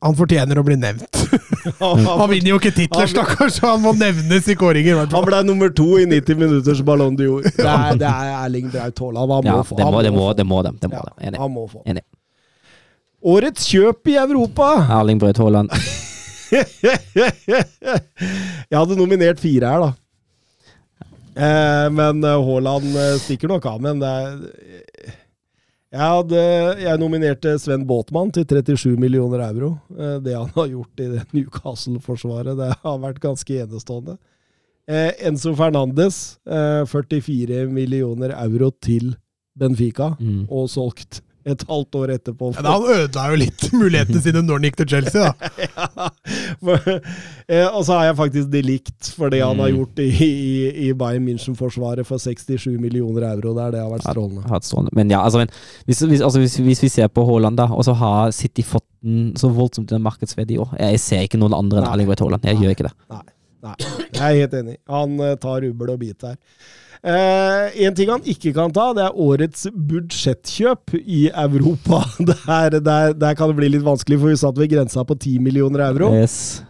han 0.02 0.16
fortjener 0.18 0.58
å 0.58 0.64
bli 0.66 0.76
nevnt. 0.80 1.06
Han 1.80 2.30
vinner 2.30 2.54
jo 2.54 2.56
ikke 2.58 2.70
titler, 2.72 3.06
stakkars, 3.10 3.58
så 3.60 3.74
han 3.74 3.82
må 3.84 3.90
nevnes 3.92 4.46
i 4.48 4.54
kåringer. 4.56 5.02
han 5.12 5.24
ble 5.26 5.42
nummer 5.44 5.68
to 5.76 5.84
i 6.00 6.06
90 6.08 6.38
minutters 6.40 6.80
Ballon 6.86 7.12
d'Or. 7.18 7.42
Det, 7.56 7.66
er- 7.68 7.98
det 8.00 8.08
er 8.08 8.30
Erling 8.46 8.70
Braut 8.72 8.98
Haaland. 9.04 9.34
Han 9.36 9.44
må 9.44 9.50
Ja, 9.50 9.62
få 9.68 9.76
det 9.76 9.84
han 9.84 9.92
må, 9.92 10.00
det 10.06 10.12
må, 10.14 10.22
få. 10.24 10.32
det 10.38 10.46
må. 10.48 10.62
Det 10.64 10.88
må 10.90 10.96
Ja, 10.96 11.02
dem. 11.10 11.26
Enig. 11.28 11.40
han 11.42 11.52
må 11.52 11.66
få. 11.68 11.82
Enig. 11.84 12.02
Årets 13.34 13.66
kjøp 13.68 14.08
i 14.08 14.16
Europa! 14.16 14.70
Erling 15.02 15.20
Braut 15.20 15.36
Haaland. 15.42 15.70
Jeg 18.70 18.76
hadde 18.78 18.96
nominert 18.98 19.40
fire 19.42 19.70
her, 19.72 19.80
da. 19.86 19.90
Eh, 21.40 21.86
men 21.94 22.24
eh, 22.26 22.42
Haaland 22.46 22.88
eh, 22.98 23.16
stikker 23.22 23.48
nok 23.52 23.66
av. 23.70 23.78
Men 23.84 24.02
jeg, 24.02 26.00
hadde, 26.02 26.42
jeg 26.82 27.00
nominerte 27.02 27.54
Sven 27.62 27.86
Båtmann 27.88 28.32
til 28.34 28.44
37 28.50 28.96
millioner 29.00 29.44
euro. 29.48 29.72
Eh, 29.96 30.18
det 30.24 30.34
han 30.36 30.50
har 30.56 30.68
gjort 30.74 31.04
i 31.04 31.08
Newcastle-forsvaret, 31.36 32.54
det 32.60 32.70
har 32.84 33.00
vært 33.06 33.22
ganske 33.22 33.60
enestående. 33.64 34.18
Eh, 34.90 35.12
Enzo 35.30 35.52
Fernandes, 35.58 36.38
eh, 36.50 36.82
44 36.90 37.66
millioner 37.70 38.34
euro 38.42 38.72
til 38.82 39.12
Benfica, 39.60 40.12
Mm. 40.20 40.46
og 40.50 40.68
solgt 40.72 41.20
et 41.54 41.64
halvt 41.68 41.96
år 42.00 42.12
etterpå. 42.16 42.50
Men 42.56 42.68
han 42.70 42.86
ødela 42.94 43.24
jo 43.32 43.38
litt 43.42 43.66
mulighetene 43.80 44.22
sine 44.24 44.42
når 44.46 44.58
han 44.60 44.66
gikk 44.68 44.78
til 44.82 44.88
Chelsea, 44.94 45.30
da. 45.30 45.50
Ja, 45.70 46.08
for, 46.60 46.88
eh, 47.48 47.66
og 47.68 47.82
så 47.86 47.96
har 47.98 48.04
jeg 48.10 48.16
faktisk 48.18 48.50
det 48.52 48.62
likt 48.66 49.10
for 49.16 49.32
det 49.32 49.40
han 49.42 49.58
har 49.62 49.70
Mm. 49.70 49.76
gjort 49.80 50.00
i, 50.02 50.08
i, 50.26 50.88
i 50.88 50.92
Bayern 50.98 51.24
München-forsvaret 51.28 52.06
for 52.08 52.18
67 52.22 52.66
millioner 52.82 53.26
euro 53.30 53.54
der. 53.56 53.70
Det 53.76 53.80
har 53.82 53.90
vært 53.92 54.06
strålende. 54.08 54.44
Hatt 54.50 54.66
strålende. 54.68 54.94
Men 54.98 55.10
ja, 55.12 55.20
altså, 55.24 55.42
men, 55.42 55.52
hvis, 55.86 56.00
hvis, 56.10 56.22
altså 56.26 56.42
hvis, 56.42 56.56
hvis 56.64 56.82
vi 56.84 56.90
ser 56.92 57.08
på 57.12 57.24
Haaland, 57.28 57.56
da, 57.60 57.68
og 57.70 57.84
så 57.86 57.94
har 58.00 58.32
City 58.36 58.64
fått 58.66 58.86
den 59.04 59.30
så 59.40 59.48
voldsomt 59.54 59.88
den 59.88 60.02
markedsverdi 60.04 60.58
i 60.58 60.60
år 60.60 60.74
Jeg 60.76 60.98
ser 61.00 61.22
ikke 61.24 61.38
noen 61.40 61.54
andre 61.56 61.80
enn 61.80 62.04
Braut 62.08 62.20
Haaland. 62.20 62.44
Jeg 62.44 62.58
Nei. 62.58 62.64
gjør 62.66 62.74
ikke 62.76 62.88
det. 62.90 62.94
Nei. 63.14 63.22
Nei, 63.60 63.74
jeg 64.16 64.20
er 64.24 64.36
helt 64.40 64.54
enig. 64.56 64.76
Han 64.88 65.18
eh, 65.20 65.34
tar 65.40 65.60
rubbel 65.64 65.90
og 65.92 65.98
bit 66.00 66.24
her. 66.24 66.36
Eh, 67.00 67.84
en 67.86 67.94
ting 67.96 68.10
han 68.12 68.24
ikke 68.28 68.52
kan 68.56 68.72
ta, 68.76 68.90
det 68.96 69.06
er 69.06 69.20
årets 69.24 69.68
budsjettkjøp 69.72 70.96
i 71.00 71.28
Europa. 71.32 72.02
Der, 72.50 72.80
der, 72.80 73.12
der 73.14 73.34
kan 73.36 73.50
det 73.50 73.56
bli 73.56 73.68
litt 73.72 73.84
vanskelig, 73.84 74.18
for 74.20 74.30
vi 74.30 74.40
satt 74.40 74.58
ved 74.58 74.70
grensa 74.72 75.04
på 75.06 75.14
10 75.16 75.38
millioner 75.44 75.86
euro. 75.86 76.10
Yes. 76.14 76.60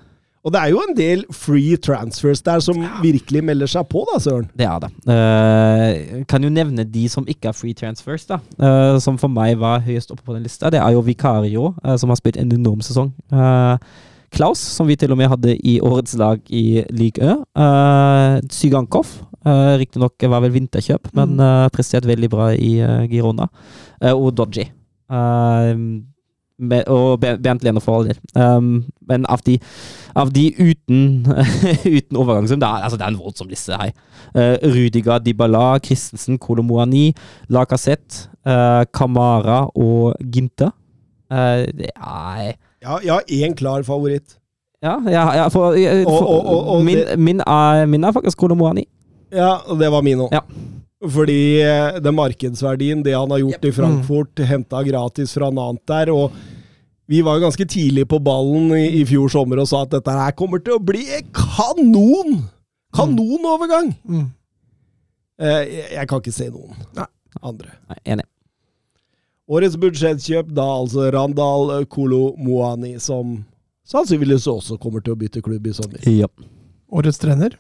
Og 0.40 0.54
det 0.54 0.60
er 0.60 0.70
jo 0.72 0.80
en 0.80 0.94
del 0.96 1.24
free 1.36 1.76
transfers 1.76 2.40
der 2.46 2.62
som 2.64 2.78
virkelig 3.02 3.42
melder 3.44 3.68
seg 3.68 3.84
på, 3.92 4.06
da, 4.08 4.16
Søren. 4.24 4.46
Det 4.56 4.64
er 4.64 4.78
det. 4.80 4.90
Uh, 5.04 6.22
kan 6.30 6.44
jo 6.44 6.52
nevne 6.52 6.86
de 6.88 7.02
som 7.12 7.26
ikke 7.28 7.50
er 7.50 7.56
free 7.56 7.76
transfers, 7.76 8.24
da. 8.28 8.38
Uh, 8.56 8.96
som 9.04 9.18
for 9.20 9.32
meg 9.32 9.58
var 9.60 9.84
høyest 9.84 10.14
oppe 10.14 10.24
på 10.24 10.36
den 10.36 10.46
lista. 10.46 10.72
Det 10.72 10.80
er 10.80 10.94
jo 10.96 11.04
Vicario, 11.04 11.74
uh, 11.84 11.96
som 12.00 12.12
har 12.12 12.20
spilt 12.20 12.40
en 12.40 12.54
enorm 12.56 12.80
sesong. 12.84 13.12
Eh, 13.32 13.76
Klaus, 14.30 14.62
som 14.62 14.88
vi 14.88 14.96
til 14.96 15.12
og 15.12 15.18
med 15.18 15.28
hadde 15.28 15.56
i 15.66 15.80
årets 15.82 16.14
lag 16.16 16.40
i 16.48 16.84
Ligue 16.94 17.26
Ø. 17.26 17.34
Zygankov. 18.48 19.10
Uh, 19.46 19.78
Riktignok 19.80 20.20
var 20.28 20.42
vel 20.44 20.54
vinterkjøp, 20.54 21.10
men 21.16 21.38
uh, 21.40 21.68
prestert 21.72 22.08
veldig 22.08 22.28
bra 22.32 22.50
i 22.52 22.76
uh, 22.84 23.02
Girona. 23.10 23.48
Uh, 24.02 24.14
og 24.14 24.34
Dodgy. 24.36 24.68
Med, 26.60 26.84
og 26.92 27.22
Bernt 27.22 27.62
Lene 27.64 27.80
for 27.80 27.98
all 27.98 28.10
del. 28.10 28.18
Um, 28.36 28.82
men 29.08 29.24
av 29.32 29.40
de, 29.46 29.54
av 30.12 30.28
de 30.34 30.42
uten, 30.58 31.22
uten 31.96 32.18
overgangssum 32.20 32.60
det, 32.60 32.68
altså 32.68 32.98
det 33.00 33.06
er 33.06 33.14
en 33.14 33.20
voldsom 33.22 33.48
liste 33.48 33.78
her. 33.80 33.94
Uh, 34.34 34.60
Rudiga, 34.74 35.16
Dybala, 35.24 35.78
Christensen, 35.80 36.36
Kolomoani, 36.38 37.14
Lacassette, 37.48 38.28
uh, 38.44 38.84
Kamara 38.92 39.62
og 39.72 40.20
Ginte. 40.20 40.68
Uh, 41.32 41.64
det 41.80 41.94
er 41.96 42.52
ja, 42.80 42.96
jeg 43.04 43.12
har 43.12 43.24
én 43.28 43.54
klar 43.56 43.82
favoritt. 43.84 44.38
Ja, 44.82 44.96
ja, 45.04 45.24
ja 45.36 45.48
for, 45.48 45.74
for 45.76 46.24
og, 46.24 46.46
og, 46.46 46.68
og, 46.74 46.84
min, 46.84 47.02
min, 47.16 47.40
er, 47.46 47.86
min, 47.86 48.04
er, 48.04 48.12
faktisk 48.12 48.38
Kolomoani. 48.38 48.86
Ja, 49.30 49.60
og 49.66 49.80
det 49.80 49.90
var 49.92 50.04
min 50.06 50.26
òg. 50.26 50.34
Ja. 50.34 50.44
Fordi 51.00 51.42
den 52.04 52.16
markedsverdien, 52.18 53.04
det 53.06 53.14
han 53.16 53.30
har 53.32 53.40
gjort 53.40 53.64
i 53.64 53.72
Frankfurt, 53.72 54.34
mm. 54.36 54.48
henta 54.50 54.82
gratis 54.84 55.32
fra 55.32 55.48
Nant 55.54 55.80
der 55.88 56.10
og 56.12 56.34
vi 57.10 57.24
var 57.26 57.38
jo 57.38 57.42
ganske 57.42 57.64
tidlig 57.66 58.04
på 58.06 58.20
ballen 58.22 58.68
i, 58.76 58.84
i, 59.00 59.06
fjor 59.08 59.32
sommer 59.32 59.58
og 59.58 59.66
sa 59.66 59.80
at 59.82 59.96
dette 59.96 60.12
her 60.14 60.34
kommer 60.38 60.60
til 60.62 60.76
å 60.76 60.82
bli 60.82 61.02
kanon! 61.34 62.44
Kanonovergang! 62.94 63.90
Mm. 64.06 64.28
Eh, 65.42 65.64
jeg, 65.64 65.88
jeg, 65.96 66.06
kan 66.06 66.22
ikke 66.22 66.34
se 66.36 66.46
noen 66.52 66.76
Nei. 66.94 67.08
andre. 67.40 67.74
Nei, 67.90 67.98
enig. 68.14 68.28
Årets 69.50 69.74
budsjettkjøp 69.82 70.52
da 70.54 70.68
altså 70.76 71.08
Randal 71.10 71.72
Kolo 71.90 72.36
Moani, 72.38 72.92
som 73.02 73.40
sannsynligvis 73.90 74.46
også 74.52 74.78
kommer 74.78 75.02
til 75.02 75.16
å 75.16 75.18
bytte 75.18 75.42
klubb 75.42 75.66
i 75.66 75.74
sommer. 75.74 76.06
Ja. 76.06 76.30
Årets 76.94 77.18
trener? 77.18 77.58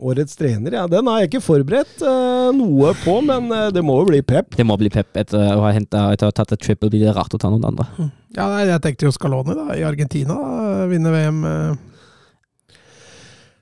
Årets 0.00 0.36
trener, 0.36 0.72
ja. 0.78 0.86
Den 0.88 1.08
har 1.10 1.20
jeg 1.20 1.28
ikke 1.28 1.42
forberedt 1.44 2.00
uh, 2.00 2.48
noe 2.56 2.94
på, 3.02 3.18
men 3.26 3.50
uh, 3.52 3.68
det 3.74 3.82
må 3.84 3.98
jo 4.00 4.08
bli 4.08 4.22
Pep. 4.24 4.54
Det 4.56 4.64
må 4.64 4.78
bli 4.80 4.88
Pep 4.92 5.12
etter 5.20 5.52
å 5.52 5.60
ha, 5.66 5.74
hentet, 5.76 5.98
etter 6.16 6.28
å 6.28 6.32
ha 6.32 6.36
tatt 6.40 6.54
et 6.56 6.62
triple. 6.64 6.88
Blir 6.92 7.04
det 7.04 7.14
rart 7.16 7.36
å 7.36 7.40
ta 7.40 7.52
noen 7.52 7.68
andre? 7.68 8.08
Ja, 8.36 8.48
Jeg 8.64 8.80
tenkte 8.84 9.08
jo 9.08 9.12
Scaloni 9.12 9.56
da, 9.58 9.68
i 9.76 9.84
Argentina. 9.84 10.38
Vinne 10.88 11.12
VM. 11.12 11.44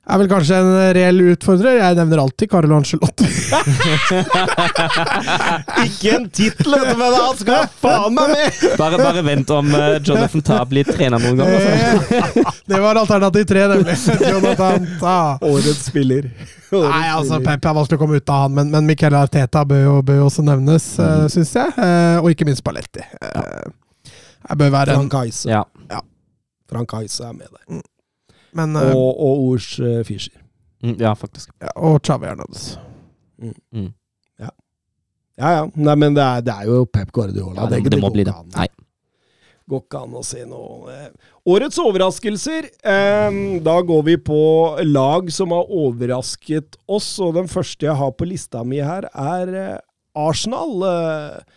Er 0.09 0.17
vel 0.23 0.29
kanskje 0.31 0.57
en 0.57 0.71
reell 0.97 1.19
utfordrer. 1.35 1.83
Jeg 1.83 1.97
nevner 1.99 2.21
alltid 2.23 2.49
Carlo 2.49 2.79
Angelotti. 2.79 3.27
ikke 5.85 6.15
en 6.15 6.31
tittel, 6.33 6.73
men 6.97 7.13
han 7.13 7.37
skal 7.37 7.67
faen 7.83 8.15
meg 8.17 8.33
med! 8.33 8.63
Bare, 8.81 8.97
bare 9.03 9.21
vent 9.27 9.53
om 9.53 9.69
uh, 9.69 9.99
Jonathan 10.01 10.43
Ta 10.49 10.63
blir 10.71 10.89
trener 10.89 11.21
noen 11.21 11.37
gang. 11.43 11.53
Altså. 11.59 12.55
det 12.73 12.81
var 12.87 13.01
alternativ 13.03 13.45
tre, 13.51 13.67
nemlig. 13.75 13.99
Jonathan 14.23 14.89
Ta. 15.03 15.19
Årets 15.45 15.85
spiller. 15.91 16.31
Årets 16.73 16.95
Nei, 16.95 17.05
altså 17.13 17.43
Pep 17.45 17.69
er 17.69 17.77
vanskelig 17.77 18.01
å 18.01 18.03
komme 18.07 18.23
ut 18.23 18.33
av 18.33 18.47
han, 18.47 18.57
men, 18.57 18.73
men 18.73 18.89
Michael 18.89 19.13
Arteta 19.21 19.61
bør 19.69 19.85
jo, 19.85 19.95
bør 20.09 20.25
også 20.31 20.47
nevnes, 20.49 20.89
mm. 20.97 21.05
uh, 21.05 21.29
syns 21.37 21.53
jeg. 21.61 21.77
Uh, 21.77 22.17
og 22.23 22.33
ikke 22.33 22.49
minst 22.49 22.65
Balletti. 22.65 23.05
Uh, 23.21 23.69
jeg 24.49 24.57
bør 24.65 24.73
være 24.73 24.97
Frank 24.97 25.21
Heise. 25.21 25.53
Ja. 25.53 25.63
ja. 25.93 26.01
Frank 26.73 26.89
Heise 26.97 27.29
er 27.29 27.37
med 27.37 27.53
der. 27.53 27.61
Mm. 27.77 27.85
Men, 28.57 28.77
og, 28.77 29.09
og 29.21 29.47
Ors 29.51 29.75
uh, 29.81 30.01
Fischer. 30.07 30.39
Mm, 30.83 30.97
ja, 31.01 31.13
faktisk. 31.19 31.51
Ja, 31.61 31.73
og 31.77 32.01
Chavi 32.07 32.29
Hernandez. 32.31 32.77
Mm. 33.43 33.55
Mm. 33.75 33.89
Ja. 34.39 34.51
ja, 35.39 35.51
ja. 35.59 35.65
Nei, 35.75 35.97
men 35.99 36.15
det 36.17 36.25
er, 36.25 36.45
det 36.47 36.55
er 36.55 36.69
jo 36.71 36.85
Pep 36.87 37.11
Guardiola. 37.13 37.65
Ja, 37.65 37.71
det, 37.71 37.83
det, 37.85 37.97
det 37.97 38.03
må 38.03 38.13
bli 38.15 38.27
det. 38.27 38.35
An. 38.35 38.51
Nei. 38.55 38.69
Går 39.69 39.83
ikke 39.85 40.01
an 40.01 40.15
å 40.17 40.23
si 40.25 40.41
noe 40.49 40.95
Årets 41.49 41.77
overraskelser. 41.83 42.71
Eh, 42.93 43.39
da 43.65 43.75
går 43.85 44.03
vi 44.07 44.17
på 44.21 44.41
lag 44.87 45.29
som 45.33 45.53
har 45.53 45.69
overrasket 45.69 46.79
oss, 46.89 47.11
og 47.25 47.37
den 47.37 47.51
første 47.53 47.89
jeg 47.89 47.97
har 47.99 48.15
på 48.17 48.29
lista 48.29 48.65
mi 48.65 48.81
her, 48.85 49.11
er 49.13 49.53
eh, 49.53 49.79
Arsenal. 50.17 50.73
Eh, 50.89 51.57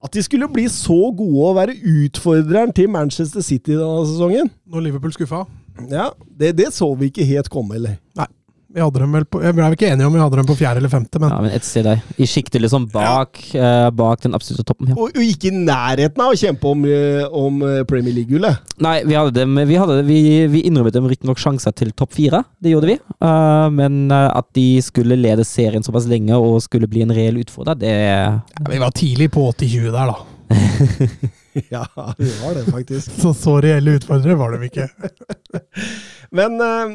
at 0.00 0.16
de 0.16 0.22
skulle 0.24 0.48
bli 0.48 0.64
så 0.72 1.10
gode 1.12 1.48
å 1.50 1.56
være 1.58 1.76
utfordreren 1.76 2.72
til 2.76 2.88
Manchester 2.92 3.44
City 3.44 3.74
denne 3.76 4.06
sesongen. 4.08 4.48
Når 4.64 4.86
Liverpool 4.86 5.12
skuffa? 5.12 5.42
Ja, 5.90 6.10
det, 6.18 6.52
det, 6.58 6.72
så 6.76 6.92
vi 6.98 7.10
ikke 7.10 7.26
helt 7.28 7.48
komme, 7.52 7.78
eller? 7.80 7.96
Nei. 8.18 8.28
Vi 8.70 8.78
hadde 8.78 9.00
dem 9.02 9.14
vel 9.16 9.24
på, 9.26 9.40
jeg 9.42 9.54
ble 9.56 9.66
ikke 9.74 9.88
enige 9.90 10.06
om 10.06 10.14
vi 10.14 10.20
hadde 10.22 10.38
dem 10.38 10.46
på 10.46 10.54
fjerde 10.54 10.78
eller 10.78 10.92
femte, 10.92 11.18
men 11.18 11.32
Ja, 11.32 11.38
men 11.42 11.54
et 11.56 11.64
sted 11.66 11.88
der. 11.88 12.04
I 12.22 12.26
sjiktet 12.30 12.62
liksom 12.62 12.84
bak, 12.92 13.40
ja. 13.50 13.88
uh, 13.88 13.90
bak 13.90 14.22
den 14.22 14.36
absolutte 14.38 14.62
toppen. 14.68 14.92
Ja. 14.92 14.94
Og, 14.94 15.10
og, 15.10 15.24
ikke 15.24 15.50
i 15.50 15.56
nærheten 15.56 16.22
av 16.22 16.30
å 16.30 16.38
kjempe 16.38 16.70
om, 16.70 16.84
uh, 16.86 17.24
om 17.34 17.58
eh, 17.66 17.80
Premier 17.90 18.14
League-gullet. 18.14 18.70
Nei, 18.84 19.00
vi 19.08 19.16
hadde 19.18 19.34
dem 19.40 19.58
Vi, 19.58 19.78
hadde, 19.80 19.98
vi, 20.06 20.20
vi 20.52 20.62
innrømmet 20.68 20.94
dem 20.94 21.10
riktignok 21.10 21.42
sjanser 21.42 21.74
til 21.74 21.90
topp 21.98 22.14
fire, 22.14 22.44
det 22.62 22.76
gjorde 22.76 22.92
vi. 22.92 22.96
Uh, 23.18 23.66
men 23.74 24.14
at 24.14 24.46
de 24.54 24.68
skulle 24.86 25.18
lede 25.18 25.42
serien 25.48 25.82
såpass 25.82 26.06
lenge 26.10 26.38
og 26.38 26.60
skulle 26.62 26.86
bli 26.90 27.02
en 27.02 27.14
reell 27.16 27.42
utfordrer, 27.42 27.80
det 27.80 27.96
ja, 27.98 28.38
Vi 28.70 28.78
var 28.78 28.94
tidlig 28.94 29.32
på 29.34 29.50
80-20 29.50 29.90
der, 29.98 30.14
da. 30.14 31.34
ja, 31.76 31.86
vi 32.18 32.30
var 32.42 32.58
det 32.58 32.66
faktisk. 32.70 33.16
så 33.22 33.34
så 33.36 33.56
reelle 33.64 33.96
utfordrere 33.98 34.38
var 34.40 34.56
de 34.56 34.68
ikke. 34.70 34.88
Men 36.36 36.60
eh, 36.64 36.94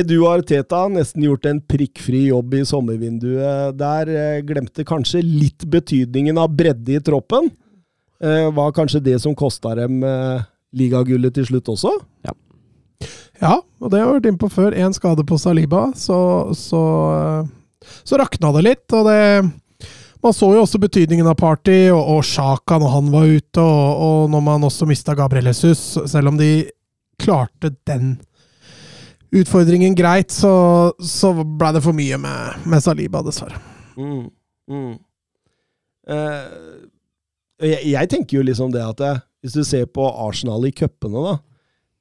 Edu 0.00 0.18
Arteta 0.28 0.84
har 0.84 0.92
nesten 0.92 1.24
gjort 1.24 1.46
en 1.48 1.62
prikkfri 1.64 2.26
jobb 2.28 2.58
i 2.58 2.64
sommervinduet 2.68 3.78
der. 3.78 4.10
Uh, 4.12 4.42
glemte 4.44 4.84
kanskje 4.88 5.22
litt 5.24 5.64
betydningen 5.64 6.40
av 6.40 6.52
bredde 6.56 6.98
i 6.98 7.04
troppen. 7.04 7.48
Eh, 8.18 8.52
var 8.54 8.72
kanskje 8.74 9.00
det 9.00 9.18
som 9.22 9.34
kosta 9.38 9.76
dem 9.78 10.02
eh, 10.02 10.42
ligagullet 10.74 11.34
til 11.34 11.46
slutt 11.46 11.68
også? 11.70 11.92
Ja. 12.26 12.34
ja, 13.38 13.52
og 13.78 13.92
det 13.92 14.00
har 14.00 14.08
jeg 14.08 14.16
vært 14.16 14.28
inne 14.32 14.42
på 14.42 14.50
før. 14.50 14.74
Én 14.74 14.96
skade 14.96 15.22
på 15.26 15.38
Saliba, 15.38 15.84
så, 15.94 16.18
så, 16.58 16.82
så 18.02 18.18
rakna 18.18 18.50
det 18.56 18.64
litt. 18.66 18.86
Og 18.90 19.06
det 19.06 19.20
man 20.22 20.34
så 20.34 20.48
jo 20.54 20.62
også 20.64 20.80
betydningen 20.82 21.28
av 21.30 21.36
Party 21.38 21.88
og, 21.92 22.00
og 22.16 22.24
Sjaka 22.26 22.78
når 22.80 22.94
han 22.94 23.10
var 23.12 23.28
ute, 23.28 23.62
og, 23.62 24.02
og 24.06 24.32
når 24.32 24.42
man 24.48 24.66
også 24.68 24.88
mista 24.90 25.14
Gabriel 25.18 25.50
Jesus. 25.50 25.82
Selv 26.10 26.32
om 26.32 26.40
de 26.40 26.68
klarte 27.18 27.72
den 27.88 28.16
utfordringen 29.34 29.94
greit, 29.98 30.32
så, 30.32 30.92
så 30.98 31.32
blei 31.44 31.74
det 31.76 31.84
for 31.84 31.96
mye 31.96 32.18
med, 32.20 32.64
med 32.68 32.84
Saliba, 32.84 33.22
dessverre. 33.26 33.60
Mm, 33.98 34.28
mm. 34.70 34.94
Eh, 36.08 36.48
jeg, 37.68 37.82
jeg, 37.92 38.10
tenker 38.10 38.38
jo 38.38 38.46
liksom 38.46 38.72
det 38.74 38.84
at 38.84 39.02
jeg, 39.04 39.22
hvis 39.42 39.58
du 39.58 39.62
ser 39.66 39.86
på 39.92 40.06
Arsenal 40.08 40.66
i 40.66 40.74
cupene, 40.74 41.24
da. 41.26 41.36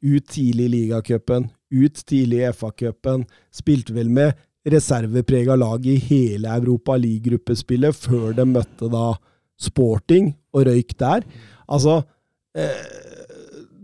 Ut 0.07 0.27
tidlig 0.29 0.67
i 0.67 0.73
ligacupen, 0.75 1.49
ut 1.73 2.03
tidlig 2.07 2.43
i 2.43 2.51
FA-cupen. 2.53 3.25
Spilte 3.53 3.95
vel 3.95 4.11
med 4.13 4.37
reserveprega 4.71 5.55
lag 5.59 5.85
i 5.87 5.97
hele 6.01 6.51
Europa 6.59 6.97
League-gruppespillet 6.99 7.95
før 7.95 8.35
de 8.37 8.45
møtte 8.49 8.89
da 8.91 9.11
Sporting 9.57 10.31
og 10.53 10.67
røyk 10.67 10.93
der. 10.99 11.23
Altså 11.67 12.01
eh, 12.57 12.87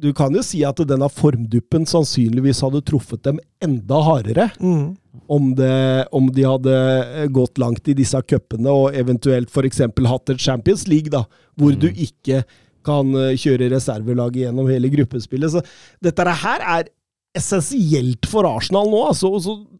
Du 0.03 0.11
kan 0.13 0.35
jo 0.35 0.43
si 0.45 0.59
at 0.67 0.81
denne 0.85 1.07
formduppen 1.09 1.87
sannsynligvis 1.89 2.61
hadde 2.65 2.83
truffet 2.85 3.23
dem 3.25 3.39
enda 3.63 4.01
hardere. 4.03 4.49
Mm. 4.59 4.91
Om, 5.31 5.53
det, 5.55 5.71
om, 6.11 6.27
de 6.33 6.43
hadde 6.43 6.75
gått 7.31 7.61
langt 7.61 7.87
i 7.87 7.95
disse 7.95 8.19
cupene 8.27 8.73
og 8.73 8.97
eventuelt 8.97 9.49
f.eks. 9.53 9.85
hatt 9.87 10.33
et 10.33 10.41
Champions 10.41 10.87
League, 10.89 11.13
da, 11.13 11.23
hvor 11.55 11.71
mm. 11.71 11.79
du 11.79 11.87
ikke 11.93 12.43
kan 12.83 13.15
eh, 13.15 13.37
kjøre 13.39 13.71
reservelaget 13.71 14.43
gjennom 14.43 14.67
hele 14.69 14.91
gruppespillet. 14.91 15.55
Så 15.55 15.63
dette 16.03 16.35
her 16.43 16.67
er 16.77 16.91
essensielt 17.33 18.27
for 18.29 18.45
Arsenal 18.45 18.89
nå, 18.91 18.99
altså, 19.09 19.31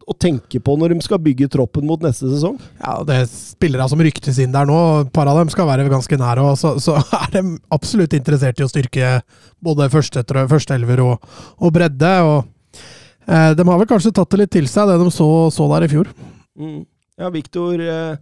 å 0.04 0.14
tenke 0.20 0.58
på 0.60 0.74
når 0.78 0.94
de 0.94 1.04
skal 1.06 1.20
bygge 1.22 1.48
troppen 1.54 1.86
mot 1.88 2.02
neste 2.02 2.26
sesong. 2.28 2.58
Ja, 2.80 2.96
det 3.06 3.18
er 3.22 3.28
spillere 3.30 3.86
som 3.90 4.02
ryktes 4.02 4.40
inn 4.42 4.54
der 4.54 4.66
nå. 4.68 4.78
Et 5.04 5.12
par 5.14 5.30
av 5.30 5.38
dem 5.38 5.52
skal 5.52 5.68
være 5.70 5.86
ganske 5.92 6.18
nære. 6.20 6.44
Og 6.44 6.58
så, 6.60 6.74
så, 6.82 6.98
er 7.22 7.30
de 7.36 7.44
absolutt 7.74 8.16
interessert 8.16 8.60
i 8.60 8.66
å 8.66 8.70
styrke 8.70 9.16
både 9.64 9.88
førsteelver 9.92 10.50
første 10.50 10.80
og, 11.06 11.30
og, 11.60 11.70
bredde. 11.74 12.12
og 12.26 12.82
eh, 13.30 13.50
De 13.56 13.68
har 13.70 13.80
vel 13.80 13.90
kanskje 13.90 14.14
tatt 14.18 14.34
det 14.34 14.42
litt 14.42 14.54
til 14.58 14.68
seg, 14.70 14.90
det 14.90 15.00
de 15.00 15.10
så, 15.14 15.30
så 15.54 15.70
der 15.76 15.86
i 15.86 15.92
fjor. 15.94 16.10
Mm. 16.58 16.80
Ja, 17.22 17.30
Viktor 17.30 17.78
eh, 17.78 18.16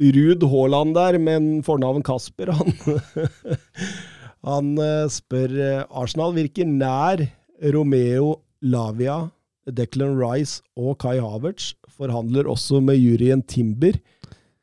Ruud 0.00 0.44
Haaland 0.48 0.96
der, 0.96 1.20
med 1.20 1.50
fornavn 1.66 2.02
Kasper, 2.06 2.54
han, 2.56 2.72
han 4.48 4.76
eh, 4.80 5.10
spør 5.12 5.58
eh, 5.60 5.82
Arsenal 6.00 6.32
virker 6.38 6.64
nær 6.64 7.28
Romeo 7.74 8.38
Lavia 8.62 9.30
Declan 9.70 10.16
Rice 10.18 10.60
og 10.76 10.96
Kai 11.02 11.18
Havertz 11.22 11.74
forhandler 11.94 12.48
også 12.50 12.80
med 12.82 12.98
juryen 12.98 13.42
Timber. 13.46 13.98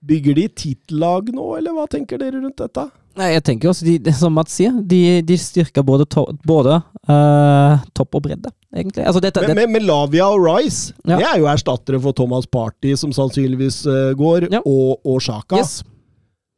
Bygger 0.08 0.36
de 0.38 0.48
tittellag 0.54 1.30
nå, 1.34 1.45
eller 1.58 1.74
hva 1.76 1.86
tenker 1.89 2.20
dere 2.22 2.41
rundt 2.43 2.60
dette? 2.60 2.84
Nei, 3.18 3.32
jeg 3.34 3.43
tenker 3.48 3.72
også, 3.72 3.86
de, 4.06 4.12
som 4.14 4.36
Mats 4.38 4.54
sier, 4.60 4.76
de, 4.86 5.00
de 5.26 5.38
styrker 5.41 5.82
både, 5.86 6.06
to, 6.14 6.28
både 6.45 6.76
uh, 7.10 7.80
topp 7.98 8.20
og 8.20 8.28
bredde, 8.28 8.52
egentlig. 8.76 9.08
Altså, 9.10 9.22
dette, 9.24 9.41
Men, 9.41 9.50
det, 9.50 9.56
men, 9.64 9.72
men 9.74 9.88
Lavia 9.89 10.28
og 10.30 10.43
Rice 10.45 10.93
Ja. 11.02 11.18
det 11.18 11.26
er 11.32 11.39
jo 11.41 11.48
erstattere 11.50 12.00
for 12.04 12.14
Thomas 12.14 12.45
Party, 12.45 12.93
som 13.00 13.14
sannsynligvis 13.16 13.80
uh, 13.89 14.12
går, 14.20 14.52
Ja. 14.54 14.62
og, 14.66 15.00
og 15.02 15.18
Sjaka. 15.26 15.64
yes. 15.64 15.80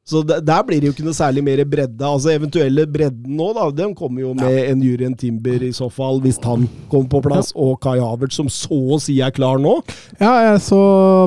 Så 0.10 0.24
der, 0.26 0.42
der 0.42 0.64
blir 0.66 0.82
det 0.82 0.90
jo 0.90 0.96
ikke 0.96 1.06
noe 1.06 1.18
særlig 1.18 1.44
mer 1.46 1.62
bredde. 1.70 2.02
Altså 2.06 2.34
Eventuelle 2.34 2.88
bredden 2.90 3.36
nå, 3.38 3.52
da, 3.58 3.68
den 3.76 3.94
kommer 3.98 4.24
jo 4.24 4.34
med 4.38 4.58
en 4.72 4.82
Jurien 4.84 5.14
Timber 5.18 5.62
i 5.66 5.72
så 5.76 5.90
fall, 5.94 6.22
hvis 6.24 6.40
han 6.46 6.66
kommer 6.90 7.12
på 7.12 7.22
plass, 7.28 7.52
og 7.54 7.78
Kai 7.84 8.00
Havertz, 8.02 8.40
som 8.40 8.50
så 8.50 8.80
å 8.96 9.00
si 9.02 9.20
er 9.22 9.34
klar 9.36 9.62
nå. 9.62 9.76
Ja, 10.18 10.34
jeg 10.50 10.64
så 10.66 10.80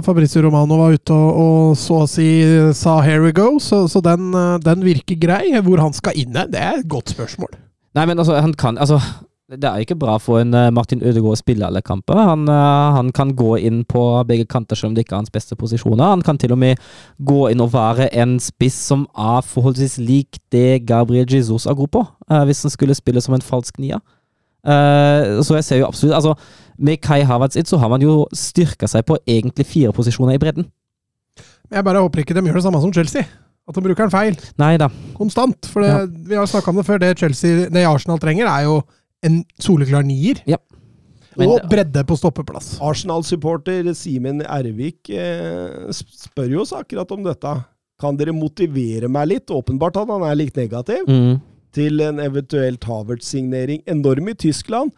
Fabrizio 0.06 0.42
Romano 0.46 0.80
var 0.80 0.96
ute 0.96 1.14
og, 1.14 1.42
og 1.42 1.76
så 1.78 2.02
å 2.02 2.08
si 2.10 2.28
sa 2.74 2.98
'here 3.02 3.22
we 3.22 3.32
go', 3.32 3.60
så, 3.62 3.84
så 3.88 4.02
den, 4.02 4.32
eh, 4.34 4.58
den 4.64 4.82
virker 4.84 5.18
grei. 5.18 5.44
Hvor 5.62 5.78
han 5.78 5.92
skal 5.94 6.16
inn, 6.18 6.32
det 6.32 6.58
er 6.58 6.80
et 6.80 6.88
godt 6.90 7.14
spørsmål. 7.14 7.54
Nei, 7.94 8.06
men 8.08 8.18
altså, 8.18 8.40
han 8.40 8.54
kan 8.54 8.78
Altså, 8.80 8.98
det 9.52 9.68
er 9.68 9.82
ikke 9.84 9.96
bra 10.00 10.14
for 10.22 10.40
en 10.40 10.54
eh, 10.56 10.70
Martin 10.72 11.02
Ødegaard 11.04 11.36
å 11.36 11.40
spille 11.40 11.66
alle 11.66 11.82
kamper. 11.84 12.16
Han, 12.16 12.46
eh, 12.48 12.94
han 12.96 13.10
kan 13.12 13.34
gå 13.36 13.58
inn 13.60 13.82
på 13.84 14.00
begge 14.28 14.46
kanter 14.48 14.78
selv 14.78 14.92
om 14.92 14.94
det 14.96 15.04
ikke 15.04 15.16
er 15.18 15.22
hans 15.22 15.34
beste 15.34 15.56
posisjoner. 15.60 16.04
Han 16.14 16.22
kan 16.24 16.38
til 16.40 16.54
og 16.54 16.60
med 16.62 16.80
gå 17.20 17.50
inn 17.52 17.60
og 17.60 17.72
være 17.74 18.08
en 18.22 18.38
spiss 18.40 18.78
som 18.88 19.04
er 19.18 19.44
forholdsvis 19.44 19.98
lik 20.00 20.38
det 20.54 20.86
Gabriel 20.88 21.28
Jesus 21.28 21.66
er 21.68 21.76
god 21.76 21.92
på, 21.92 22.04
eh, 22.30 22.44
hvis 22.48 22.64
han 22.64 22.72
skulle 22.72 22.96
spille 22.96 23.20
som 23.24 23.36
en 23.36 23.44
falsk 23.44 23.78
nier. 23.82 24.00
Eh, 24.64 25.42
så 25.42 25.58
jeg 25.58 25.64
ser 25.66 25.80
jo 25.80 25.88
absolutt 25.88 26.14
Altså, 26.14 26.36
med 26.78 27.00
Kai 27.02 27.20
Havertz 27.26 27.56
inn, 27.58 27.66
så 27.66 27.80
har 27.82 27.90
man 27.90 28.00
jo 28.00 28.22
styrka 28.32 28.88
seg 28.88 29.04
på 29.08 29.18
egentlig 29.26 29.66
fire 29.66 29.92
posisjoner 29.92 30.38
i 30.38 30.42
bredden. 30.42 30.68
Jeg 31.72 31.84
bare 31.84 32.00
håper 32.04 32.22
ikke 32.22 32.34
de 32.36 32.44
gjør 32.46 32.60
det 32.60 32.64
samme 32.66 32.80
som 32.80 32.92
Chelsea. 32.94 33.24
At 33.68 33.76
de 33.76 33.82
bruker 33.84 34.04
den 34.08 34.10
feil. 34.12 34.34
Neida. 34.58 34.88
Konstant. 35.14 35.68
For 35.70 35.82
det, 35.84 35.90
Ja. 35.92 36.06
vi 36.06 36.34
har 36.34 36.46
snakka 36.46 36.68
om 36.72 36.76
det 36.76 36.86
før. 36.86 36.98
Det 36.98 37.18
Chelsea, 37.18 37.68
det 37.70 37.86
Arsenal 37.86 38.18
trenger, 38.18 38.46
er 38.46 38.64
jo 38.64 38.82
en 39.22 39.42
soleklar 39.58 40.04
nier. 40.06 40.42
Men- 41.36 41.48
og 41.48 41.68
bredde 41.70 42.02
på 42.04 42.16
stoppeplass. 42.18 42.74
Arsenal-supporter 42.84 43.86
Simen 43.96 44.42
Ervik 44.44 45.08
eh, 45.08 45.88
spør 45.94 46.50
jo 46.50 46.60
oss 46.60 46.74
akkurat 46.76 47.10
om 47.14 47.22
dette. 47.24 47.54
Kan 48.02 48.18
dere 48.18 48.34
motivere 48.36 49.08
meg 49.08 49.28
litt? 49.30 49.46
Åpenbart 49.54 49.96
at 49.96 50.10
han 50.12 50.26
er 50.28 50.36
litt 50.36 50.56
negativ. 50.56 51.08
Mm. 51.08 51.40
til 51.72 52.02
en 52.04 52.18
eventuell 52.20 52.76
tavert-signering 52.76 53.80
Enorm 53.88 54.28
i 54.28 54.34
Tyskland, 54.36 54.92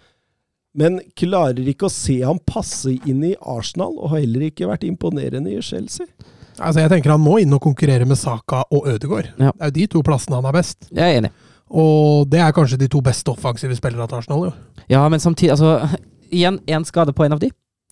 men 0.74 0.96
klarer 1.14 1.68
ikke 1.70 1.86
å 1.86 1.92
se 1.92 2.16
ham 2.24 2.40
passe 2.42 2.96
inn 3.06 3.22
i 3.22 3.36
Arsenal, 3.38 3.94
og 3.94 4.10
har 4.10 4.24
heller 4.24 4.48
ikke 4.48 4.66
vært 4.66 4.82
imponerende 4.88 5.52
i 5.54 5.60
Chelsea. 5.62 6.08
Altså, 6.58 6.80
jeg 6.82 6.90
tenker 6.90 7.14
Han 7.14 7.22
må 7.22 7.38
inn 7.42 7.54
og 7.54 7.62
konkurrere 7.62 8.06
med 8.06 8.18
Saka 8.18 8.64
og 8.70 8.88
Ødegaard. 8.90 9.32
Ja. 9.38 9.52
Det 9.54 9.60
er 9.60 9.70
jo 9.70 9.76
de 9.78 9.86
to 9.94 10.02
plassene 10.06 10.38
han 10.38 10.50
er 10.50 10.54
best. 10.54 10.88
Jeg 10.90 11.02
er 11.02 11.20
enig. 11.20 11.30
Og 11.70 12.28
det 12.30 12.40
er 12.40 12.52
kanskje 12.52 12.78
de 12.78 12.88
to 12.88 13.00
beste 13.00 13.28
offensive 13.32 13.76
spillerne 13.76 14.08
til 14.08 14.16
Arsenal. 14.20 14.44
jo. 14.50 14.52
Ja, 14.90 15.08
men 15.08 15.20
samtidig, 15.20 15.50
altså 15.50 15.88
Igjen, 16.34 16.58
én 16.66 16.84
skade 16.84 17.12
på 17.14 17.22
en 17.24 17.32
av 17.32 17.38
de, 17.38 17.50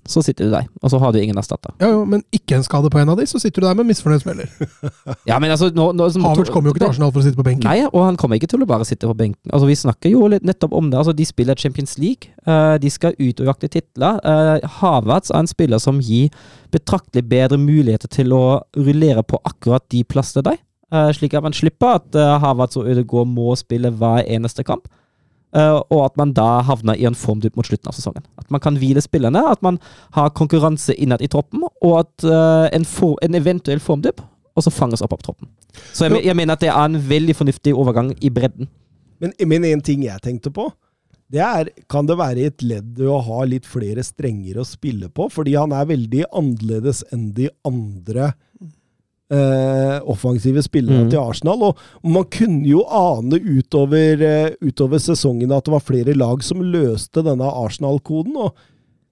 så 0.09 0.18
sitter 0.23 0.45
du 0.49 0.51
der. 0.51 0.64
Og 0.83 0.91
så 0.91 0.99
har 0.99 1.12
du 1.12 1.18
ingen 1.20 1.37
erstatter. 1.39 1.70
Ja, 1.81 1.87
jo, 1.93 2.05
Men 2.05 2.25
ikke 2.35 2.57
en 2.57 2.64
skade 2.64 2.91
på 2.91 2.99
en 2.99 3.09
av 3.09 3.16
de, 3.16 3.23
så 3.27 3.39
sitter 3.39 3.62
du 3.62 3.66
der 3.68 3.75
med 3.79 3.87
misfornøyd 3.87 4.20
spiller. 4.25 4.49
Ja, 5.29 5.39
men 5.39 5.51
altså 5.51 5.68
nå, 5.70 5.93
nå, 5.95 6.09
som- 6.11 6.25
Havertz 6.25 6.51
kommer 6.51 6.70
jo 6.70 6.75
ikke 6.75 6.83
til 6.83 6.89
Arsenal 6.89 7.12
for 7.12 7.20
å 7.20 7.23
sitte 7.23 7.39
på 7.39 7.45
benken. 7.47 7.62
Nei, 7.68 7.85
og 7.87 8.03
han 8.05 8.16
kommer 8.16 8.35
ikke 8.41 8.49
til 8.51 8.64
å 8.64 8.66
bare 8.66 8.85
sitte 8.85 9.07
på 9.07 9.14
benken. 9.14 9.51
Altså, 9.53 9.66
Vi 9.70 9.77
snakker 9.79 10.11
jo 10.11 10.27
litt 10.27 10.43
nettopp 10.43 10.73
om 10.75 10.91
det. 10.91 10.99
Altså, 10.99 11.14
De 11.14 11.25
spiller 11.25 11.55
Champions 11.55 11.95
League. 11.99 12.33
Uh, 12.47 12.79
de 12.83 12.91
skal 12.91 13.14
ut 13.20 13.41
og 13.41 13.47
jakte 13.53 13.68
titler. 13.70 14.18
Uh, 14.27 14.59
Havertz 14.81 15.31
er 15.31 15.39
en 15.39 15.47
spiller 15.47 15.79
som 15.79 16.01
gir 16.03 16.31
betraktelig 16.73 17.23
bedre 17.29 17.59
muligheter 17.59 18.09
til 18.11 18.33
å 18.35 18.43
rullere 18.75 19.23
på 19.23 19.39
akkurat 19.45 19.87
de 19.93 20.03
plassene 20.03 20.43
der. 20.51 20.59
Eh, 20.93 21.12
slik 21.16 21.34
at 21.34 21.45
man 21.45 21.57
slipper 21.57 21.99
at 21.99 22.18
uh, 22.18 22.38
Havertz 22.43 22.78
og 22.80 22.90
Ødegaard 22.93 23.30
må 23.30 23.55
spille 23.59 23.90
hver 23.90 24.26
eneste 24.26 24.64
kamp. 24.64 24.88
eh, 25.57 25.78
og 25.93 26.05
at 26.07 26.16
man 26.16 26.32
da 26.32 26.62
havner 26.64 26.97
i 26.97 27.07
en 27.09 27.16
formdupp 27.18 27.57
mot 27.57 27.66
slutten 27.66 27.90
av 27.90 27.97
sesongen. 27.97 28.24
At 28.40 28.51
man 28.51 28.61
kan 28.61 28.78
hvile 28.80 29.03
spillerne, 29.05 29.43
at 29.51 29.62
man 29.62 29.78
har 30.16 30.30
konkurranse 30.30 30.95
innad 30.97 31.22
i 31.22 31.28
troppen, 31.28 31.64
og 31.82 31.99
at 31.99 32.24
eh, 32.24 32.68
en, 32.76 32.86
for, 32.88 33.18
en 33.22 33.34
eventuell 33.38 33.80
formdupp 33.80 34.22
også 34.57 34.72
fanges 34.72 35.03
opp 35.05 35.12
av 35.16 35.24
troppen. 35.24 35.49
Så 35.93 36.09
jeg, 36.09 36.24
jeg 36.26 36.36
mener 36.36 36.57
at 36.57 36.64
det 36.64 36.70
er 36.72 36.84
en 36.84 37.01
veldig 37.09 37.36
fornuftig 37.36 37.74
overgang 37.74 38.12
i 38.20 38.30
bredden. 38.32 38.68
Men, 39.22 39.32
men 39.49 39.64
en 39.64 39.84
ting 39.84 40.05
jeg 40.05 40.20
tenkte 40.24 40.53
på, 40.53 40.70
det 41.32 41.40
er 41.40 41.70
Kan 41.88 42.05
det 42.05 42.18
være 42.20 42.49
et 42.51 42.61
ledd 42.61 42.99
å 43.09 43.16
ha 43.24 43.45
litt 43.49 43.64
flere 43.64 44.03
strenger 44.05 44.59
å 44.61 44.66
spille 44.68 45.09
på? 45.09 45.30
Fordi 45.32 45.55
han 45.57 45.72
er 45.72 45.88
veldig 45.88 46.26
annerledes 46.28 47.01
enn 47.14 47.30
de 47.32 47.47
andre 47.64 48.34
eh, 49.33 49.99
offensive 50.12 50.62
spillere 50.62 51.05
Mm. 51.07 51.11
til 51.11 51.18
Arsenal. 51.22 51.62
Og 51.70 51.76
man 52.05 52.24
kunne 52.30 52.66
jo 52.68 52.83
ane 52.85 53.39
utover, 53.41 54.20
eh, 54.22 54.51
utover 54.61 55.01
sesongen 55.01 55.51
at 55.57 55.64
det 55.64 55.72
var 55.72 55.80
flere 55.80 56.14
lag 56.14 56.43
som 56.45 56.61
løste 56.61 57.24
denne 57.24 57.49
Arsenal-koden. 57.49 58.37
og 58.37 58.53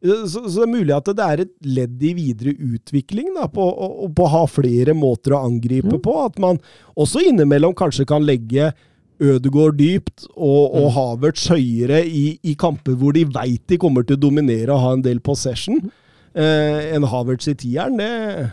eh, 0.04 0.26
så, 0.26 0.44
så 0.48 0.60
det 0.60 0.68
er 0.68 0.74
mulig 0.76 0.94
at 0.96 1.04
det 1.16 1.24
er 1.24 1.40
et 1.46 1.54
ledd 1.64 2.02
i 2.02 2.12
videre 2.14 2.54
utvikling 2.56 3.34
da, 3.34 3.46
på, 3.48 3.64
å- 3.64 4.08
på 4.14 4.24
å 4.24 4.30
ha 4.36 4.44
flere 4.46 4.94
måter 4.94 5.32
å 5.36 5.44
angripe 5.48 5.92
Mm. 5.96 6.02
på. 6.02 6.14
At 6.26 6.38
man 6.38 6.58
også 6.96 7.20
innimellom 7.26 7.74
kanskje 7.74 8.06
kan 8.06 8.22
legge 8.24 8.72
Ødegaard 9.20 9.76
dypt 9.76 10.24
og, 10.34 10.74
og 10.74 10.86
Mm. 10.86 10.94
Havertz 10.96 11.48
høyere 11.52 11.98
i, 12.08 12.38
i 12.42 12.54
kamper 12.54 12.94
hvor 12.96 13.12
de 13.12 13.24
veit 13.28 13.66
de 13.68 13.76
kommer 13.76 14.02
til 14.08 14.16
å 14.16 14.20
dominere 14.20 14.70
og 14.72 14.80
ha 14.80 14.92
en 14.94 15.02
del 15.02 15.20
possession. 15.20 15.90
Eh, 16.34 16.94
en 16.94 17.02
Havertz 17.04 17.48
i 17.48 17.54
tieren, 17.54 17.98
det, 17.98 18.50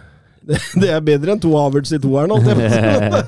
det, 0.48 0.60
det 0.82 0.90
er 0.96 1.02
bedre 1.04 1.36
enn 1.36 1.42
to 1.44 1.52
Havertz 1.58 1.92
i 1.96 2.00
toeren. 2.04 2.32
holdt 2.32 2.48
jeg 2.48 2.58
på. 2.58 3.22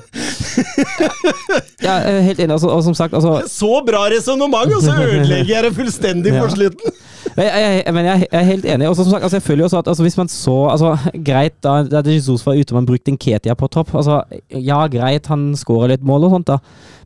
Ja, 1.80 1.94
helt 2.20 2.38
enig. 2.42 2.52
Altså, 2.52 2.68
og 2.68 2.82
som 2.84 2.94
sagt, 2.94 3.14
altså, 3.16 3.40
Så 3.48 3.80
bra 3.86 4.02
resonnement, 4.12 4.74
og 4.76 4.82
så 4.84 4.92
ødelegger 5.00 5.54
jeg 5.54 5.64
det 5.64 5.72
fullstendig 5.78 6.34
Ja. 6.34 6.42
på 6.44 6.50
slutten! 6.52 6.92
Jeg, 7.36 7.82
jeg, 7.86 7.94
men 7.94 8.08
jeg, 8.08 8.26
jeg 8.26 8.40
er 8.40 8.48
helt 8.48 8.66
enig. 8.74 8.88
Og 8.88 8.96
som 8.98 9.08
sagt, 9.10 9.22
altså, 9.22 9.38
jeg 9.38 9.46
føler 9.46 9.62
jo 9.64 9.68
også 9.68 9.82
at 9.82 9.90
altså, 9.92 10.06
hvis 10.06 10.18
man 10.18 10.28
så 10.32 10.56
altså, 10.72 10.94
Greit, 11.26 11.56
da, 11.64 11.82
da 11.86 12.02
Jesus 12.06 12.44
var 12.46 12.58
ute, 12.58 12.74
man 12.74 12.86
brukte 12.86 13.12
en 13.12 13.18
Ketia 13.20 13.54
på 13.54 13.68
topp. 13.72 13.94
Altså, 13.94 14.22
ja, 14.50 14.80
greit, 14.90 15.30
han 15.30 15.50
skårer 15.58 15.94
litt 15.94 16.06
mål 16.06 16.28
og 16.28 16.36
sånt, 16.36 16.50
da. 16.50 16.58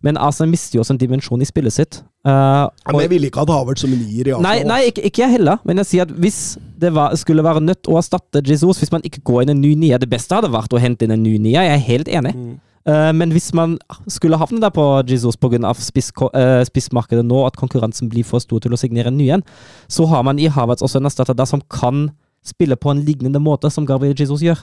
Men 0.05 0.19
Arsenal 0.21 0.51
mister 0.53 0.77
jo 0.77 0.85
også 0.85 0.95
en 0.95 1.01
dimensjon 1.01 1.41
i 1.41 1.49
spillet 1.49 1.73
sitt. 1.73 2.03
Uh, 2.25 2.69
men 2.89 3.05
jeg 3.05 3.13
ville 3.13 3.29
ikke 3.29 3.43
hatt 3.43 3.53
Havert 3.53 3.81
som 3.81 3.93
nier 3.93 4.29
i 4.29 4.35
Arsenal. 4.35 4.45
Nei, 4.45 4.57
nei 4.69 4.91
ikke, 4.91 5.05
ikke 5.09 5.25
jeg 5.25 5.37
heller. 5.39 5.63
Men 5.65 5.81
jeg 5.81 5.91
sier 5.91 6.07
at 6.09 6.13
hvis 6.21 6.43
det 6.81 6.93
var, 6.97 7.17
skulle 7.21 7.45
være 7.45 7.63
nødt 7.65 7.89
å 7.89 7.97
erstatte 8.01 8.45
Jesus, 8.45 8.83
hvis 8.83 8.93
man 8.93 9.05
ikke 9.07 9.23
går 9.25 9.45
inn 9.45 9.55
en 9.55 9.63
ny 9.63 9.73
nier 9.79 10.01
Det 10.03 10.11
beste 10.11 10.37
hadde 10.37 10.53
vært 10.53 10.75
å 10.75 10.81
hente 10.83 11.07
inn 11.07 11.15
en 11.15 11.25
ny 11.25 11.39
nier, 11.39 11.65
jeg 11.65 11.79
er 11.79 11.89
helt 11.89 12.11
enig. 12.21 12.35
Mm. 12.37 12.55
Eh, 12.85 13.13
men 13.17 13.33
hvis 13.33 13.49
man 13.57 13.79
skulle 14.13 14.37
havne 14.37 14.61
der 14.61 14.73
på 14.75 14.85
Jesus 15.09 15.39
pga. 15.41 15.73
Uh, 15.75 16.61
spissmarkedet 16.67 17.25
nå, 17.25 17.45
at 17.47 17.57
konkurransen 17.57 18.11
blir 18.13 18.27
for 18.27 18.43
stor 18.43 18.61
til 18.61 18.75
å 18.75 18.79
signere 18.81 19.09
en 19.09 19.17
ny 19.19 19.31
en, 19.37 19.45
så 19.89 20.07
har 20.11 20.25
man 20.27 20.39
i 20.39 20.51
Havertz 20.53 20.85
også 20.85 21.01
en 21.01 21.09
erstatter 21.09 21.37
der 21.37 21.49
som 21.49 21.63
kan 21.71 22.11
spille 22.45 22.77
på 22.77 22.91
en 22.93 23.01
lignende 23.05 23.41
måte 23.41 23.71
som 23.73 23.87
Gabriel 23.89 24.17
Jesus 24.19 24.43
gjør. 24.45 24.61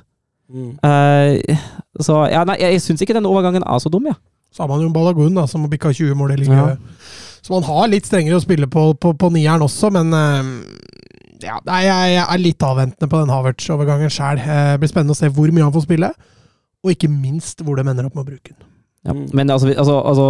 Mm. 0.51 0.75
Eh, 0.85 1.57
så 2.03 2.25
ja, 2.29 2.43
nei, 2.45 2.59
jeg, 2.61 2.77
jeg 2.77 2.83
syns 2.85 3.01
ikke 3.01 3.17
den 3.17 3.29
overgangen 3.29 3.65
er 3.65 3.81
så 3.81 3.89
dum, 3.89 4.09
ja. 4.11 4.17
Så 4.51 4.63
har 4.63 4.69
man 4.69 4.83
jo 4.83 4.91
Balagun, 4.93 5.33
da, 5.37 5.47
som 5.47 5.63
bikka 5.71 5.93
20 5.95 6.17
mål 6.19 6.35
i 6.35 6.41
ligaen. 6.43 6.75
Ja. 6.75 7.39
Så 7.41 7.55
man 7.55 7.65
har 7.65 7.87
litt 7.89 8.05
strengere 8.05 8.37
å 8.37 8.43
spille 8.43 8.67
på, 8.69 8.91
på, 9.01 9.13
på 9.17 9.31
nieren 9.33 9.63
også, 9.65 9.89
men 9.95 10.11
eh, 10.13 10.51
ja, 11.47 11.57
jeg, 11.57 11.87
jeg 12.13 12.25
er 12.25 12.43
litt 12.43 12.67
avventende 12.67 13.09
på 13.09 13.23
den 13.23 13.33
Havertz-overgangen 13.33 14.13
sjæl. 14.13 14.43
Det 14.43 14.81
blir 14.81 14.91
spennende 14.91 15.15
å 15.15 15.21
se 15.21 15.31
hvor 15.33 15.49
mye 15.49 15.65
han 15.65 15.73
får 15.73 15.87
spille, 15.87 16.11
og 16.83 16.93
ikke 16.95 17.09
minst 17.11 17.61
hvor 17.65 17.77
de 17.77 17.85
ender 17.87 18.07
opp 18.07 18.15
med 18.17 18.25
å 18.25 18.29
bruke 18.33 18.53
den. 18.53 18.67
Ja. 19.01 19.15
Mm. 19.17 19.23
Men 19.33 19.49
altså, 19.49 19.71
altså, 19.73 19.95
altså, 20.05 20.25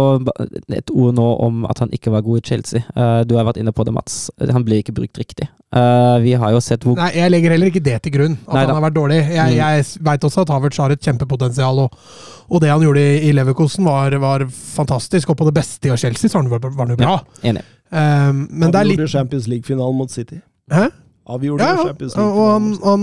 et 0.72 0.90
ord 0.94 1.12
nå 1.14 1.24
om 1.44 1.66
at 1.68 1.82
han 1.82 1.90
ikke 1.92 2.12
var 2.14 2.22
god 2.24 2.40
i 2.40 2.44
Chelsea. 2.46 2.80
Uh, 2.96 3.20
du 3.28 3.34
har 3.36 3.44
vært 3.44 3.58
inne 3.60 3.72
på 3.76 3.84
det, 3.84 3.92
Mats. 3.92 4.30
Han 4.40 4.64
ble 4.64 4.78
ikke 4.80 4.94
brukt 4.96 5.18
riktig. 5.20 5.48
Uh, 5.76 6.16
vi 6.24 6.32
har 6.40 6.54
jo 6.54 6.60
sett 6.64 6.84
hvor 6.86 6.96
Nei, 6.96 7.10
jeg 7.18 7.32
legger 7.34 7.52
heller 7.52 7.68
ikke 7.68 7.84
det 7.84 7.98
til 8.06 8.14
grunn, 8.16 8.38
at 8.46 8.54
Nei 8.54 8.64
han 8.64 8.74
har 8.78 8.86
vært 8.86 8.96
dårlig. 8.96 9.18
Jeg, 9.28 9.52
Mm. 9.52 9.58
jeg 9.58 9.84
veit 10.08 10.24
også 10.24 10.46
at 10.46 10.54
Havertz 10.54 10.80
har 10.80 10.94
et 10.94 11.04
kjempepotensial, 11.04 11.84
og, 11.84 12.00
og 12.48 12.64
det 12.64 12.72
han 12.72 12.80
gjorde 12.84 13.04
i, 13.04 13.28
i 13.28 13.36
Leverkosen 13.36 13.84
var, 13.84 14.16
var 14.22 14.46
fantastisk. 14.48 15.28
Og 15.28 15.36
på 15.36 15.50
det 15.50 15.54
beste 15.60 15.92
i 15.92 15.96
Chelsea 15.96 16.32
så 16.32 16.40
var 16.40 16.60
han, 16.64 16.96
jo 16.96 16.96
bra. 16.96 17.20
Ja, 17.20 17.48
Enig. 17.52 17.68
Um, 17.92 18.46
men 18.48 18.72
det 18.72 18.80
er 18.80 18.88
litt 18.88 19.08
Champions 19.12 19.46
League-finalen 19.52 19.98
mot 20.00 20.10
City. 20.10 20.40
Hæ? 20.72 20.88
Avgjorde 21.30 21.66
Ja, 21.66 21.76
Champions 21.86 22.16
League. 22.16 22.32
Og 22.32 22.48
han, 22.50 22.68
han, 22.82 23.02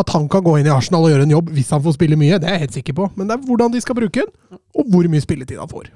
at 0.00 0.12
han 0.14 0.28
kan 0.32 0.44
gå 0.46 0.56
inn 0.58 0.68
i 0.68 0.72
Arsenal 0.72 1.04
og 1.04 1.12
gjøre 1.12 1.26
en 1.28 1.34
jobb 1.34 1.50
hvis 1.56 1.72
han 1.74 1.82
får 1.84 1.96
spille 1.98 2.18
mye, 2.20 2.38
det 2.40 2.48
er 2.48 2.56
jeg 2.56 2.66
helt 2.66 2.78
sikker 2.78 2.96
på. 3.00 3.08
Men 3.18 3.28
det 3.28 3.36
er 3.36 3.48
hvordan 3.48 3.74
de 3.74 3.82
skal 3.84 3.98
bruke 3.98 4.24
den, 4.24 4.60
og 4.74 4.92
hvor 4.92 5.10
mye 5.12 5.24
spilletid 5.24 5.60
han 5.60 5.70
får. 5.70 5.90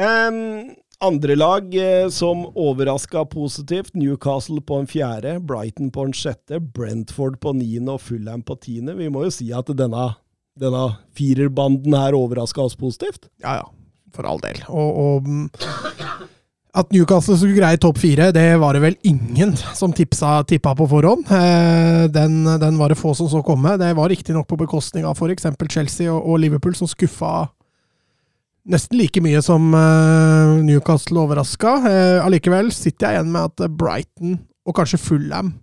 Um, 0.00 0.70
andre 1.04 1.36
lag 1.36 1.74
eh, 1.76 2.08
som 2.08 2.46
overraska 2.54 3.24
positivt. 3.28 3.94
Newcastle 3.94 4.60
på 4.64 4.80
en 4.80 4.88
fjerde, 4.88 5.36
Brighton 5.40 5.90
på 5.92 6.08
en 6.08 6.16
sjette, 6.16 6.60
Brentford 6.60 7.36
på 7.40 7.52
niende 7.56 7.96
og 7.96 8.04
Fulham 8.04 8.44
på 8.44 8.56
tiende. 8.60 8.96
Vi 8.96 9.10
må 9.12 9.26
jo 9.26 9.34
si 9.34 9.50
at 9.56 9.68
denne, 9.76 10.10
denne 10.60 10.84
firerbanden 11.16 11.96
her 11.96 12.16
overraska 12.16 12.64
oss 12.64 12.76
positivt. 12.80 13.28
Ja, 13.44 13.60
ja. 13.60 13.68
For 14.10 14.26
all 14.26 14.40
del. 14.42 14.58
Og, 14.66 14.96
og 15.00 15.28
At 16.70 16.92
Newcastle 16.94 17.34
skulle 17.34 17.56
greie 17.58 17.78
topp 17.82 17.98
fire, 17.98 18.28
det 18.30 18.44
var 18.62 18.76
det 18.76 18.82
vel 18.84 18.96
ingen 19.02 19.56
som 19.74 19.90
tipsa, 19.94 20.44
tippa 20.46 20.76
på 20.78 20.86
forhånd. 20.90 21.26
Eh, 21.26 22.04
den, 22.14 22.44
den 22.62 22.76
var 22.78 22.92
det 22.92 22.98
få 23.00 23.10
som 23.18 23.26
så 23.30 23.40
komme. 23.42 23.74
Det 23.80 23.90
var 23.98 24.10
riktignok 24.12 24.46
på 24.46 24.58
bekostning 24.60 25.06
av 25.08 25.18
f.eks. 25.18 25.48
Chelsea 25.66 26.06
og, 26.12 26.22
og 26.22 26.38
Liverpool, 26.44 26.76
som 26.78 26.90
skuffa 26.90 27.48
nesten 28.70 29.00
like 29.00 29.22
mye 29.24 29.40
som 29.42 29.72
eh, 29.74 30.60
Newcastle 30.68 31.24
overraska. 31.24 31.74
Eh, 31.90 32.20
allikevel 32.22 32.70
sitter 32.76 33.08
jeg 33.08 33.18
igjen 33.18 33.34
med 33.34 33.50
at 33.50 33.74
Brighton 33.74 34.38
og 34.62 34.78
kanskje 34.78 35.02
Fulham 35.02 35.56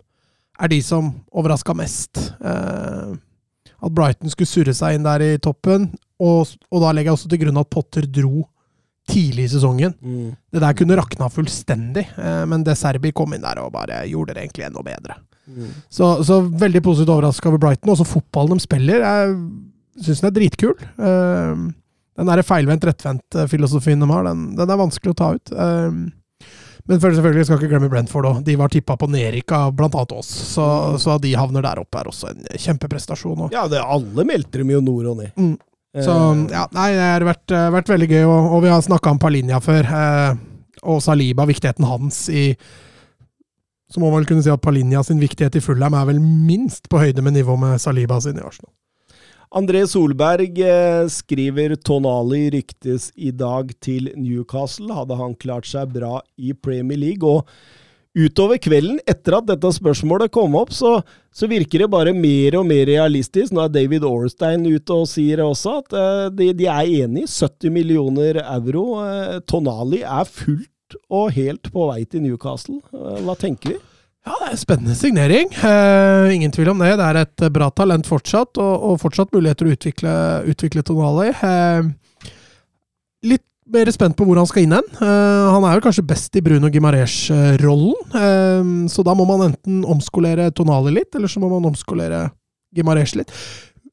er 0.60 0.68
de 0.74 0.82
som 0.84 1.14
overraska 1.32 1.72
mest. 1.78 2.18
At 2.42 3.94
Brighton 3.94 4.28
skulle 4.28 4.50
surre 4.50 4.74
seg 4.74 4.98
inn 4.98 5.06
der 5.06 5.22
i 5.22 5.34
toppen, 5.40 5.86
og, 6.18 6.50
og 6.74 6.82
da 6.82 6.90
legger 6.90 7.12
jeg 7.12 7.16
også 7.20 7.30
til 7.30 7.40
grunn 7.44 7.60
at 7.62 7.70
Potter 7.70 8.08
dro 8.10 8.42
tidlig 9.08 9.46
i 9.48 9.52
sesongen. 9.54 9.94
Mm. 10.04 10.28
Det 10.52 10.60
der 10.62 10.76
kunne 10.78 10.98
rakna 11.00 11.28
fullstendig, 11.32 12.04
eh, 12.18 12.44
men 12.50 12.64
det 12.66 12.76
Serbi 12.78 13.12
kom 13.16 13.32
inn 13.36 13.44
der 13.46 13.60
og 13.64 13.72
bare 13.74 14.02
gjorde 14.10 14.36
det 14.36 14.44
egentlig 14.46 14.68
enda 14.68 14.84
bedre. 14.84 15.16
Mm. 15.48 15.70
Så, 15.88 16.10
så 16.28 16.42
veldig 16.44 16.82
positivt 16.84 17.14
overraska 17.14 17.48
over 17.48 17.60
Brighton. 17.62 17.94
Også 17.94 18.04
fotballen 18.08 18.60
de 18.60 18.64
spiller, 18.66 19.00
jeg 19.00 19.36
syns 20.04 20.20
den 20.22 20.30
er 20.32 20.36
dritkul. 20.40 20.76
Eh, 21.00 21.68
Den 22.18 22.26
der 22.26 22.40
feilvendt-rettvendt-filosofien 22.42 24.00
de 24.02 24.08
har, 24.10 24.24
den, 24.26 24.40
den 24.58 24.70
er 24.74 24.80
vanskelig 24.80 25.12
å 25.14 25.18
ta 25.18 25.28
ut. 25.36 25.52
Eh, 25.54 25.98
Men 26.88 27.00
selvfølgelig 27.02 27.44
skal 27.44 27.58
ikke 27.60 27.68
glemme 27.68 27.90
Brentford 27.92 28.24
òg. 28.26 28.38
De 28.46 28.54
var 28.56 28.70
tippa 28.72 28.94
på 28.96 29.06
nedrykk 29.12 29.52
av 29.52 29.74
bl.a. 29.76 29.88
oss. 30.16 30.30
Så, 30.54 30.64
så 30.98 31.18
de 31.20 31.34
havner 31.36 31.62
der 31.66 31.82
oppe, 31.82 32.00
er 32.00 32.08
også 32.08 32.30
en 32.32 32.46
kjempeprestasjon. 32.56 33.42
Også. 33.44 33.52
Ja, 33.52 33.66
det, 33.68 33.82
alle 33.84 34.24
meldte 34.24 34.62
dem 34.62 34.72
jo 34.72 34.80
nord 34.80 35.10
og 35.12 35.18
ned. 35.20 35.34
Mm. 35.36 35.58
Så 35.96 36.12
Eh, 36.12 36.46
ja, 36.52 36.66
nei, 36.76 36.90
det 36.92 37.06
har 37.06 37.24
vært, 37.24 37.50
eh, 37.50 37.70
vært 37.72 37.88
veldig 37.88 38.08
gøy, 38.10 38.24
og, 38.28 38.52
og 38.56 38.62
vi 38.64 38.72
har 38.72 38.84
snakka 38.84 39.14
om 39.14 39.20
Palinja 39.22 39.60
før. 39.64 39.88
Eh, 39.88 40.34
og 40.84 41.00
Saliba, 41.02 41.46
viktigheten 41.48 41.86
hans 41.88 42.28
i 42.28 42.52
Så 43.88 44.02
må 44.02 44.10
man 44.10 44.20
vel 44.20 44.26
kunne 44.28 44.42
si 44.44 44.50
at 44.52 44.60
Palinja 44.60 45.00
sin 45.02 45.16
viktighet 45.16 45.54
i 45.56 45.62
Fulham 45.64 45.94
er 45.96 46.04
vel 46.10 46.18
minst 46.20 46.90
på 46.92 47.00
høyde 47.00 47.22
med 47.24 47.32
nivå 47.32 47.54
med 47.56 47.80
Saliba 47.80 48.18
sin 48.20 48.36
i 48.36 48.44
Arsenal. 48.44 48.68
André 49.56 49.86
Solberg 49.88 50.60
skriver 51.08 51.72
Tonali 51.80 52.50
ryktes 52.52 53.08
i 53.16 53.30
dag 53.32 53.72
til 53.80 54.10
Newcastle. 54.12 54.92
Hadde 54.92 55.16
han 55.16 55.32
klart 55.40 55.64
seg 55.64 55.88
bra 55.94 56.20
i 56.36 56.52
Premier 56.52 57.00
League? 57.00 57.24
Og 57.24 57.48
utover 58.16 58.60
kvelden, 58.62 59.00
etter 59.08 59.38
at 59.38 59.48
dette 59.50 59.72
spørsmålet 59.76 60.32
kom 60.34 60.56
opp, 60.58 60.72
så, 60.74 60.98
så 61.34 61.48
virker 61.50 61.84
det 61.84 61.90
bare 61.92 62.14
mer 62.16 62.58
og 62.60 62.66
mer 62.68 62.86
realistisk. 62.88 63.52
Nå 63.54 63.64
er 63.64 63.74
David 63.74 64.06
Orstein 64.08 64.64
ute 64.66 64.96
og 64.96 65.10
sier 65.10 65.44
også 65.44 65.78
at 65.82 65.94
uh, 65.98 66.24
de, 66.32 66.52
de 66.56 66.70
er 66.70 66.94
enig. 67.04 67.28
70 67.30 67.74
millioner 67.74 68.40
euro. 68.44 68.86
Uh, 69.02 69.38
Tonali 69.46 70.02
er 70.02 70.28
fullt 70.28 70.98
og 71.12 71.30
helt 71.36 71.70
på 71.72 71.90
vei 71.90 72.02
til 72.08 72.24
Newcastle. 72.24 72.80
Uh, 72.94 73.20
hva 73.26 73.36
tenker 73.38 73.76
vi? 73.76 73.78
Ja, 74.28 74.34
det 74.42 74.48
er 74.48 74.52
en 74.52 74.60
spennende 74.60 74.94
signering. 74.98 75.52
Eh, 75.54 76.34
ingen 76.34 76.52
tvil 76.52 76.68
om 76.74 76.82
det. 76.82 76.90
Det 77.00 77.06
er 77.06 77.18
et 77.22 77.44
bra 77.54 77.70
talent 77.72 78.04
fortsatt, 78.04 78.58
og, 78.60 78.74
og 78.90 78.98
fortsatt 79.00 79.32
muligheter 79.32 79.68
å 79.68 79.72
utvikle, 79.72 80.14
utvikle 80.52 80.84
Tonali. 80.84 81.30
Eh, 81.32 82.34
litt 83.30 83.46
mer 83.72 83.90
spent 83.92 84.16
på 84.16 84.26
hvor 84.26 84.40
han 84.40 84.48
skal 84.48 84.64
inn 84.64 84.74
hen. 84.76 84.90
Uh, 85.00 85.52
han 85.54 85.66
er 85.68 85.78
jo 85.78 85.84
kanskje 85.84 86.06
best 86.08 86.36
i 86.38 86.42
Bruno 86.44 86.70
Gimaresh-rollen, 86.72 87.96
uh, 88.14 88.88
så 88.90 89.04
da 89.06 89.14
må 89.18 89.26
man 89.28 89.48
enten 89.50 89.82
omskolere 89.88 90.50
Tonali 90.56 90.94
litt, 90.98 91.10
eller 91.16 91.30
så 91.30 91.42
må 91.42 91.50
man 91.52 91.68
omskolere 91.70 92.26
Gimaresh 92.76 93.18
litt. 93.18 93.34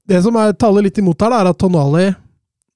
Det 0.05 0.21
som 0.21 0.35
er, 0.37 0.53
taler 0.59 0.85
litt 0.85 0.99
imot 1.01 1.21
her, 1.21 1.33
da, 1.33 1.41
er 1.41 1.51
at 1.51 1.59
Tonali, 1.61 2.07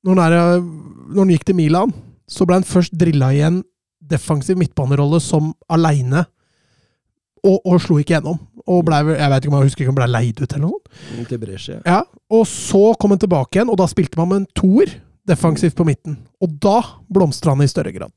når 0.06 0.16
han, 0.16 0.22
er, 0.26 0.38
eh, 0.40 0.68
når 1.14 1.22
han 1.24 1.34
gikk 1.36 1.46
til 1.50 1.58
Milan, 1.60 1.94
så 2.30 2.48
ble 2.48 2.60
han 2.60 2.68
først 2.68 2.96
drilla 2.98 3.32
i 3.36 3.44
en 3.46 3.62
defensiv 4.10 4.58
midtbanerolle 4.58 5.20
som 5.22 5.52
aleine 5.70 6.24
og, 7.46 7.60
og 7.62 7.76
slo 7.84 8.00
ikke 8.02 8.16
gjennom. 8.16 8.40
Og 8.70 8.82
ble, 8.86 9.02
jeg 9.16 9.32
vet 9.32 9.46
ikke 9.46 9.52
om 9.52 9.60
jeg 9.60 9.70
husker 9.70 9.84
ikke 9.84 9.92
om 9.92 9.96
han 9.96 10.02
ble 10.02 10.10
leid 10.14 10.42
ut 10.42 10.56
eller 10.56 10.66
noe. 10.66 10.98
Til 11.30 11.42
Brescia. 11.42 11.78
Ja, 11.86 12.02
og 12.34 12.44
så 12.50 12.82
kom 13.00 13.14
han 13.14 13.22
tilbake 13.22 13.58
igjen, 13.58 13.72
og 13.72 13.80
da 13.80 13.88
spilte 13.90 14.20
man 14.20 14.32
med 14.32 14.42
en 14.42 14.50
toer 14.58 14.96
defensivt 15.30 15.78
på 15.78 15.86
midten. 15.88 16.18
Og 16.44 16.58
da 16.62 16.80
blomstrer 17.12 17.56
han 17.56 17.64
i 17.64 17.70
større 17.70 17.94
grad. 17.96 18.14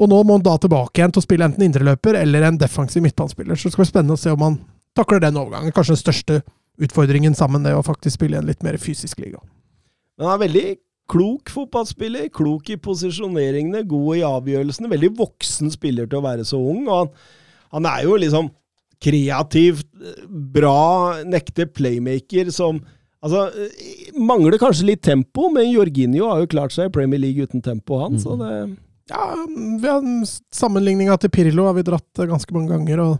Og 0.00 0.08
nå 0.08 0.20
må 0.24 0.38
han 0.38 0.44
da 0.44 0.56
tilbake 0.60 1.00
igjen 1.00 1.12
til 1.12 1.22
å 1.22 1.26
spille 1.26 1.46
enten 1.46 1.66
indreløper 1.66 2.16
eller 2.20 2.46
en 2.48 2.60
defensiv 2.60 3.04
midtbanespiller. 3.04 3.58
Så 3.58 3.68
det 3.68 3.74
skal 3.74 3.84
bli 3.84 3.90
spennende 3.90 4.16
å 4.16 4.20
se 4.20 4.32
om 4.32 4.44
han 4.46 4.60
takler 4.96 5.22
den 5.22 5.38
overgangen. 5.40 5.74
Kanskje 5.76 5.96
den 5.96 6.02
største 6.02 6.38
utfordringen 6.80 7.36
sammen, 7.36 7.66
det 7.66 7.74
å 7.76 7.84
faktisk 7.84 8.16
spille 8.16 8.38
i 8.38 8.40
en 8.40 8.48
litt 8.48 8.64
mer 8.64 8.78
fysisk 8.80 9.20
liga. 9.20 9.42
Men 10.16 10.28
han 10.28 10.36
er 10.38 10.44
veldig 10.46 10.68
klok 11.10 11.52
fotballspiller. 11.52 12.30
Klok 12.32 12.72
i 12.72 12.78
posisjoneringene, 12.80 13.84
god 13.88 14.20
i 14.20 14.24
avgjørelsene. 14.28 14.92
Veldig 14.92 15.12
voksen 15.18 15.72
spiller 15.74 16.08
til 16.08 16.20
å 16.20 16.24
være 16.24 16.46
så 16.48 16.60
ung. 16.60 16.86
Og 16.86 16.96
han, 16.96 17.12
han 17.76 17.90
er 17.92 18.06
jo 18.08 18.16
liksom 18.20 18.50
kreativt, 19.00 19.88
bra, 20.28 21.20
nekte 21.24 21.68
playmaker 21.72 22.50
som 22.52 22.82
Altså, 23.20 23.40
eh, 23.52 24.12
mangler 24.16 24.56
kanskje 24.60 24.86
litt 24.88 25.02
tempo, 25.04 25.50
men 25.52 25.68
Jorginho 25.68 26.30
har 26.30 26.40
jo 26.40 26.46
klart 26.54 26.72
seg 26.72 26.88
i 26.88 26.94
Premier 26.94 27.20
League 27.20 27.44
uten 27.44 27.60
tempo, 27.64 27.98
han. 28.00 28.16
Så 28.22 28.38
det 28.40 28.54
Ja, 29.10 29.34
vi 29.44 29.88
har 29.90 30.04
Sammenligninga 30.54 31.16
til 31.18 31.32
Pirlo 31.34 31.64
har 31.66 31.74
vi 31.74 31.82
dratt 31.82 32.18
eh, 32.22 32.28
ganske 32.30 32.54
mange 32.54 32.70
ganger, 32.70 33.00
og 33.02 33.18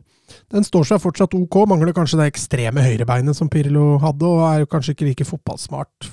den 0.55 0.63
står 0.65 0.87
seg 0.87 1.03
fortsatt 1.03 1.35
ok. 1.35 1.57
Mangler 1.69 1.93
kanskje 1.93 2.21
det 2.21 2.29
ekstreme 2.31 2.85
høyrebeinet 2.85 3.37
som 3.37 3.51
Pirlo 3.51 3.99
hadde, 3.99 4.25
og 4.25 4.45
er 4.47 4.63
jo 4.63 4.71
kanskje 4.71 4.95
ikke 4.95 5.09
like 5.11 5.27
fotballsmart 5.27 6.09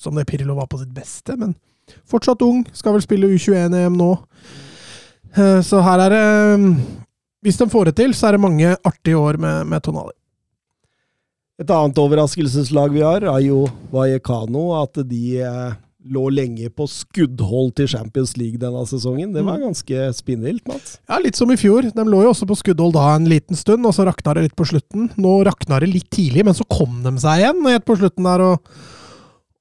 som 0.00 0.16
det 0.16 0.26
Pirlo 0.30 0.54
var 0.56 0.66
på 0.70 0.78
sitt 0.80 0.94
beste, 0.96 1.36
men 1.36 1.54
fortsatt 2.08 2.42
ung. 2.46 2.64
Skal 2.72 2.96
vel 2.96 3.04
spille 3.04 3.28
U21-EM 3.34 3.98
nå. 4.00 4.10
Eh, 5.36 5.60
Så 5.62 5.82
her 5.84 6.00
er 6.08 6.10
det 6.16 6.24
mm, 6.58 6.70
Hvis 7.44 7.58
de 7.60 7.68
får 7.70 7.84
det 7.92 7.96
til, 8.00 8.14
så 8.16 8.28
er 8.28 8.32
det 8.38 8.40
mange 8.42 8.74
artige 8.82 9.18
år 9.20 9.36
med, 9.38 9.66
med 9.68 9.82
Tonali. 9.84 10.14
Et 11.58 11.70
annet 11.74 11.98
overraskelseslag 11.98 12.92
vi 12.94 13.02
har, 13.02 13.24
er 13.26 13.42
jo 13.42 13.64
Vallecano. 13.90 14.68
At 14.78 15.00
de 15.10 15.22
eh, 15.42 15.72
lå 16.08 16.28
lenge 16.30 16.68
på 16.70 16.86
skuddhold 16.86 17.72
til 17.80 17.88
Champions 17.90 18.36
League 18.38 18.60
denne 18.62 18.84
sesongen. 18.86 19.32
Det 19.34 19.42
var 19.44 19.58
ganske 19.62 20.04
spinnvilt, 20.14 20.62
Mats. 20.70 21.00
Ja, 21.10 21.18
litt 21.22 21.38
som 21.38 21.50
i 21.50 21.58
fjor. 21.58 21.90
De 21.94 22.04
lå 22.06 22.22
jo 22.24 22.30
også 22.30 22.46
på 22.48 22.60
skuddhold 22.60 22.94
da 22.94 23.08
en 23.16 23.26
liten 23.30 23.58
stund, 23.58 23.86
og 23.88 23.96
så 23.96 24.06
rakna 24.06 24.36
det 24.38 24.46
litt 24.46 24.58
på 24.58 24.68
slutten. 24.70 25.10
Nå 25.18 25.34
rakna 25.48 25.82
det 25.82 25.90
litt 25.90 26.08
tidlig, 26.14 26.46
men 26.46 26.56
så 26.56 26.66
kom 26.70 27.02
de 27.02 27.16
seg 27.18 27.42
igjen 27.42 27.66
helt 27.66 27.88
på 27.88 27.98
slutten 27.98 28.30
der 28.30 28.44
og, 28.52 28.72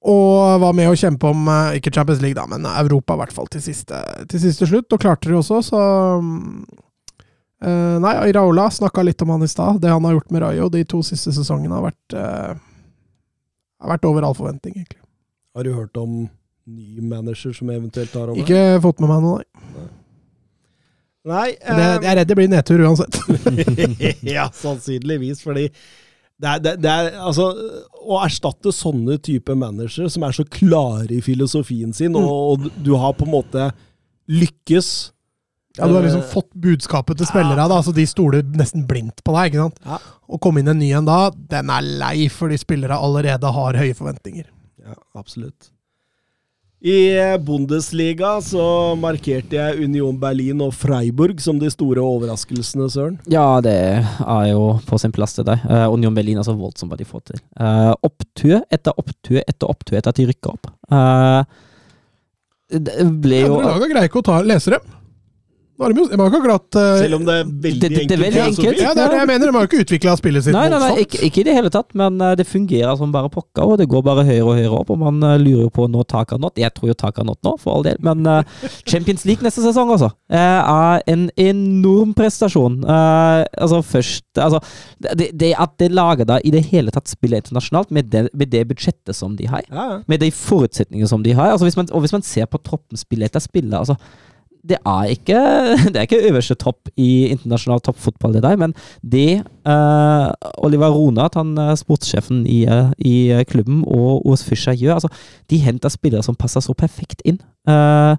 og 0.07 0.61
var 0.63 0.77
med 0.77 0.91
å 0.91 0.97
kjempe 1.01 1.33
om 1.33 1.49
eh, 1.49 1.79
ikke 1.81 1.95
Champions 1.97 2.21
League, 2.21 2.37
da, 2.37 2.45
men 2.45 2.69
Europa 2.77 3.17
i 3.17 3.23
hvert 3.23 3.35
fall 3.35 3.49
til 3.49 3.65
siste, 3.65 4.05
til 4.29 4.45
siste 4.45 4.69
slutt. 4.69 4.91
Og 4.93 5.01
klarte 5.01 5.31
det 5.31 5.41
også, 5.41 5.63
så 5.65 5.81
mm, 7.63 7.67
eh, 7.67 7.97
Nei, 8.03 8.15
Iraola 8.31 8.69
snakka 8.71 9.03
litt 9.05 9.21
om 9.21 9.35
han 9.35 9.45
i 9.45 9.51
stad. 9.51 9.81
Det 9.81 9.91
han 9.91 10.05
har 10.05 10.17
gjort 10.17 10.31
med 10.31 10.43
Rayo 10.45 10.69
de 10.73 10.84
to 10.85 11.03
siste 11.05 11.34
sesongene, 11.35 11.77
har 11.77 11.88
vært, 11.89 12.17
uh, 12.17 12.57
har 13.84 13.93
vært 13.95 14.09
over 14.09 14.27
all 14.27 14.38
forventning, 14.38 14.79
egentlig. 14.79 15.01
Har 15.57 15.65
du 15.65 15.73
hørt 15.73 15.97
om 15.97 16.27
ny 16.67 17.01
manager 17.01 17.53
som 17.55 17.69
eventuelt 17.73 18.11
tar 18.13 18.29
over? 18.29 18.41
Ikke 18.41 18.81
fått 18.84 18.99
med 19.01 19.09
meg 19.09 19.23
noe, 19.25 19.63
nei. 19.77 19.88
Nei. 21.27 21.47
Jeg, 21.55 21.75
eh, 21.75 21.95
jeg 22.03 22.09
er 22.11 22.19
redd 22.21 22.29
det 22.29 22.35
blir 22.39 22.51
nedtur 22.51 22.84
uansett. 22.88 23.17
ja, 24.38 24.47
sannsynligvis. 24.55 25.41
Fordi 25.43 25.65
det 25.67 26.51
er, 26.51 26.61
det, 26.61 26.73
det 26.85 26.91
er 26.93 27.15
altså 27.17 27.49
Å 28.07 28.19
erstatte 28.21 28.71
sånne 28.71 29.17
type 29.25 29.55
managere 29.57 30.11
som 30.13 30.23
er 30.23 30.35
så 30.38 30.45
klare 30.45 31.09
i 31.17 31.19
filosofien 31.25 31.91
sin, 31.97 32.15
og, 32.15 32.29
og 32.29 32.67
du 32.85 32.93
har 33.01 33.17
på 33.17 33.25
en 33.25 33.34
måte 33.34 33.71
lykkes 34.31 34.91
Ja, 35.77 35.87
Du 35.87 35.93
har 35.93 36.03
liksom 36.03 36.23
Eh, 36.23 36.33
fått 36.33 36.51
budskapet 36.53 37.17
til 37.17 37.27
spillere, 37.29 37.57
Ja. 37.69 37.81
så 37.81 37.93
de 37.93 38.05
stoler 38.05 38.43
nesten 38.43 38.85
blindt 38.87 39.23
på 39.23 39.33
deg. 39.35 39.53
ikke 39.53 39.63
sant? 39.63 39.79
Ja. 39.85 39.99
Å 40.29 40.39
komme 40.39 40.59
inn 40.59 40.67
en 40.67 40.79
ny 40.79 40.91
en 40.91 41.05
da, 41.05 41.29
den 41.31 41.69
er 41.69 41.81
lei 41.81 42.27
fordi 42.29 42.57
spillere 42.57 42.97
allerede 42.97 43.51
har 43.53 43.73
høye 43.73 43.93
forventninger. 43.95 44.45
Ja, 44.85 44.95
absolutt. 45.15 45.71
I 46.79 47.17
eh, 47.17 47.37
Bundesliga 47.41 48.35
så 48.45 48.93
markerte 49.01 49.55
jeg 49.57 49.83
Union 49.87 50.19
Berlin 50.21 50.61
og 50.61 50.75
Freiburg 50.77 51.39
som 51.41 51.57
de 51.57 51.71
store 51.73 52.03
overraskelsene, 52.05 52.85
Søren. 52.93 53.15
Ja, 53.25 53.59
det 53.65 53.73
er 54.05 54.43
jo 54.51 54.79
på 54.85 54.99
sin 55.01 55.11
plass, 55.11 55.33
det 55.39 55.47
deg. 55.47 55.63
Uh, 55.65 55.87
Union 55.95 56.13
Berlin 56.13 56.37
er 56.37 56.45
så 56.45 56.53
voldsomt 56.53 56.93
hva 56.93 56.99
de 56.99 57.07
får 57.09 57.23
til. 57.31 57.41
Uh, 57.59 57.95
opptur 58.05 58.61
etter 58.69 58.93
opptur 58.93 59.41
etter 59.41 59.65
opptur 59.67 59.97
etter 59.97 60.13
at 60.13 60.21
de 60.21 60.27
rykker 60.29 60.53
opp. 60.53 60.69
Uh, 60.93 61.41
det 62.69 62.93
ble 63.23 63.41
jo 63.47 63.57
Andre 63.57 63.73
laga 63.73 63.89
greier 63.95 64.09
ikke 64.11 64.21
å 64.21 64.27
ta, 64.27 64.37
lese 64.45 64.75
dem. 64.75 64.93
Nå 65.77 65.85
har 65.85 65.93
de, 65.93 65.99
jo- 66.01 66.07
de 66.09 66.17
har 66.17 66.29
ikke 66.31 66.39
akkurat 66.41 66.77
uh, 66.81 66.97
Selv 66.97 67.15
om 67.19 67.25
det 67.27 67.33
er 67.37 67.43
veldig 67.45 67.81
Det- 67.81 67.89
det- 67.89 67.89
det 67.89 67.97
er 67.97 68.01
enkelt. 68.01 68.21
veldig 68.25 68.43
enkelt. 68.47 68.79
Ja, 68.81 68.93
det 68.97 69.03
er 69.03 69.09
det 69.13 69.19
jeg 69.19 69.27
mener. 69.29 69.45
De 69.45 69.53
har 69.53 69.65
jo 69.65 69.69
ikke 69.69 69.81
utvikla 69.85 70.15
spillet 70.17 70.43
sitt 70.47 70.53
Nei, 70.55 70.63
nei, 70.73 70.79
nei 70.81 71.03
ikke, 71.03 71.19
ikke 71.27 71.37
i 71.39 71.43
det 71.43 71.53
hele 71.53 71.69
tatt, 71.69 71.93
men 71.93 72.19
eh, 72.21 72.33
det 72.39 72.47
fungerer 72.49 72.97
som 72.97 73.11
bare 73.13 73.29
pokker, 73.29 73.61
og 73.61 73.77
det 73.77 73.87
går 73.91 74.01
bare 74.07 74.23
høyere 74.25 74.41
og 74.47 74.55
høyere 74.57 74.79
opp, 74.79 74.89
og 74.89 74.97
man 75.03 75.21
eh, 75.23 75.37
lurer 75.37 75.67
jo 75.67 75.69
på 75.69 75.85
når 75.93 76.07
taket 76.09 76.31
har 76.37 76.41
nådd. 76.47 76.57
Jeg 76.63 76.73
tror 76.73 76.87
jo 76.89 76.93
taket 76.97 77.17
har 77.21 77.27
nådd 77.29 77.43
nå, 77.45 77.53
for 77.61 77.75
all 77.77 77.83
del, 77.85 77.97
men 78.01 78.25
uh, 78.25 78.41
Champions 78.89 79.25
League 79.29 79.45
neste 79.45 79.61
sesong, 79.61 79.91
altså, 79.93 80.09
eh, 80.33 80.37
er 80.37 81.03
en 81.13 81.29
enorm 81.37 82.15
prestasjon. 82.17 82.81
Uh, 82.83 83.45
altså, 83.57 83.83
først 83.85 84.23
Altså, 84.37 84.59
det, 85.17 85.31
det 85.33 85.53
at 85.57 85.71
det 85.79 85.91
laget 85.91 86.27
da 86.29 86.37
i 86.45 86.51
det 86.53 86.63
hele 86.69 86.91
tatt 86.93 87.07
spiller 87.09 87.37
internasjonalt, 87.41 87.89
med 87.91 88.09
det, 88.13 88.27
med 88.37 88.49
det 88.53 88.67
budsjettet 88.69 89.15
som 89.17 89.35
de 89.37 89.45
har, 89.49 89.61
Ja, 89.71 89.85
ja. 89.93 89.99
med 90.07 90.19
de 90.21 90.29
forutsetningene 90.31 91.07
som 91.09 91.23
de 91.25 91.33
har, 91.33 91.51
altså 91.53 91.65
hvis 91.65 91.77
man, 91.77 91.87
og 91.91 92.01
hvis 92.01 92.13
man 92.13 92.21
ser 92.21 92.45
på 92.45 92.57
troppen 92.63 92.97
spille 92.97 93.25
etter 93.25 93.39
spillet, 93.41 93.73
altså 93.77 93.95
det 94.69 94.80
er 94.85 95.11
ikke 95.14 95.41
Det 95.91 95.95
er 95.95 96.07
ikke 96.07 96.23
øverste 96.30 96.57
topp 96.60 96.89
i 96.98 97.27
internasjonal 97.34 97.81
toppfotball, 97.85 98.34
det 98.35 98.44
der, 98.44 98.57
men 98.60 98.73
det 99.02 99.44
uh, 99.68 100.31
Oliver 100.64 100.89
Ronat, 100.94 101.38
han 101.39 101.56
er 101.57 101.76
sportssjefen 101.80 102.45
i, 102.48 102.64
eh, 102.65 102.91
i 102.99 103.44
klubben, 103.49 103.84
og 103.88 104.26
OS 104.27 104.44
Fischer 104.44 104.76
gjør 104.77 104.98
altså, 104.98 105.10
De 105.49 105.61
henter 105.64 105.89
spillere 105.89 106.23
som 106.23 106.35
passer 106.35 106.64
så 106.64 106.73
perfekt 106.77 107.22
inn. 107.26 107.39
Uh, 107.68 108.15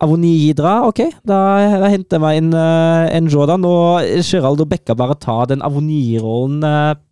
Avonidra, 0.00 0.86
ok, 0.88 1.02
da, 1.28 1.38
da 1.76 1.88
henter 1.92 2.16
jeg 2.16 2.24
meg 2.24 2.38
inn 2.40 2.54
uh, 2.56 3.04
en 3.12 3.28
Jordan, 3.28 3.66
og 3.68 4.06
Geraldo 4.24 4.64
Bekka 4.64 4.96
bare 4.96 5.18
tar 5.20 5.50
den 5.50 5.64
Avonirollen 5.66 6.64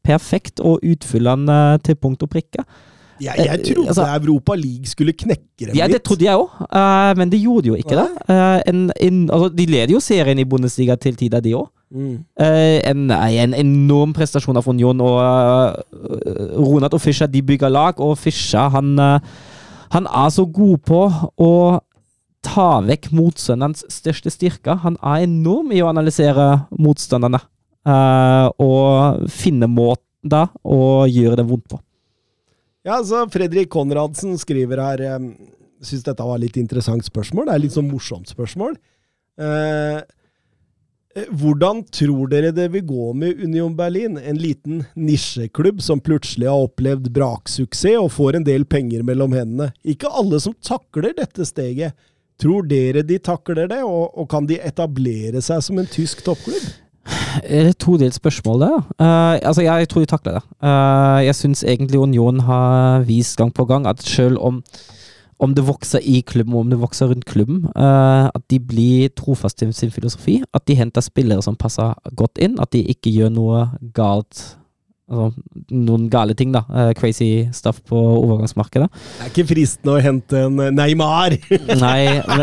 perfekt 0.07 0.63
og 0.65 0.81
utfyller 0.87 1.37
den 1.37 1.83
til 1.85 1.99
punkt 2.01 2.25
og 2.25 2.33
prikke. 2.33 2.65
Jeg, 3.21 3.35
jeg 3.39 3.65
trodde 3.65 3.89
altså- 3.89 4.07
Europa 4.21 4.55
League 4.55 4.87
skulle 4.87 5.13
knekke 5.13 5.67
dem 5.67 5.77
Ja, 5.77 5.89
det 5.89 6.03
trodde 6.03 6.25
jeg 6.25 6.37
òg, 6.37 7.17
men 7.17 7.33
de 7.33 7.41
gjorde 7.43 7.73
jo 7.73 7.75
ikke 7.75 7.97
det. 7.97 8.09
Eh, 8.29 8.61
en, 8.67 8.93
en, 9.01 9.31
altså, 9.31 9.49
de 9.49 9.67
leder 9.67 9.93
jo 9.93 10.01
serien 10.01 10.39
i 10.39 10.45
Bundesliga 10.45 10.97
til 10.97 11.17
tider, 11.17 11.41
de 11.41 11.55
òg. 11.55 11.69
Mm. 11.89 12.19
en, 12.37 13.11
en 13.11 13.55
enorm 13.57 14.13
prestasjon 14.13 14.57
av 14.61 14.67
Union, 14.69 15.01
og 15.01 15.23
uh, 15.25 16.59
Ronat 16.61 16.93
og 16.93 17.01
Fischer 17.01 17.31
de 17.33 17.41
bygger 17.43 17.73
lag, 17.73 18.01
og 18.01 18.19
Fischer 18.21 18.69
han, 18.75 18.99
eh, 18.99 19.21
han 19.95 20.05
er 20.05 20.29
så 20.29 20.45
god 20.45 20.77
på 20.85 21.01
å 21.41 21.53
ta 22.45 22.69
vekk 22.85 23.11
motstanderens 23.17 23.87
største 23.93 24.31
styrke. 24.33 24.77
Han 24.85 24.99
er 25.03 25.25
enorm 25.25 25.73
i 25.73 25.81
å 25.83 25.89
analysere 25.91 26.51
motstanderne 26.79 27.41
eh, 27.89 28.47
og 28.63 29.25
finne 29.33 29.69
måten 29.71 30.05
da 30.29 30.49
å 30.67 31.07
gjøre 31.09 31.41
det 31.41 31.49
vondt 31.49 31.69
på. 31.73 31.81
Ja, 32.89 33.03
så 33.05 33.27
Fredrik 33.29 33.69
Konradsen 33.71 34.39
skriver 34.41 34.81
her 34.81 35.03
um, 35.19 35.33
Syns 35.85 36.07
dette 36.07 36.25
var 36.25 36.41
litt 36.41 36.57
interessant 36.59 37.05
spørsmål. 37.07 37.47
Det 37.47 37.55
er 37.55 37.61
litt 37.63 37.75
sånn 37.77 37.91
morsomt 37.91 38.31
spørsmål. 38.33 38.73
Eh, 39.39 39.99
eh, 41.15 41.29
hvordan 41.31 41.85
tror 41.95 42.33
dere 42.33 42.51
det 42.51 42.67
vil 42.73 42.83
gå 42.89 43.13
med 43.15 43.39
Union 43.45 43.77
Berlin? 43.79 44.17
En 44.19 44.41
liten 44.43 44.81
nisjeklubb 44.99 45.79
som 45.85 46.03
plutselig 46.03 46.49
har 46.51 46.65
opplevd 46.67 47.13
braksuksess 47.15 48.01
og 48.01 48.11
får 48.17 48.41
en 48.41 48.49
del 48.49 48.67
penger 48.67 49.07
mellom 49.07 49.37
hendene. 49.39 49.71
Ikke 49.87 50.11
alle 50.11 50.43
som 50.43 50.57
takler 50.67 51.15
dette 51.21 51.47
steget. 51.47 51.95
Tror 52.43 52.67
dere 52.67 53.07
de 53.07 53.21
takler 53.23 53.71
det, 53.71 53.85
og, 53.87 54.19
og 54.19 54.27
kan 54.35 54.51
de 54.51 54.59
etablere 54.59 55.39
seg 55.43 55.63
som 55.63 55.79
en 55.79 55.87
tysk 55.95 56.27
toppklubb? 56.27 56.67
Todelt 57.79 58.15
spørsmål 58.15 58.61
der? 58.61 58.77
Uh, 58.99 59.39
altså, 59.43 59.63
jeg 59.63 59.89
tror 59.89 60.05
de 60.05 60.11
takler 60.11 60.39
det. 60.39 60.45
Uh, 60.63 61.25
jeg 61.27 61.35
syns 61.35 61.65
egentlig 61.65 62.01
Union 62.01 62.41
har 62.41 63.05
vist 63.09 63.39
gang 63.39 63.53
på 63.55 63.65
gang 63.65 63.87
at 63.87 64.03
selv 64.03 64.39
om 64.41 64.63
om 65.39 65.53
det 65.55 65.63
vokser 65.69 66.03
i 66.03 66.19
klubben, 66.27 66.55
og 66.55 66.65
om 66.65 66.71
det 66.71 66.81
vokser 66.81 67.07
rundt 67.07 67.25
klubben, 67.25 67.61
uh, 67.77 68.27
at 68.27 68.43
de 68.51 68.59
blir 68.59 69.13
trofaste 69.15 69.69
i 69.69 69.73
sin 69.73 69.93
filosofi. 69.95 70.41
At 70.53 70.67
de 70.67 70.75
henter 70.75 71.01
spillere 71.01 71.43
som 71.43 71.55
passer 71.55 71.95
godt 72.19 72.43
inn. 72.43 72.57
At 72.59 72.73
de 72.73 72.83
ikke 72.83 73.13
gjør 73.15 73.31
noe 73.31 73.69
galt 73.95 74.59
Altså 75.09 75.31
noen 75.73 76.11
gale 76.13 76.35
ting, 76.37 76.51
da. 76.53 76.67
Crazy 76.99 77.47
stuff 77.57 77.79
på 77.89 77.97
overgangsmarkedet. 77.97 78.91
Det 78.93 79.25
er 79.25 79.31
ikke 79.31 79.47
fristende 79.55 79.95
å 79.95 80.03
hente 80.05 80.43
en 80.45 80.59
Neymar! 80.77 81.39
Nei 81.81 82.19
men, 82.29 82.43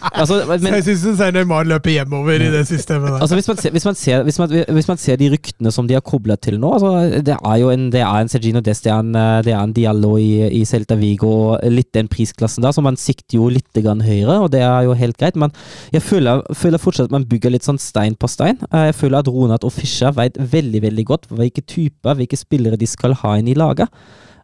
altså, 0.00 0.38
men, 0.48 0.66
jeg 0.78 0.84
syns 0.86 1.18
ser 1.18 1.34
Neymar 1.34 1.66
løper 1.68 1.92
hjemover 1.94 2.42
i 2.42 2.50
det 2.52 2.62
systemet 2.68 3.10
der. 3.12 3.18
Altså 3.20 3.38
hvis, 3.38 3.48
man 3.50 3.60
ser, 3.60 3.74
hvis, 3.74 3.86
man 3.86 3.98
ser, 3.98 4.22
hvis, 4.26 4.38
man, 4.40 4.54
hvis 4.78 4.88
man 4.90 5.00
ser 5.00 5.18
de 5.20 5.30
ryktene 5.32 5.72
som 5.74 5.88
de 5.88 5.96
har 5.96 6.04
kobla 6.06 6.36
til 6.40 6.58
nå 6.60 6.72
altså 6.76 7.20
Det 7.26 7.36
er 7.36 7.56
jo 7.60 7.70
en, 7.72 7.88
det 7.92 8.02
er 8.04 8.20
en 8.20 8.30
Sergino 8.32 8.62
Dest, 8.64 8.84
det 8.86 8.92
er 8.92 9.02
en, 9.04 9.14
eh, 9.14 9.42
det 9.46 9.54
er 9.54 9.60
en 9.60 9.74
Diallo 9.76 10.14
i, 10.20 10.46
i 10.60 10.62
Celta 10.68 10.96
Vigo, 11.00 11.30
og 11.50 11.66
litt 11.72 11.92
den 11.96 12.08
prisklassen 12.10 12.64
der, 12.64 12.74
så 12.76 12.84
man 12.84 12.98
sikter 13.00 13.38
jo 13.38 13.50
litt 13.52 13.82
grann 13.82 14.02
høyere, 14.04 14.40
og 14.44 14.50
det 14.54 14.64
er 14.66 14.88
jo 14.88 14.96
helt 14.98 15.18
greit. 15.20 15.38
Men 15.40 15.54
jeg 15.94 16.04
føler, 16.04 16.42
føler 16.56 16.82
fortsatt 16.82 17.10
at 17.10 17.14
man 17.14 17.28
bygger 17.30 17.54
litt 17.54 17.66
sånn 17.66 17.80
stein 17.80 18.16
på 18.18 18.30
stein. 18.30 18.58
Eh, 18.70 18.90
Jeg 18.90 18.98
føler 18.98 19.20
at 19.20 19.30
Ronat 19.30 19.66
og 19.66 19.74
Fischer 19.74 20.14
vet 20.16 20.38
veldig 20.40 20.82
veldig 20.86 21.06
godt 21.06 21.30
hvilke 21.30 21.64
typer, 21.66 22.18
hvilke 22.18 22.38
spillere 22.38 22.80
de 22.80 22.88
skal 22.88 23.14
ha 23.22 23.36
inn 23.38 23.50
i 23.50 23.58
laget. 23.58 23.90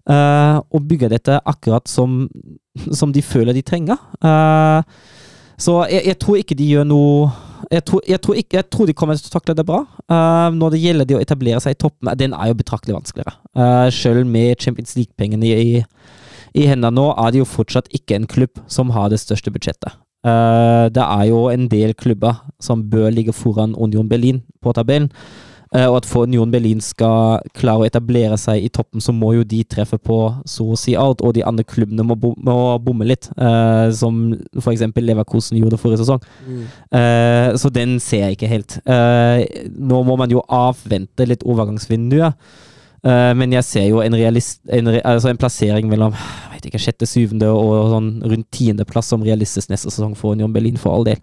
Uh, 0.06 0.62
og 0.70 0.84
bygger 0.86 1.10
dette 1.10 1.34
akkurat 1.50 1.88
som, 1.90 2.28
som 2.94 3.10
de 3.10 3.22
føler 3.26 3.56
de 3.56 3.64
trenger. 3.66 3.98
Eh, 4.22 4.82
så 5.58 5.82
jeg, 5.90 6.04
jeg 6.12 6.18
tror 6.22 6.40
ikke 6.40 6.56
de 6.58 6.70
gjør 6.74 6.88
noe 6.88 7.28
jeg 7.72 7.82
tror, 7.88 8.02
jeg, 8.06 8.20
tror 8.22 8.38
ikke, 8.38 8.56
jeg 8.58 8.68
tror 8.70 8.86
de 8.88 8.94
kommer 8.94 9.18
til 9.18 9.30
å 9.30 9.32
takle 9.32 9.54
det 9.58 9.64
bra. 9.66 9.80
Uh, 10.10 10.52
når 10.54 10.74
det 10.74 10.80
gjelder 10.82 11.08
det 11.08 11.16
å 11.16 11.22
etablere 11.22 11.60
seg 11.62 11.74
i 11.74 11.78
toppen, 11.80 12.10
den 12.18 12.34
er 12.36 12.50
jo 12.50 12.58
betraktelig 12.60 12.94
vanskeligere. 12.94 13.34
Uh, 13.58 13.88
selv 13.94 14.28
med 14.28 14.60
Champions 14.62 14.94
League-pengene 14.98 15.48
i, 15.50 15.80
i 16.54 16.66
hendene 16.68 16.94
nå, 16.94 17.08
er 17.18 17.32
det 17.32 17.42
jo 17.42 17.48
fortsatt 17.48 17.90
ikke 17.96 18.18
en 18.18 18.28
klubb 18.30 18.62
som 18.70 18.92
har 18.94 19.10
det 19.10 19.18
største 19.22 19.50
budsjettet. 19.54 19.98
Uh, 20.26 20.86
det 20.94 21.02
er 21.02 21.26
jo 21.30 21.46
en 21.52 21.66
del 21.72 21.94
klubber 21.98 22.38
som 22.62 22.84
bør 22.90 23.10
ligge 23.14 23.34
foran 23.36 23.74
Union 23.74 24.08
Berlin 24.10 24.44
på 24.62 24.74
tabellen. 24.76 25.10
Eh, 25.76 25.84
og 25.90 25.98
at 25.98 26.06
for 26.08 26.24
Union 26.24 26.50
Berlin 26.52 26.80
skal 26.80 27.42
klare 27.56 27.84
å 27.84 27.88
etablere 27.88 28.38
seg 28.40 28.64
i 28.64 28.70
toppen, 28.72 29.02
så 29.02 29.12
må 29.12 29.34
jo 29.36 29.44
de 29.44 29.60
treffe 29.68 29.98
på 30.00 30.18
så 30.48 30.68
å 30.72 30.78
si 30.80 30.94
alt, 30.96 31.20
og 31.20 31.34
de 31.36 31.44
andre 31.44 31.66
klubbene 31.68 32.06
må, 32.06 32.16
bom, 32.20 32.36
må 32.46 32.56
bomme 32.82 33.08
litt. 33.08 33.28
Uh, 33.36 33.92
som 33.96 34.30
f.eks. 34.56 34.86
Leverkosen 34.96 35.58
gjorde 35.60 35.80
forrige 35.80 36.04
sesong. 36.04 36.22
Eh, 36.96 37.50
så 37.60 37.70
den 37.74 37.98
ser 38.02 38.26
jeg 38.26 38.38
ikke 38.38 38.50
helt. 38.50 38.78
Uh, 38.88 39.42
nå 39.76 40.00
må 40.06 40.16
man 40.18 40.32
jo 40.32 40.44
avvente 40.48 41.28
litt 41.28 41.44
overgangsvinduet. 41.44 42.38
Uh, 43.06 43.32
men 43.38 43.52
jeg 43.54 43.66
ser 43.66 43.84
jo 43.90 44.00
en, 44.02 44.16
realist, 44.16 44.62
en, 44.72 44.88
altså 45.02 45.30
en 45.30 45.38
plassering 45.38 45.90
mellom 45.90 46.16
jeg 46.16 46.54
vet 46.54 46.70
ikke, 46.70 46.80
sjette, 46.82 47.06
syvende 47.10 47.50
og 47.52 47.92
sånn 47.92 48.08
rundt 48.24 48.48
tiendeplass 48.56 49.12
som 49.12 49.22
realistisk 49.22 49.70
neste 49.70 49.92
sesong 49.92 50.16
for 50.18 50.34
Union 50.34 50.54
Berlin, 50.54 50.80
for 50.80 50.96
all 50.96 51.06
del. 51.06 51.20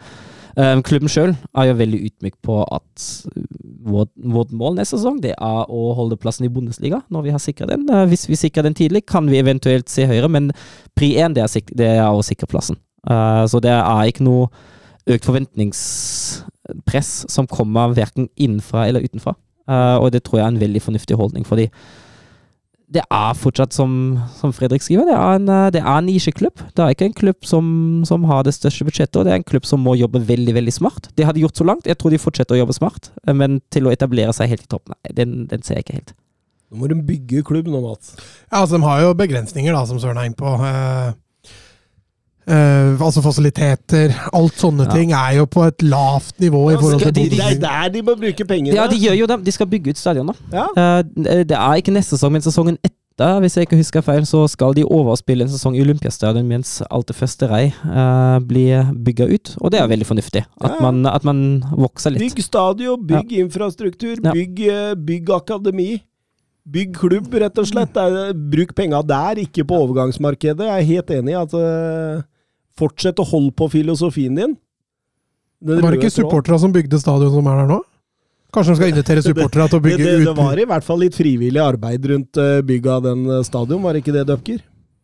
Eh, 0.53 0.75
klubben 0.85 1.09
sjøl 1.09 1.31
er 1.57 1.69
jo 1.69 1.77
veldig 1.79 1.99
ydmyk 2.09 2.35
på 2.45 2.59
at 2.61 3.05
vårt, 3.83 4.11
vårt 4.15 4.51
mål 4.53 4.77
neste 4.77 4.99
sesong 4.99 5.17
det 5.23 5.33
er 5.33 5.71
å 5.71 5.85
holde 5.97 6.17
plassen 6.21 6.45
i 6.45 6.51
Bundesliga 6.53 7.01
når 7.13 7.25
vi 7.25 7.33
har 7.33 7.41
sikra 7.41 7.69
den. 7.71 7.87
Eh, 7.89 8.05
hvis 8.11 8.27
vi 8.29 8.39
sikrer 8.39 8.67
den 8.67 8.77
tidlig, 8.77 9.05
kan 9.09 9.27
vi 9.29 9.41
eventuelt 9.41 9.89
se 9.91 10.05
høyere, 10.09 10.29
men 10.31 10.51
pri 10.97 11.15
én 11.17 11.35
det, 11.35 11.47
er 11.79 12.05
å 12.05 12.23
sikre 12.25 12.49
plassen. 12.51 12.77
Eh, 13.09 13.43
så 13.49 13.61
det 13.63 13.73
er 13.73 14.11
ikke 14.11 14.27
noe 14.27 14.51
økt 15.09 15.25
forventningspress 15.27 17.11
som 17.31 17.49
kommer 17.49 17.95
verken 17.97 18.29
innenfra 18.39 18.87
eller 18.87 19.03
utenfra. 19.03 19.35
Eh, 19.67 19.97
og 19.97 20.13
det 20.13 20.23
tror 20.23 20.39
jeg 20.39 20.45
er 20.45 20.53
en 20.53 20.63
veldig 20.63 20.83
fornuftig 20.83 21.17
holdning, 21.19 21.47
fordi 21.47 21.69
det 22.93 23.03
er 23.03 23.37
fortsatt, 23.37 23.73
som, 23.75 23.93
som 24.37 24.53
Fredrik 24.55 24.83
skriver, 24.85 25.07
det 25.09 25.15
er 25.17 25.37
en, 25.39 25.49
eh, 25.49 25.69
det 25.73 25.81
er 25.81 25.91
en 25.93 26.07
nisjeklubb. 26.07 26.63
Det 26.75 26.83
er 26.83 26.95
ikke 26.95 27.07
en 27.09 27.15
klubb 27.17 27.47
som, 27.47 27.65
som 28.07 28.27
har 28.29 28.43
det 28.45 28.55
største 28.55 28.85
budsjettet, 28.87 29.17
og 29.19 29.27
det 29.27 29.33
er 29.33 29.41
en 29.41 29.47
klubb 29.49 29.67
som 29.67 29.81
må 29.83 29.95
jobbe 29.99 30.21
veldig 30.27 30.55
veldig 30.59 30.75
smart. 30.75 31.09
Det 31.17 31.25
har 31.27 31.35
de 31.35 31.45
gjort 31.45 31.59
så 31.59 31.67
langt. 31.67 31.89
Jeg 31.89 31.99
tror 31.99 32.13
de 32.13 32.21
fortsetter 32.21 32.57
å 32.57 32.61
jobbe 32.61 32.77
smart, 32.77 33.11
eh, 33.25 33.33
men 33.37 33.61
til 33.73 33.89
å 33.89 33.93
etablere 33.93 34.35
seg 34.35 34.53
helt 34.53 34.67
i 34.67 34.71
toppen, 34.75 34.97
nei, 34.97 35.15
den, 35.21 35.43
den 35.51 35.65
ser 35.65 35.79
jeg 35.79 35.87
ikke 35.87 35.99
helt. 36.01 36.15
Nå 36.73 36.81
må 36.81 36.89
de 36.89 36.97
bygge 37.05 37.43
klubb 37.45 37.67
nå, 37.69 37.83
Mats. 37.83 38.15
Ja, 38.49 38.63
altså, 38.63 38.79
De 38.79 38.85
har 38.85 39.03
jo 39.03 39.13
begrensninger, 39.17 39.73
da, 39.75 39.83
som 39.89 39.99
Søren 40.01 40.17
er 40.21 40.29
inne 40.29 40.39
på. 40.39 40.53
Eh, 40.57 41.13
eh, 42.47 42.97
altså 42.99 43.21
fasiliteter, 43.23 44.13
alt 44.33 44.53
sånne 44.59 44.85
Ja. 44.87 44.91
ting 44.93 45.11
er 45.13 45.35
jo 45.37 45.45
på 45.45 45.65
et 45.67 45.81
lavt 45.83 46.39
nivå 46.39 46.71
i 46.73 46.75
forhold 46.77 47.01
til 47.01 47.13
de- 47.13 47.29
Det 47.29 47.39
er 47.39 47.59
der 47.59 47.89
de 47.89 48.01
må 48.01 48.15
bruke 48.19 48.45
pengene. 48.47 48.73
Ja, 48.75 48.87
de 48.87 48.95
gjør 48.97 49.17
jo 49.17 49.25
det. 49.27 49.43
De 49.45 49.51
skal 49.51 49.67
bygge 49.67 49.89
ut 49.89 49.97
stadion, 49.97 50.27
da. 50.27 50.33
Ja. 50.51 50.67
Eh, 50.97 51.43
det 51.43 51.51
er 51.51 51.73
ikke 51.81 51.91
neste 51.93 52.17
sesong, 52.17 52.31
men 52.31 52.41
sesongen 52.41 52.77
etter, 52.83 53.39
hvis 53.41 53.55
jeg 53.55 53.67
ikke 53.67 53.77
husker 53.77 54.01
feil, 54.01 54.21
så 54.25 54.47
skal 54.49 54.73
de 54.73 54.83
overspille 54.83 55.41
en 55.43 55.47
sesong 55.49 55.75
i 55.77 55.81
Olympiastadion 55.81 56.47
mens 56.47 56.81
alt 56.89 57.05
det 57.07 57.15
første 57.15 57.47
rei 57.47 57.67
uh, 57.85 58.39
blir 58.39 58.89
bygga 59.03 59.27
ut. 59.33 59.55
Og 59.61 59.69
det 59.71 59.79
er 59.81 59.87
veldig 59.87 60.05
fornuftig. 60.07 60.43
At, 60.61 60.71
Ja. 60.71 60.81
man, 60.81 61.05
at 61.05 61.23
man 61.23 61.61
vokser 61.77 62.09
litt. 62.11 62.21
Bygg 62.33 62.41
stadion, 62.43 63.05
bygg 63.05 63.31
infrastruktur, 63.37 64.17
Ja. 64.23 64.31
bygg, 64.33 64.65
bygg 65.05 65.29
akademi. 65.29 66.01
Bygg 66.65 66.93
klubb, 66.95 67.27
rett 67.33 67.57
og 67.59 67.65
slett. 67.67 67.95
Er- 67.97 68.33
Bruk 68.33 68.73
penga 68.73 69.01
der, 69.05 69.35
ikke 69.45 69.63
på 69.67 69.75
overgangsmarkedet. 69.83 70.59
Jeg 70.65 70.79
er 70.81 70.85
helt 70.85 71.07
enig 71.11 71.29
i 71.31 71.41
at 71.41 72.23
Fortsett 72.79 73.19
å 73.21 73.25
holde 73.29 73.53
på 73.57 73.67
filosofien 73.69 74.35
din. 74.37 74.55
Den 75.63 75.81
Var 75.83 75.93
det 75.95 75.99
ikke 76.01 76.11
supporterne 76.17 76.59
som 76.59 76.73
bygde 76.75 76.99
stadion 76.99 77.31
som 77.31 77.47
er 77.47 77.61
der 77.61 77.69
nå? 77.71 77.79
Kanskje 78.53 78.73
de 78.73 78.79
skal 78.81 78.91
invitere 78.93 79.23
supporterne 79.29 79.69
til 79.71 79.79
å 79.79 79.83
bygge 79.85 80.03
det, 80.03 80.13
det 80.23 80.29
ut 80.33 80.37
var 80.37 80.59
i 80.61 80.65
hvert 80.69 80.85
fall 80.85 80.99
litt 81.01 81.15
frivillig 81.17 81.61
arbeid 81.63 82.05
rundt 82.11 82.37
eh, 82.41 82.59
bygget 82.65 82.91
av 82.97 83.03
den 83.07 83.23
eh, 83.29 83.43
stadion, 83.47 83.81
var 83.85 83.93
det 83.95 84.03
ikke 84.03 84.15
det, 84.17 84.25
Døpker? 84.29 84.61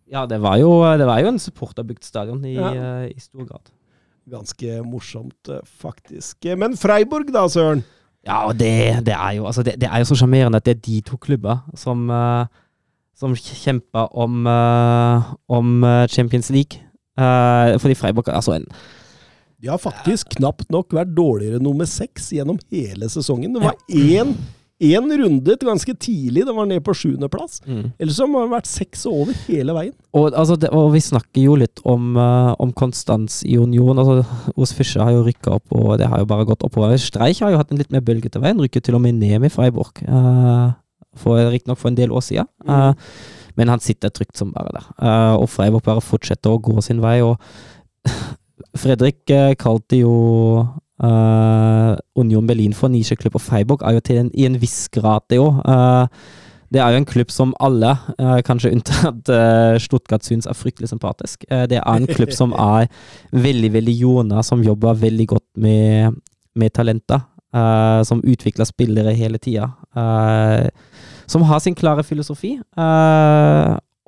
Ja, 0.09 0.25
det 0.29 0.39
var 0.41 0.57
jo, 0.57 0.71
det 0.97 1.05
var 1.05 1.21
jo 1.21 1.29
en 1.31 1.39
supporterbygd 1.41 2.03
stadion 2.05 2.41
i, 2.45 2.55
Ja. 2.57 2.71
eh, 2.73 3.05
i 3.13 3.19
stor 3.21 3.45
grad. 3.45 3.69
Ganske 4.29 4.81
morsomt, 4.85 5.37
eh, 5.49 5.61
faktisk. 5.81 6.37
Eh, 6.45 6.57
Men 6.57 6.75
Freiburg 6.77 7.31
da, 7.33 7.45
Søren? 7.49 7.85
Ja, 8.27 8.41
og 8.49 8.57
det, 8.59 9.05
det 9.07 9.13
er 9.15 9.37
jo 9.37 9.45
altså 9.47 9.63
det, 9.63 9.77
det 9.79 9.87
er 9.87 10.01
jo 10.03 10.09
så 10.09 10.17
sjarmerende 10.19 10.59
at 10.59 10.65
det 10.67 10.75
er 10.75 10.81
de 10.89 10.97
to 11.07 11.17
klubber 11.17 11.61
som, 11.79 12.09
eh, 12.11 12.45
som 13.17 13.33
kjemper 13.37 14.09
om, 14.17 14.41
eh, 14.49 15.29
om 15.47 15.83
eh, 15.87 16.05
Champions 16.11 16.49
League. 16.53 16.81
Eh, 17.19 17.75
fordi 17.81 17.97
Freiburg 17.99 18.31
altså 18.31 18.55
en 18.55 18.69
De 19.59 19.67
har 19.67 19.81
faktisk 19.81 20.37
knapt 20.37 20.69
nok 20.71 20.93
vært 20.95 21.11
dårligere 21.11 21.59
nummer 21.59 21.87
seks 21.89 22.29
gjennom 22.31 22.61
hele 22.71 23.09
sesongen. 23.11 23.51
Det 23.53 23.65
var 23.65 23.75
én 23.91 24.37
én 24.79 25.11
runde 25.17 25.55
ganske 25.59 25.93
tidlig. 25.99 26.45
Den 26.45 26.55
var 26.55 26.65
ned 26.65 26.83
på 26.83 26.93
sjuendeplass. 26.95 27.59
Mm. 27.67 27.91
Ellers 27.99 28.15
så 28.15 28.27
har 28.27 28.45
den 28.45 28.53
vært 28.53 28.69
seks 28.69 29.05
over 29.09 29.35
hele 29.47 29.75
veien. 29.75 29.93
Og, 30.15 30.31
altså, 30.31 30.55
det, 30.59 30.71
og 30.75 30.93
vi 30.93 31.01
snakker 31.03 31.43
jo 31.43 31.57
litt 31.59 31.81
om, 31.83 32.13
uh, 32.17 32.55
om 32.63 32.71
konstans 32.71 33.41
i 33.43 33.57
Union. 33.59 33.99
Altså, 33.99 34.23
Os 34.55 34.73
Fischer 34.75 35.03
har 35.03 35.17
jo 35.17 35.25
rykka 35.27 35.57
opp, 35.59 35.67
og 35.75 35.97
det 35.99 36.07
har 36.09 36.23
jo 36.23 36.29
bare 36.29 36.47
gått 36.47 36.63
oppover. 36.65 36.95
Streich 37.01 37.43
har 37.43 37.51
jo 37.53 37.59
hatt 37.59 37.73
en 37.73 37.81
litt 37.81 37.91
mer 37.91 38.05
bølgete 38.05 38.41
vei. 38.41 38.53
Han 38.53 38.63
rykker 38.63 38.85
til 38.85 38.97
og 38.97 39.03
med 39.03 39.19
ned 39.19 39.43
med 39.43 39.53
Freiburg. 39.53 39.99
Uh, 40.07 40.71
Riktignok 41.19 41.81
for 41.81 41.91
en 41.91 41.99
del 41.99 42.15
år 42.15 42.23
siden. 42.23 42.47
Uh, 42.63 42.93
men 43.59 43.67
han 43.67 43.83
sitter 43.83 44.11
trygt 44.13 44.39
som 44.39 44.53
bare 44.55 44.71
der. 44.77 44.89
Uh, 45.03 45.35
og 45.41 45.49
Freiburg 45.51 45.83
bare 45.83 46.03
fortsetter 46.03 46.55
å 46.55 46.61
gå 46.63 46.79
sin 46.85 47.01
vei. 47.03 47.19
Og 47.25 47.35
Fredrik 48.81 49.25
uh, 49.35 49.51
kalte 49.59 49.99
jo 49.99 50.13
uh, 51.03 51.93
Union 52.19 52.47
Berlin 52.47 52.75
for 52.77 52.91
nisjeklubb, 52.93 53.35
og 53.35 53.43
Freiburg 53.43 53.83
er 53.83 53.97
jo 53.97 54.05
til 54.07 54.21
en, 54.23 54.29
i 54.31 54.47
en 54.47 54.55
viss 54.61 54.85
grad 54.93 55.27
det 55.31 55.41
òg. 55.43 55.59
det 56.69 56.79
er 56.79 56.93
jo 56.93 57.01
en 57.01 57.09
klubb 57.09 57.31
som 57.33 57.51
alle, 57.65 57.95
kanskje 58.45 58.71
unntatt 58.75 59.31
Stuttgart, 59.81 60.23
syns 60.23 60.45
er 60.45 60.57
fryktelig 60.57 60.91
sympatisk. 60.91 61.47
det 61.49 61.79
er 61.79 61.87
en 61.89 62.05
klubb 62.05 62.31
som 62.35 62.53
er 62.75 62.87
veldig, 63.31 63.71
veldig 63.73 63.95
jordnær, 63.97 64.43
som 64.45 64.61
jobber 64.63 64.99
veldig 65.01 65.27
godt 65.27 65.47
med, 65.57 66.19
med 66.55 66.75
talenter. 66.75 67.25
som 68.05 68.21
utvikler 68.21 68.65
spillere 68.69 69.15
hele 69.17 69.39
tida. 69.41 69.71
Som 71.29 71.45
har 71.45 71.61
sin 71.63 71.77
klare 71.77 72.03
filosofi. 72.03 72.57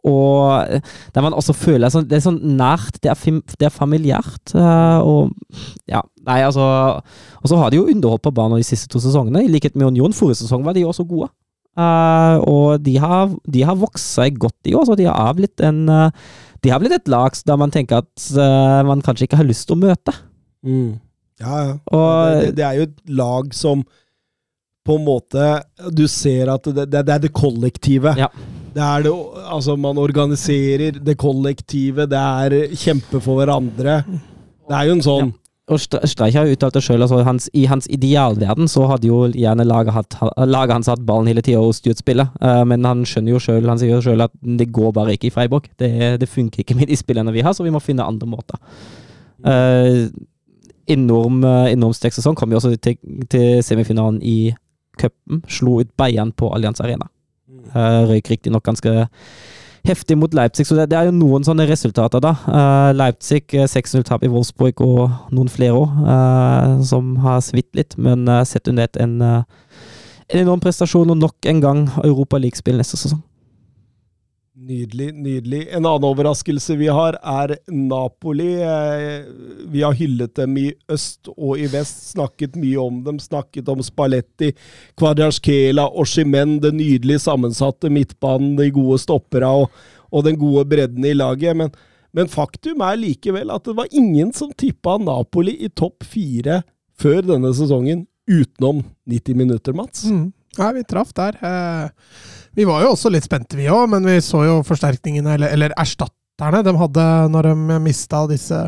og 0.01 0.81
der 1.13 1.21
man 1.21 1.35
også 1.37 1.53
føler 1.53 1.91
sånn, 1.93 2.07
Det 2.09 2.17
er 2.17 2.23
sånn 2.25 2.39
nært, 2.57 2.97
det 3.03 3.11
er, 3.11 3.15
fam, 3.15 3.41
det 3.59 3.67
er 3.67 3.73
familiært. 3.73 4.55
og 4.55 5.29
ja, 5.87 6.01
nei, 6.25 6.41
altså 6.41 6.65
Og 7.43 7.45
så 7.45 7.57
har 7.57 7.69
de 7.69 7.77
jo 7.77 7.85
underholdt 7.85 8.23
på 8.25 8.33
banen 8.33 8.57
de 8.57 8.65
siste 8.65 8.89
to 8.89 8.99
sesongene, 8.99 9.45
i 9.45 9.51
likhet 9.51 9.75
med 9.75 9.93
Union. 9.93 10.13
Forrige 10.13 10.41
sesong 10.41 10.65
var 10.65 10.73
de 10.73 10.85
også 10.85 11.05
gode. 11.05 11.29
Uh, 11.71 12.35
og 12.51 12.81
de 12.83 12.97
har, 12.99 13.29
de 13.47 13.61
har 13.63 13.77
vokst 13.79 14.17
seg 14.17 14.35
godt, 14.41 14.57
de 14.67 14.75
òg. 14.75 14.91
De 14.99 15.07
har 15.07 15.37
blitt 15.37 15.63
en 15.63 15.85
uh, 15.87 16.09
De 16.61 16.69
har 16.69 16.81
blitt 16.81 16.97
et 16.97 17.07
lag 17.09 17.31
der 17.47 17.57
man 17.57 17.71
tenker 17.71 18.03
at 18.03 18.25
uh, 18.35 18.81
man 18.85 19.01
kanskje 19.01 19.29
ikke 19.29 19.39
har 19.39 19.47
lyst 19.47 19.69
til 19.69 19.77
å 19.77 19.83
møte. 19.85 20.13
Mm. 20.67 20.99
Ja, 21.41 21.61
ja. 21.63 21.71
Og, 21.89 22.41
det, 22.43 22.51
det, 22.59 22.65
er 22.67 22.77
jo 22.77 22.87
et 22.89 22.99
lag 23.17 23.55
som 23.55 23.85
på 24.85 24.97
en 24.97 25.05
måte 25.05 25.47
Du 25.93 26.07
ser 26.09 26.49
at 26.53 26.65
det, 26.65 26.87
det, 26.89 27.03
det 27.05 27.13
er 27.15 27.21
det 27.27 27.33
kollektive. 27.35 28.15
Ja. 28.17 28.31
Det 28.71 28.81
er 28.81 29.05
det 29.05 29.11
Altså, 29.51 29.75
man 29.75 29.99
organiserer 29.99 30.97
det 31.03 31.17
kollektive, 31.19 32.07
det 32.09 32.17
er 32.17 32.75
kjempe 32.79 33.21
for 33.21 33.41
hverandre. 33.41 34.01
Det 34.69 34.77
er 34.77 34.89
jo 34.89 34.97
en 34.97 35.05
sånn 35.05 35.29
ja. 35.29 35.37
Og 35.71 35.79
Streich 35.79 36.35
har 36.35 36.49
uttalt 36.51 36.75
det 36.75 36.81
sjøl. 36.83 37.03
Altså 37.03 37.21
hans, 37.23 37.47
I 37.55 37.63
hans 37.69 37.87
idealverden 37.91 38.67
så 38.67 38.87
hadde 38.89 39.07
jo 39.07 39.21
gjerne 39.29 39.63
laget, 39.67 39.93
hatt, 39.95 40.17
laget 40.49 40.73
hans 40.75 40.89
hatt 40.91 41.03
ballen 41.07 41.29
hele 41.31 41.43
tida 41.45 41.61
og 41.61 41.75
styrt 41.77 42.01
spillet, 42.01 42.33
uh, 42.43 42.63
men 42.67 42.83
han 42.87 43.05
skjønner 43.07 43.35
jo 43.35 43.39
selv, 43.39 43.69
han 43.71 43.79
sier 43.79 43.93
jo 43.93 44.01
sjøl 44.03 44.25
at 44.25 44.33
det 44.41 44.71
går 44.73 44.91
bare 44.97 45.15
ikke 45.15 45.29
i 45.29 45.33
Freiburg. 45.35 45.69
Det, 45.79 45.91
det 46.19 46.29
funker 46.29 46.65
ikke 46.65 46.75
med 46.79 46.91
de 46.91 46.97
spillerne 46.99 47.31
vi 47.31 47.45
har, 47.45 47.55
så 47.55 47.63
vi 47.63 47.71
må 47.71 47.79
finne 47.83 48.03
andre 48.03 48.27
måter. 48.27 48.59
Uh, 49.45 50.09
enorm, 50.91 51.39
enorm 51.71 51.95
sterk 51.95 52.17
sesong. 52.17 52.35
Kom 52.35 52.51
jo 52.51 52.59
også 52.59 52.73
til, 52.75 52.97
til 53.31 53.63
semifinalen 53.63 54.19
i 54.27 54.51
cupen. 54.99 55.43
Slo 55.49 55.79
ut 55.81 55.91
Bayern 55.97 56.31
på 56.31 56.51
Allianz 56.55 56.81
Arena. 56.81 57.09
Uh, 57.71 58.07
røyk 58.09 58.31
riktignok 58.31 58.65
ganske 58.65 59.07
heftig 59.87 60.17
mot 60.17 60.33
Leipzig, 60.33 60.67
så 60.67 60.75
det, 60.75 60.89
det, 60.91 60.97
er 60.97 61.09
jo 61.09 61.15
noen 61.15 61.45
sånne 61.45 61.65
resultater, 61.69 62.21
da. 62.21 62.35
Uh, 62.45 62.91
Leipzig 62.93 63.47
6-0-tap 63.49 64.25
i 64.25 64.29
Wolfsburg 64.29 64.83
og 64.85 65.33
noen 65.33 65.49
flere 65.49 65.77
òg, 65.79 65.97
uh, 66.05 66.77
som 66.85 67.15
har 67.23 67.41
svitt 67.45 67.71
litt, 67.77 67.97
men 67.97 68.27
uh, 68.29 68.43
sett 68.47 68.69
under 68.69 68.85
ett 68.85 68.99
en, 69.01 69.17
en 69.21 70.43
enorm 70.43 70.61
prestasjon 70.61 71.09
og 71.13 71.17
nok 71.17 71.49
en 71.49 71.63
gang 71.63 71.83
Europa 72.03 72.41
League-spill 72.41 72.77
neste 72.77 72.99
sesong. 72.99 73.23
Nydelig, 74.61 75.13
nydelig. 75.17 75.67
En 75.73 75.85
annen 75.87 76.03
overraskelse 76.05 76.75
vi 76.77 76.85
har, 76.93 77.15
er 77.25 77.55
Napoli. 77.73 78.51
Vi 79.73 79.81
har 79.81 79.95
hyllet 79.97 80.35
dem 80.37 80.57
i 80.61 80.67
øst 80.91 81.31
og 81.33 81.57
i 81.57 81.65
vest, 81.71 82.11
snakket 82.11 82.59
mye 82.61 82.77
om 82.77 82.99
dem. 83.07 83.17
Snakket 83.17 83.71
om 83.73 83.81
Spalletti, 83.81 84.51
Kvadraskela, 85.01 85.87
Oshimen, 85.97 86.59
det 86.61 86.75
nydelig 86.77 87.23
sammensatte 87.23 87.89
midtbanen, 87.89 88.53
de 88.59 88.67
gode 88.75 88.99
stoppera 89.01 89.49
og, 89.63 89.71
og, 90.11 90.27
den 90.27 90.37
gode 90.37 90.67
bredden 90.69 91.09
i 91.09 91.15
laget. 91.17 91.57
Men, 91.57 91.73
men, 92.13 92.29
faktum 92.29 92.83
er 92.85 92.99
likevel 93.01 93.49
at 93.55 93.65
det 93.65 93.75
var 93.79 93.89
ingen 93.89 94.29
som 94.37 94.53
tippa 94.53 94.99
Napoli 95.01 95.55
i 95.57 95.71
topp 95.73 96.05
fire 96.05 96.61
før 97.01 97.25
denne 97.31 97.49
sesongen, 97.57 98.05
utenom 98.29 98.83
90 99.09 99.41
minutter, 99.41 99.73
Mats. 99.73 100.05
Mm. 100.05 100.29
Nei, 100.59 100.71
vi 100.75 100.85
traff 100.85 101.15
der. 101.17 101.37
Eh, 101.41 102.29
vi 102.57 102.65
var 102.67 102.83
jo 102.83 102.91
også 102.95 103.11
litt 103.13 103.27
spente, 103.27 103.57
vi 103.59 103.69
òg, 103.71 103.87
men 103.93 104.07
vi 104.07 104.17
så 104.23 104.43
jo 104.47 104.57
forsterkningene, 104.67 105.37
eller, 105.37 105.53
eller 105.55 105.75
erstatterne, 105.79 106.63
de 106.65 106.73
hadde 106.81 107.05
når 107.31 107.51
de 107.51 107.79
mista 107.83 108.25
disse, 108.31 108.59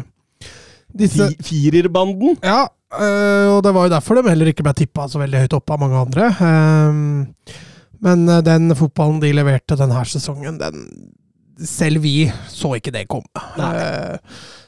disse 0.93 1.30
Firerbanden? 1.43 2.38
Ja, 2.43 2.64
øh, 2.95 3.49
og 3.57 3.61
det 3.65 3.76
var 3.76 3.89
jo 3.89 3.95
derfor 3.95 4.19
de 4.19 4.30
heller 4.30 4.53
ikke 4.53 4.65
ble 4.65 4.76
tippa 4.77 5.10
så 5.11 5.22
veldig 5.23 5.43
høyt 5.45 5.57
opp 5.57 5.76
av 5.76 5.84
mange 5.84 6.01
andre. 6.05 6.31
Um, 6.39 7.60
men 8.03 8.26
den 8.45 8.76
fotballen 8.77 9.22
de 9.23 9.31
leverte 9.35 9.80
denne 9.80 10.07
sesongen, 10.07 10.60
den 10.60 10.88
Selv 11.64 12.01
vi 12.01 12.26
så 12.49 12.73
ikke 12.76 12.91
det 12.91 13.05
komme. 13.07 13.30
Uh, 13.55 14.18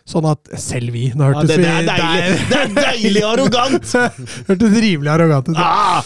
Sånn 0.05 0.25
at 0.29 0.51
selv 0.61 0.93
vi 0.93 1.07
Nå 1.17 1.31
hørtes 1.31 1.49
ja, 1.49 1.57
det, 1.57 1.63
det, 1.65 1.69
er 1.73 1.85
deilig, 1.89 2.41
det 2.51 2.57
er 2.59 2.73
deilig 2.77 3.23
arrogant! 3.25 3.93
hørtes 4.51 4.75
rimelig 4.83 5.11
arrogant 5.15 5.49
ut. 5.49 5.57
Ah, 5.57 6.05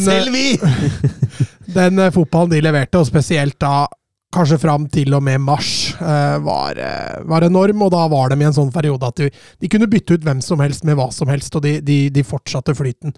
selv 0.00 0.32
vi! 0.32 0.46
den 1.74 2.02
fotballen 2.14 2.52
de 2.54 2.62
leverte, 2.64 3.00
og 3.00 3.08
spesielt 3.08 3.58
da 3.62 3.86
kanskje 4.30 4.60
fram 4.62 4.84
til 4.92 5.14
og 5.16 5.24
med 5.26 5.42
mars, 5.42 5.96
var, 5.98 6.78
var, 7.26 7.42
enorm. 7.42 7.82
Og 7.82 7.90
da 7.90 8.04
var 8.12 8.30
de 8.30 8.38
i 8.38 8.46
en 8.46 8.54
sånn 8.54 8.70
periode 8.70 9.08
at 9.08 9.18
de, 9.18 9.30
de, 9.58 9.70
kunne 9.72 9.88
bytte 9.90 10.14
ut 10.14 10.26
hvem 10.26 10.42
som 10.44 10.62
helst 10.62 10.86
med 10.86 10.98
hva 11.00 11.08
som 11.14 11.30
helst, 11.32 11.56
og 11.58 11.64
de, 11.66 11.80
de, 11.82 12.04
de 12.14 12.22
fortsatte 12.26 12.76
flyten. 12.78 13.16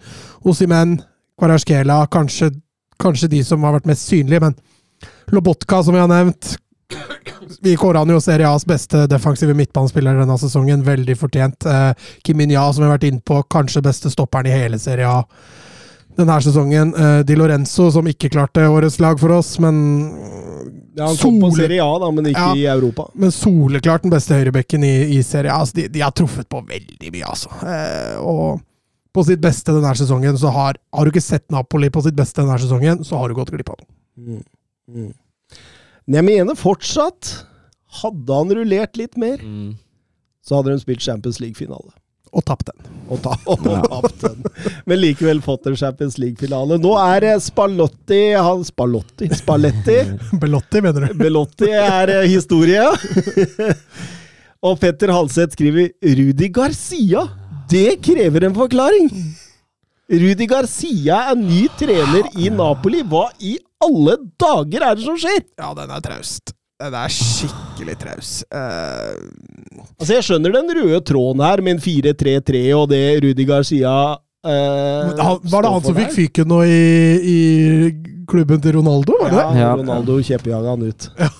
Osimen, 0.49 0.97
Kvarasjkela, 1.41 2.07
kanskje, 2.13 2.53
kanskje 3.03 3.29
de 3.35 3.43
som 3.45 3.65
har 3.67 3.77
vært 3.77 3.93
mest 3.93 4.09
synlige, 4.09 4.41
men 4.47 4.57
Lobotka, 5.33 5.83
som 5.85 5.97
vi 5.97 6.01
har 6.01 6.11
nevnt, 6.11 6.55
vi 7.63 7.77
kåra 7.77 8.05
jo 8.09 8.21
Serie 8.21 8.49
A's 8.49 8.65
beste 8.69 9.07
defensive 9.11 9.55
midtbanespiller 9.57 10.19
denne 10.19 10.37
sesongen. 10.39 10.85
Veldig 10.85 11.17
fortjent. 11.19 11.67
Eh, 11.67 11.93
Kim 12.25 12.37
Minja, 12.37 12.65
som 12.73 12.83
vi 12.83 12.89
har 12.89 12.97
vært 12.97 13.09
inne 13.09 13.23
på, 13.25 13.43
kanskje 13.51 13.85
beste 13.85 14.11
stopperen 14.13 14.51
i 14.51 14.55
hele 14.55 14.81
Serie 14.83 15.09
A 15.09 15.23
denne 16.17 16.39
sesongen. 16.45 16.95
Eh, 16.95 17.21
Di 17.27 17.37
Lorenzo, 17.39 17.91
som 17.95 18.09
ikke 18.09 18.31
klarte 18.33 18.65
årets 18.69 18.99
lag 19.03 19.21
for 19.21 19.39
oss, 19.39 19.55
men 19.63 19.79
ja, 20.95 21.07
Han 21.07 21.17
kom 21.17 21.39
på 21.41 21.51
Serie 21.57 21.85
A, 21.85 21.93
da, 21.99 22.11
men 22.13 22.29
ikke 22.29 22.43
ja, 22.43 22.57
i 22.57 22.67
Europa. 22.69 23.07
Men 23.15 23.33
soleklart 23.33 24.05
den 24.05 24.13
beste 24.13 24.37
høyrebekken 24.37 24.85
i, 24.85 24.93
i 25.17 25.23
Serie 25.25 25.53
A. 25.53 25.63
Altså, 25.63 25.79
de, 25.81 25.87
de, 25.93 26.03
har 26.05 26.13
truffet 26.17 26.49
på 26.53 26.61
veldig 26.69 27.13
mye, 27.15 27.31
altså. 27.33 27.53
Eh, 27.65 28.19
og 28.21 28.61
på 29.13 29.25
sitt 29.29 29.41
beste 29.45 29.73
denne 29.73 29.93
sesongen, 29.97 30.37
så 30.41 30.53
har 30.53 30.79
Har 30.93 31.05
du 31.05 31.13
ikke 31.13 31.25
sett 31.25 31.51
Napoli 31.53 31.91
på 31.93 32.03
sitt 32.05 32.17
beste 32.17 32.43
denne 32.43 32.59
sesongen, 32.61 33.05
så 33.05 33.21
har 33.21 33.29
du 33.29 33.37
gått 33.37 33.53
glipp 33.53 33.73
av 33.73 33.81
noe. 33.81 33.91
Mm. 34.17 34.45
Mm. 34.93 35.13
Men 36.07 36.19
jeg 36.19 36.29
mener 36.29 36.59
fortsatt 36.59 37.33
Hadde 38.03 38.37
han 38.37 38.53
rullert 38.57 38.97
litt 38.97 39.19
mer, 39.21 39.41
mm. 39.41 39.75
så 40.41 40.57
hadde 40.59 40.73
de 40.73 40.81
spilt 40.81 41.05
Champions 41.05 41.43
League-finale. 41.43 41.93
Og 42.33 42.45
tapt 42.49 42.71
den. 42.71 42.93
Og, 43.13 43.19
ta, 43.21 43.35
og 43.53 43.67
ja. 43.69 43.81
tapt 43.85 44.25
den. 44.25 44.71
Men 44.89 45.01
likevel 45.03 45.43
fått 45.45 45.69
en 45.69 45.77
Champions 45.77 46.17
League-finale. 46.21 46.79
Nå 46.81 46.95
er 47.03 47.27
Spallotti 47.45 48.23
han, 48.33 48.65
Spallotti 48.65 49.29
Spalletti 49.37 49.99
Belotti, 50.43 50.81
mener 50.85 51.09
du? 51.09 51.19
Belotti 51.21 51.69
er 51.77 52.15
historie. 52.25 52.87
og 54.67 54.81
Petter 54.81 55.13
Halseth 55.13 55.59
skriver 55.59 55.93
Rudi 56.21 56.49
Garcia. 56.55 57.27
Det 57.73 58.01
krever 58.05 58.49
en 58.49 58.57
forklaring! 58.57 59.13
Rudi 60.13 60.49
Garcia 60.49 61.23
er 61.31 61.39
ny 61.41 61.63
trener 61.81 62.27
i 62.37 62.51
Napoli. 62.53 63.01
Hva 63.09 63.29
i 63.41 63.55
alle 63.83 64.19
dager 64.41 64.89
er 64.89 64.99
det 64.99 65.07
som 65.07 65.17
skjer?! 65.21 65.45
Ja, 65.61 65.73
den 65.77 65.93
er 65.93 66.03
traust. 66.05 66.53
Den 66.83 66.97
er 66.99 67.13
skikkelig 67.15 67.95
traus. 68.01 68.31
Uh... 68.51 69.15
Altså, 70.01 70.17
jeg 70.17 70.27
skjønner 70.27 70.55
den 70.57 70.73
røde 70.81 71.01
tråden 71.07 71.45
her, 71.45 71.63
med 71.63 71.77
en 71.77 71.83
4-3-3 71.85 72.63
og 72.79 72.89
det 72.91 73.03
Rudi 73.23 73.47
Garcia 73.47 73.93
uh, 74.19 75.37
Var 75.47 75.63
det 75.63 75.71
han 75.77 75.85
som 75.85 75.99
fikk 76.01 76.17
fyken 76.17 76.51
nå 76.51 76.63
i, 76.67 76.81
i, 77.35 77.39
klubben 78.31 78.63
til 78.63 78.81
Ronaldo? 78.81 79.15
Var 79.23 79.31
det 79.31 79.43
ja, 79.45 79.53
det? 79.55 79.71
Ronaldo 79.85 80.19
kjeppjaga 80.27 80.75
han 80.75 80.91
ut. 80.91 81.09
Ja. 81.21 81.31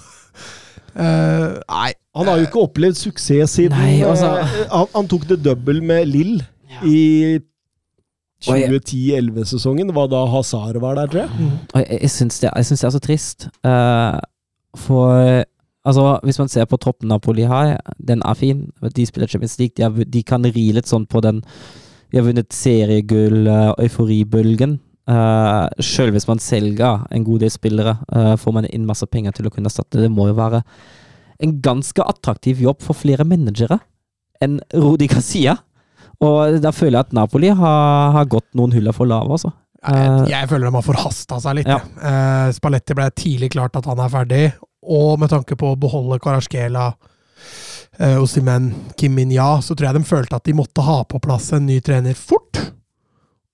Uh, 0.93 1.51
nei. 1.75 1.91
Han 2.13 2.29
har 2.29 2.43
jo 2.43 2.45
ikke 2.45 2.67
opplevd 2.67 2.99
suksess 3.01 3.55
siden 3.57 3.73
nei, 3.81 4.03
altså. 4.05 4.35
han, 4.69 4.91
han, 4.93 5.07
tok 5.09 5.23
det 5.31 5.39
double 5.41 5.81
med 5.81 6.11
Lill 6.11 6.35
ja. 6.69 6.83
i 6.85 7.39
2010-11-sesongen. 8.45 9.89
Hva 9.95 10.05
var 10.05 10.11
da 10.13 10.27
Hazar 10.29 10.77
var 10.83 10.99
der, 10.99 11.09
tror 11.09 11.23
jeg. 11.23 11.39
Mm. 11.39 11.55
Jeg, 11.79 11.87
jeg 12.03 12.13
syns 12.13 12.43
det, 12.43 12.53
det, 12.53 12.77
er 12.77 12.93
så 12.93 13.01
trist. 13.01 13.49
Uh, 13.65 14.21
for 14.79 15.45
altså, 15.85 16.07
hvis 16.25 16.39
man 16.41 16.51
ser 16.53 16.69
på 16.69 16.79
troppen 16.81 17.11
Napoli 17.11 17.47
har, 17.49 17.77
den 17.99 18.23
er 18.25 18.39
fin. 18.39 18.67
De 18.83 19.07
spiller 19.07 19.29
Champions 19.29 19.59
League. 19.59 19.77
De, 19.77 19.83
har, 19.83 19.91
de 19.93 20.23
kan 20.23 20.45
ri 20.45 20.71
litt 20.75 20.91
sånn 20.91 21.07
på 21.07 21.23
den 21.25 21.43
De 22.13 22.21
har 22.21 22.27
vunnet 22.27 22.53
seriegull, 22.53 23.47
uh, 23.49 23.73
euforibølgen. 23.81 24.77
Uh, 25.09 25.67
Sjøl 25.83 26.13
hvis 26.15 26.29
man 26.29 26.39
selger 26.39 27.07
en 27.11 27.25
god 27.25 27.41
del 27.43 27.51
spillere, 27.51 27.97
uh, 28.13 28.35
får 28.37 28.55
man 28.55 28.69
inn 28.69 28.85
masse 28.87 29.09
penger 29.09 29.33
til 29.33 29.49
å 29.49 29.53
kunne 29.55 29.73
erstatte. 29.73 30.03
Det 30.03 30.11
må 30.13 30.29
jo 30.29 30.37
være 30.37 30.61
en 31.43 31.57
ganske 31.65 32.05
attraktiv 32.05 32.61
jobb 32.63 32.85
for 32.85 32.95
flere 32.95 33.25
managere 33.27 33.81
enn 34.45 34.61
Rudi 34.77 35.09
Garcia. 35.11 35.57
Og 36.23 36.61
da 36.63 36.71
føler 36.75 36.99
jeg 36.99 37.09
at 37.09 37.17
Napoli 37.17 37.51
har, 37.51 38.13
har 38.15 38.29
gått 38.31 38.47
noen 38.59 38.75
huller 38.77 38.95
for 38.95 39.09
lave, 39.11 39.33
altså. 39.33 39.51
Jeg, 39.83 40.29
jeg 40.31 40.49
føler 40.51 40.69
de 40.71 40.77
har 40.79 40.85
forhasta 40.87 41.39
seg 41.43 41.57
litt. 41.59 41.71
Ja. 41.71 41.81
Eh, 41.99 42.51
Spalletti 42.55 42.95
ble 42.95 43.09
tidlig 43.19 43.51
klart 43.57 43.75
at 43.81 43.89
han 43.91 43.99
er 44.05 44.13
ferdig, 44.13 44.45
og 44.83 45.19
med 45.23 45.33
tanke 45.33 45.57
på 45.59 45.73
å 45.73 45.79
beholde 45.79 46.21
Karaskela, 46.23 46.93
eh, 47.99 48.17
Osimen, 48.23 48.71
Kim 48.99 49.15
Min-ya, 49.19 49.57
så 49.63 49.75
tror 49.75 49.91
jeg 49.91 49.99
de 50.01 50.07
følte 50.09 50.39
at 50.39 50.47
de 50.47 50.55
måtte 50.59 50.85
ha 50.87 51.01
på 51.05 51.21
plass 51.23 51.51
en 51.57 51.67
ny 51.67 51.81
trener 51.85 52.15
fort. 52.19 52.61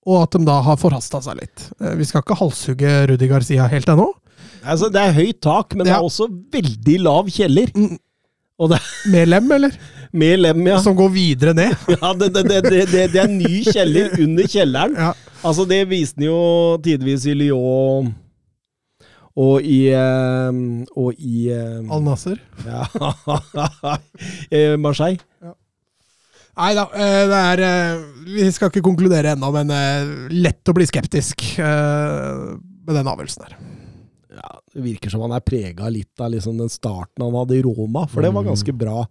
Og 0.09 0.23
at 0.25 0.37
de 0.39 0.45
da 0.49 0.59
har 0.65 0.79
forhasta 0.81 1.21
seg 1.25 1.41
litt. 1.41 1.67
Eh, 1.81 1.95
vi 2.01 2.05
skal 2.09 2.23
ikke 2.25 2.39
halshugge 2.41 2.93
Rudi 3.11 3.29
Garcia 3.29 3.67
helt 3.69 3.89
ennå. 3.93 4.11
Altså, 4.69 4.89
det 4.93 5.01
er 5.01 5.17
høyt 5.17 5.41
tak, 5.45 5.75
men 5.77 5.85
det 5.87 5.93
Ja. 5.93 5.99
er 6.01 6.05
også 6.09 6.29
veldig 6.53 6.99
lav 7.05 7.29
kjeller. 7.33 7.73
Mm. 7.77 7.99
Og 8.59 8.71
det 8.73 8.81
Med 9.13 9.29
lem, 9.29 9.53
eller? 9.53 9.73
Med 10.13 10.41
lem, 10.41 10.63
ja. 10.71 10.79
Som 10.85 10.97
går 10.99 11.11
videre 11.15 11.55
ned. 11.57 11.75
ja 11.95 12.13
det, 12.15 12.31
det, 12.37 12.63
det, 12.69 12.87
det, 12.93 13.21
er 13.21 13.29
ny 13.33 13.61
kjeller 13.67 14.17
under 14.21 14.49
kjelleren. 14.49 14.97
Ja. 14.97 15.13
Altså, 15.43 15.67
det 15.69 15.85
viste 15.91 16.21
han 16.21 16.31
jo 16.31 16.41
tidvis 16.85 17.29
i 17.29 17.37
Lyon 17.39 18.15
og 19.39 19.63
i 19.63 19.85
eh, 19.95 20.57
Og 20.99 21.15
i 21.23 21.47
eh, 21.55 21.95
Al-Nasser. 21.95 22.41
ja, 22.67 22.83
Marseille. 23.29 24.77
Marseille. 24.83 25.23
Nei 26.59 26.73
da, 26.75 26.89
eh, 26.91 27.25
det 27.31 27.41
er 27.53 27.63
eh, 27.63 28.05
Vi 28.27 28.51
skal 28.55 28.73
ikke 28.73 28.85
konkludere 28.87 29.35
ennå, 29.37 29.51
men 29.55 29.71
eh, 29.75 30.13
lett 30.35 30.69
å 30.69 30.75
bli 30.75 30.87
skeptisk 30.89 31.45
eh, 31.63 32.57
med 32.59 32.97
den 32.99 33.11
avgjørelsen 33.11 33.47
her. 33.47 33.55
Ja, 34.39 34.51
det 34.75 34.83
virker 34.85 35.13
som 35.13 35.23
han 35.25 35.35
er 35.37 35.45
prega 35.45 35.91
litt 35.91 36.23
av 36.23 36.33
liksom 36.35 36.59
den 36.61 36.71
starten 36.71 37.25
han 37.25 37.37
hadde 37.39 37.59
i 37.59 37.63
Roma, 37.65 38.07
for 38.11 38.23
det 38.23 38.33
var 38.35 38.47
ganske 38.47 38.75
bra. 38.75 39.05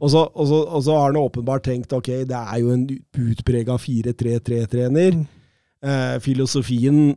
Og 0.00 0.08
så, 0.12 0.24
og, 0.32 0.46
så, 0.48 0.60
og 0.64 0.84
så 0.86 0.96
har 0.96 1.10
han 1.10 1.20
åpenbart 1.20 1.66
tenkt 1.68 1.92
ok, 1.92 2.08
det 2.28 2.38
er 2.38 2.60
jo 2.62 2.72
en 2.72 2.86
utprega 2.88 3.76
4-3-3-trener. 3.76 5.18
Eh, 5.84 6.16
filosofien 6.24 7.10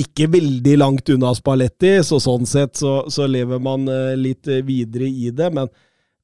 ikke 0.00 0.30
veldig 0.32 0.78
langt 0.78 1.12
unna 1.12 1.34
Spalletti, 1.36 1.98
så 2.06 2.20
sånn 2.22 2.48
sett 2.48 2.78
så, 2.80 3.02
så 3.12 3.26
lever 3.28 3.60
man 3.62 3.84
eh, 3.90 4.14
litt 4.16 4.48
videre 4.64 5.10
i 5.10 5.28
det. 5.34 5.50
Men, 5.52 5.68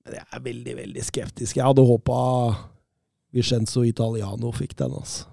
men 0.07 0.17
jeg 0.17 0.27
er 0.31 0.45
veldig, 0.49 0.77
veldig 0.81 1.05
skeptisk. 1.05 1.59
Jeg 1.59 1.67
hadde 1.67 1.85
håpa 1.85 2.19
Vicenzo 3.37 3.85
Italiano 3.85 4.55
fikk 4.57 4.79
den, 4.81 4.97
altså. 4.97 5.29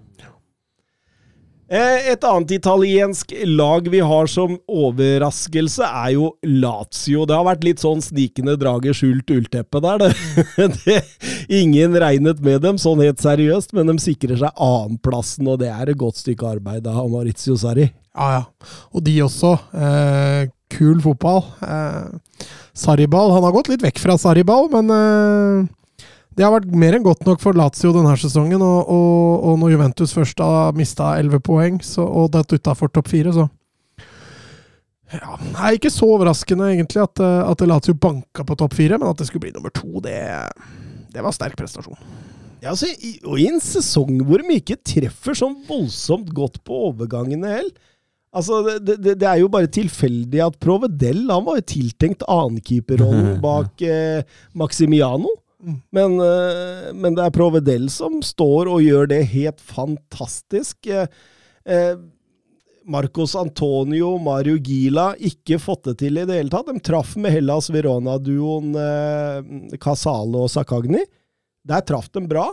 Eh, 1.74 2.12
Et 2.12 2.26
annet 2.30 2.52
italiensk 2.54 3.32
lag 3.50 3.88
vi 3.90 4.00
har 4.06 4.28
som 4.30 4.60
overraskelse, 4.70 5.88
er 5.88 6.12
jo 6.14 6.28
Lazio. 6.46 7.26
Det 7.26 7.34
har 7.34 7.48
vært 7.48 7.66
litt 7.66 7.82
sånn 7.82 8.04
snikende 8.04 8.54
draget 8.62 9.00
skjult 9.00 9.34
ullteppe 9.34 9.82
der. 9.82 10.04
Det, 10.04 10.68
det, 10.86 11.00
ingen 11.50 11.98
regnet 11.98 12.44
med 12.46 12.62
dem 12.62 12.78
sånn 12.82 13.02
helt 13.02 13.24
seriøst, 13.24 13.74
men 13.74 13.90
de 13.90 13.98
sikrer 14.04 14.38
seg 14.44 14.54
annenplassen, 14.62 15.50
og 15.50 15.64
det 15.64 15.72
er 15.74 15.90
et 15.90 16.00
godt 16.00 16.22
stykke 16.22 16.54
arbeid 16.60 16.86
av 16.92 17.10
Maurizio 17.10 17.58
Sarri. 17.58 17.90
Ja, 18.14 18.28
ja. 18.38 18.74
Og 18.94 19.02
de 19.08 19.18
også. 19.26 19.56
Eh, 19.74 20.52
kul 20.74 21.02
fotball. 21.02 21.42
Eh, 21.66 22.46
Sarriball. 22.78 23.34
Han 23.34 23.46
har 23.48 23.56
gått 23.56 23.74
litt 23.74 23.86
vekk 23.86 24.02
fra 24.04 24.20
Sarriball, 24.22 24.70
men 24.74 24.94
eh, 24.94 25.72
det 26.38 26.46
har 26.46 26.54
vært 26.56 26.72
mer 26.74 26.98
enn 26.98 27.06
godt 27.06 27.26
nok 27.28 27.42
for 27.44 27.58
Lazio 27.58 27.92
denne 27.96 28.14
sesongen. 28.20 28.62
Og, 28.64 28.90
og, 28.90 29.44
og 29.50 29.60
når 29.62 29.76
Juventus 29.76 30.16
først 30.16 30.42
har 30.44 30.74
mista 30.78 31.14
11 31.20 31.44
poeng 31.46 31.82
så, 31.86 32.06
og 32.06 32.32
datt 32.34 32.56
utafor 32.56 32.92
topp 32.94 33.12
fire, 33.14 33.36
så 33.36 33.48
ja, 35.14 35.36
det 35.38 35.54
er 35.54 35.76
ikke 35.78 35.92
så 35.94 36.08
overraskende 36.10 36.72
egentlig 36.72 37.04
at, 37.04 37.22
eh, 37.22 37.42
at 37.46 37.62
Lazio 37.70 37.94
banka 37.94 38.46
på 38.50 38.58
topp 38.58 38.74
fire, 38.74 38.98
men 38.98 39.12
at 39.12 39.20
det 39.20 39.28
skulle 39.30 39.44
bli 39.46 39.54
nummer 39.54 39.70
to, 39.76 40.02
det, 40.02 40.18
det 41.14 41.22
var 41.22 41.36
sterk 41.36 41.58
prestasjon. 41.60 42.00
Ja, 42.64 42.72
altså, 42.72 42.88
i, 42.90 43.18
og 43.28 43.38
i 43.38 43.46
en 43.52 43.62
sesong 43.62 44.24
hvor 44.26 44.42
de 44.42 44.58
ikke 44.58 44.80
treffer 44.80 45.38
sånn 45.38 45.58
voldsomt 45.68 46.32
godt 46.34 46.62
på 46.66 46.86
overgangene 46.90 47.58
heller. 47.60 47.90
Altså, 48.34 48.64
det, 48.82 48.96
det, 49.04 49.20
det 49.22 49.28
er 49.30 49.44
jo 49.44 49.50
bare 49.54 49.70
tilfeldig 49.70 50.40
at 50.42 50.56
Provedel 50.64 51.28
han 51.30 51.44
var 51.46 51.60
jo 51.60 51.66
tiltenkt 51.70 52.24
annenkeeperrollen 52.26 53.36
bak 53.44 53.84
eh, 53.86 54.24
Maximiano. 54.58 55.30
Mm. 55.64 55.78
Men, 55.96 56.18
eh, 56.20 56.90
men 56.94 57.16
det 57.16 57.24
er 57.24 57.36
Provedel 57.36 57.88
som 57.92 58.20
står 58.26 58.72
og 58.72 58.84
gjør 58.84 59.08
det 59.14 59.22
helt 59.32 59.62
fantastisk. 59.64 60.88
Eh, 60.88 61.08
eh, 61.66 61.96
Marcos 62.84 63.36
Antonio, 63.40 64.18
Mario 64.20 64.58
Gila, 64.60 65.14
ikke 65.16 65.62
fått 65.62 65.88
det 65.88 65.98
til 66.02 66.20
i 66.20 66.26
det 66.28 66.36
hele 66.36 66.52
tatt. 66.52 66.68
De 66.68 66.84
traff 66.84 67.16
med 67.16 67.32
Hellas 67.32 67.70
Verona-duoen 67.72 68.76
Casale 69.80 70.42
og 70.44 70.52
Sakagni. 70.52 71.00
Der 71.64 71.86
traff 71.88 72.10
de 72.12 72.26
bra. 72.28 72.50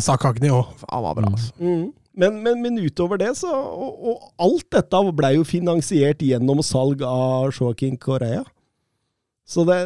Sakagni 0.00 0.48
òg. 0.48 0.72
Han 0.88 1.04
var 1.04 1.18
bra, 1.20 1.34
altså. 1.34 1.52
Mm. 1.60 1.90
Men, 2.16 2.40
men, 2.44 2.64
men 2.64 2.80
utover 2.80 3.20
det, 3.20 3.30
så 3.38 3.52
og, 3.52 3.92
og 4.08 4.24
alt 4.44 4.66
dette 4.74 4.98
ble 5.16 5.30
jo 5.38 5.44
finansiert 5.48 6.24
gjennom 6.24 6.60
salg 6.64 7.04
av 7.04 7.52
Joaquin 7.52 7.96
Correa. 8.00 8.42
Så 9.48 9.64
det 9.68 9.78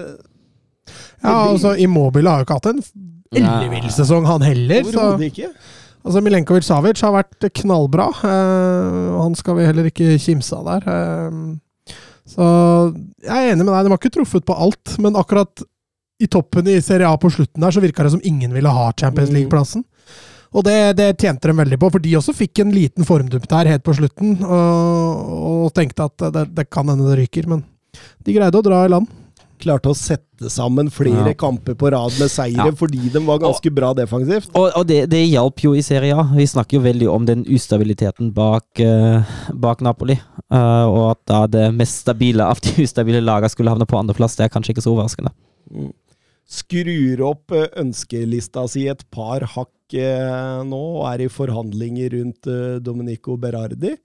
Ja, 1.22 1.34
altså, 1.50 1.74
Immobile 1.82 2.30
har 2.30 2.42
jo 2.42 2.46
ikke 2.48 2.58
hatt 2.60 2.70
en 2.72 2.82
ellevill 3.36 3.88
sesong, 3.92 4.26
han 4.28 4.44
heller. 4.46 4.84
Så, 4.86 4.94
Overhodet 4.96 5.30
ikke. 5.32 5.50
altså, 6.06 6.22
Milenkovic 6.24 6.66
Savic 6.68 7.02
har 7.04 7.14
vært 7.16 7.48
knallbra. 7.60 8.08
Uh, 8.22 9.16
han 9.24 9.34
skal 9.38 9.58
vi 9.58 9.66
heller 9.68 9.88
ikke 9.90 10.16
kimse 10.22 10.56
av 10.56 10.68
der. 10.70 10.86
Uh, 10.86 11.94
så 12.26 12.44
jeg 13.22 13.34
er 13.36 13.52
enig 13.52 13.62
med 13.66 13.70
deg, 13.74 13.86
de 13.86 13.92
har 13.94 14.00
ikke 14.00 14.14
truffet 14.16 14.46
på 14.46 14.54
alt, 14.66 14.96
men 15.02 15.18
akkurat 15.18 15.62
i 16.22 16.26
toppen 16.32 16.66
i 16.72 16.78
Serie 16.80 17.06
A 17.06 17.18
på 17.20 17.28
slutten 17.30 17.62
der, 17.62 17.74
så 17.74 17.82
virka 17.84 18.06
det 18.06 18.14
som 18.14 18.22
ingen 18.24 18.54
ville 18.56 18.70
ha 18.72 18.88
Champions 18.98 19.30
Mm. 19.30 19.36
League-plassen. 19.36 19.84
Og 20.56 20.64
det, 20.64 20.96
det 20.96 21.10
tjente 21.20 21.50
de 21.50 21.54
veldig 21.58 21.76
på, 21.82 21.90
for 21.92 22.00
de 22.00 22.14
også 22.16 22.32
fikk 22.32 22.62
en 22.62 22.70
liten 22.72 23.04
formdupp 23.04 23.44
der 23.50 23.68
helt 23.68 23.84
på 23.84 23.92
slutten, 23.98 24.38
og, 24.40 25.32
og 25.66 25.74
tenkte 25.76 26.06
at 26.08 26.24
det, 26.32 26.44
det 26.56 26.64
kan 26.72 26.88
hende 26.88 27.10
det 27.10 27.18
ryker, 27.20 27.48
men 27.50 27.60
de 28.24 28.32
greide 28.38 28.56
å 28.56 28.64
dra 28.64 28.84
i 28.86 28.92
land. 28.94 29.10
Klarte 29.62 29.88
å 29.90 29.96
sette 29.96 30.50
sammen 30.52 30.90
flere 30.92 31.30
Ja. 31.30 31.34
kamper 31.34 31.74
på 31.74 31.90
rad 31.90 32.12
med 32.20 32.30
seire, 32.30 32.66
Ja. 32.68 32.72
fordi 32.76 33.10
de 33.12 33.20
var 33.24 33.38
ganske 33.40 33.70
bra 33.74 33.92
defensivt. 33.94 34.50
Og, 34.54 34.70
og 34.76 34.86
det, 34.86 35.08
det 35.10 35.22
hjalp 35.30 35.62
jo 35.64 35.72
i 35.74 35.82
Serie 35.82 36.14
A. 36.14 36.24
Vi 36.36 36.44
snakker 36.46 36.76
jo 36.78 36.84
veldig 36.84 37.08
om 37.08 37.24
den 37.24 37.44
ustabiliteten 37.44 38.32
bak, 38.36 38.66
uh, 38.80 39.24
bak 39.52 39.80
Napoli. 39.80 40.18
Uh, 40.52 40.86
og 40.86 41.10
at 41.10 41.22
da 41.26 41.46
det 41.46 41.74
mest 41.74 42.04
stabile 42.04 42.44
av 42.44 42.60
de 42.60 42.84
ustabile 42.84 43.22
lagene 43.24 43.50
skulle 43.50 43.72
havne 43.72 43.86
på 43.88 43.98
andreplass, 43.98 44.36
det 44.36 44.44
er 44.46 44.52
kanskje 44.54 44.76
ikke 44.76 44.84
så 44.84 44.92
overraskende. 44.94 45.32
Mm. 45.72 45.92
Skrur 46.46 47.22
opp 47.26 47.50
eh, 47.50 47.66
ønskelista 47.80 48.68
si 48.70 48.84
et 48.86 49.02
par 49.10 49.42
hakk 49.56 49.96
uh, 49.98 50.62
nå, 50.62 50.82
og 51.00 51.06
er 51.14 51.24
i 51.24 51.32
forhandlinger 51.32 52.12
rundt 52.20 52.46
Domenico 52.84 53.36
Berardi. 53.36 53.96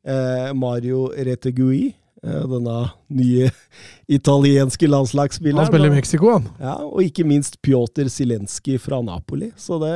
Eh, 0.00 0.52
Mario 0.56 1.10
Retegui, 1.12 1.90
denne 2.22 2.74
nye 3.08 3.48
italienske 4.18 4.88
landslagsspilleren. 4.90 5.64
Han 5.64 5.70
spiller 5.72 5.92
i 5.92 5.96
Mexico, 5.96 6.32
han. 6.36 6.48
Ja, 6.60 6.74
og 6.84 7.02
ikke 7.02 7.24
minst 7.24 7.56
Pjotr 7.64 8.08
Zelenskyj 8.12 8.78
fra 8.84 9.00
Napoli. 9.02 9.50
Så 9.56 9.78
det 9.82 9.94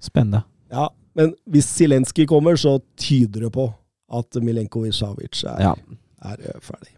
Spennende. 0.00 0.44
Ja, 0.72 0.86
men 1.18 1.34
hvis 1.50 1.66
Zelenskyj 1.76 2.24
kommer, 2.30 2.56
så 2.56 2.78
tyder 2.96 3.48
det 3.48 3.52
på 3.52 3.66
at 4.10 4.38
Milenkovic 4.42 4.94
Savic 4.96 5.42
er, 5.44 5.60
Ja. 5.60 5.74
er 6.24 6.40
eh, 6.48 6.60
ferdig. 6.64 6.94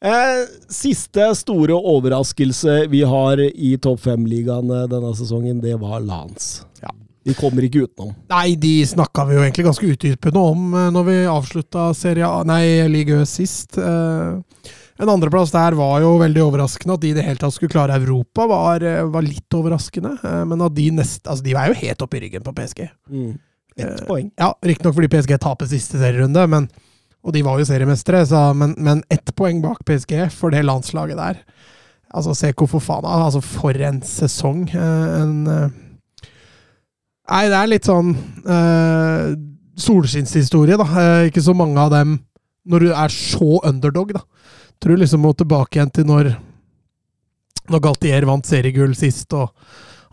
Eh, 0.00 0.44
siste 0.70 1.24
store 1.34 1.74
overraskelse 1.74 2.84
vi 2.90 3.00
har 3.02 3.40
i 3.42 3.72
topp 3.82 4.00
fem-ligaen 4.04 4.70
eh, 4.70 4.86
denne 4.90 5.10
sesongen, 5.18 5.60
det 5.62 5.74
var 5.80 6.00
Lans. 6.00 6.64
Ja. 6.82 6.92
Vi 7.28 7.36
kommer 7.36 7.64
ikke 7.66 7.84
utenom. 7.84 8.14
Nei, 8.30 8.54
de 8.56 8.74
snakka 8.88 9.26
vi 9.28 9.36
jo 9.36 9.42
egentlig 9.44 9.66
ganske 9.66 9.88
utdypende 9.92 10.40
om 10.40 10.68
eh, 10.72 10.90
når 10.94 11.08
vi 11.08 11.16
avslutta 11.28 11.90
Serie 11.96 12.28
nei, 12.48 12.62
Ligue 12.88 13.24
sist. 13.28 13.76
Eh, 13.78 14.74
En 14.98 15.10
andreplass 15.12 15.52
der 15.54 15.76
var 15.78 16.00
jo 16.02 16.16
veldig 16.18 16.40
overraskende. 16.42 16.96
At 16.96 17.02
de 17.04 17.12
i 17.12 17.14
det 17.14 17.22
hele 17.26 17.38
tatt 17.38 17.54
skulle 17.54 17.70
klare 17.70 17.94
Europa, 18.00 18.48
var, 18.50 18.82
eh, 18.82 19.04
var 19.06 19.22
litt 19.22 19.54
overraskende. 19.54 20.16
Men 20.48 20.64
at 20.64 20.74
de 20.74 20.88
nest, 20.96 21.22
altså 21.26 21.44
de 21.44 21.54
var 21.54 21.68
jo 21.70 21.76
helt 21.78 22.02
oppe 22.02 22.18
i 22.18 22.24
ryggen 22.24 22.42
på 22.46 22.54
PSG. 22.56 22.88
Mm. 23.12 23.36
Ett 23.78 24.06
poeng. 24.08 24.30
Ja, 24.40 24.54
Riktignok 24.64 24.96
fordi 24.96 25.10
PSG 25.12 25.36
taper 25.38 25.68
siste 25.70 26.00
serierunde, 26.00 26.48
men, 26.50 26.66
og 27.22 27.34
de 27.36 27.44
var 27.46 27.60
jo 27.60 27.66
seriemestere, 27.68 28.24
så, 28.26 28.48
men, 28.58 28.72
men 28.82 29.04
ett 29.12 29.30
poeng 29.38 29.60
bak 29.62 29.84
PSG 29.86 30.32
for 30.34 30.50
det 30.50 30.64
landslaget 30.66 31.20
der. 31.20 31.44
Altså, 32.10 32.34
se 32.34 32.50
hvor 32.56 32.66
for 32.72 32.82
faen 32.82 33.06
altså 33.06 33.42
for 33.44 33.76
en 33.84 34.00
sesong. 34.02 34.64
En 34.74 35.46
Nei, 37.28 37.44
det 37.52 37.58
er 37.58 37.70
litt 37.70 37.88
sånn 37.88 38.14
uh, 38.48 39.34
solskinnshistorie, 39.78 40.78
da. 40.80 40.86
Uh, 40.88 41.26
ikke 41.28 41.44
så 41.44 41.54
mange 41.56 41.78
av 41.82 41.92
dem 41.92 42.16
når 42.68 42.84
du 42.84 42.90
er 42.92 43.12
så 43.12 43.58
underdog, 43.68 44.14
da. 44.16 44.24
Tror 44.78 44.96
du 44.96 45.02
liksom 45.02 45.24
må 45.24 45.34
tilbake 45.36 45.78
igjen 45.78 45.92
til 45.92 46.06
når 46.08 46.36
Når 47.68 47.82
Galtier 47.84 48.24
vant 48.24 48.46
seriegull 48.48 48.94
sist, 48.96 49.32
og 49.36 49.52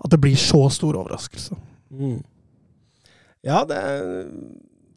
at 0.03 0.11
det 0.11 0.19
blir 0.19 0.35
så 0.35 0.65
stor 0.73 0.97
overraskelse. 0.99 1.55
Mm. 1.95 2.17
Ja, 3.45 3.61
det 3.69 3.79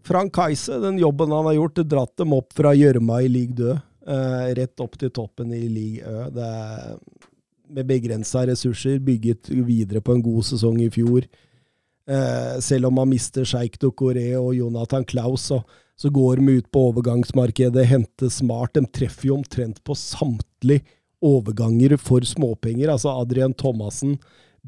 Frank 0.09 0.33
Kajse, 0.35 0.81
den 0.83 0.99
jobben 0.99 1.31
han 1.31 1.47
har 1.47 1.55
gjort, 1.59 1.83
dratt 1.87 2.17
dem 2.19 2.33
opp 2.35 2.55
fra 2.57 2.73
gjørma 2.75 3.21
i 3.23 3.29
league 3.31 3.55
2, 3.59 3.75
eh, 4.09 4.47
rett 4.57 4.81
opp 4.81 4.97
til 4.99 5.13
toppen 5.15 5.53
i 5.53 5.67
league 5.69 6.03
Ø. 6.03 6.31
Det 6.33 6.47
er 6.49 6.97
med 7.69 7.89
begrensa 7.91 8.47
ressurser, 8.49 8.99
bygget 9.05 9.51
videre 9.53 10.01
på 10.01 10.15
en 10.17 10.25
god 10.25 10.47
sesong 10.49 10.81
i 10.81 10.89
fjor. 10.91 11.27
Eh, 12.09 12.61
selv 12.65 12.89
om 12.89 12.97
man 12.97 13.11
mister 13.11 13.45
Sheikh 13.45 13.77
Dokore 13.83 14.31
og 14.41 14.55
Jonathan 14.57 15.05
Klaus, 15.05 15.51
så, 15.51 15.61
så 15.99 16.11
går 16.13 16.41
de 16.41 16.59
ut 16.59 16.69
på 16.73 16.87
overgangsmarkedet, 16.91 17.85
henter 17.91 18.33
smart. 18.33 18.77
De 18.79 18.87
treffer 18.89 19.29
jo 19.29 19.41
omtrent 19.41 19.83
på 19.85 19.97
samtlige 19.99 20.87
overganger 21.25 21.99
for 22.01 22.25
småpenger. 22.25 22.93
Altså 22.95 23.13
Adrian 23.13 23.53
Thomassen, 23.53 24.17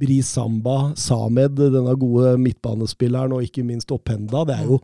Bri 0.00 0.20
Samba, 0.24 0.92
Samed, 0.98 1.56
denne 1.60 1.94
gode 2.00 2.34
midtbanespilleren, 2.40 3.32
og 3.36 3.46
ikke 3.46 3.64
minst 3.66 3.92
Openda. 3.94 4.44
Det 4.48 4.58
er 4.58 4.68
jo, 4.68 4.80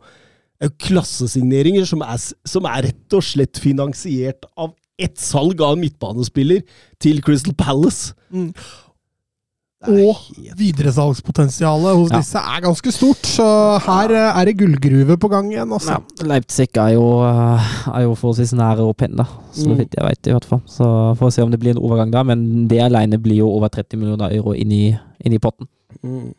er 0.57 0.71
jo 0.71 0.77
klassesigneringer 0.87 1.85
som 1.89 2.03
er, 2.05 2.17
som 2.47 2.67
er 2.69 2.89
rett 2.89 3.17
og 3.17 3.25
slett 3.25 3.61
finansiert 3.61 4.49
av 4.57 4.73
ett 4.97 5.21
salg 5.21 5.61
av 5.61 5.75
en 5.75 5.83
midtbanespiller 5.85 6.63
til 7.03 7.21
Crystal 7.21 7.53
Palace. 7.57 8.15
Mm. 8.33 8.49
Og 9.85 10.17
videresalgspotensialet 10.57 11.95
hos 11.99 12.09
Ja. 12.11 12.17
disse 12.17 12.39
er 12.41 12.61
ganske 12.65 12.91
stort, 12.91 13.21
så 13.29 13.45
her 13.85 14.09
eh, 14.11 14.39
er 14.41 14.45
det 14.45 14.57
gullgruve 14.57 15.17
på 15.21 15.29
gang 15.29 15.51
igjen. 15.51 15.69
Også. 15.69 15.91
Ja, 15.91 16.25
Leipzig 16.25 16.69
er 16.75 16.93
jo, 16.95 17.21
eh, 17.21 17.61
er 17.93 18.01
jo 18.07 18.15
forholdsvis 18.15 18.53
nære 18.57 18.81
opp 18.81 18.97
penne, 18.97 19.27
så 19.53 19.67
Mm. 19.69 19.77
vidt 19.77 19.93
jeg 19.93 20.03
vet 20.03 20.27
i 20.27 20.31
hvert 20.31 20.45
fall. 20.45 20.61
Så 20.65 21.15
får 21.15 21.25
vi 21.27 21.31
se 21.31 21.41
om 21.43 21.51
det 21.51 21.59
blir 21.59 21.71
en 21.75 21.83
overgang 21.83 22.11
da, 22.11 22.23
men 22.23 22.67
det 22.67 22.79
alene 22.81 23.19
blir 23.21 23.37
jo 23.37 23.49
over 23.49 23.67
30 23.69 23.97
millioner 23.97 24.31
euro 24.33 24.53
inn 24.53 24.71
i, 24.71 24.97
inn 25.23 25.33
i 25.33 25.37
potten. 25.37 25.67
Mm. 26.03 26.33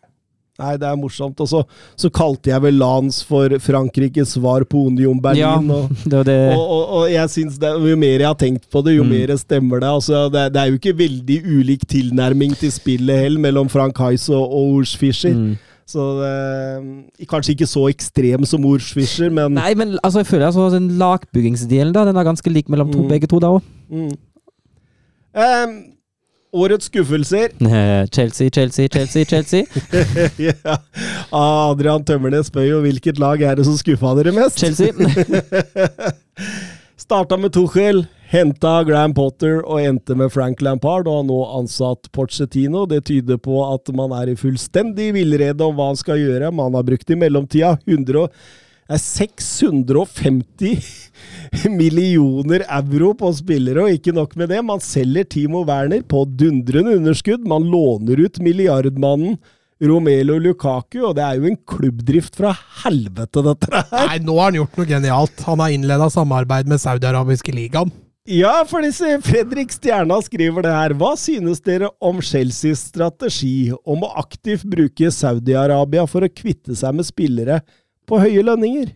Nei, 0.59 0.73
det 0.77 0.89
er 0.89 0.97
morsomt. 0.99 1.39
Og 1.39 1.47
så, 1.47 1.61
så 1.95 2.09
kalte 2.11 2.51
jeg 2.51 2.63
vel 2.65 2.75
Lans 2.81 3.21
for 3.23 3.53
Frankrikes 3.63 4.33
svar 4.35 4.65
på 4.67 4.81
Union 4.89 5.21
Berlin. 5.23 5.39
Ja, 5.45 5.53
og, 5.55 5.93
det 6.11 6.23
det 6.27 6.39
og, 6.57 6.65
og, 6.65 6.83
og 6.99 7.05
jeg 7.13 7.31
synes 7.31 7.61
det, 7.63 7.71
Jo 7.87 7.95
mer 8.01 8.17
jeg 8.25 8.27
har 8.27 8.35
tenkt 8.41 8.67
på 8.73 8.83
det, 8.83 8.97
jo 8.97 9.05
Mm. 9.07 9.13
mer 9.15 9.37
stemmer 9.39 9.79
det. 9.85 9.89
Altså, 10.01 10.25
det. 10.35 10.43
Det 10.57 10.61
er 10.65 10.73
jo 10.73 10.81
ikke 10.81 10.97
veldig 10.99 11.39
ulik 11.61 11.87
tilnærming 11.89 12.57
til 12.59 12.73
spillet 12.75 13.23
heller, 13.23 13.41
mellom 13.47 13.69
Frank 13.71 13.99
Heis 14.03 14.27
og, 14.35 14.43
og 14.51 14.75
Urs 14.81 14.97
Fischer. 14.99 15.35
mm. 15.35 15.57
Så 15.89 16.03
det, 16.21 17.29
Kanskje 17.31 17.55
ikke 17.55 17.67
så 17.71 17.87
ekstrem 17.89 18.43
som 18.45 18.65
Urs 18.69 18.91
Fischer, 18.93 19.31
men 19.33 19.55
Nei, 19.57 19.71
men 19.79 19.95
altså, 20.05 20.21
jeg 20.21 20.27
føler 20.29 20.51
altså 20.51 20.67
den 20.75 20.91
lagbyggingsdelen 21.01 21.95
da, 21.97 22.03
den 22.05 22.19
er 22.19 22.27
ganske 22.29 22.51
lik 22.53 22.69
mellom 22.69 22.91
to, 22.93 22.99
Mm. 23.07 23.09
begge 23.15 23.27
to 23.31 23.39
da 23.41 23.55
òg. 23.57 23.63
mm. 23.89 24.11
Årets 26.53 26.87
skuffelser 26.89 27.49
Chelsea, 28.15 28.51
Chelsea, 28.51 28.89
Chelsea, 28.89 29.25
Chelsea. 29.25 29.65
ja. 30.49 30.77
Adrian 31.35 32.05
Tømmernes 32.09 32.49
spør 32.49 32.65
jo 32.70 32.79
hvilket 32.85 33.20
lag 33.20 33.43
er 33.45 33.59
det 33.59 33.66
som 33.69 33.77
skuffa 33.77 34.15
dere 34.19 34.33
mest? 34.37 34.61
Chelsea. 34.62 34.93
Starta 36.99 37.37
med 37.41 37.53
Tuchel, 37.55 38.03
henta 38.33 38.81
Graham 38.85 39.12
Potter 39.16 39.61
og 39.62 39.79
endte 39.81 40.16
med 40.19 40.33
Frank 40.35 40.61
Lampard, 40.65 41.07
og 41.09 41.20
har 41.20 41.27
nå 41.29 41.37
ansatt 41.61 42.09
Porcetino. 42.12 42.83
Det 42.91 43.05
tyder 43.09 43.39
på 43.41 43.61
at 43.69 43.89
man 43.97 44.12
er 44.19 44.33
i 44.33 44.37
fullstendig 44.37 45.12
villrede 45.16 45.65
om 45.65 45.77
hva 45.79 45.87
han 45.93 46.01
skal 46.01 46.19
gjøre. 46.20 46.51
Man 46.53 46.75
har 46.77 46.85
brukt 46.89 47.12
i 47.15 47.20
mellomtida 47.20 47.77
100 47.87 48.25
og- 48.25 48.33
det 48.89 48.97
er 48.97 49.02
650 49.05 50.86
millioner 51.81 52.62
euro 52.65 53.10
på 53.20 53.28
spillere, 53.36 53.82
og 53.85 53.93
ikke 53.98 54.15
nok 54.16 54.32
med 54.40 54.48
det. 54.48 54.62
Man 54.65 54.81
selger 54.81 55.27
Timo 55.28 55.60
Werner 55.69 56.01
på 56.09 56.23
dundrende 56.24 56.94
underskudd. 56.97 57.44
Man 57.44 57.69
låner 57.69 58.23
ut 58.24 58.40
milliardmannen 58.40 59.36
Romelo 59.85 60.39
Lukaku, 60.40 61.02
og 61.05 61.19
det 61.19 61.27
er 61.27 61.36
jo 61.36 61.51
en 61.51 61.59
klubbdrift 61.69 62.40
fra 62.40 62.55
helvete, 62.81 63.44
dette 63.44 63.69
her. 63.77 64.06
Nei, 64.09 64.19
nå 64.24 64.39
har 64.39 64.48
han 64.48 64.59
gjort 64.62 64.78
noe 64.81 64.89
genialt. 64.89 65.43
Han 65.47 65.60
har 65.62 65.74
innleda 65.74 66.09
samarbeid 66.15 66.70
med 66.73 66.81
Saudi-Arabiske 66.81 67.52
ligaen. 67.55 67.93
Ja, 68.28 68.55
for 68.69 68.85
disse 68.85 69.19
Fredrik 69.24 69.70
Stjerna 69.73 70.16
skriver 70.24 70.65
det 70.65 70.73
her. 70.73 70.94
Hva 70.97 71.12
synes 71.16 71.60
dere 71.65 71.89
om 72.05 72.24
Chelseas 72.24 72.82
strategi 72.90 73.70
om 73.85 74.05
å 74.05 74.10
aktivt 74.20 74.65
bruke 74.69 75.12
Saudi-Arabia 75.12 76.09
for 76.09 76.24
å 76.24 76.32
kvitte 76.32 76.77
seg 76.77 76.97
med 76.97 77.09
spillere 77.09 77.60
på 78.09 78.19
høye 78.23 78.45
lønninger? 78.47 78.93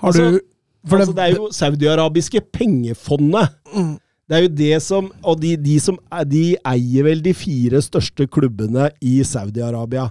Har 0.00 0.12
Altså, 0.12 0.30
du 0.36 0.40
for 0.86 1.02
altså, 1.02 1.14
det 1.16 1.22
er 1.24 1.32
jo 1.34 1.48
Saudi-arabiske 1.50 2.40
pengefondet. 2.54 3.54
Mm. 3.74 3.94
Det 4.26 4.36
er 4.36 4.42
jo 4.44 4.50
det 4.58 4.76
som 4.82 5.08
Og 5.22 5.40
de, 5.40 5.52
de 5.56 5.76
som 5.82 5.98
De 6.26 6.56
eier 6.66 7.06
vel 7.06 7.22
de 7.22 7.32
fire 7.34 7.80
største 7.82 8.26
klubbene 8.26 8.90
i 9.02 9.20
Saudi-Arabia. 9.26 10.08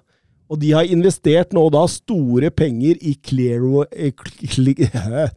Og 0.49 0.59
de 0.61 0.71
har 0.75 0.83
investert 0.83 1.53
nå 1.55 1.63
da 1.73 1.85
store 1.89 2.51
penger 2.53 2.99
i 3.01 3.15
Clear, 3.23 3.63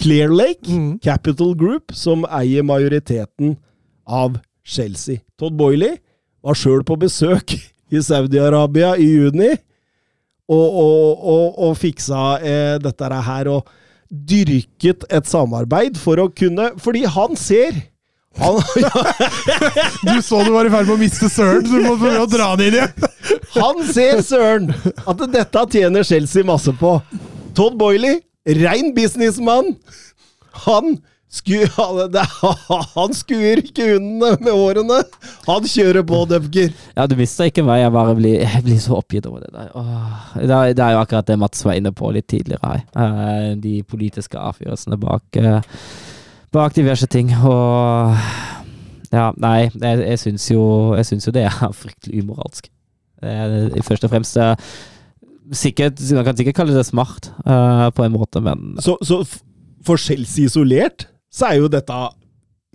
Clear 0.00 0.28
Lake 0.30 0.68
Mm. 0.68 0.98
Capital 1.02 1.54
Group, 1.56 1.92
som 1.92 2.24
eier 2.30 2.62
majoriteten 2.62 3.56
av 4.06 4.38
Chelsea. 4.64 5.20
Todd 5.38 5.56
Boiley 5.58 5.96
var 6.44 6.54
sjøl 6.54 6.84
på 6.86 6.96
besøk 7.00 7.56
i 7.90 8.00
Saudi-Arabia 8.02 8.94
i 8.96 9.08
juni 9.10 9.50
og, 10.50 10.76
og, 10.84 11.24
og, 11.34 11.58
og 11.68 11.74
fiksa 11.80 12.24
eh, 12.44 12.76
dette 12.82 13.20
her 13.28 13.50
og 13.52 13.70
dyrket 14.08 15.06
et 15.08 15.26
samarbeid 15.26 15.96
for 15.98 16.20
å 16.20 16.28
kunne 16.36 16.68
Fordi 16.78 17.02
han 17.08 17.38
ser 17.40 17.80
han, 18.36 18.58
Du 20.06 20.22
så 20.22 20.42
du 20.44 20.50
var 20.54 20.66
i 20.66 20.72
ferd 20.72 20.88
med 20.88 20.96
å 20.96 21.00
miste 21.00 21.30
Søren, 21.30 21.64
så 21.66 21.78
du 21.78 21.86
måtte 21.86 22.02
prøve 22.02 22.24
å 22.24 22.30
dra 22.30 22.50
han 22.52 22.62
inn 22.66 22.76
igjen. 22.80 23.08
han 23.62 23.82
ser, 23.94 24.22
søren, 24.26 24.72
at 25.06 25.24
dette 25.30 25.64
tjener 25.70 26.06
Chelsea 26.06 26.46
masse 26.46 26.74
på. 26.80 26.96
Todd 27.54 27.78
Boiley, 27.78 28.18
rein 28.58 28.90
businessmann. 28.96 29.76
Han 30.66 30.96
sku, 31.34 31.64
han, 31.78 32.18
han 32.94 33.16
skuer 33.16 33.62
ikke 33.62 33.92
hundene 33.94 34.34
med 34.42 34.52
årene. 34.54 35.00
Han 35.44 35.66
kjører 35.68 36.04
på, 36.08 36.22
Døfker. 36.28 36.72
Ja, 36.96 37.04
du 37.10 37.16
mister 37.18 37.50
ikke 37.50 37.64
meg. 37.66 37.82
Jeg 37.82 37.92
bare 37.94 38.14
blir, 38.16 38.38
jeg 38.44 38.64
blir 38.64 38.80
så 38.80 38.96
oppgitt 38.98 39.26
over 39.28 39.44
det 39.44 39.52
der. 39.52 39.68
Åh, 39.76 40.30
det, 40.40 40.48
er, 40.48 40.72
det 40.76 40.84
er 40.86 40.94
jo 40.96 41.02
akkurat 41.02 41.28
det 41.28 41.38
Mats 41.40 41.64
var 41.66 41.76
inne 41.78 41.92
på 41.96 42.10
litt 42.16 42.28
tidligere 42.32 42.70
her. 42.70 42.82
Eh, 43.04 43.50
de 43.60 43.74
politiske 43.88 44.40
avgjørelsene 44.40 44.98
bak, 45.02 45.40
eh, 45.40 45.84
bak 46.54 46.76
diverse 46.78 47.08
ting. 47.12 47.34
Og 47.36 48.16
ja, 49.12 49.28
nei, 49.36 49.68
jeg, 49.68 50.00
jeg 50.06 50.22
syns 50.24 50.48
jo, 50.50 50.64
jeg 50.98 51.10
syns 51.12 51.28
jo 51.28 51.36
det 51.36 51.46
er 51.50 51.76
fryktelig 51.76 52.24
umoralsk. 52.24 52.72
Eh, 53.24 53.80
først 53.84 54.08
og 54.08 54.14
fremst 54.16 54.40
Sikkert, 55.54 56.00
Man 56.16 56.24
kan 56.24 56.36
sikkert 56.38 56.56
kalle 56.56 56.72
det 56.72 56.86
smart, 56.88 57.26
på 57.44 58.04
en 58.04 58.14
måte, 58.14 58.40
men 58.40 58.78
Så, 58.80 58.94
så 59.04 59.18
for 59.84 60.00
Chelsea 60.00 60.46
isolert, 60.48 61.04
så 61.28 61.50
er 61.50 61.58
jo 61.60 61.68
dette 61.68 61.98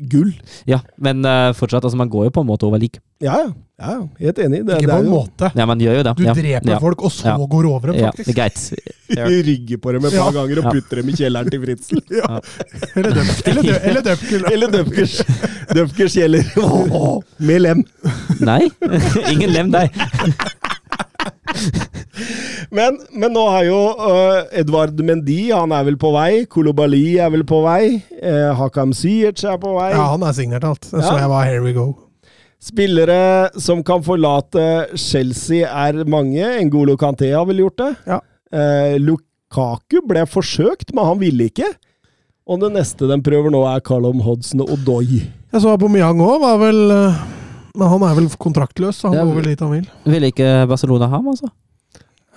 gull. 0.07 0.31
Ja, 0.69 0.79
men 0.97 1.25
uh, 1.25 1.51
fortsatt, 1.57 1.83
altså, 1.83 1.97
man 1.99 2.09
går 2.09 2.29
jo 2.29 2.33
på 2.37 2.41
en 2.45 2.47
måte 2.47 2.63
over 2.67 2.79
lik. 2.79 2.99
Ja, 3.19 3.49
ja. 3.79 3.95
helt 4.19 4.37
enig. 4.39 4.61
Det, 4.67 4.77
Ikke 4.79 4.87
det 4.87 4.93
på 4.93 4.99
en 5.01 5.05
jo 5.09 5.11
måte. 5.11 5.49
Ja, 5.59 5.65
man 5.67 5.79
gjør 5.83 5.97
jo 5.97 6.03
det. 6.07 6.13
Du 6.15 6.23
ja. 6.23 6.33
dreper 6.37 6.71
ja. 6.71 6.77
folk, 6.79 7.01
og 7.03 7.11
så 7.11 7.27
Ja. 7.27 7.35
går 7.51 7.63
du 7.63 7.69
over 7.69 7.91
dem, 7.91 7.99
faktisk. 8.05 8.29
Ja, 8.29 8.31
det 8.31 8.31
er 8.31 8.39
greit. 8.39 8.59
Du 9.09 9.35
rygger 9.49 9.77
på 9.83 9.91
dem 9.95 10.05
et 10.05 10.13
par 10.13 10.29
Ja. 10.29 10.31
ganger 10.39 10.61
og 10.61 10.63
Ja. 10.63 10.71
putter 10.77 11.01
dem 11.01 11.09
i 11.09 11.17
kjelleren 11.19 11.49
til 11.51 11.63
Fritzel. 11.65 12.01
Eller 12.95 13.11
Døpker. 13.17 13.49
eller 13.49 13.61
dø- 13.63 13.79
eller 13.89 14.01
døpkel. 14.01 14.45
Eller 14.53 14.71
Døfkers, 14.77 15.17
Døfkers 15.75 16.13
kjeller. 16.15 16.45
Med 17.39 17.61
lem. 17.61 17.83
Nei, 18.39 18.61
ingen 19.31 19.51
lem 19.51 19.71
deg. 19.75 19.91
Men, 22.75 22.99
men 23.15 23.31
nå 23.33 23.43
har 23.49 23.63
jo 23.65 23.77
uh, 23.97 24.41
Edvard 24.59 24.99
Mendy, 25.01 25.49
han 25.55 25.71
er 25.73 25.85
vel 25.87 25.95
på 25.97 26.11
vei. 26.13 26.43
Kolobali 26.51 27.15
er 27.21 27.31
vel 27.33 27.45
på 27.47 27.61
vei. 27.63 27.95
Uh, 28.19 28.51
Hakam 28.59 28.91
Ziyech 28.93 29.45
er 29.47 29.57
på 29.61 29.71
vei. 29.77 29.87
Ja, 29.95 30.09
han 30.11 30.25
er 30.27 30.35
signert 30.37 30.67
alt. 30.67 30.85
Ja. 30.91 31.01
så 31.01 31.15
jeg 31.17 31.31
var 31.31 31.47
here 31.47 31.63
we 31.63 31.73
go. 31.73 31.87
Spillere 32.59 33.49
som 33.57 33.81
kan 33.87 34.03
forlate 34.05 34.89
Chelsea 34.99 35.63
er 35.63 36.03
mange. 36.03 36.43
Ngolo 36.67 36.97
Kanté 36.99 37.31
har 37.31 37.47
vel 37.49 37.63
gjort 37.63 37.79
det. 37.81 37.91
Ja. 38.11 38.19
Uh, 38.53 38.99
Lukaku 39.01 40.03
ble 40.05 40.27
forsøkt, 40.29 40.93
men 40.93 41.07
han 41.07 41.23
ville 41.23 41.49
ikke. 41.49 41.71
Og 42.49 42.61
det 42.63 42.71
neste 42.73 43.05
de 43.09 43.19
prøver 43.21 43.53
nå, 43.53 43.61
er 43.69 43.81
Callum 43.85 44.23
Hodson 44.25 44.63
og 44.65 44.73
Odoi. 44.73 45.21
Jeg 45.49 45.61
så 45.61 45.73
Aubameyang 45.73 46.21
òg, 46.21 46.39
var 46.41 46.57
vel 46.61 46.79
eh, 46.93 47.19
Men 47.79 47.87
han 47.93 48.03
er 48.09 48.17
vel 48.19 48.27
kontraktløs, 48.43 48.99
så 49.01 49.13
han 49.13 49.29
går 49.29 49.39
vel 49.39 49.49
dit 49.53 49.63
han 49.63 49.71
vil. 49.77 49.87
Vil 50.11 50.27
ikke 50.29 50.49
Barcelona 50.69 51.07
ha 51.07 51.17
ham, 51.19 51.31
altså? 51.31 51.49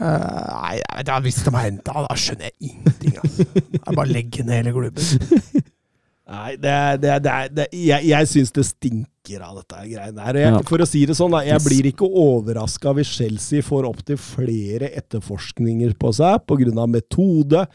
Uh, 0.03 0.07
nei, 0.09 0.79
jeg 0.81 1.03
vet, 1.03 1.11
hvis 1.27 1.43
de 1.47 1.53
har 1.55 1.67
henta 1.69 1.93
han, 1.95 2.07
da 2.09 2.17
skjønner 2.19 2.49
jeg 2.49 2.71
ingenting. 2.73 3.19
Altså. 3.21 3.45
Er 3.83 3.99
bare 3.99 4.11
legger 4.11 4.47
ned 4.49 4.57
hele 4.63 4.73
klubben. 4.75 5.69
Nei, 6.33 6.55
det, 6.57 6.71
er- 6.73 6.99
det, 7.03 7.09
er- 7.13 7.21
det, 7.21 7.33
er- 7.33 7.51
det, 7.59 7.65
jeg, 7.77 8.07
jeg 8.09 8.29
syns 8.31 8.53
det 8.57 8.65
stinker 8.65 9.43
av 9.45 9.59
dette 9.59 9.81
greiene 9.91 10.25
her. 10.25 10.39
Jeg, 10.41 10.63
For 10.71 10.81
å 10.81 10.87
si 10.89 11.03
det 11.11 11.17
sånn, 11.19 11.35
jeg 11.45 11.61
blir 11.67 11.89
ikke 11.91 12.09
overraska 12.09 12.95
hvis 12.97 13.11
Chelsea 13.19 13.65
får 13.67 13.89
opptil 13.91 14.17
flere 14.23 14.89
etterforskninger 15.03 15.93
på 16.01 16.13
seg 16.17 16.47
pga. 16.49 16.87
metode, 16.89 17.67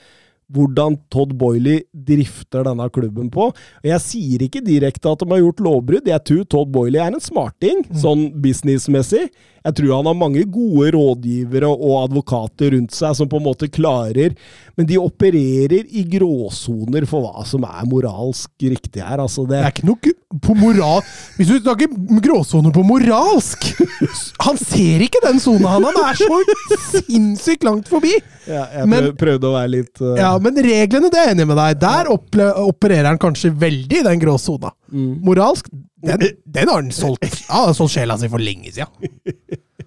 hvordan 0.54 0.96
Todd 1.12 1.34
Boiley 1.40 1.82
drifter 1.92 2.64
denne 2.68 2.88
klubben 2.94 3.28
på. 3.34 3.50
Og 3.52 3.88
Jeg 3.88 4.04
sier 4.04 4.46
ikke 4.46 4.64
direkte 4.64 5.12
at 5.12 5.20
de 5.24 5.30
har 5.32 5.44
gjort 5.44 5.64
lovbrudd. 5.66 6.08
Jeg 6.08 6.24
tror 6.30 6.48
Todd 6.48 6.72
Boiley 6.72 7.02
er 7.04 7.12
en 7.12 7.24
smarting, 7.24 7.84
sånn 7.92 8.30
businessmessig. 8.44 9.28
Jeg 9.68 9.76
tror 9.76 9.98
han 9.98 10.08
har 10.08 10.16
mange 10.16 10.46
gode 10.48 10.94
rådgivere 10.96 11.68
og 11.68 11.98
advokater 12.06 12.72
rundt 12.72 12.96
seg 12.96 13.18
som 13.18 13.28
på 13.28 13.42
en 13.42 13.48
måte 13.50 13.68
klarer 13.68 14.36
Men 14.78 14.88
de 14.88 15.00
opererer 15.02 15.84
i 15.92 16.06
gråsoner 16.08 17.08
for 17.10 17.26
hva 17.26 17.44
som 17.48 17.66
er 17.68 17.90
moralsk 17.90 18.52
riktig 18.64 19.04
her. 19.04 19.20
Altså 19.20 19.44
det, 19.50 19.60
Det 19.60 19.68
er 19.68 19.76
ikke 19.76 19.90
noe 19.90 20.40
på 20.48 20.56
moral... 20.56 21.04
Hvis 21.36 21.52
du 21.52 21.60
snakker 21.60 21.92
gråsoner 22.24 22.72
på 22.72 22.86
moralsk 22.88 23.68
Han 24.46 24.60
ser 24.62 25.04
ikke 25.04 25.24
den 25.26 25.44
sona, 25.44 25.76
han! 25.76 25.90
Han 25.90 26.02
er 26.06 26.16
så 26.16 27.04
sinnssykt 27.04 27.68
langt 27.68 27.92
forbi! 27.92 28.16
Ja, 28.48 28.64
jeg 28.80 28.88
men- 28.90 29.10
prøvde 29.20 29.50
å 29.50 29.54
være 29.56 29.72
litt 29.74 30.02
uh, 30.02 30.14
Ja, 30.20 30.32
Men 30.42 30.56
reglene, 30.64 31.10
det 31.14 31.20
er 31.20 31.30
jeg 31.30 31.36
enig 31.38 31.48
med 31.50 31.58
deg. 31.60 31.80
Der 31.84 32.10
opple 32.14 32.48
opererer 32.64 33.10
han 33.12 33.20
kanskje 33.22 33.52
veldig 33.60 34.00
i 34.02 34.06
den 34.08 34.22
gråsona. 34.24 34.72
mm. 34.92 35.10
Moralsk, 35.28 35.68
den, 36.04 36.28
den 36.46 36.70
har 36.72 36.82
han 36.82 36.92
solgt 36.96 37.26
Ja, 37.50 37.66
solgt 37.76 37.96
sjela 37.98 38.18
si 38.22 38.30
for 38.32 38.40
lenge 38.44 38.72
siden. 38.72 39.12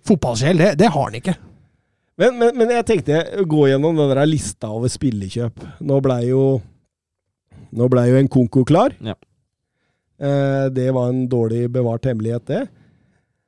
Fotballsjel, 0.06 0.58
det, 0.60 0.74
det 0.80 0.90
har 0.90 1.06
han 1.08 1.16
ikke. 1.20 1.36
Men, 2.20 2.36
men, 2.36 2.52
men 2.60 2.72
jeg 2.74 2.84
tenkte 2.88 3.20
å 3.40 3.46
gå 3.48 3.66
gjennom 3.70 3.96
den 3.96 4.10
der 4.12 4.26
lista 4.28 4.68
over 4.76 4.90
spillekjøp. 4.92 5.62
Nå 5.88 6.00
blei 6.04 6.22
jo 6.28 6.44
Nå 7.70 7.86
blei 7.88 8.08
jo 8.10 8.16
en 8.18 8.28
Konko 8.28 8.64
klar. 8.66 8.92
Ja. 9.00 9.14
Eh, 10.20 10.66
det 10.74 10.88
var 10.92 11.12
en 11.12 11.22
dårlig 11.30 11.68
bevart 11.72 12.04
hemmelighet, 12.10 12.42
det. 12.50 12.64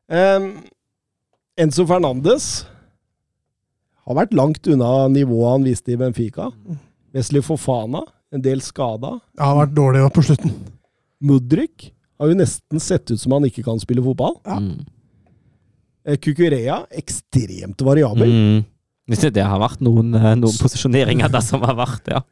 Eh, 0.09 0.47
Enzo 1.61 1.85
Fernandes 1.91 2.47
har 4.07 4.19
vært 4.19 4.35
langt 4.35 4.67
unna 4.67 5.09
nivået 5.13 5.53
han 5.53 5.67
viste 5.67 5.93
i 5.95 5.99
Benfica. 6.01 6.49
Wesley 7.15 7.43
Fofana, 7.45 8.03
en 8.33 8.43
del 8.43 8.63
skada. 8.65 9.19
Ja, 9.39 9.51
har 9.53 9.61
vært 9.67 9.77
dårlig 9.77 10.07
på 10.17 10.25
slutten. 10.27 10.55
Mudryk 11.23 11.91
har 12.19 12.31
jo 12.33 12.39
nesten 12.39 12.81
sett 12.83 13.11
ut 13.13 13.21
som 13.21 13.35
han 13.37 13.47
ikke 13.47 13.65
kan 13.67 13.79
spille 13.83 14.03
fotball. 14.05 14.39
Ja. 14.47 14.59
Mm. 14.59 14.83
Kukureya, 16.03 16.19
Kukurea, 16.25 16.77
ekstremt 16.99 17.85
variabel. 17.87 18.31
Mm. 18.33 18.65
Hvis 19.11 19.23
det, 19.23 19.35
det 19.37 19.45
har 19.47 19.61
vært 19.63 19.83
noen, 19.85 20.15
eh, 20.19 20.33
noen 20.39 20.59
posisjoneringer 20.63 21.31
der 21.31 21.45
som 21.45 21.63
har 21.67 21.77
vært, 21.79 22.09
ja. 22.11 22.23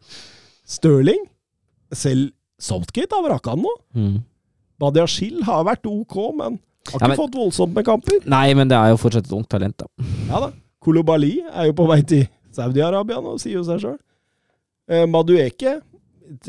Stirling, 0.66 1.22
selv 1.94 2.30
Southgate 2.60 3.14
har 3.16 3.24
vraka 3.24 3.54
han 3.54 3.62
nå. 3.64 3.72
Mm. 3.96 4.18
Badiashil 4.80 5.42
har 5.46 5.64
vært 5.68 5.86
ok, 5.88 6.16
men 6.38 6.58
har 6.90 6.96
ikke 6.96 7.00
Ja, 7.00 7.08
men- 7.08 7.18
fått 7.20 7.38
voldsomt 7.38 7.74
med 7.74 7.84
kamper. 7.86 8.20
Nei, 8.26 8.54
men 8.54 8.68
det 8.68 8.76
er 8.78 8.90
jo 8.90 8.96
fortsatt 8.96 9.26
et 9.26 9.32
ungt 9.36 9.48
talent, 9.48 9.76
da. 9.76 9.86
Ja 10.28 10.40
da. 10.46 10.52
Kolobali 10.80 11.36
er 11.50 11.68
jo 11.68 11.74
på 11.76 11.86
vei 11.90 12.00
til 12.08 12.24
Saudi-Arabia 12.56 13.20
nå, 13.22 13.36
sier 13.40 13.58
jo 13.58 13.64
seg 13.66 13.82
sjøl. 13.82 13.98
Eh, 14.90 15.04
Madueke, 15.06 15.76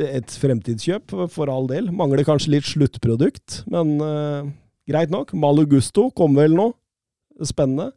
et, 0.02 0.34
fremtidskjøp, 0.42 1.14
for- 1.34 1.50
all 1.52 1.68
del. 1.70 1.90
Mangler 1.92 2.24
kanskje 2.26 2.54
litt 2.56 2.68
sluttprodukt, 2.70 3.64
men 3.70 3.96
eh, 4.02 4.52
greit 4.90 5.12
nok. 5.14 5.34
Malugusto 5.34 6.10
kom 6.16 6.36
vel 6.38 6.56
nå. 6.58 6.72
Spennende. 7.44 7.92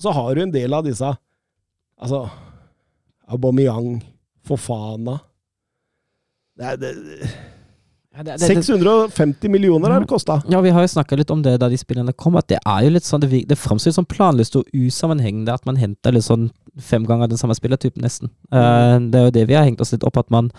Så 0.00 0.12
har 0.14 0.34
du 0.34 0.42
en 0.44 0.52
del 0.54 0.72
av 0.72 0.84
disse 0.86 1.08
Altså 2.00 2.22
Aubameyang, 3.28 3.98
Fofana 4.46 5.18
det 6.56 6.64
er, 6.66 6.76
det, 6.80 6.90
Ja, 8.16 8.24
det, 8.26 8.40
det, 8.40 8.48
det, 8.48 8.64
650 8.64 9.48
millioner 9.48 9.90
har 9.90 10.02
det 10.02 10.10
kosta. 10.10 10.40
ja, 10.50 10.60
vi 10.60 10.70
har 10.74 10.82
jo 10.82 10.88
snakka 10.90 11.16
litt 11.16 11.30
om 11.30 11.44
det 11.46 11.52
da 11.62 11.68
de 11.70 11.78
spillerne 11.78 12.12
kom, 12.12 12.34
at 12.36 12.48
det 12.50 12.58
er 12.58 12.82
jo 12.82 12.90
litt 12.90 13.06
sånn 13.06 13.22
Det, 13.22 13.44
det 13.46 13.58
framstår 13.58 13.94
som 13.94 14.08
planløst 14.08 14.56
og 14.58 14.66
usammenhengende 14.74 15.54
at 15.54 15.66
man 15.68 15.78
henter 15.78 16.16
litt 16.16 16.26
sånn 16.26 16.48
fem 16.82 17.06
ganger 17.06 17.30
den 17.30 17.38
samme 17.38 17.54
spillertypen, 17.54 18.02
nesten. 18.02 18.32
Uh, 18.50 18.98
det 19.10 19.18
er 19.20 19.28
jo 19.28 19.36
det 19.38 19.46
vi 19.50 19.58
har 19.58 19.66
hengt 19.66 19.82
oss 19.82 19.94
litt 19.94 20.06
opp, 20.06 20.18
at 20.18 20.30
man 20.30 20.50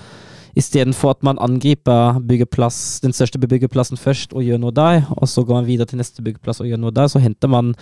istedenfor 0.55 1.13
at 1.15 1.23
man 1.23 1.39
angriper 1.43 2.19
byggeplass, 2.27 3.01
den 3.03 3.15
største 3.15 3.39
byggeplassen 3.39 3.99
først 3.99 4.33
og 4.35 4.43
gjør 4.43 4.59
noe 4.63 4.75
der, 4.75 5.03
og 5.15 5.27
så 5.27 5.43
går 5.43 5.61
man 5.61 5.67
videre 5.67 5.87
til 5.91 5.99
neste 5.99 6.23
byggeplass 6.23 6.63
og 6.63 6.71
gjør 6.71 6.81
noe 6.83 6.95
der, 6.95 7.11
så 7.11 7.19
henter 7.23 7.51
man 7.51 7.75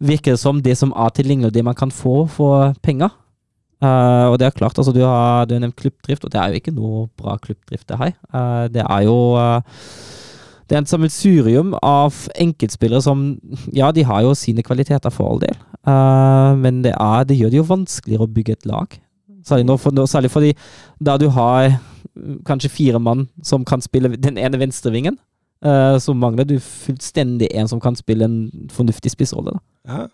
virker 0.00 0.36
det 0.36 0.40
som 0.40 0.62
det 0.64 0.76
som 0.80 0.92
er 0.96 1.12
tilgjengelig, 1.16 1.54
det 1.54 1.64
man 1.64 1.76
kan 1.76 1.92
få 1.92 2.24
for 2.32 2.72
penger. 2.84 3.12
Eh, 3.84 4.26
og 4.30 4.38
det 4.40 4.48
er 4.48 4.56
klart, 4.56 4.78
altså 4.78 4.92
du 4.94 5.02
har, 5.02 5.44
du 5.44 5.54
har 5.54 5.62
nevnt 5.62 5.76
klubbdrift, 5.76 6.24
og 6.24 6.32
det 6.32 6.40
er 6.40 6.52
jo 6.52 6.60
ikke 6.60 6.74
noe 6.74 7.06
bra 7.20 7.36
klubbdrift 7.42 7.88
det 7.90 8.00
her. 8.00 8.12
Uh, 8.32 8.66
det 8.72 8.84
er 8.84 9.06
jo 9.08 9.16
uh, 9.36 9.60
det 10.64 10.76
er 10.76 10.80
et 10.80 10.88
sammensurium 10.88 11.74
av 11.84 12.16
enkeltspillere 12.40 13.02
som 13.04 13.24
Ja, 13.76 13.90
de 13.92 14.06
har 14.08 14.22
jo 14.24 14.32
sine 14.38 14.64
kvaliteter 14.64 15.12
for 15.12 15.28
all 15.28 15.42
del, 15.42 15.58
men 16.56 16.78
det, 16.86 16.94
er, 16.96 17.26
det 17.28 17.36
gjør 17.36 17.50
det 17.52 17.58
jo 17.58 17.66
vanskeligere 17.68 18.24
å 18.24 18.32
bygge 18.32 18.54
et 18.56 18.64
lag. 18.70 18.96
Særlig, 19.44 19.76
for, 19.82 20.06
særlig 20.08 20.30
fordi 20.32 20.54
da 21.04 21.18
du 21.20 21.26
har 21.36 21.76
kanskje 22.48 22.72
fire 22.72 23.02
mann 23.02 23.26
som 23.44 23.66
kan 23.68 23.84
spille 23.84 24.14
den 24.16 24.40
ene 24.40 24.56
venstrevingen, 24.62 25.18
så 26.00 26.16
mangler 26.16 26.48
du 26.48 26.56
fullstendig 26.64 27.50
en 27.52 27.68
som 27.68 27.84
kan 27.84 28.00
spille 28.00 28.24
en 28.24 28.68
fornuftig 28.72 29.12
spissrolle. 29.12 29.58
da. 29.58 29.60
Ja. 29.92 30.08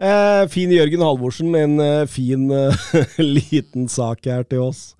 Eh, 0.00 0.46
fin 0.48 0.70
Jørgen 0.72 1.02
Halvorsen 1.04 1.50
med 1.52 1.66
en 1.66 1.80
eh, 1.84 2.06
fin 2.08 2.48
eh, 2.56 2.84
liten 3.20 3.88
sak 3.88 4.24
her 4.24 4.46
til 4.48 4.62
oss. 4.70 4.94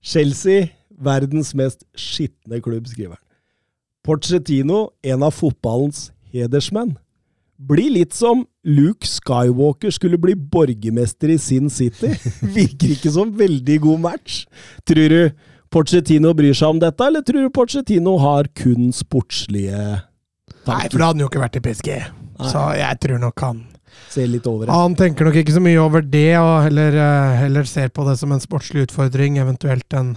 Chelsea, 0.00 0.70
verdens 0.96 1.52
mest 1.58 1.84
skitne 1.92 2.62
klubb, 2.64 2.88
skriver 2.88 3.18
han. 3.18 3.24
Porcetino, 4.06 4.94
en 5.04 5.26
av 5.26 5.34
fotballens 5.36 6.06
hedersmenn. 6.32 6.94
Blir 7.56 7.92
litt 7.92 8.16
som 8.16 8.46
Luke 8.64 9.08
Skywalker 9.08 9.92
skulle 9.92 10.20
bli 10.20 10.32
borgermester 10.36 11.34
i 11.34 11.38
Sin 11.40 11.68
City. 11.72 12.14
Virker 12.56 12.96
ikke 12.96 13.12
som 13.12 13.36
veldig 13.36 13.78
god 13.84 14.04
match. 14.08 14.42
Tror 14.88 15.12
du 15.12 15.22
Porcetino 15.72 16.32
bryr 16.36 16.56
seg 16.56 16.76
om 16.76 16.80
dette, 16.80 17.04
eller 17.04 17.24
tror 17.26 17.44
du 17.44 17.52
Porcetino 17.52 18.16
har 18.24 18.48
kun 18.56 18.88
sportslige 18.94 19.76
Nei, 20.66 20.84
for 20.90 20.98
da 20.98 21.08
hadde 21.10 21.18
han 21.18 21.24
jo 21.26 21.28
ikke 21.28 21.42
vært 21.42 21.58
i 21.58 21.62
PSG. 21.62 21.90
Nei. 22.36 22.50
Så 22.50 22.62
jeg 22.78 23.02
tror 23.02 23.20
nok 23.22 23.42
han 23.44 23.58
Ser 24.12 24.30
litt 24.30 24.46
over 24.48 24.66
det. 24.66 24.74
Han 24.74 24.96
tenker 24.98 25.28
nok 25.28 25.36
ikke 25.40 25.56
så 25.56 25.62
mye 25.64 25.80
over 25.82 26.04
det, 26.04 26.38
og 26.40 26.68
heller, 26.68 26.96
eh, 27.02 27.36
heller 27.42 27.68
ser 27.68 27.92
på 27.94 28.06
det 28.08 28.16
som 28.20 28.32
en 28.32 28.42
sportslig 28.42 28.86
utfordring, 28.86 29.40
eventuelt 29.42 29.98
en, 29.98 30.14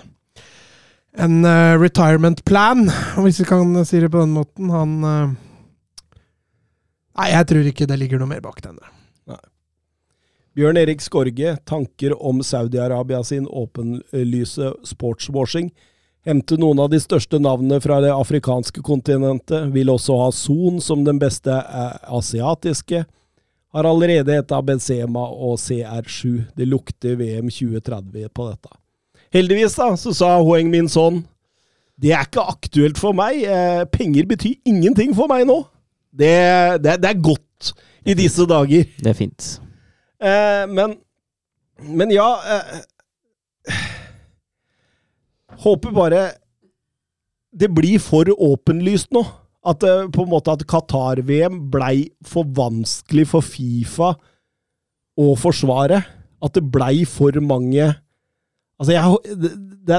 en 1.18 1.42
eh, 1.46 1.76
retirement 1.82 2.44
plan, 2.46 2.88
hvis 3.24 3.42
vi 3.44 3.50
kan 3.50 3.76
si 3.86 4.00
det 4.00 4.12
på 4.14 4.24
den 4.24 4.36
måten. 4.38 4.72
Han 4.74 4.98
eh, 5.04 5.38
Nei, 7.20 7.34
jeg 7.34 7.48
tror 7.50 7.66
ikke 7.68 7.86
det 7.90 7.98
ligger 8.00 8.22
noe 8.22 8.32
mer 8.32 8.40
bak 8.46 8.62
denne 8.64 8.96
Bjørn 10.58 10.80
Erik 10.82 11.02
Skorge, 11.04 11.54
tanker 11.68 12.14
om 12.16 12.42
Saudi-Arabia 12.44 13.22
sin 13.24 13.46
åpenlyse 13.48 14.74
sportswashing. 14.84 15.70
Hente 16.26 16.58
noen 16.60 16.82
av 16.84 16.90
de 16.92 17.00
største 17.00 17.40
navnene 17.40 17.78
fra 17.80 18.02
det 18.04 18.10
afrikanske 18.12 18.82
kontinentet. 18.84 19.70
Vil 19.72 19.92
også 19.94 20.18
ha 20.20 20.32
Son 20.36 20.82
som 20.84 21.06
den 21.08 21.22
beste 21.22 21.54
asiatiske. 22.12 23.06
Har 23.74 23.86
allerede 23.86 24.34
et 24.40 24.52
av 24.56 24.64
Benzema 24.66 25.28
og 25.30 25.60
CR7. 25.62 26.32
Det 26.58 26.66
lukter 26.68 27.18
VM 27.20 27.52
2030 27.54 28.32
på 28.34 28.48
dette. 28.50 28.72
Heldigvis 29.36 29.76
da, 29.78 29.92
så 30.00 30.14
sa 30.18 30.32
Hoeng 30.42 30.72
Min 30.74 30.90
sånn 30.90 31.22
det 32.00 32.14
er 32.16 32.24
ikke 32.24 32.46
aktuelt 32.48 33.00
for 33.00 33.16
meg. 33.16 33.42
Eh, 33.44 33.84
penger 33.92 34.28
betyr 34.30 34.56
ingenting 34.70 35.12
for 35.16 35.28
meg 35.28 35.44
nå. 35.50 35.58
Det, 36.16 36.32
det, 36.84 36.96
det 37.04 37.10
er 37.10 37.20
godt 37.20 37.74
i 38.08 38.16
disse 38.16 38.46
dager. 38.48 38.88
Det 39.04 39.12
er 39.12 39.18
fint. 39.18 39.50
Eh, 40.24 40.64
men 40.72 40.98
Men 41.80 42.12
ja 42.12 42.28
eh, 42.44 42.80
Håper 45.64 45.92
bare 45.96 46.24
det 47.56 47.70
blir 47.76 48.00
for 48.04 48.28
åpenlyst 48.36 49.12
nå. 49.16 49.24
At 49.68 49.84
eh, 49.84 50.06
på 50.14 50.24
en 50.24 50.32
måte 50.32 50.54
at 50.56 50.64
Qatar-VM 50.70 51.58
blei 51.72 52.10
for 52.24 52.48
vanskelig 52.48 53.26
for 53.28 53.44
Fifa 53.44 54.14
å 55.20 55.34
forsvare. 55.40 56.04
At 56.40 56.56
det 56.56 56.64
blei 56.72 57.02
for 57.10 57.36
mange 57.44 57.90
Altså, 58.80 58.94
jeg, 58.96 59.36
det, 59.44 59.50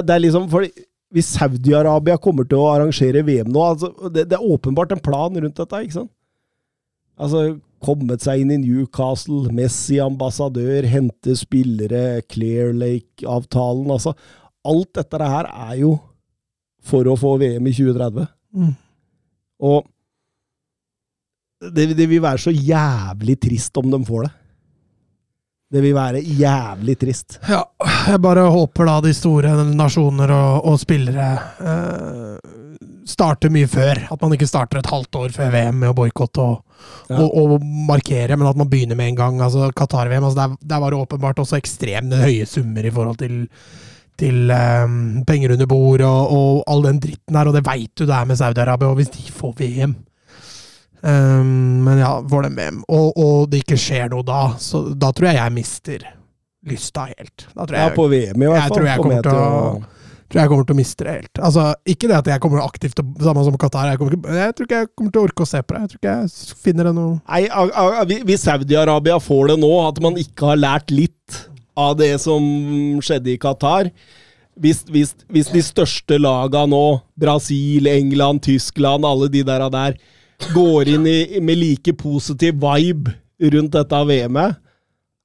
det 0.08 0.14
er- 0.14 0.22
liksom 0.24 0.46
fordi 0.48 0.70
Hvis 1.12 1.34
Saudi-Arabia 1.36 2.14
kommer 2.16 2.46
til 2.48 2.56
å 2.62 2.70
arrangere 2.70 3.20
VM 3.26 3.50
nå 3.52 3.60
altså, 3.60 3.90
det, 4.08 4.28
det 4.30 4.38
er 4.38 4.46
åpenbart 4.54 4.92
en 4.94 5.02
plan 5.04 5.34
rundt 5.36 5.58
dette, 5.58 5.80
ikke 5.84 5.96
sant? 5.98 6.12
Altså, 7.20 7.58
kommet 7.84 8.22
seg 8.24 8.40
inn 8.44 8.52
i 8.54 8.60
Newcastle, 8.62 9.50
Messi-ambassadør, 9.52 10.86
hente 10.88 11.34
spillere, 11.36 12.22
Clear 12.30 12.70
Lake-avtalen 12.72 13.90
Altså, 13.92 14.14
alt 14.64 14.94
dette 14.96 15.20
her 15.34 15.50
er 15.50 15.74
jo 15.82 15.96
for 16.80 17.04
å 17.10 17.18
få 17.20 17.34
VM 17.42 17.66
i 17.68 17.74
2030. 17.76 18.30
Mm. 18.56 18.72
Og 19.60 19.86
det, 21.60 21.90
det 21.98 22.06
vil 22.08 22.22
være 22.24 22.40
så 22.40 22.52
jævlig 22.54 23.36
trist 23.42 23.76
om 23.80 23.90
de 23.92 23.98
får 24.06 24.22
det. 24.26 24.30
Det 25.70 25.82
vil 25.84 25.92
være 25.94 26.22
jævlig 26.24 26.96
trist. 26.98 27.36
Ja, 27.46 27.60
jeg 28.08 28.18
bare 28.24 28.46
håper 28.50 28.88
da 28.88 28.96
de 29.04 29.12
store 29.14 29.52
nasjoner 29.68 30.32
og, 30.34 30.64
og 30.72 30.80
spillere 30.82 31.26
eh, 31.62 32.56
starter 33.06 33.52
mye 33.54 33.68
før. 33.70 34.00
At 34.10 34.24
man 34.24 34.34
ikke 34.34 34.48
starter 34.50 34.80
et 34.80 34.90
halvt 34.90 35.20
år 35.20 35.36
før 35.36 35.52
VM 35.54 35.78
med 35.84 35.92
å 35.92 35.96
boikotte 36.00 36.42
og, 36.42 36.58
Ja. 37.10 37.18
og, 37.20 37.34
og 37.36 37.64
markere, 37.90 38.38
men 38.40 38.48
at 38.48 38.56
man 38.56 38.68
begynner 38.72 38.96
med 38.96 39.10
en 39.10 39.16
gang. 39.18 39.40
altså 39.44 39.66
Qatar-VM, 39.76 40.24
altså 40.24 40.38
der, 40.46 40.54
der 40.64 40.78
var 40.80 40.90
det 40.94 41.00
åpenbart 41.02 41.42
også 41.42 41.58
ekstremt 41.60 42.14
høye 42.16 42.46
summer 42.48 42.86
i 42.88 42.92
forhold 42.94 43.18
til, 43.20 43.34
til 44.20 44.52
um, 44.52 44.94
penger 45.28 45.56
under 45.56 45.68
bord 45.70 46.04
og, 46.06 46.36
og 46.36 46.62
all 46.70 46.86
den 46.86 47.00
dritten 47.02 47.38
her, 47.40 47.50
og 47.50 47.56
det 47.56 47.64
veit 47.66 47.90
du 47.96 48.04
det 48.06 48.14
er 48.16 48.28
med 48.28 48.38
Saudi-Arabia, 48.40 48.92
og 48.92 49.00
hvis 49.00 49.12
de 49.16 49.26
får 49.34 49.54
VM 49.60 49.94
um, 51.02 51.52
Men 51.88 52.02
ja, 52.02 52.14
får 52.30 52.48
dem 52.48 52.58
VM, 52.60 52.82
og, 52.88 53.12
og 53.16 53.50
det 53.52 53.64
ikke 53.64 53.80
skjer 53.80 54.10
noe 54.12 54.26
da, 54.26 54.42
så 54.60 54.86
da 54.94 55.12
tror 55.16 55.32
jeg 55.32 55.40
jeg 55.40 55.56
mister 55.56 56.10
lysta 56.68 57.06
helt. 57.08 57.46
Tror 57.56 57.78
Ja, 57.78 57.88
på 57.96 58.04
VM 58.12 58.36
i 58.36 58.50
hvert 58.50 58.60
jeg 58.60 58.68
fall. 58.68 58.76
tror 58.76 58.90
jeg 58.90 59.00
kommer 59.00 59.24
til 59.24 59.40
å 59.40 59.80
tror 60.30 60.44
jeg 60.44 60.50
kommer 60.52 60.66
til 60.68 60.76
å 60.76 60.78
miste 60.78 61.06
det 61.06 61.14
helt. 61.16 61.40
Altså, 61.42 61.62
Ikke 61.90 62.06
det 62.10 62.18
at 62.20 62.28
jeg 62.30 62.42
kommer 62.42 62.62
aktivt 62.62 62.94
til 63.00 63.06
Samme 63.24 63.42
som 63.46 63.56
Qatar. 63.58 63.88
Jeg, 63.90 63.98
kommer 63.98 64.14
ikke, 64.14 64.34
jeg 64.38 64.54
tror 64.56 64.68
ikke 64.68 64.82
jeg 64.82 64.90
kommer 64.94 65.14
til 65.14 65.22
å 65.22 65.24
orke 65.26 65.46
å 65.46 65.50
se 65.50 65.62
på 65.62 65.74
det. 65.74 65.80
Jeg 65.80 65.90
tror 65.90 66.00
ikke 66.00 66.12
jeg 66.20 66.60
finner 66.66 66.90
det 66.90 66.92
noe 66.94 67.16
Nei, 67.24 68.20
Hvis 68.28 68.44
Saudi-Arabia 68.46 69.18
får 69.22 69.50
det 69.52 69.58
nå, 69.64 69.72
at 69.88 69.98
man 70.04 70.20
ikke 70.20 70.52
har 70.52 70.60
lært 70.60 70.94
litt 70.94 71.40
av 71.78 71.96
det 72.00 72.14
som 72.22 72.42
skjedde 73.04 73.34
i 73.34 73.38
Qatar 73.40 73.90
hvis, 74.60 74.82
hvis, 74.92 75.14
hvis 75.30 75.50
de 75.54 75.62
største 75.64 76.18
laga 76.20 76.66
nå, 76.68 77.00
Brasil, 77.18 77.86
England, 77.88 78.42
Tyskland, 78.44 79.06
alle 79.08 79.30
de 79.32 79.42
der, 79.46 79.64
der 79.72 79.96
går 80.54 80.90
inn 80.96 81.06
i, 81.08 81.40
med 81.40 81.60
like 81.60 81.94
positiv 81.96 82.58
vibe 82.60 83.14
rundt 83.54 83.72
dette 83.76 84.00
VM-et, 84.10 84.58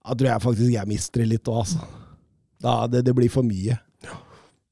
da 0.05 0.13
tror 0.13 0.29
jeg 0.29 0.43
faktisk 0.43 0.71
jeg 0.75 0.87
mister 0.87 1.23
det 1.23 1.31
litt 1.33 1.49
òg, 1.49 1.63
altså. 1.63 1.81
Da, 2.61 2.75
det, 2.89 3.01
det 3.07 3.13
blir 3.17 3.31
for 3.33 3.45
mye. 3.45 3.75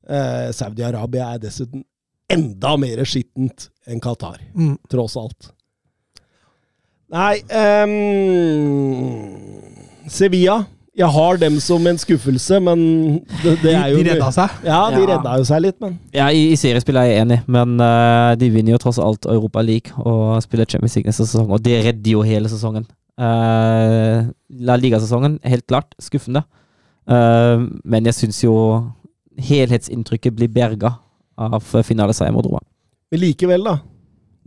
Eh, 0.04 0.50
Saudi-Arabia 0.56 1.34
er 1.34 1.42
dessuten 1.44 1.84
enda 2.32 2.76
mer 2.80 3.04
skittent 3.08 3.68
enn 3.90 4.02
Qatar 4.04 4.40
mm. 4.56 4.78
tross 4.92 5.18
alt. 5.20 5.52
Nei 7.14 7.44
um, 7.86 7.94
Sevilla. 10.10 10.64
Jeg 10.96 11.08
har 11.10 11.38
dem 11.42 11.56
som 11.60 11.88
en 11.90 11.98
skuffelse, 11.98 12.60
men 12.62 12.82
det, 13.42 13.56
det 13.64 13.72
er 13.74 13.88
jo 13.90 13.98
De 13.98 14.12
redda 14.12 14.28
seg. 14.36 14.58
Ja, 14.68 14.80
de 14.94 15.00
Ja. 15.02 15.08
redda 15.16 15.38
jo 15.42 15.46
seg 15.50 15.62
litt, 15.66 15.80
men 15.82 15.96
Ja, 16.14 16.28
i, 16.30 16.52
i 16.54 16.58
seriespill 16.60 17.00
er 17.02 17.08
jeg 17.10 17.22
enig, 17.24 17.40
men 17.50 17.80
uh, 17.82 18.36
de 18.38 18.50
vinner 18.54 18.76
jo 18.76 18.82
tross 18.84 19.00
alt 19.02 19.26
Europa 19.26 19.64
League 19.66 19.90
og 20.06 20.38
spiller 20.46 20.70
Champions 20.70 20.96
League 21.00 21.10
neste 21.10 21.26
sesong, 21.26 21.50
og 21.50 21.64
det 21.66 21.80
redder 21.88 22.12
jo 22.14 22.22
hele 22.22 22.52
sesongen. 22.52 22.86
Uh, 23.18 24.30
La 24.62 24.76
Liga-sesongen, 24.78 25.40
helt 25.44 25.68
klart 25.68 25.96
skuffende, 26.02 26.44
Uh, 27.04 27.60
men 27.84 28.06
jeg 28.08 28.16
syns 28.16 28.38
jo 28.46 28.54
helhetsinntrykket 29.44 30.32
blir 30.38 30.48
berga 30.48 30.94
av 31.36 31.60
finaleseier 31.84 32.32
mot 32.32 32.46
Roma. 32.48 32.62
Men 33.12 33.20
likevel, 33.20 33.66
da. 33.68 33.74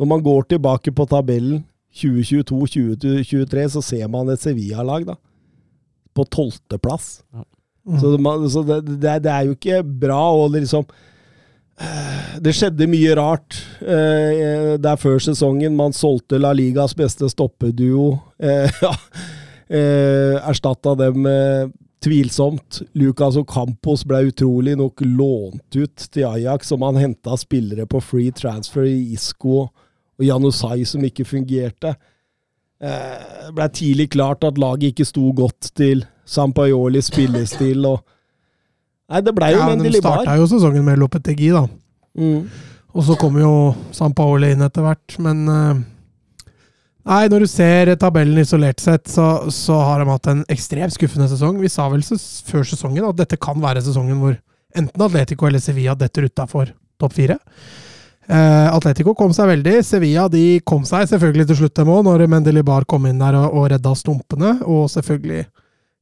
Når 0.01 0.09
man 0.09 0.23
går 0.25 0.47
tilbake 0.55 0.95
på 0.97 1.05
tabellen 1.11 1.59
2022-2023, 2.01 3.69
så 3.77 3.83
ser 3.85 4.09
man 4.09 4.29
et 4.33 4.41
Sevilla-lag, 4.41 5.05
da. 5.09 5.17
På 6.17 6.25
tolvteplass. 6.33 7.21
Mm. 7.37 8.01
Så, 8.01 8.11
det, 8.17 8.21
man- 8.25 8.49
så 8.51 8.63
det, 8.67 8.81
det, 8.97 9.11
er- 9.13 9.21
det 9.23 9.31
er 9.37 9.45
jo 9.51 9.55
ikke 9.59 9.83
bra 9.85 10.23
å 10.35 10.47
liksom 10.51 10.87
eh, 11.81 12.37
Det 12.43 12.55
skjedde 12.57 12.89
mye 12.91 13.15
rart 13.19 13.59
eh, 13.85 14.75
der 14.83 14.97
før 15.01 15.21
sesongen. 15.23 15.77
Man 15.79 15.95
solgte 15.97 16.41
La 16.41 16.51
Ligas 16.57 16.97
beste 16.99 17.29
stoppeduo. 17.33 18.15
Eh, 18.43 18.71
ja, 18.85 18.93
eh, 19.69 20.37
Erstatta 20.51 20.95
dem 20.99 21.27
eh, 21.31 21.69
tvilsomt. 22.07 22.83
Lucas 22.99 23.37
Ocampos 23.41 24.05
ble 24.07 24.25
utrolig 24.33 24.77
nok 24.79 25.01
lånt 25.07 25.79
ut 25.79 26.09
til 26.13 26.27
Ajax, 26.29 26.73
og 26.75 26.83
man 26.85 26.99
henta 27.01 27.37
spillere 27.41 27.87
på 27.91 28.03
free 28.05 28.35
transfer 28.37 28.87
i 28.89 29.13
Isco 29.17 29.65
og 29.67 30.23
Janusai 30.25 30.85
som 30.89 31.03
ikke 31.05 31.27
fungerte. 31.29 31.95
Eh, 32.83 33.47
Det 33.47 33.55
ble 33.57 33.69
tidlig 33.73 34.11
klart 34.13 34.45
at 34.45 34.59
laget 34.61 34.93
ikke 34.93 35.07
sto 35.09 35.33
godt 35.33 35.71
til 35.79 36.05
Sampaiolis 36.27 37.09
spillestil. 37.13 37.85
og 37.87 38.03
Nei, 39.09 39.21
det 39.23 39.35
blei 39.37 39.53
jo 39.55 39.59
Ja, 39.63 39.67
Mendy 39.71 39.85
de 39.87 39.91
Libar. 39.97 40.25
starta 40.25 40.37
jo 40.37 40.47
sesongen 40.51 40.85
med 40.85 40.99
Lopetegi, 40.99 41.53
da. 41.55 41.67
Mm. 42.19 42.49
Og 42.97 43.05
så 43.05 43.17
kom 43.21 43.37
jo 43.39 43.53
Sampaoli 43.93 44.51
inn 44.53 44.63
etter 44.67 44.83
hvert, 44.83 45.19
men 45.23 45.49
eh, 45.49 45.85
Nei, 47.07 47.29
når 47.31 47.45
du 47.45 47.47
ser 47.47 47.95
tabellen 48.03 48.41
isolert 48.43 48.81
sett, 48.83 49.07
så, 49.07 49.47
så 49.55 49.77
har 49.79 50.01
de 50.03 50.11
hatt 50.11 50.27
en 50.33 50.41
ekstremt 50.51 50.91
skuffende 50.91 51.29
sesong. 51.31 51.61
Vi 51.63 51.69
sa 51.71 51.87
vel 51.89 52.03
før 52.03 52.65
sesongen 52.67 53.07
at 53.07 53.15
dette 53.21 53.39
kan 53.39 53.61
være 53.63 53.79
sesongen 53.87 54.19
hvor 54.19 54.35
enten 54.75 55.05
Atletico 55.07 55.47
eller 55.47 55.63
Sevilla 55.63 55.95
detter 55.95 56.27
utafor 56.27 56.73
topp 56.99 57.15
fire. 57.15 57.39
Eh, 58.27 58.67
Atletico 58.75 59.15
kom 59.15 59.35
seg 59.37 59.51
veldig. 59.53 59.77
Sevilla 59.87 60.27
de 60.33 60.59
kom 60.67 60.87
seg 60.89 61.07
selvfølgelig 61.11 61.47
til 61.51 61.61
slutt, 61.61 61.77
dem 61.79 61.93
òg, 61.93 62.03
når 62.07 62.27
Mendelibar 62.31 62.87
kom 62.89 63.07
inn 63.11 63.23
der 63.23 63.39
og, 63.39 63.55
og 63.55 63.71
redda 63.75 63.95
stumpene. 63.99 64.57
Og 64.67 64.89
selvfølgelig 64.93 65.45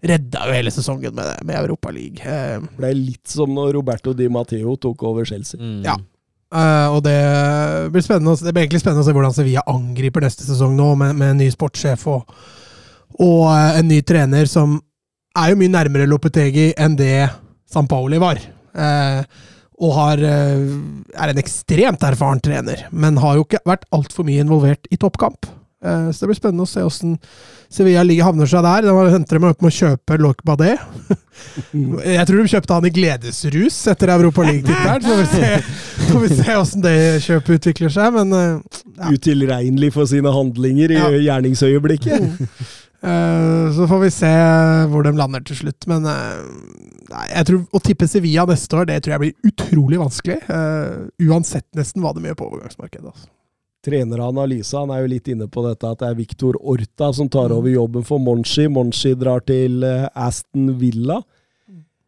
redda 0.05 0.49
jo 0.49 0.57
hele 0.57 0.73
sesongen 0.73 1.15
med, 1.17 1.45
med 1.45 1.61
Europa 1.61 1.93
League. 1.95 2.25
Uh, 2.25 2.65
Det 2.65 2.81
ble 2.81 2.95
litt 2.97 3.37
som 3.37 3.53
når 3.55 3.75
Roberto 3.79 4.17
Di 4.17 4.29
Matteo 4.33 4.77
tok 4.81 5.07
over 5.09 5.29
Chelsea. 5.29 5.61
Ja. 5.85 5.99
Uh, 6.55 6.95
og 6.95 7.01
det 7.03 7.19
blir, 7.91 8.05
det 8.05 8.53
blir 8.53 8.63
egentlig 8.63 8.83
spennende 8.85 9.03
å 9.03 9.07
se 9.07 9.15
hvordan 9.17 9.35
Sevilla 9.35 9.65
angriper 9.71 10.23
neste 10.23 10.47
sesong 10.47 10.77
nå, 10.79 10.93
med, 11.01 11.17
med 11.19 11.35
en 11.35 11.41
ny 11.43 11.49
sportssjef 11.51 12.05
og, 12.13 12.35
og 13.19 13.41
uh, 13.49 13.79
en 13.81 13.89
ny 13.91 13.99
trener 14.07 14.47
som 14.51 14.77
er 15.35 15.51
jo 15.51 15.59
mye 15.59 15.73
nærmere 15.73 16.07
Lopetegi 16.07 16.69
enn 16.79 16.95
det 16.99 17.27
San 17.71 17.89
Paoli 17.91 18.21
var. 18.23 18.39
Eh, 18.75 19.25
og 19.81 19.93
har, 19.97 20.19
eh, 20.23 20.69
er 21.19 21.33
en 21.33 21.41
ekstremt 21.43 22.05
erfaren 22.07 22.41
trener, 22.45 22.87
men 22.93 23.17
har 23.19 23.37
jo 23.41 23.45
ikke 23.45 23.65
vært 23.67 23.85
altfor 23.93 24.25
mye 24.29 24.45
involvert 24.45 24.87
i 24.95 24.97
toppkamp. 24.97 25.47
Eh, 25.85 26.07
så 26.15 26.21
det 26.25 26.29
blir 26.31 26.39
spennende 26.39 26.65
å 26.65 26.71
se 26.71 26.81
hvordan 26.81 27.19
Sevilla 27.75 28.05
ligger 28.07 28.25
havner 28.29 28.47
seg 28.49 28.63
der. 28.63 28.87
De 28.87 29.11
henter 29.11 29.37
dem 29.37 29.45
opp 29.51 29.61
med 29.61 29.73
å 29.73 29.75
kjøpe 29.75 30.17
Loic 30.23 30.39
Badé. 30.47 30.77
Jeg 32.15 32.27
tror 32.29 32.39
de 32.41 32.53
kjøpte 32.53 32.77
han 32.77 32.87
i 32.87 32.93
gledesrus 32.95 33.81
etter 33.91 34.13
Europa 34.15 34.45
League-tittelen. 34.47 35.03
Så 35.03 35.17
får 36.13 36.23
vi 36.23 36.29
se, 36.39 36.47
hvordan 36.55 36.85
det 36.87 36.95
kjøpet 37.27 37.59
utvikler 37.59 37.93
seg, 37.97 38.15
men 38.15 38.33
eh, 38.39 38.81
Ja. 38.95 39.11
Utilregnelig 39.11 39.91
for 39.97 40.07
sine 40.07 40.31
handlinger 40.31 40.95
i 40.95 41.01
Ja. 41.01 41.11
gjerningsøyeblikket. 41.11 42.47
Eh, 43.05 43.67
så 43.77 43.87
får 43.91 44.01
vi 44.05 44.11
se 44.15 44.33
hvor 44.93 45.05
de 45.07 45.13
lander 45.19 45.45
til 45.47 45.59
slutt. 45.61 45.87
Men 45.91 46.09
eh, 46.11 46.41
nei, 47.13 47.27
jeg 47.31 47.49
tror 47.51 47.63
å 47.79 47.83
tippe 47.85 48.09
Sevilla 48.11 48.47
neste 48.49 48.81
år, 48.81 48.89
det 48.91 49.01
tror 49.05 49.17
jeg 49.17 49.23
blir 49.25 49.53
utrolig 49.53 50.01
vanskelig. 50.01 50.41
eh, 50.49 51.29
uansett 51.29 51.69
nesten 51.79 52.05
hva 52.05 52.15
de 52.17 52.25
gjør 52.29 52.41
på 52.41 52.51
overgangsmarkedet. 52.51 53.13
Altså. 53.13 53.31
Treneranalyse 53.85 54.79
han 54.81 54.93
er 54.95 55.03
jo 55.05 55.11
litt 55.13 55.29
inne 55.29 55.45
på 55.53 55.61
dette 55.67 55.85
at 55.91 56.01
det 56.01 56.09
er 56.09 56.17
Victor 56.17 56.57
Orta 56.57 57.11
som 57.13 57.29
tar 57.29 57.53
over 57.53 57.69
jobben 57.69 58.07
for 58.09 58.23
Monchi. 58.23 58.65
Monchi 58.73 59.13
drar 59.21 59.45
til 59.45 59.85
eh, 59.85 60.07
Aston 60.17 60.73
Villa. 60.81 61.21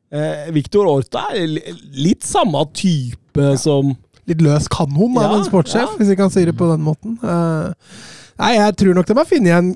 Eh, 0.08 0.48
Victor 0.56 0.88
Orta 0.88 1.26
er 1.36 1.50
litt 1.98 2.24
samme 2.24 2.64
type 2.76 3.52
som 3.60 3.92
Litt 4.26 4.40
løs 4.42 4.64
kanon 4.66 5.12
av 5.20 5.22
Ja, 5.22 5.34
en 5.38 5.44
sportssjef, 5.46 5.84
ja. 5.84 5.96
hvis 6.00 6.08
vi 6.10 6.16
kan 6.18 6.32
si 6.34 6.42
det 6.48 6.56
på 6.58 6.66
den 6.66 6.80
måten. 6.82 7.12
Eh, 7.22 8.00
nei, 8.42 8.48
jeg 8.56 8.72
tror 8.80 8.96
nok 8.98 9.06
de 9.06 9.14
har 9.20 9.28
funnet 9.30 9.54
en 9.54 9.68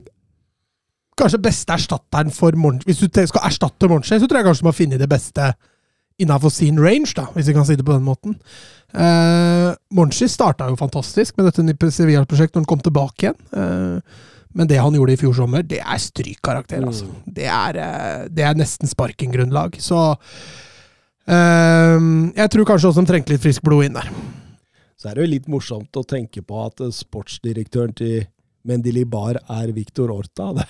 kanskje 1.20 1.42
beste 1.44 1.76
erstatteren 1.76 2.32
for 2.34 2.56
Monchi. 2.58 2.88
Hvis 2.88 3.02
du 3.02 3.08
skal 3.10 3.46
erstatte 3.48 3.88
Monchi, 3.90 4.18
så 4.18 4.26
tror 4.26 4.40
jeg 4.40 4.48
kanskje 4.48 4.64
du 4.64 4.70
må 4.70 4.76
finne 4.76 5.00
det 5.00 5.10
beste 5.10 5.52
innafor 6.20 6.52
sin 6.52 6.76
range, 6.80 7.14
da, 7.16 7.28
hvis 7.32 7.48
vi 7.48 7.54
kan 7.56 7.64
si 7.64 7.78
det 7.78 7.86
på 7.86 7.94
den 7.94 8.04
måten. 8.04 8.34
Uh, 8.92 9.70
Monchi 9.96 10.28
starta 10.28 10.66
jo 10.68 10.76
fantastisk 10.76 11.38
med 11.38 11.48
dette 11.48 11.92
Sevilla-prosjektet 11.94 12.58
når 12.58 12.66
han 12.66 12.72
kom 12.74 12.82
tilbake 12.84 13.28
igjen. 13.28 13.40
Eh, 13.56 14.26
men 14.56 14.66
det 14.66 14.80
han 14.82 14.94
gjorde 14.94 15.14
i 15.14 15.20
fjor 15.20 15.36
sommer, 15.38 15.62
det 15.62 15.78
er 15.78 16.02
strykkarakter, 16.02 16.82
altså. 16.82 17.06
Det 17.26 17.46
er, 17.46 17.78
eh, 17.78 18.24
det 18.34 18.44
er 18.46 18.58
nesten 18.58 18.90
sparkinggrunnlag. 18.90 19.78
Så 19.78 20.00
eh, 21.30 21.98
jeg 22.34 22.50
tror 22.50 22.66
kanskje 22.66 22.90
også 22.90 23.04
de 23.04 23.12
trengte 23.12 23.34
litt 23.34 23.44
friskt 23.44 23.64
blod 23.66 23.86
inn 23.86 23.98
der. 23.98 24.10
Så 24.98 25.08
er 25.08 25.16
det 25.16 25.24
jo 25.24 25.32
litt 25.36 25.48
morsomt 25.48 25.96
å 25.96 26.04
tenke 26.04 26.42
på 26.42 26.64
at 26.64 26.82
eh, 26.82 26.90
sportsdirektøren 26.94 27.94
til 27.96 28.26
Mendelibar 28.66 29.38
er 29.38 29.70
Victor 29.76 30.10
Orta. 30.12 30.50
Det, 30.58 30.66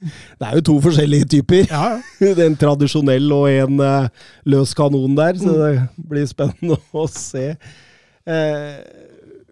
det 0.00 0.46
er 0.46 0.54
jo 0.58 0.62
to 0.68 0.74
forskjellige 0.84 1.26
typer. 1.36 1.64
Ja, 1.70 1.98
En 2.46 2.56
tradisjonell 2.60 3.32
og 3.34 3.48
en 3.50 3.80
uh, 3.82 4.08
løs 4.46 4.74
kanon 4.78 5.16
der, 5.18 5.34
så 5.40 5.50
Mm. 5.50 5.58
det 5.58 6.06
blir 6.12 6.26
spennende 6.30 6.78
å 7.02 7.06
se. 7.10 7.48
Uh, 8.28 8.78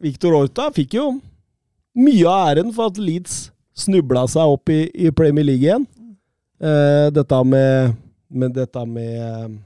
Victor 0.05 0.36
Orta 0.39 0.68
fikk 0.77 0.94
jo 0.98 1.06
mye 1.97 2.27
av 2.28 2.51
æren 2.52 2.73
for 2.77 2.90
at 2.93 2.98
Leeds 3.01 3.47
snubla 3.77 4.27
seg 4.28 4.52
opp 4.55 4.68
i, 4.73 4.82
i 4.94 5.10
Premier 5.10 5.44
League 5.48 5.64
igjen. 5.64 5.86
Uh, 6.62 7.09
dette 7.12 7.39
med, 7.44 7.97
med 8.31 8.55
dette 8.56 8.82
med 8.89 9.59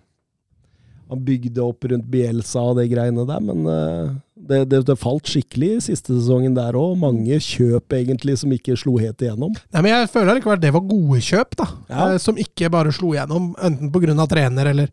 Han 1.10 1.20
bygde 1.26 1.62
opp 1.62 1.84
rundt 1.90 2.06
Bielsa 2.10 2.62
og 2.70 2.76
de 2.78 2.84
greiene 2.90 3.24
der, 3.26 3.40
men 3.42 3.66
det, 4.50 4.60
det, 4.72 4.82
det 4.88 4.96
falt 5.00 5.30
skikkelig 5.30 5.86
siste 5.86 6.12
sesongen 6.12 6.56
der 6.56 6.76
òg. 6.78 6.96
Mange 7.00 7.38
kjøp 7.44 7.96
egentlig 7.96 8.36
som 8.40 8.52
ikke 8.54 8.76
slo 8.78 8.96
helt 9.00 9.22
igjennom. 9.22 9.54
Nei, 9.70 9.82
men 9.84 9.92
jeg 9.92 10.10
føler 10.12 10.38
likevel 10.38 10.60
det 10.62 10.74
var 10.74 10.86
gode 10.90 11.22
kjøp, 11.24 11.56
da. 11.60 11.70
Ja. 11.88 12.10
Eh, 12.10 12.20
som 12.22 12.38
ikke 12.40 12.70
bare 12.72 12.94
slo 12.94 13.14
igjennom, 13.14 13.52
enten 13.62 13.92
pga. 13.94 14.26
trener 14.30 14.72
eller 14.72 14.92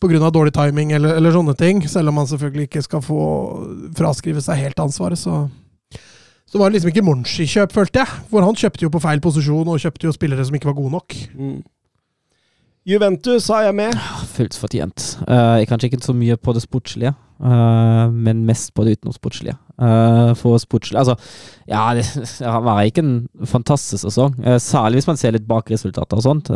pga. 0.00 0.30
dårlig 0.30 0.54
timing 0.54 0.92
eller, 0.96 1.16
eller 1.20 1.34
sånne 1.34 1.56
ting. 1.58 1.82
Selv 1.88 2.12
om 2.12 2.20
man 2.20 2.30
selvfølgelig 2.30 2.70
ikke 2.70 2.84
skal 2.86 3.04
få 3.04 3.20
fraskrive 3.98 4.42
seg 4.44 4.62
helt 4.64 4.84
ansvaret, 4.86 5.18
så 5.18 5.46
Så 6.46 6.60
var 6.60 6.70
det 6.70 6.76
liksom 6.76 6.92
ikke 6.92 7.02
Monchi-kjøp, 7.02 7.72
følte 7.74 8.04
jeg. 8.04 8.18
For 8.30 8.44
han 8.46 8.54
kjøpte 8.54 8.84
jo 8.84 8.90
på 8.94 9.00
feil 9.02 9.18
posisjon, 9.18 9.66
og 9.66 9.80
kjøpte 9.82 10.06
jo 10.06 10.12
spillere 10.14 10.44
som 10.46 10.54
ikke 10.54 10.68
var 10.68 10.76
gode 10.78 10.92
nok. 10.94 11.16
Mm. 11.34 11.56
Juventus 12.86 13.48
har 13.50 13.64
jeg 13.66 13.74
med. 13.74 13.94
Fullt 14.30 14.54
fortjent. 14.54 15.16
Uh, 15.26 15.58
kanskje 15.66 15.88
ikke 15.90 15.98
så 16.04 16.12
mye 16.14 16.36
på 16.38 16.52
det 16.54 16.62
sportslige, 16.62 17.10
uh, 17.42 18.04
men 18.14 18.44
mest 18.46 18.70
på 18.78 18.84
det 18.86 19.00
utenomsportslige. 19.00 19.56
Uh, 19.76 20.30
for 20.38 20.56
sportslig 20.62 20.96
Altså, 21.00 21.16
ja, 21.68 21.82
det 21.98 22.06
var 22.68 22.84
ikke 22.86 23.02
en 23.02 23.16
fantastisk 23.42 24.04
sesong. 24.04 24.38
Uh, 24.38 24.54
særlig 24.62 25.00
hvis 25.00 25.10
man 25.10 25.18
ser 25.18 25.34
litt 25.34 25.48
bak 25.50 25.70
resultater 25.70 26.20
og 26.20 26.22
sånt. 26.22 26.50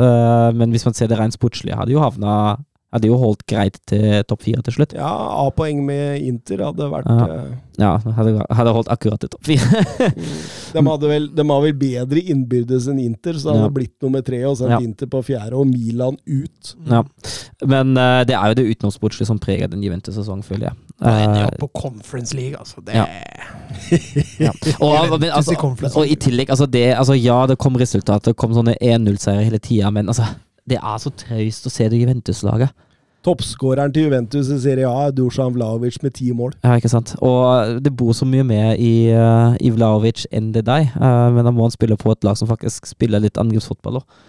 men 0.54 0.70
hvis 0.70 0.86
man 0.86 0.94
ser 0.94 1.10
det 1.10 1.18
rent 1.18 1.34
sportslige, 1.34 1.74
hadde 1.76 1.92
jo 1.92 2.04
havna 2.04 2.56
hadde 2.90 3.06
jo 3.06 3.16
holdt 3.20 3.44
greit 3.46 3.76
til 3.86 4.22
topp 4.26 4.42
fire 4.42 4.62
til 4.66 4.74
slutt. 4.74 4.94
Ja, 4.98 5.10
A-poeng 5.44 5.84
med 5.86 6.22
Inter 6.26 6.64
hadde 6.66 6.88
vært 6.90 7.06
Ja. 7.10 7.26
eh, 7.36 7.58
Ja, 7.80 7.94
hadde, 7.96 8.44
hadde 8.52 8.72
holdt 8.76 8.90
akkurat 8.92 9.20
til 9.22 9.30
topp 9.32 9.46
fire. 9.46 9.84
de, 10.74 10.82
hadde 10.84 11.08
vel, 11.08 11.28
de 11.32 11.44
har 11.48 11.62
vel 11.64 11.76
bedre 11.80 12.20
innbyrdes 12.20 12.88
enn 12.92 12.98
Inter, 13.00 13.38
så 13.38 13.48
det 13.48 13.54
hadde 13.54 13.68
Ja. 13.70 13.74
blitt 13.78 13.94
nummer 14.04 14.24
tre 14.26 14.42
og 14.44 14.58
sendt 14.58 14.74
Ja. 14.74 14.80
Inter 14.84 15.06
på 15.06 15.22
fjerde, 15.24 15.54
og 15.56 15.66
Milan 15.70 16.18
ut. 16.26 16.74
ja. 16.90 17.04
Men 17.66 17.96
uh, 17.96 18.24
det 18.24 18.34
er 18.34 18.48
jo 18.52 18.54
det 18.58 18.66
utenomsportslige 18.74 19.26
som 19.28 19.38
preger 19.38 19.68
den 19.70 19.82
Juventus-sesongen, 19.84 20.42
føler 20.44 20.70
jeg. 20.70 20.76
Opp 21.46 21.58
på 21.60 21.70
Conference 21.80 22.34
League, 22.36 22.58
altså. 22.58 22.82
Det 22.84 22.94
Ja. 22.94 23.06
ja. 24.46 24.52
og, 24.80 25.20
men, 25.20 25.30
altså, 25.30 25.52
i 25.54 25.90
og 25.94 26.06
i 26.06 26.16
tillegg, 26.16 26.50
altså 26.50 26.66
det, 26.66 26.94
altså 26.96 27.14
ja, 27.16 27.46
det 27.46 27.56
kom 27.58 27.76
resultater, 27.80 28.32
det 28.32 28.36
kom 28.40 28.52
sånne 28.56 28.74
1-0-seiere 28.82 29.44
hele 29.46 29.58
tida, 29.62 29.90
men 29.94 30.08
altså 30.12 30.26
det 30.70 30.78
er 30.78 31.02
så 31.02 31.12
traust 31.24 31.66
å 31.66 31.72
se 31.72 31.88
det 31.90 31.98
Juventus-laget. 32.00 32.72
Toppskåreren 33.20 33.92
til 33.92 34.06
Juventus 34.06 34.48
i 34.48 34.56
Serie 34.62 34.88
A 34.88 35.10
er 35.10 35.12
Dusan 35.12 35.52
Vlaovic 35.52 35.98
med 36.00 36.14
ti 36.16 36.30
mål. 36.32 36.54
Ja, 36.64 36.78
ikke 36.80 36.88
sant. 36.88 37.12
Og 37.20 37.82
det 37.84 37.92
bor 37.92 38.14
så 38.16 38.24
mye 38.24 38.46
mer 38.48 38.78
i, 38.80 39.12
uh, 39.12 39.52
i 39.60 39.72
Vlaovic 39.74 40.24
enn 40.32 40.54
det 40.54 40.64
deg, 40.64 40.88
uh, 40.96 41.28
men 41.34 41.44
da 41.44 41.52
må 41.52 41.66
han 41.66 41.74
spille 41.74 41.98
på 42.00 42.14
et 42.14 42.24
lag 42.24 42.38
som 42.40 42.48
faktisk 42.48 42.88
spiller 42.88 43.20
litt 43.20 43.40
angrepsfotball 43.40 44.00
òg. 44.00 44.20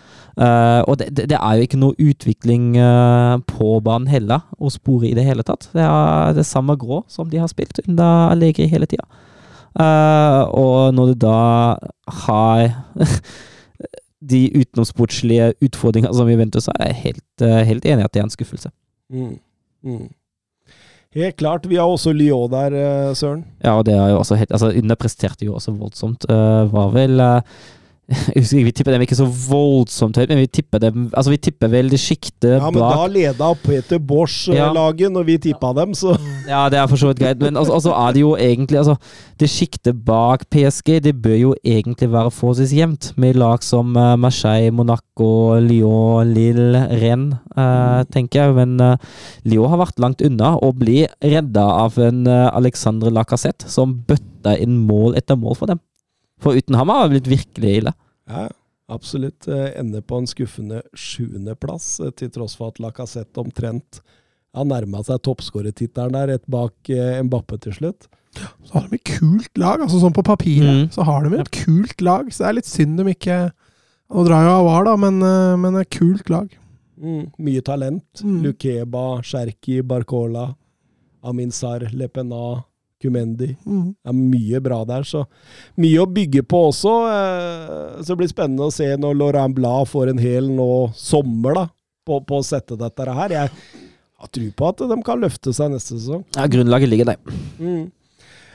og 0.88 0.96
det, 1.00 1.10
det, 1.28 1.38
er 1.38 1.56
jo 1.56 1.66
ikke 1.66 1.78
noe 1.78 1.96
utvikling 2.00 2.78
eh, 2.80 3.34
på 3.52 3.74
banen 3.84 4.08
heller, 4.08 4.46
å 4.64 4.70
spore 4.72 5.10
i 5.10 5.14
det 5.14 5.26
hele 5.28 5.44
tatt. 5.44 5.68
Det 5.76 5.84
er 5.84 6.32
det 6.38 6.46
samme 6.48 6.78
grå 6.80 7.02
som 7.12 7.28
de 7.30 7.42
har 7.42 7.52
spilt 7.52 7.82
under 7.84 8.32
Allegri 8.32 8.70
hele 8.72 8.88
tida. 8.88 9.04
og 10.56 10.96
når 10.96 11.12
du 11.12 11.16
da 11.28 11.36
har 12.24 12.64
de 14.22 14.42
utenomsportslige 14.54 15.52
utfordringene 15.66 16.14
som 16.14 16.30
Juventus 16.30 16.70
har, 16.70 16.78
er 16.80 16.92
jeg 16.92 17.02
helt, 17.06 17.46
eh, 17.46 17.62
helt 17.68 17.86
enig 17.86 18.04
i 18.04 18.08
at 18.08 18.14
det 18.14 18.22
er 18.22 18.28
en 18.28 18.34
skuffelse. 18.34 18.72
Mm. 19.10 19.38
Mm. 19.84 20.10
Helt 21.18 21.36
klart. 21.36 21.68
Vi 21.68 21.76
har 21.76 21.90
også 21.90 22.14
Lyon 22.14 22.52
der, 22.52 22.72
eh, 22.78 23.14
Søren. 23.16 23.44
Ja, 23.64 23.78
og 23.78 23.86
det 23.86 23.94
er 23.94 24.14
jo 24.14 24.20
også 24.20 24.36
helt 24.36 24.52
Altså, 24.52 24.72
underpresterte 24.72 25.46
jo 25.46 25.56
også 25.56 25.72
voldsomt. 25.72 26.26
Uh, 26.30 26.72
var 26.72 26.92
vel 26.94 27.20
uh, 27.20 27.42
Jeg 28.36 28.44
husker 28.44 28.60
ikke, 28.60 28.68
vi 28.68 28.74
tipper 28.76 28.96
dem 28.96 29.04
ikke 29.06 29.18
så 29.18 29.26
voldsomt 29.26 30.18
høyt, 30.20 30.32
men 30.32 30.42
vi 30.42 30.50
tipper 30.60 30.82
dem 30.84 31.08
Altså, 31.10 31.32
vi 31.32 31.40
tipper 31.48 31.72
vel 31.72 31.92
det 31.92 32.00
sjiktet 32.02 32.58
Ja, 32.58 32.70
men 32.74 32.82
da 32.84 33.06
leda 33.12 33.52
Peter 33.64 34.02
Bosch-laget 34.02 34.60
Ja. 34.60 34.72
laget 34.76 35.14
når 35.14 35.28
vi 35.30 35.38
tippa 35.50 35.72
dem, 35.78 35.96
så 35.98 36.16
Ja, 36.50 36.66
det 36.72 36.80
er 36.82 36.90
for 36.92 37.00
så 37.00 37.12
vidt 37.12 37.22
greit, 37.22 37.40
men 37.42 37.58
altså, 37.60 37.78
altså 37.78 37.94
er 37.96 38.16
det 38.16 38.24
jo 38.24 38.34
egentlig 38.36 38.82
Altså, 38.82 38.98
det 39.42 39.50
sjiktet 39.50 40.02
bak 40.06 40.44
PSG, 40.54 41.00
det 41.04 41.16
bør 41.22 41.38
jo 41.40 41.52
egentlig 41.66 42.12
være 42.12 42.32
forholdsvis 42.34 42.74
jevnt, 42.78 43.12
med 43.18 43.40
lag 43.40 43.64
som 43.66 43.96
uh, 43.98 44.14
Marseille, 44.20 44.74
Monaco, 44.76 45.58
Lyon, 45.58 46.34
Lille, 46.36 46.84
Rennes, 47.02 47.40
uh, 47.58 48.04
tenker 48.14 48.44
jeg. 48.44 48.56
Men 48.60 48.76
uh, 48.78 49.18
Lyon 49.50 49.72
har 49.74 49.82
vært 49.82 50.02
langt 50.04 50.22
unna 50.26 50.54
å 50.62 50.70
bli 50.78 51.08
redda 51.26 51.66
av 51.86 51.98
en 52.02 52.28
Alexandre 52.30 53.10
Lacassette, 53.14 53.70
som 53.72 53.96
bøtta 54.08 54.58
inn 54.62 54.84
mål 54.86 55.18
etter 55.18 55.40
mål 55.40 55.58
for 55.58 55.74
dem. 55.74 55.82
For 56.42 56.58
uten 56.58 56.78
ham 56.80 56.90
har 56.90 57.06
det 57.06 57.16
blitt 57.16 57.30
virkelig 57.32 57.76
ille. 57.82 57.94
Ja, 58.30 58.48
absolutt. 58.92 59.48
Eh, 59.48 59.70
Ender 59.80 60.04
på 60.06 60.22
en 60.22 60.30
skuffende 60.30 60.82
sjuendeplass, 60.98 62.00
eh, 62.00 62.14
til 62.18 62.32
tross 62.34 62.58
for 62.58 62.74
at 62.74 62.82
Lacassette 62.82 63.42
omtrent 63.42 64.02
har 64.56 64.66
nærma 64.68 65.04
seg 65.08 65.22
toppskårertittelen 65.24 66.18
der, 66.18 66.34
rett 66.34 66.48
bak 66.52 66.90
eh, 66.92 67.22
Mbappe 67.24 67.60
til 67.64 67.78
slutt. 67.78 68.10
Så 68.66 68.78
har 68.78 68.88
de 68.88 68.98
et 68.98 69.12
kult 69.20 69.60
lag, 69.60 69.84
altså 69.84 70.00
sånn 70.02 70.16
på 70.16 70.24
papiret. 70.24 70.88
Mm. 70.88 70.90
Så 70.96 71.06
har 71.08 71.24
de 71.26 71.40
et 71.40 71.52
kult 71.56 72.02
lag, 72.04 72.32
så 72.32 72.46
det 72.46 72.50
er 72.50 72.58
litt 72.62 72.72
synd 72.72 73.00
de 73.00 73.12
ikke 73.16 73.44
Nå 74.12 74.26
drar 74.28 74.44
jo 74.44 74.56
Avar, 74.58 74.82
da, 74.84 74.94
men, 75.00 75.24
men 75.64 75.78
et 75.80 75.88
kult 75.88 76.28
lag. 76.28 76.50
Mm, 77.00 77.30
mye 77.40 77.62
talent. 77.64 78.20
Mm. 78.20 78.42
Lukeba, 78.44 79.04
Sherki, 79.24 79.78
Barcola, 79.88 80.50
Aminsar, 81.24 81.86
Lepena, 81.96 82.58
Kumendi. 83.02 83.52
Mm. 83.66 83.92
Det 83.98 84.12
er 84.14 84.18
mye 84.18 84.62
bra 84.64 84.82
der, 84.88 85.04
så 85.08 85.26
mye 85.82 86.02
å 86.04 86.08
bygge 86.10 86.44
på 86.48 86.64
også. 86.70 86.96
eh, 87.12 88.02
Så 88.02 88.14
det 88.14 88.20
blir 88.22 88.32
spennende 88.32 88.68
å 88.70 88.74
se 88.74 88.88
når 88.98 89.18
Laurent 89.20 89.56
Blad 89.58 89.90
får 89.92 90.14
en 90.14 90.22
hel 90.22 90.50
nå 90.54 90.70
sommer 90.98 91.58
da, 91.58 91.66
på, 92.08 92.22
på 92.26 92.40
å 92.42 92.46
sette 92.46 92.78
dette 92.80 93.10
her. 93.18 93.36
Jeg 93.36 93.50
har 94.22 94.30
tro 94.38 94.48
på 94.54 94.70
at 94.70 94.86
de 94.92 95.00
kan 95.06 95.22
løfte 95.22 95.54
seg 95.58 95.74
neste 95.74 95.98
sesong. 95.98 96.24
Ja, 96.38 96.46
Grunnlaget 96.52 96.90
ligger 96.92 97.12
der. 97.12 97.38
Mm. 97.60 97.90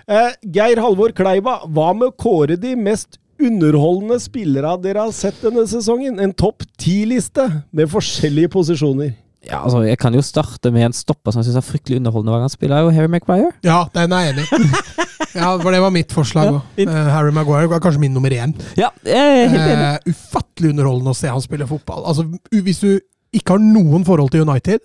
Eh, 0.07 0.33
Geir 0.55 0.79
Halvor 0.79 1.11
Kleiva, 1.19 1.61
hva 1.67 1.89
med 1.99 2.13
å 2.13 2.15
kåre 2.15 2.55
de 2.63 2.77
mest 2.79 3.19
underholdende 3.43 4.17
spillere 4.23 4.77
dere 4.81 5.03
har 5.09 5.13
sett 5.13 5.43
denne 5.43 5.67
sesongen? 5.69 6.21
En 6.23 6.31
topp 6.33 6.63
ti-liste 6.81 7.49
med 7.75 7.91
forskjellige 7.93 8.53
posisjoner. 8.55 9.17
Ja, 9.47 9.61
altså, 9.63 9.83
Jeg 9.87 9.99
kan 10.03 10.15
jo 10.15 10.23
starte 10.27 10.71
med 10.75 10.89
en 10.89 10.93
stopper 10.97 11.31
som 11.33 11.41
jeg 11.43 11.49
syns 11.51 11.61
er 11.61 11.67
fryktelig 11.67 12.01
underholdende 12.01 12.33
hver 12.35 12.41
gang 12.43 12.49
han 12.51 12.55
spiller, 12.57 12.77
er 12.77 12.87
jo 12.87 12.95
Harry 12.97 13.11
Maguire. 13.13 13.53
Ja, 13.67 13.85
den 13.95 14.13
er 14.17 14.25
jeg 14.27 14.35
enig 14.35 14.47
i. 14.47 14.69
ja, 15.41 15.53
for 15.63 15.71
det 15.71 15.81
var 15.85 15.95
mitt 15.95 16.13
forslag 16.15 16.49
Ja, 16.51 16.55
òg. 16.59 16.73
fint. 16.81 16.91
Harry 17.15 17.33
Maguire 17.37 17.71
var 17.71 17.83
kanskje 17.85 18.03
min 18.03 18.15
nummer 18.17 18.35
én. 18.35 18.55
Ja, 18.79 18.91
jeg 19.07 19.43
er 19.45 19.49
helt 19.55 19.71
enig. 19.71 19.89
Uh, 20.07 20.13
ufattelig 20.17 20.73
underholdende 20.75 21.15
å 21.15 21.19
se 21.19 21.31
han 21.31 21.45
spille 21.45 21.69
fotball. 21.71 22.05
Altså, 22.11 22.27
Hvis 22.51 22.83
du 22.83 22.91
ikke 23.37 23.55
har 23.57 23.63
noen 23.63 24.07
forhold 24.09 24.33
til 24.35 24.43
United, 24.49 24.83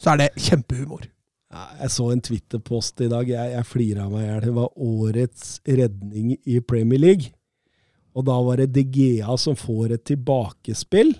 så 0.00 0.14
er 0.14 0.22
det 0.22 0.30
kjempehumor. 0.40 1.04
Ja, 1.50 1.64
jeg 1.82 1.90
så 1.90 2.06
en 2.14 2.20
Twitter-post 2.22 3.00
i 3.04 3.08
dag. 3.10 3.26
Jeg, 3.28 3.52
jeg 3.56 3.66
flira 3.66 4.06
meg 4.08 4.22
i 4.22 4.28
hjel. 4.28 4.44
Det 4.46 4.52
var 4.54 4.68
årets 4.78 5.48
redning 5.66 6.36
i 6.46 6.60
Premier 6.62 7.02
League. 7.02 7.32
Og 8.14 8.24
da 8.26 8.36
var 8.42 8.62
det 8.62 8.70
De 8.74 8.84
Gea 8.86 9.34
som 9.38 9.56
får 9.58 9.96
et 9.96 10.04
tilbakespill. 10.08 11.12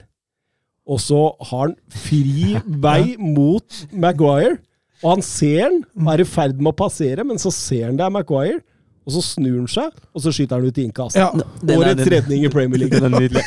Og 0.91 0.99
så 1.03 1.21
har 1.51 1.69
han 1.69 1.77
fri 1.95 2.57
vei 2.83 3.15
mot 3.21 3.85
Maguire. 3.93 4.57
Og 5.01 5.15
han 5.15 5.23
ser 5.25 5.71
og 5.71 6.11
er 6.12 6.25
i 6.25 6.29
ferd 6.29 6.59
med 6.61 6.75
å 6.75 6.77
passere, 6.77 7.25
men 7.25 7.39
så 7.41 7.53
ser 7.55 7.87
han 7.89 7.97
det 8.01 8.05
er 8.05 8.12
Maguire. 8.12 8.59
Og 9.09 9.15
så 9.15 9.23
snur 9.25 9.62
han 9.62 9.71
seg, 9.71 9.95
og 10.12 10.23
så 10.23 10.33
skyter 10.35 10.59
han 10.61 10.67
ut 10.69 10.77
i 10.79 10.85
innkast. 10.85 11.17
Ja. 11.17 11.31
Er- 11.33 11.79
Årets 11.79 12.11
redning 12.12 12.45
i 12.45 12.51
Premier 12.53 12.83
League. 12.83 13.01
Den 13.01 13.09
er 13.09 13.15
nydelig. 13.17 13.43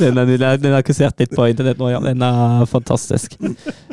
den 0.00 0.18
er 0.18 0.26
nydelig. 0.26 0.50
Den 0.64 0.74
har 0.74 0.82
ikke 0.82 0.96
litt 1.22 1.36
på 1.36 1.46
internett 1.52 1.78
nå, 1.80 1.92
ja. 1.92 2.00
Den 2.02 2.24
er 2.26 2.66
fantastisk. 2.68 3.36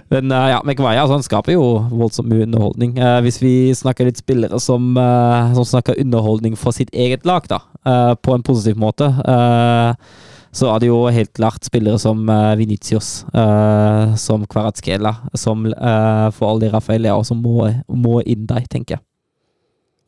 Men 0.09 0.31
uh, 0.31 0.47
ja, 0.49 0.59
Maguire 0.65 1.01
altså, 1.03 1.17
han 1.19 1.25
skaper 1.25 1.55
jo 1.57 1.63
voldsomt 1.91 2.31
mye 2.31 2.47
underholdning. 2.47 2.95
Eh, 2.97 3.19
hvis 3.25 3.41
vi 3.43 3.53
snakker 3.75 4.07
litt 4.07 4.21
spillere 4.21 4.59
som, 4.63 4.93
eh, 4.97 5.53
som 5.57 5.67
snakker 5.67 5.99
underholdning 5.99 6.55
for 6.59 6.71
sitt 6.75 6.89
eget 6.95 7.27
lag, 7.27 7.45
da, 7.51 7.59
eh, 7.85 8.13
på 8.15 8.33
en 8.33 8.45
positiv 8.47 8.79
måte, 8.79 9.09
eh, 9.11 9.93
så 10.57 10.71
er 10.73 10.81
det 10.81 10.89
jo 10.89 10.99
helt 11.13 11.31
klart 11.37 11.67
spillere 11.67 11.99
som 12.01 12.23
uh, 12.29 12.55
Venitius, 12.57 13.21
uh, 13.35 14.15
som 14.17 14.45
Kvaratskela, 14.49 15.11
som 15.37 15.67
uh, 15.69 16.29
for 16.33 16.49
all 16.49 16.59
del 16.63 16.71
Rafael 16.73 17.03
Leao, 17.05 17.21
som 17.27 17.39
må, 17.45 17.67
må 17.87 18.19
inn 18.25 18.47
der, 18.49 18.65
tenker 18.71 18.97
jeg. 18.97 19.03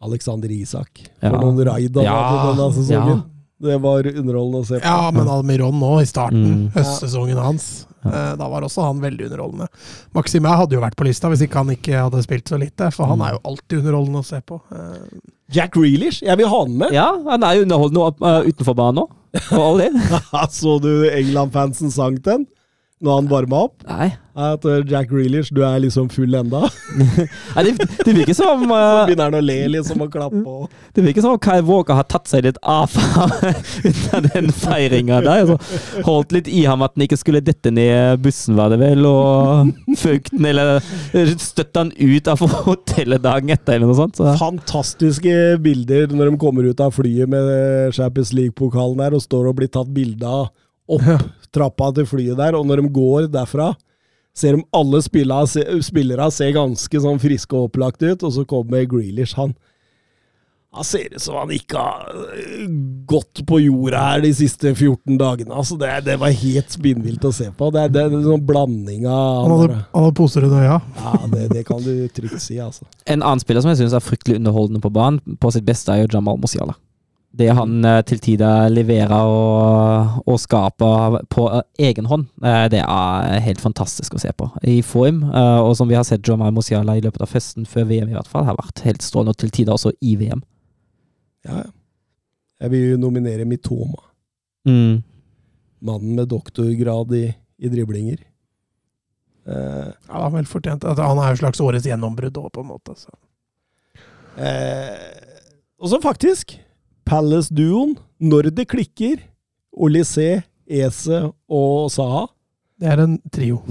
Alexander 0.02 0.50
Isak. 0.56 1.02
For 1.20 1.28
Ja. 1.28 1.42
noen 1.42 1.60
raid 1.68 1.96
han 2.00 2.06
Ja, 2.08 2.16
hadde 2.24 2.56
denne 2.56 2.72
sesongen. 2.74 3.18
ja. 3.20 3.36
Det 3.62 3.76
var 3.84 4.04
underholdende 4.08 4.60
å 4.64 4.66
se 4.70 4.78
på. 4.80 4.86
Ja, 4.88 5.12
men 5.12 5.28
Almiron 5.28 5.76
nå, 5.82 5.90
i 6.02 6.06
starten, 6.08 6.46
Mm. 6.48 6.70
høstsesongen 6.72 7.36
hans, 7.44 7.86
Ja. 8.06 8.36
da 8.40 8.48
var 8.48 8.62
også 8.64 8.86
han 8.86 9.02
veldig 9.04 9.26
underholdende. 9.28 9.68
Maxime 10.16 10.48
hadde 10.48 10.72
jo 10.78 10.80
vært 10.80 10.96
på 10.96 11.04
lista 11.04 11.28
hvis 11.28 11.42
ikke 11.44 11.56
han 11.60 11.68
ikke 11.76 11.92
hadde 12.06 12.24
spilt 12.24 12.46
så 12.48 12.58
lite, 12.58 12.88
for 12.96 13.06
han 13.12 13.20
er 13.22 13.34
jo 13.36 13.40
alltid 13.44 13.80
underholdende 13.84 14.20
å 14.24 14.26
se 14.26 14.40
på. 14.48 14.62
Jack 15.52 15.74
Grealish, 15.74 16.22
jeg 16.24 16.38
vil 16.38 16.48
ha 16.48 16.60
han 16.64 16.78
med! 16.78 16.94
Ja, 16.94 17.12
han 17.28 17.44
er 17.44 17.56
jo 17.60 17.66
underholdende 17.66 18.48
utenfor 18.48 18.76
banen 18.80 19.04
òg, 19.04 19.10
for 19.50 19.60
all 19.60 19.78
del. 19.78 19.98
Så 20.50 20.80
du 20.80 21.10
England-fansen 21.10 21.92
sang 21.92 22.18
den 22.26 22.46
når 23.00 23.22
han 23.22 23.30
varma 23.32 23.60
opp? 23.70 23.84
Nei. 23.88 24.10
At 24.40 24.64
uh, 24.68 24.80
Jack 24.88 25.10
Grealish, 25.12 25.50
du 25.56 25.62
er 25.64 25.80
liksom 25.84 26.10
full 26.12 26.36
enda? 26.36 26.66
Nei, 27.56 27.64
det, 27.66 27.88
det 28.06 28.14
virker 28.16 28.36
som 28.36 28.64
Så 28.70 28.76
uh, 28.76 29.06
begynner 29.08 29.30
han 29.30 29.38
å 29.40 29.42
le 29.44 29.58
liksom 29.72 30.04
og 30.04 30.12
klappe. 30.14 30.42
Og. 30.44 30.68
Det 30.96 31.04
virker 31.06 31.24
som 31.24 31.36
om 31.36 31.40
Kai 31.42 31.60
Walker 31.66 31.96
har 31.96 32.08
tatt 32.12 32.28
seg 32.28 32.44
litt 32.44 32.60
av 32.64 32.92
under 33.00 34.28
den 34.28 34.52
feiringa 34.56 35.22
der. 35.24 35.48
Så 35.48 36.04
holdt 36.08 36.36
litt 36.36 36.52
i 36.52 36.66
ham 36.68 36.84
at 36.84 36.96
han 36.98 37.08
ikke 37.08 37.20
skulle 37.20 37.44
dette 37.44 37.72
ned 37.72 38.20
bussen, 38.24 38.58
var 38.60 38.74
det 38.74 38.80
vel, 38.82 39.06
og 39.08 39.72
føkt 40.00 40.34
den, 40.36 40.50
eller 40.52 40.84
støtte 41.40 41.86
han 41.86 41.94
ut 41.96 42.32
av 42.32 42.44
hotellet 42.68 43.24
dagen 43.24 43.54
etter, 43.56 43.78
eller 43.78 43.92
noe 43.92 44.00
sånt. 44.00 44.20
Så. 44.20 44.28
Fantastiske 44.40 45.36
bilder 45.64 46.12
når 46.12 46.34
de 46.34 46.42
kommer 46.42 46.68
ut 46.68 46.84
av 46.84 46.96
flyet 46.96 47.32
med 47.32 47.96
Champions 47.96 48.34
League-pokalen 48.36 49.00
der 49.00 49.16
og 49.16 49.24
står 49.24 49.52
og 49.52 49.62
blir 49.62 49.72
tatt 49.72 49.92
bilde 49.96 50.28
av 50.28 50.50
opp 50.98 51.28
trappa 51.56 51.92
til 51.98 52.06
flyet 52.10 52.38
der. 52.40 52.58
Og 52.60 52.66
når 52.70 52.84
de 52.84 52.92
går 53.00 53.30
derfra, 53.34 53.72
ser 54.38 54.56
de 54.60 54.66
alle 54.76 55.02
spillere, 55.06 55.48
spillere 55.84 56.30
ser 56.32 56.54
ganske 56.56 57.02
sånn 57.06 57.20
friske 57.22 57.56
og 57.58 57.70
opplagt 57.72 58.04
ut, 58.06 58.24
og 58.24 58.36
så 58.36 58.46
kommer 58.48 58.86
Grealish. 58.90 59.36
Han 59.40 59.56
Han 60.72 60.86
ser 60.86 61.08
ut 61.16 61.22
som 61.24 61.34
han 61.40 61.50
ikke 61.50 61.74
har 61.82 62.12
øh, 62.14 62.68
gått 63.10 63.40
på 63.50 63.58
jorda 63.58 63.98
her 64.12 64.22
de 64.22 64.30
siste 64.38 64.70
14 64.76 65.16
dagene. 65.18 65.50
Altså, 65.58 65.74
det, 65.82 65.90
det 66.06 66.20
var 66.22 66.30
helt 66.30 66.70
spinnvilt 66.76 67.26
å 67.26 67.32
se 67.34 67.48
på. 67.58 67.72
Det, 67.74 67.82
er- 67.88 67.90
det 67.96 68.04
er 68.04 68.14
en 68.14 68.28
sånn 68.28 68.44
blanding 68.46 69.08
av 69.10 69.48
Han 69.48 69.54
hadde, 69.64 69.80
han 69.96 70.04
hadde 70.06 70.18
poser 70.20 70.46
under 70.46 70.62
øya. 70.68 70.76
Ja, 71.02 71.16
det, 71.34 71.48
det 71.56 71.64
kan 71.66 71.82
du 71.82 71.90
trygt 72.14 72.38
si, 72.46 72.60
altså. 72.62 72.86
En 73.10 73.24
annen 73.26 73.42
spiller 73.42 73.66
som 73.66 73.74
jeg 73.74 73.82
syns 73.82 73.98
er 73.98 74.06
fryktelig 74.06 74.38
underholdende 74.44 74.84
på 74.86 74.94
banen, 74.94 75.18
på 75.42 75.50
sitt 75.58 75.66
beste, 75.66 75.90
er 75.96 76.04
jo 76.06 76.12
Jamal 76.20 76.38
Musiala. 76.38 76.78
Det 77.30 77.50
han 77.54 77.86
eh, 77.86 78.00
til 78.10 78.22
tider 78.26 78.72
leverer 78.74 79.14
og, 79.30 80.22
og 80.26 80.38
skaper 80.42 81.20
på 81.30 81.46
eh, 81.54 81.90
egen 81.90 82.08
hånd, 82.10 82.26
eh, 82.42 82.66
det 82.74 82.82
er 82.82 83.44
helt 83.46 83.62
fantastisk 83.62 84.16
å 84.18 84.22
se 84.22 84.32
på. 84.34 84.48
I 84.66 84.80
form, 84.86 85.22
og 85.30 85.76
som 85.78 85.90
vi 85.90 85.98
har 85.98 86.08
sett 86.08 86.26
Jomar 86.26 86.54
Mosiala 86.56 86.98
i 86.98 87.04
løpet 87.06 87.22
av 87.22 87.30
festen 87.30 87.68
før 87.70 87.86
VM 87.92 88.10
i 88.10 88.18
hvert 88.18 88.32
fall, 88.32 88.48
har 88.50 88.58
vært 88.58 88.82
helt 88.88 89.06
strålende, 89.06 89.36
og 89.36 89.42
til 89.44 89.54
tider 89.54 89.76
også 89.76 89.94
i 90.02 90.16
VM. 90.20 90.42
Ja. 91.46 91.68
Jeg 92.60 92.74
vil 92.74 92.88
jo 92.96 93.02
nominere 93.06 93.46
Mitoma. 93.48 94.02
Mm. 94.68 95.00
Mannen 95.86 96.18
med 96.18 96.28
doktorgrad 96.34 97.14
i, 97.16 97.28
i 97.62 97.72
driblinger. 97.72 98.26
Uh, 99.50 99.94
Ja, 100.10 100.26
er 100.26 100.34
vel 100.34 100.50
fortjent. 100.50 100.84
Han 100.84 101.22
er 101.22 101.32
jo 101.32 101.40
slags 101.40 101.62
årets 101.64 101.88
gjennombrudd 101.88 102.36
òg, 102.42 102.50
på 102.54 102.66
en 102.66 102.70
måte. 102.74 102.98
Så. 103.00 103.14
Uh, 104.36 105.48
og 105.80 105.94
så 105.94 106.02
faktisk 106.04 106.58
Palace-duoen, 107.10 107.96
når 108.22 108.52
det 108.54 108.68
klikker, 108.70 109.18
Olysée, 109.74 110.44
Ese 110.70 111.24
og 111.50 111.90
Saha. 111.90 112.28
Det 112.80 112.92
er 112.92 113.02
en 113.02 113.16
trio. 113.34 113.64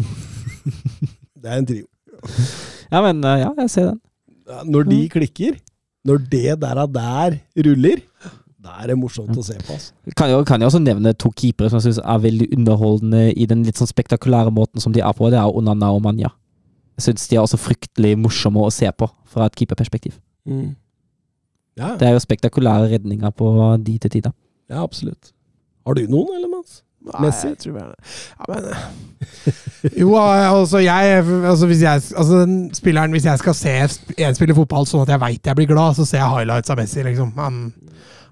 Det 1.39 1.47
er 1.47 1.61
en 1.61 1.69
trio. 1.69 1.87
Ja, 2.91 2.99
men 3.05 3.23
eh, 3.23 3.45
ja, 3.45 3.53
jeg 3.63 3.71
ser 3.71 3.85
den. 3.93 4.01
Når 4.67 4.89
de 4.89 4.99
klikker, 5.13 5.55
når 6.09 6.25
det 6.33 6.57
der 6.65 6.81
og 6.83 6.91
der 6.97 7.37
ruller, 7.63 8.03
da 8.59 8.75
er 8.83 8.91
det 8.91 8.97
morsomt 8.99 9.39
å 9.39 9.45
se 9.47 9.55
på. 9.61 9.77
Altså. 9.77 9.95
Kan 10.19 10.33
jeg, 10.33 10.43
kan 10.49 10.59
jeg 10.59 10.73
også 10.73 10.81
nevne 10.83 11.13
to 11.15 11.31
keepere 11.31 11.71
som 11.71 11.79
jeg 11.79 11.93
syns 11.93 12.03
er 12.03 12.25
veldig 12.25 12.49
underholdende 12.57 13.23
i 13.39 13.47
den 13.47 13.63
litt 13.69 13.79
sånn 13.79 13.91
spektakulære 13.91 14.51
måten 14.57 14.83
som 14.83 14.97
de 14.97 15.05
er 15.05 15.15
på. 15.15 15.31
Det 15.31 15.39
er 15.39 15.55
Onana 15.63 15.93
og 15.95 16.03
Manja. 16.09 16.33
Jeg 16.99 17.07
syns 17.07 17.31
de 17.31 17.39
er 17.39 17.45
også 17.47 17.61
fryktelig 17.63 18.17
morsomme 18.19 18.67
å 18.67 18.75
se 18.75 18.91
på 18.91 19.07
fra 19.31 19.47
et 19.47 19.63
keeperperspektiv. 19.63 20.19
Ja, 21.79 21.95
Det 22.01 22.09
er 22.09 22.13
jo 22.17 22.19
spektakulære 22.25 22.91
redninger 22.97 23.31
på 23.31 23.49
de 23.87 23.99
til 23.99 24.11
tider. 24.19 24.33
ja, 24.69 24.83
absolutt. 24.83 25.33
Har 25.87 25.95
du 25.95 26.05
noen, 26.11 26.35
eller, 26.37 26.49
Mats? 26.53 26.83
Messi? 27.23 27.47
jeg 27.49 27.59
tror 27.63 27.77
jeg 27.79 27.95
ja, 28.37 28.45
men, 28.49 28.65
Jo, 30.01 30.09
altså 30.19 30.79
jeg 30.83 31.23
altså, 31.23 31.67
hvis 31.71 31.81
jeg 31.83 32.03
altså, 32.17 32.41
den 32.43 32.75
spilleren, 32.75 33.15
hvis 33.15 33.25
jeg 33.25 33.39
skal 33.39 33.55
se 33.55 33.71
en 34.19 34.35
spille 34.37 34.55
fotball 34.59 34.85
sånn 34.91 35.07
at 35.07 35.13
jeg 35.15 35.23
veit 35.23 35.47
jeg 35.47 35.57
blir 35.57 35.71
glad, 35.71 35.95
så 35.97 36.05
ser 36.05 36.19
jeg 36.21 36.33
highlights 36.35 36.71
av 36.75 36.77
Messi, 36.83 37.01
liksom. 37.07 37.31
Han, 37.39 37.61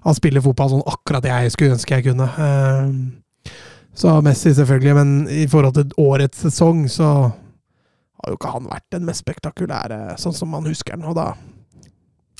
han 0.03 0.17
spiller 0.19 0.43
fotball 0.45 0.69
sånn 0.75 0.83
akkurat 0.85 1.25
jeg 1.25 1.55
skulle 1.55 1.77
ønske 1.79 1.97
jeg 1.97 2.05
kunne. 2.11 2.27
Eh, 2.47 3.51
Så 3.97 4.19
Messi, 4.21 4.51
selvfølgelig, 4.53 4.93
men 4.99 5.13
i 5.33 5.47
forhold 5.49 5.73
til 5.79 5.95
årets 5.97 6.43
sesong, 6.45 6.83
så 6.91 7.07
har 7.31 8.29
jo 8.29 8.35
ikke 8.37 8.51
han 8.53 8.67
vært 8.69 8.85
den 8.93 9.07
mest 9.07 9.23
spektakulære, 9.25 10.17
sånn 10.21 10.35
som 10.37 10.51
man 10.53 10.67
husker 10.69 10.99
den, 10.99 11.07
og 11.07 11.15
da 11.17 11.31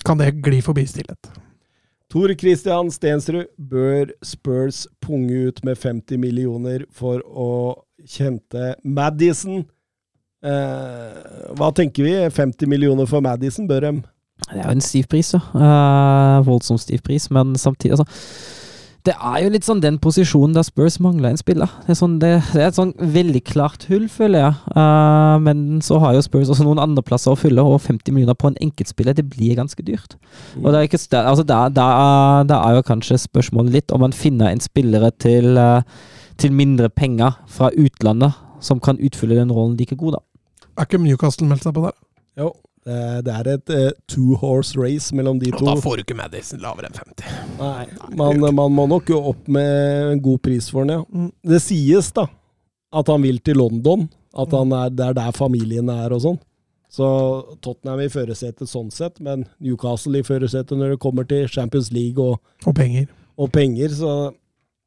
kan 0.05 0.19
det 0.19 0.31
gli 0.45 0.61
forbi 0.61 0.85
stillhet. 0.87 1.31
Tor 2.11 2.31
Christian 2.39 2.91
Stensrud, 2.91 3.49
bør 3.59 4.13
Spurs 4.23 4.85
punge 5.03 5.49
ut 5.49 5.63
med 5.67 5.75
50 5.77 6.21
millioner 6.21 6.85
for 6.95 7.19
å 7.27 7.49
kjente 8.07 8.75
Madison? 8.83 9.65
Eh, 10.45 11.17
hva 11.57 11.71
tenker 11.75 12.07
vi? 12.07 12.13
50 12.31 12.69
millioner 12.71 13.09
for 13.09 13.25
Madison, 13.25 13.67
bør 13.67 13.89
de? 13.89 13.91
Det 14.47 14.55
er 14.55 14.63
jo 14.63 14.77
en 14.77 14.85
stiv 14.85 15.09
pris, 15.11 15.33
ja. 15.35 15.41
Eh, 15.57 16.37
voldsomt 16.47 16.81
stiv 16.85 17.03
pris, 17.03 17.27
men 17.33 17.57
samtidig 17.59 17.97
altså, 17.97 18.07
Det 19.05 19.13
er 19.15 19.37
jo 19.43 19.51
litt 19.53 19.63
sånn 19.63 19.79
den 19.83 19.99
posisjonen 20.03 20.55
der 20.57 20.65
Spurs 20.67 20.97
mangler 21.03 21.31
en 21.31 21.39
spiller. 21.39 21.71
Det 21.85 21.93
er, 21.93 21.99
sånn, 21.99 22.17
det, 22.19 22.31
det 22.51 22.63
er 22.63 22.71
et 22.71 22.79
sånn 22.79 22.91
veldig 22.97 23.41
klart 23.47 23.85
hull, 23.91 24.07
føler 24.11 24.41
jeg. 24.43 24.73
Uh, 24.73 25.37
men 25.45 25.81
så 25.85 25.99
har 26.03 26.17
jo 26.17 26.23
Spurs 26.25 26.51
også 26.51 26.65
noen 26.67 26.81
andre 26.83 27.03
plasser 27.05 27.31
å 27.31 27.39
fylle, 27.39 27.63
og 27.63 27.79
50 27.85 28.15
millioner 28.15 28.35
på 28.37 28.51
en 28.51 28.59
enkeltspiller, 28.63 29.15
det 29.15 29.27
blir 29.31 29.55
ganske 29.59 29.85
dyrt. 29.87 30.17
Og 30.59 30.69
det 30.71 30.81
er, 30.81 30.89
ikke, 30.89 31.01
altså, 31.21 31.45
er 32.57 32.75
jo 32.75 32.87
kanskje 32.89 33.21
spørsmålet 33.27 33.77
litt 33.77 33.95
om 33.95 34.03
man 34.03 34.15
finner 34.15 34.51
en 34.51 34.63
spillere 34.63 35.13
til, 35.23 35.55
uh, 35.55 35.85
til 36.41 36.55
mindre 36.55 36.91
penger 36.91 37.39
fra 37.47 37.71
utlandet 37.77 38.35
som 38.59 38.81
kan 38.83 38.99
utfylle 38.99 39.37
den 39.37 39.53
rollen 39.53 39.77
like 39.79 39.95
god, 39.95 40.17
da. 40.17 40.23
Er 40.77 40.85
ikke 40.85 40.99
Newcastle 41.01 41.47
meldt 41.49 41.65
seg 41.65 41.73
på 41.77 41.85
der? 41.85 41.95
Jo, 42.37 42.51
det, 42.87 42.99
det 43.27 43.35
er 43.35 43.49
et 43.53 43.73
eh, 43.75 43.89
two 44.09 44.37
horse 44.41 44.77
race 44.79 45.13
mellom 45.15 45.39
de 45.41 45.51
Og 45.53 45.59
to. 45.59 45.65
da 45.69 45.75
får 45.83 45.99
du 45.99 46.03
ikke 46.05 46.17
Madison 46.17 46.61
lavere 46.63 46.89
enn 46.89 46.97
50. 46.97 47.37
Nei, 47.59 47.85
man, 48.19 48.41
man 48.55 48.73
må 48.75 48.87
nok 48.89 49.11
jo 49.11 49.21
opp 49.33 49.47
med 49.51 50.13
en 50.15 50.21
god 50.23 50.41
pris 50.47 50.69
for 50.71 50.87
den, 50.87 50.97
ja. 50.97 51.05
Mm. 51.11 51.31
Det 51.53 51.61
sies 51.65 52.11
da 52.15 52.27
at 52.97 53.09
han 53.11 53.21
vil 53.27 53.39
til 53.43 53.59
London. 53.59 54.07
At 54.37 54.51
han 54.53 54.69
er, 54.77 54.91
det 54.93 55.01
er 55.11 55.15
der 55.17 55.31
familien 55.33 55.87
er 55.89 56.13
og 56.13 56.21
sånn. 56.23 56.35
Så 56.93 57.07
Tottenham 57.65 57.99
i 58.05 58.09
førersetet 58.09 58.69
sånn 58.69 58.87
sett, 58.93 59.17
men 59.19 59.43
Newcastle 59.59 60.19
i 60.21 60.23
førersetet 60.25 60.77
når 60.77 60.93
det 60.93 60.99
kommer 61.03 61.25
til 61.27 61.47
Champions 61.51 61.89
League 61.91 62.21
og, 62.21 62.37
Og 62.69 62.75
penger. 62.77 63.09
og 63.37 63.49
penger, 63.51 63.89
så 63.97 64.11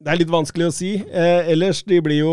det 0.01 0.15
er 0.15 0.21
litt 0.23 0.31
vanskelig 0.33 0.71
å 0.71 0.73
si. 0.73 0.95
Eh, 1.03 1.51
ellers, 1.53 1.83
de 1.85 1.99
blir 2.01 2.23
jo 2.23 2.33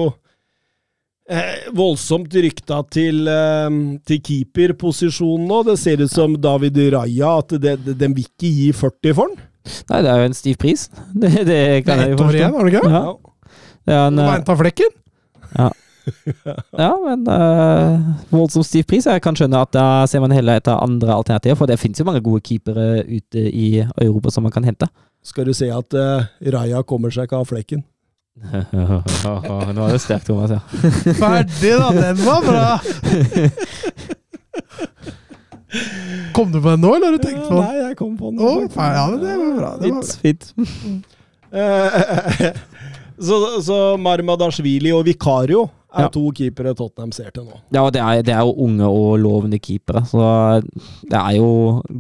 eh, 1.30 1.68
voldsomt 1.76 2.34
rykta 2.34 2.82
til, 2.94 3.28
eh, 3.28 3.70
til 4.08 4.22
keeperposisjonen 4.30 5.48
nå. 5.50 5.64
Det 5.72 5.78
ser 5.82 6.04
ut 6.04 6.12
som 6.14 6.36
David 6.42 6.78
Raja, 6.94 7.38
at 7.42 7.56
den 7.62 7.84
de, 7.86 7.94
de 7.98 8.12
vil 8.16 8.28
ikke 8.28 8.52
gi 8.62 8.70
40 8.76 9.18
for 9.18 9.32
den. 9.34 9.44
Nei, 9.92 10.00
det 10.06 10.12
er 10.14 10.22
jo 10.22 10.30
en 10.30 10.38
stiv 10.38 10.56
pris. 10.62 10.88
Det, 11.14 11.32
det 11.50 11.60
Det 11.84 11.84
kan 11.88 12.00
er 12.00 12.08
jeg 12.08 12.14
ett 12.14 12.20
jo 12.20 12.24
år 12.24 12.30
forstå. 12.30 12.38
igjen, 12.40 12.56
var 12.56 12.64
det 12.64 12.74
ikke? 12.76 12.94
Ja. 12.94 13.04
Det 13.88 13.96
er 13.96 14.08
en, 14.08 14.16
Du 14.16 14.24
må 14.24 14.32
eh, 14.38 14.62
flekken. 14.64 14.98
Ja, 16.78 16.92
men 17.04 17.26
uh, 17.28 18.06
voldsomt 18.32 18.68
stiv 18.68 18.86
pris. 18.88 19.08
Jeg 19.10 19.22
kan 19.24 19.36
skjønne 19.36 19.60
at 19.66 19.74
da 19.76 19.86
ser 20.08 20.22
man 20.24 20.32
heller 20.32 20.60
etter 20.62 20.80
andre 20.80 21.12
alternativer, 21.18 21.58
for 21.60 21.68
det 21.68 21.80
finnes 21.82 22.00
jo 22.00 22.06
mange 22.08 22.24
gode 22.24 22.44
keepere 22.48 23.02
ute 23.04 23.44
i 23.52 23.82
Europa 23.84 24.32
som 24.32 24.48
man 24.48 24.54
kan 24.56 24.64
hente. 24.68 24.88
Skal 25.28 25.50
du 25.50 25.54
se 25.58 25.68
at 25.74 25.98
eh, 25.98 26.28
Raja 26.54 26.84
kommer 26.88 27.12
seg 27.12 27.28
ikke 27.28 27.42
av 27.42 27.50
flekken. 27.50 27.84
Nå 29.76 29.86
er 29.88 29.92
det 29.96 30.02
sterkt, 30.04 30.28
Thomas. 30.30 30.52
Ja. 30.54 30.60
Ferdig, 31.22 31.74
da! 31.82 31.90
Den 31.98 32.22
var 32.26 32.42
bra! 32.46 32.68
Kom 36.34 36.52
du 36.54 36.60
på 36.62 36.70
den 36.70 36.82
nå, 36.84 36.92
eller 36.96 37.10
har 37.12 37.18
du 37.18 37.24
tenkt 37.24 37.44
på 37.48 37.56
den? 37.58 37.64
Nei, 37.66 37.80
jeg 37.82 37.98
kom 38.00 38.14
på 38.20 38.30
den. 38.32 38.40
Oh, 38.40 38.62
ja, 38.64 39.08
men 39.12 39.20
det 39.24 39.34
var 39.42 39.56
bra. 39.58 39.72
Det 39.82 39.90
var 39.92 40.04
Fint, 40.22 40.46
fint. 40.62 41.18
Eh, 41.52 42.48
så, 43.28 43.40
så 43.66 43.80
Marmadashvili 44.00 44.94
og 44.96 45.04
Vikario 45.08 45.66
er 45.98 46.06
Ja. 46.06 46.10
to 46.14 46.22
keepere 46.36 46.74
Tottenham 46.78 47.12
ser 47.16 47.32
til 47.34 47.46
nå. 47.48 47.58
Ja, 47.74 47.86
det 47.90 48.02
er, 48.04 48.22
det 48.28 48.34
er 48.36 48.44
jo 48.46 48.54
unge 48.68 48.86
og 48.92 49.18
lovende 49.24 49.58
keepere, 49.64 50.04
så 50.06 50.22
det 51.10 51.18
er 51.18 51.38
jo 51.40 51.48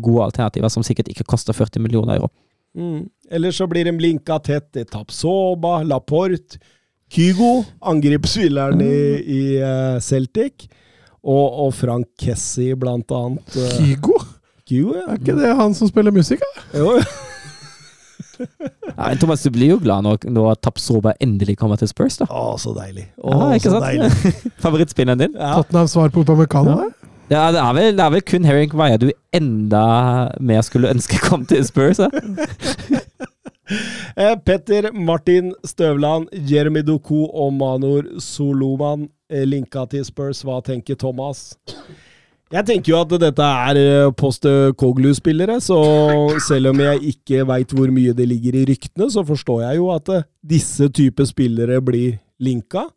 gode 0.03 0.27
alternativer 0.27 0.69
som 0.72 0.84
sikkert 0.85 1.07
ikke 1.11 1.26
koster 1.27 1.55
40 1.57 1.81
millioner 1.81 2.19
euro. 2.19 2.30
Mm. 2.78 3.08
Ellers 3.34 3.58
så 3.60 3.66
blir 3.68 3.88
de 3.90 3.95
linka 3.98 4.38
tett 4.45 4.70
til 4.78 4.86
Tapsoba, 4.86 5.80
Laporte, 5.84 6.60
Kygo, 7.12 7.64
angrepsspilleren 7.88 8.82
i, 8.84 8.98
i 9.24 9.41
eh, 9.64 9.98
Celtic, 10.04 10.68
og, 11.28 11.45
og 11.66 11.72
Frank 11.76 12.08
Kessi, 12.22 12.70
blant 12.80 13.10
annet. 13.16 13.56
eh, 13.58 13.78
Kygo? 13.82 14.20
Kygo, 14.68 14.94
ja. 14.99 15.06
Er 15.14 15.20
ikke 15.22 15.36
det 15.40 15.54
han 15.58 15.74
som 15.76 15.90
spiller 15.90 16.14
musikk, 16.16 16.44
da? 16.44 16.68
Jo, 16.84 16.98
Ja, 18.38 19.08
men 19.10 19.18
Thomas, 19.18 19.41
du 19.41 19.49
blir 19.54 19.72
jo 19.72 19.78
glad 19.82 20.04
når, 20.06 20.28
når 20.30 20.60
Tapsoba 20.62 21.16
endelig 21.24 21.56
kommer 21.58 21.78
til 21.82 21.90
Spurs, 21.90 22.20
da. 22.22 22.28
Å, 22.30 22.52
så 22.62 22.74
deilig. 22.78 23.08
Å, 23.18 23.32
Ja, 23.34 23.48
ikke 23.58 23.72
så 23.72 23.80
sant? 23.80 23.88
deilig. 23.88 24.34
Favorittspilleren 24.64 25.22
din? 25.24 25.34
Ja. 25.38 25.56
Tottenham 25.58 25.90
svar 25.90 26.14
på 26.14 26.22
Upamecano? 26.26 26.76
Ja. 26.84 26.91
Ja, 27.28 27.49
det 27.52 27.60
er 27.60 27.74
vel, 27.76 27.90
det 27.98 28.04
er 28.06 28.12
vel 28.14 28.22
kun 28.24 28.45
Herring 28.48 28.72
Weia 28.80 28.98
du 29.02 29.10
enda 29.36 29.82
mer 30.40 30.62
skulle 30.64 30.94
ønske 30.94 31.20
kom 31.28 31.45
til 31.48 31.66
Spurs. 31.68 31.99
Eh, 34.16 34.32
Petter 34.48 34.94
Martin 34.95 35.49
Støvland, 35.68 36.30
Jeremy 36.48 36.80
Doku 36.88 37.26
og 37.28 37.49
Manor 37.54 38.06
Soloman 38.24 39.10
eh, 39.28 39.44
linka 39.44 39.84
til 39.91 40.06
Spurs. 40.08 40.40
Hva 40.48 40.62
tenker 40.64 40.95
Thomas? 40.95 41.58
Jeg 42.48 42.64
tenker 42.64 42.94
jo 42.94 43.02
at 43.02 43.12
dette 43.20 43.44
er 43.44 43.80
eh, 43.82 44.14
Post 44.16 44.48
Koglu-spillere, 44.80 45.60
så 45.60 45.82
selv 46.48 46.72
om 46.72 46.80
jeg 46.80 47.12
ikke 47.12 47.44
veit 47.49 47.76
hvor 47.76 47.91
mye 47.91 48.16
det 48.16 48.30
ligger 48.32 48.56
i 48.56 48.64
ryktene, 48.72 49.10
så 49.12 49.26
forstår 49.28 49.66
jeg 49.66 49.82
jo 49.82 49.91
at 49.91 50.14
disse 50.56 50.88
typer 50.88 51.28
spillere 51.28 51.84
blir 51.84 52.16
linka. 52.40 52.88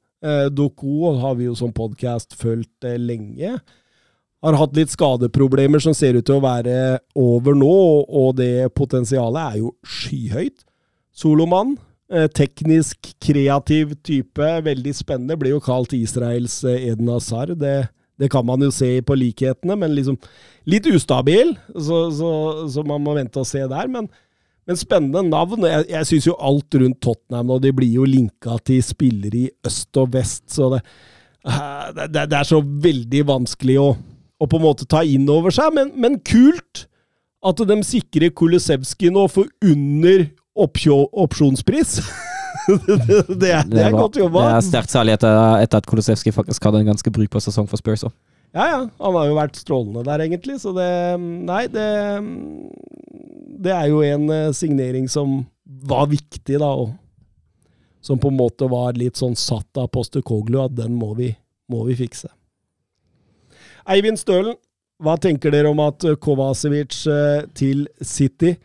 Doku 0.55 1.17
har 1.19 1.35
vi 1.35 1.51
jo 1.51 1.59
som 1.59 1.75
podkast 1.75 2.39
fulgt 2.39 2.87
lenge. 2.95 3.57
Har 4.41 4.57
hatt 4.57 4.77
litt 4.79 4.89
skadeproblemer 4.89 5.83
som 5.85 5.93
ser 5.97 6.17
ut 6.17 6.25
til 6.25 6.39
å 6.39 6.45
være 6.45 6.99
over 7.19 7.57
nå, 7.59 7.77
og 8.09 8.39
det 8.39 8.71
potensialet 8.73 9.41
er 9.43 9.59
jo 9.61 9.75
skyhøyt. 9.85 10.63
Soloman, 11.13 11.75
eh, 12.09 12.25
teknisk 12.33 13.11
kreativ 13.21 13.93
type, 14.07 14.49
veldig 14.65 14.95
spennende. 14.97 15.37
Blir 15.37 15.59
jo 15.59 15.61
kalt 15.65 15.93
Israels 15.93 16.63
eh, 16.65 16.89
Eden 16.89 17.13
Hazard. 17.13 17.59
Det, 17.61 17.91
Det 18.21 18.29
kan 18.31 18.45
man 18.45 18.61
jo 18.61 18.71
se 18.71 19.01
på 19.01 19.15
likhetene, 19.17 19.77
men 19.81 19.95
liksom 19.97 20.19
litt 20.69 20.85
ustabil, 20.87 21.55
så, 21.73 22.11
så, 22.13 22.33
så 22.69 22.83
man 22.85 23.01
må 23.01 23.15
vente 23.17 23.41
og 23.41 23.49
se 23.49 23.63
der. 23.65 23.89
Men, 23.89 24.09
men 24.69 24.77
spennende 24.77 25.23
navn. 25.25 25.65
Jeg, 25.65 25.87
jeg 25.89 26.09
syns 26.09 26.27
jo 26.29 26.37
alt 26.37 26.77
rundt 26.81 27.01
Tottenham 27.01 27.53
og 27.55 27.63
de 27.65 27.73
blir 27.73 27.93
jo 27.97 28.05
linka 28.05 28.59
til 28.65 28.83
spillere 28.85 29.37
i 29.37 29.49
øst 29.65 29.97
og 30.01 30.13
vest, 30.17 30.47
så 30.53 30.69
det, 30.75 30.83
eh, 31.45 31.87
det, 32.09 32.27
det 32.29 32.41
er 32.41 32.49
så 32.49 32.61
veldig 32.61 33.25
vanskelig 33.33 33.79
å, 33.81 33.91
å 34.41 34.49
på 34.49 34.59
en 34.59 34.65
måte 34.65 34.89
ta 34.89 35.03
inn 35.05 35.29
over 35.31 35.53
seg, 35.55 35.73
men, 35.77 35.93
men 36.01 36.19
kult 36.25 36.87
at 37.45 37.61
de 37.69 37.77
sikrer 37.87 38.33
Kulisevskij 38.37 39.13
nå 39.13 39.27
for 39.33 39.49
under 39.65 40.27
opsjonspris. 40.61 42.01
det, 42.69 42.99
det, 43.29 43.53
er, 43.53 43.69
det 43.69 43.85
er 43.87 43.95
godt 43.97 44.19
jobba. 44.21 44.45
Det 44.45 44.57
er 44.57 44.67
sterkt, 44.67 44.93
særlig 44.93 45.17
etter, 45.17 45.37
etter 45.65 45.81
at 45.81 45.89
Kulisevskij 45.89 46.35
faktisk 46.37 46.67
hadde 46.69 46.83
en 46.83 46.93
ganske 46.93 47.13
brukbar 47.15 47.45
sesong 47.45 47.69
for 47.71 47.81
Spurs. 47.81 48.05
òg. 48.09 48.17
Ja, 48.57 48.65
ja. 48.67 48.81
Han 48.99 49.17
har 49.17 49.29
jo 49.29 49.37
vært 49.39 49.61
strålende 49.61 50.05
der, 50.07 50.25
egentlig. 50.27 50.59
Så 50.63 50.75
det 50.77 50.91
Nei, 51.21 51.67
det 51.71 51.87
Det 53.61 53.73
er 53.77 53.87
jo 53.93 54.01
en 54.03 54.31
eh, 54.33 54.53
signering 54.57 55.09
som 55.09 55.45
var 55.65 56.09
viktig, 56.11 56.59
da. 56.59 56.73
Og 56.73 56.97
som 58.01 58.19
på 58.19 58.33
en 58.33 58.39
måte 58.41 58.69
var 58.71 58.97
litt 58.97 59.21
sånn 59.21 59.37
satt 59.37 59.77
av 59.79 59.91
Poster 59.93 60.25
Koglu, 60.25 60.63
at 60.65 60.75
den 60.77 60.97
må 60.97 61.13
vi, 61.19 61.35
må 61.69 61.85
vi 61.89 61.99
fikse. 61.99 62.31
Eivind 63.89 64.21
Stølen, 64.21 64.59
hva 65.01 65.17
tenker 65.17 65.55
dere 65.55 65.71
om 65.71 65.81
at 65.81 66.05
Kovacevic 66.21 67.07
eh, 67.09 67.47
til 67.57 67.87
City 68.05 68.57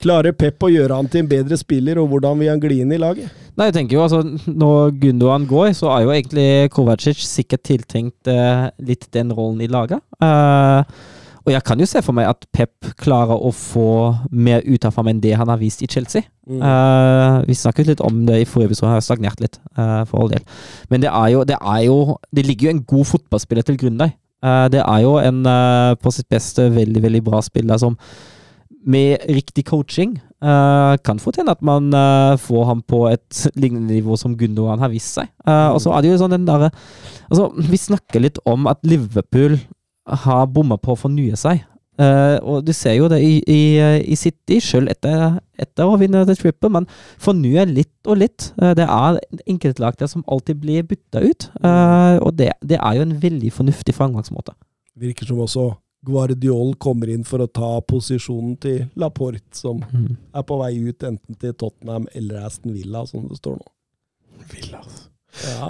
Klarer 0.00 0.32
Pep 0.32 0.64
å 0.64 0.70
gjøre 0.72 0.96
han 0.96 1.08
til 1.12 1.20
en 1.20 1.28
bedre 1.28 1.56
spiller, 1.60 1.98
og 2.00 2.08
hvordan 2.08 2.38
vil 2.40 2.48
han 2.48 2.60
gli 2.62 2.78
inn 2.80 2.92
i 2.96 3.00
laget? 3.00 3.28
Nei, 3.52 3.66
jeg 3.68 3.76
tenker 3.76 3.98
jo 3.98 4.04
altså, 4.06 4.22
Når 4.48 4.94
Gundogan 5.02 5.44
går, 5.50 5.72
så 5.76 5.90
er 5.92 6.06
jo 6.06 6.12
egentlig 6.14 6.70
Kovacic 6.72 7.20
sikkert 7.20 7.66
tiltenkt 7.68 8.30
uh, 8.32 8.70
litt 8.80 9.10
den 9.12 9.34
rollen 9.36 9.60
i 9.60 9.68
laget. 9.68 10.00
Uh, 10.22 10.80
og 11.44 11.52
jeg 11.52 11.64
kan 11.66 11.80
jo 11.80 11.88
se 11.88 12.00
for 12.04 12.16
meg 12.16 12.28
at 12.30 12.44
Pep 12.52 12.88
klarer 13.00 13.36
å 13.36 13.50
få 13.56 13.90
mer 14.32 14.64
ut 14.64 14.84
av 14.88 14.96
ham 15.00 15.08
enn 15.12 15.20
det 15.20 15.32
han 15.36 15.48
har 15.52 15.60
vist 15.60 15.82
i 15.84 15.88
Chelsea. 15.90 16.24
Mm. 16.48 16.60
Uh, 16.60 17.36
vi 17.48 17.56
snakket 17.56 17.88
litt 17.92 18.02
om 18.04 18.24
det 18.28 18.42
i 18.42 18.48
forrige 18.48 18.72
episode, 18.72 18.92
har 18.92 19.04
stagnert 19.04 19.40
litt, 19.40 19.56
eh, 19.76 20.02
for 20.08 20.22
all 20.22 20.32
del. 20.32 20.44
Men 20.92 21.04
det 21.04 21.10
er 21.12 21.28
jo 21.32 21.44
Det, 21.48 21.56
er 21.56 21.82
jo, 21.86 22.16
det 22.32 22.46
ligger 22.46 22.68
jo 22.68 22.74
en 22.74 22.84
god 22.84 23.08
fotballspiller 23.12 23.66
til 23.66 23.78
grunn 23.80 24.00
der. 24.00 24.12
Eh, 24.40 24.66
det 24.72 24.80
er 24.80 25.00
jo 25.04 25.16
en 25.20 25.44
eh, 25.46 25.94
på 26.00 26.12
sitt 26.14 26.28
beste 26.32 26.70
veldig, 26.72 27.02
veldig 27.04 27.22
bra 27.26 27.40
spiller 27.44 27.80
som 27.80 27.96
med 28.88 29.20
riktig 29.28 29.66
coaching 29.68 30.14
eh, 30.16 30.94
kan 31.04 31.20
fort 31.20 31.36
hende 31.36 31.52
at 31.52 31.60
man 31.60 31.90
får 32.40 32.62
ham 32.70 32.80
på 32.80 33.02
et 33.10 33.42
lignende 33.60 33.92
nivå 33.92 34.16
som 34.16 34.36
Gundogan 34.40 34.80
har 34.80 34.92
vist 34.92 35.18
seg. 35.18 35.28
Eh, 35.44 35.68
og 35.68 35.82
så 35.84 35.92
er 35.92 36.02
det 36.02 36.14
jo 36.14 36.22
sånn 36.22 36.36
den 36.38 36.48
derre 36.48 36.70
Altså, 37.30 37.50
vi 37.54 37.78
snakker 37.78 38.24
litt 38.24 38.40
om 38.48 38.64
at 38.66 38.80
Liverpool 38.82 39.60
har 40.24 40.48
bomma 40.50 40.80
på 40.80 40.96
å 40.96 40.98
fornye 40.98 41.36
seg. 41.38 41.60
Eh, 42.00 42.36
og 42.40 42.62
du 42.64 42.72
ser 42.72 42.94
jo 42.96 43.08
det 43.12 43.18
i, 43.20 43.34
i, 43.50 43.60
i 44.08 44.16
City, 44.16 44.56
sjøl 44.64 44.88
etter, 44.88 45.36
etter 45.60 45.84
å 45.90 45.98
vinne 46.00 46.22
The 46.24 46.36
Triple. 46.38 46.70
men 46.72 46.86
fornyer 47.20 47.68
litt 47.68 48.08
og 48.08 48.16
litt. 48.22 48.46
Uh, 48.56 48.70
det 48.78 48.86
er 48.88 49.18
enkeltlag 49.50 49.98
der 50.00 50.08
som 50.08 50.24
alltid 50.26 50.62
blir 50.62 50.86
bytta 50.88 51.20
ut. 51.26 51.50
uh, 51.64 52.16
og 52.24 52.32
det, 52.40 52.52
det 52.64 52.78
er 52.80 52.96
jo 52.96 53.04
en 53.04 53.16
veldig 53.20 53.52
fornuftig 53.52 53.94
framgangsmåte. 53.98 54.54
Virker 55.00 55.28
som 55.28 55.42
også 55.44 55.68
Guardiol 56.06 56.72
kommer 56.80 57.10
inn 57.12 57.26
for 57.28 57.42
å 57.44 57.50
ta 57.52 57.74
posisjonen 57.84 58.54
til 58.62 58.86
Laporte, 58.96 59.52
som 59.52 59.82
Mm. 59.92 60.16
er 60.32 60.42
på 60.48 60.56
vei 60.62 60.70
ut 60.88 61.02
enten 61.04 61.36
til 61.36 61.52
Tottenham 61.52 62.06
eller 62.16 62.46
Aston 62.46 62.72
Villa, 62.72 63.02
som 63.06 63.26
det 63.28 63.36
står 63.36 63.58
nå. 63.60 63.68
Villa, 64.54 64.80
altså. 64.80 65.06
Ja, 65.44 65.68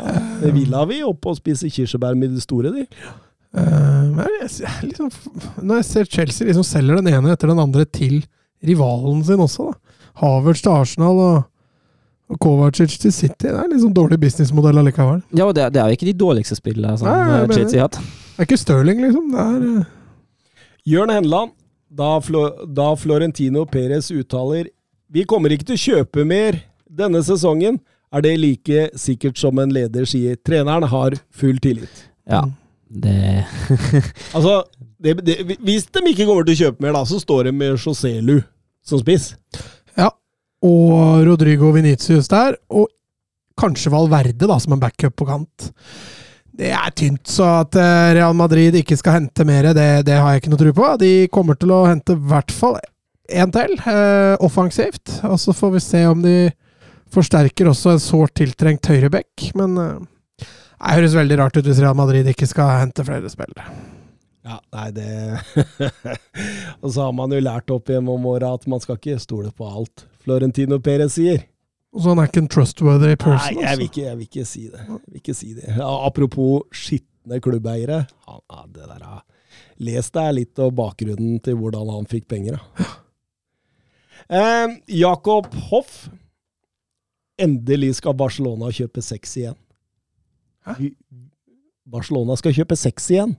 Villa 0.55 0.85
vil 0.89 1.03
opp 1.09 1.27
og 1.27 1.37
spise 1.37 1.69
kirsebær 1.69 2.15
med 2.17 2.31
de 2.37 2.41
store, 2.41 2.71
de. 2.73 2.87
Eh, 2.87 3.19
men 3.51 4.27
jeg, 4.41 4.51
jeg, 4.63 4.91
liksom, 4.93 5.09
når 5.59 5.81
jeg 5.81 5.87
ser 5.89 6.11
Chelsea 6.11 6.47
liksom 6.47 6.67
selger 6.67 7.01
den 7.01 7.11
ene 7.11 7.33
etter 7.35 7.51
den 7.51 7.63
andre 7.63 7.87
til 7.89 8.21
rivalen 8.63 9.25
sin 9.27 9.43
også, 9.43 9.71
da. 9.71 9.97
Havertz 10.21 10.63
til 10.63 10.75
Arsenal 10.75 11.21
og, 11.23 11.37
og 12.31 12.41
Kovacic 12.43 12.99
til 13.01 13.13
City. 13.15 13.47
Det 13.47 13.55
er 13.55 13.71
liksom 13.71 13.95
dårlig 13.97 14.19
businessmodell 14.21 14.83
allikevel. 14.83 15.23
Ja, 15.33 15.47
og 15.47 15.55
det, 15.57 15.71
det 15.75 15.81
er 15.81 15.89
jo 15.89 15.99
ikke 15.99 16.11
de 16.11 16.19
dårligste 16.19 16.59
spillene 16.59 16.99
som 17.01 17.09
Nei, 17.09 17.39
eh, 17.39 17.55
Chelsea 17.55 17.81
har 17.81 17.89
hatt. 17.89 18.01
Det 18.01 18.43
er 18.45 18.49
ikke 18.49 18.61
Stirling, 18.61 19.01
liksom. 19.07 19.31
Det 19.33 19.47
er 19.47 19.65
uh... 19.65 19.97
Jørn 20.91 21.15
Henland, 21.15 21.55
da, 21.91 22.11
Flo, 22.25 22.45
da 22.67 22.91
Florentino 22.99 23.65
Perez 23.69 24.11
uttaler 24.15 24.69
Vi 25.11 25.25
kommer 25.29 25.53
ikke 25.55 25.67
til 25.71 25.79
å 25.79 25.85
kjøpe 25.85 26.27
mer 26.29 26.61
denne 26.87 27.23
sesongen, 27.27 27.81
er 28.11 28.23
det 28.27 28.33
like 28.43 28.87
sikkert 28.99 29.39
som 29.39 29.59
en 29.63 29.71
leder 29.71 30.07
sier. 30.09 30.39
Treneren 30.47 30.89
har 30.91 31.15
full 31.31 31.59
tillit. 31.63 32.09
Ja, 32.31 32.45
det 32.91 33.47
Altså, 34.37 34.63
det, 35.01 35.15
det, 35.25 35.59
hvis 35.65 35.87
de 35.89 36.03
ikke 36.11 36.27
kommer 36.29 36.47
til 36.47 36.57
å 36.57 36.61
kjøpe 36.65 36.85
mer, 36.85 36.97
da, 36.99 37.05
så 37.09 37.21
står 37.23 37.49
de 37.49 37.53
med 37.57 37.77
Joselu 37.79 38.41
som 38.85 39.01
spiss. 39.01 39.33
Ja. 39.97 40.11
Og 40.67 41.23
Rodrigo 41.29 41.71
Venitius 41.75 42.29
der, 42.33 42.59
og 42.69 42.91
kanskje 43.61 43.93
Valverde 43.93 44.49
da, 44.49 44.59
som 44.61 44.75
en 44.77 44.83
backup 44.83 45.17
på 45.17 45.29
kant. 45.29 45.71
Det 46.61 46.73
er 46.77 46.93
tynt, 46.97 47.25
så 47.31 47.47
at 47.63 47.77
eh, 47.79 48.15
Real 48.19 48.35
Madrid 48.37 48.77
ikke 48.77 48.99
skal 48.99 49.21
hente 49.21 49.47
mer, 49.49 49.71
det, 49.77 50.05
det 50.09 50.19
har 50.19 50.35
jeg 50.35 50.43
ikke 50.43 50.53
noe 50.53 50.61
tro 50.61 50.73
på. 50.77 50.89
De 51.01 51.13
kommer 51.33 51.57
til 51.57 51.73
å 51.73 51.85
hente 51.89 52.17
i 52.17 52.25
hvert 52.33 52.53
fall 52.53 52.77
én 53.31 53.53
til, 53.55 53.77
eh, 53.89 54.35
offensivt. 54.45 55.21
Og 55.29 55.39
så 55.41 55.55
får 55.57 55.77
vi 55.77 55.83
se 55.85 56.05
om 56.11 56.21
de 56.25 56.37
forsterker 57.15 57.71
også 57.71 57.95
en 57.95 58.03
sårt 58.03 58.35
tiltrengt 58.41 58.91
høyreback. 58.91 59.51
Men 59.59 59.79
eh, 59.81 59.95
det 60.81 60.99
høres 61.01 61.17
veldig 61.17 61.41
rart 61.43 61.57
ut 61.59 61.67
hvis 61.69 61.81
Real 61.83 61.97
Madrid 61.99 62.29
ikke 62.31 62.49
skal 62.49 62.79
hente 62.81 63.05
flere 63.05 63.29
spillere. 63.33 63.67
Ja, 64.41 64.57
nei, 64.73 64.87
det 64.97 65.07
Og 66.83 66.95
så 66.95 67.05
har 67.05 67.13
man 67.13 67.33
jo 67.35 67.43
lært 67.45 67.71
opp 67.75 67.91
gjennom 67.93 68.25
åra 68.31 68.55
at 68.57 68.65
man 68.71 68.81
skal 68.81 68.97
ikke 68.97 69.21
stole 69.21 69.53
på 69.53 69.69
alt 69.69 70.07
Florentino 70.25 70.79
Perez 70.81 71.19
sier. 71.19 71.45
Så 71.93 72.13
han 72.13 72.23
er 72.23 72.31
ikke 72.31 72.45
en 72.45 72.51
trustworthy 72.51 73.17
person. 73.19 73.59
Nei, 73.59 73.65
jeg 73.65 73.65
vil, 73.65 73.69
altså. 73.69 73.89
ikke, 73.89 74.03
jeg 74.07 74.17
vil 74.17 74.29
ikke 74.29 74.47
si 74.47 74.65
det. 74.71 74.87
Vil 74.89 75.21
ikke 75.21 75.35
si 75.37 75.51
det. 75.57 75.67
Ja, 75.75 75.91
apropos 76.07 76.81
skitne 76.87 77.41
klubbeiere. 77.43 78.05
Han, 78.29 78.43
ja, 78.47 78.65
det 78.77 78.87
der, 78.87 79.05
ja. 79.05 79.21
Les 79.83 80.11
deg 80.15 80.35
litt 80.37 80.61
av 80.63 80.71
bakgrunnen 80.79 81.41
til 81.43 81.57
hvordan 81.59 81.91
han 81.91 82.09
fikk 82.11 82.29
penger. 82.31 82.61
Da. 82.61 82.89
Eh, 84.31 84.77
Jakob 84.95 85.49
Hoff. 85.73 86.05
Endelig 87.41 87.97
skal 87.99 88.15
Barcelona 88.15 88.69
kjøpe 88.71 89.03
sex 89.03 89.33
igjen. 89.41 89.57
Hæ? 90.67 90.91
Barcelona 91.91 92.37
skal 92.39 92.55
kjøpe 92.55 92.77
sex 92.79 93.11
igjen. 93.11 93.37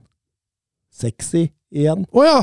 Sexy 0.92 1.46
igjen. 1.72 2.06
Å 2.12 2.24
ja! 2.26 2.38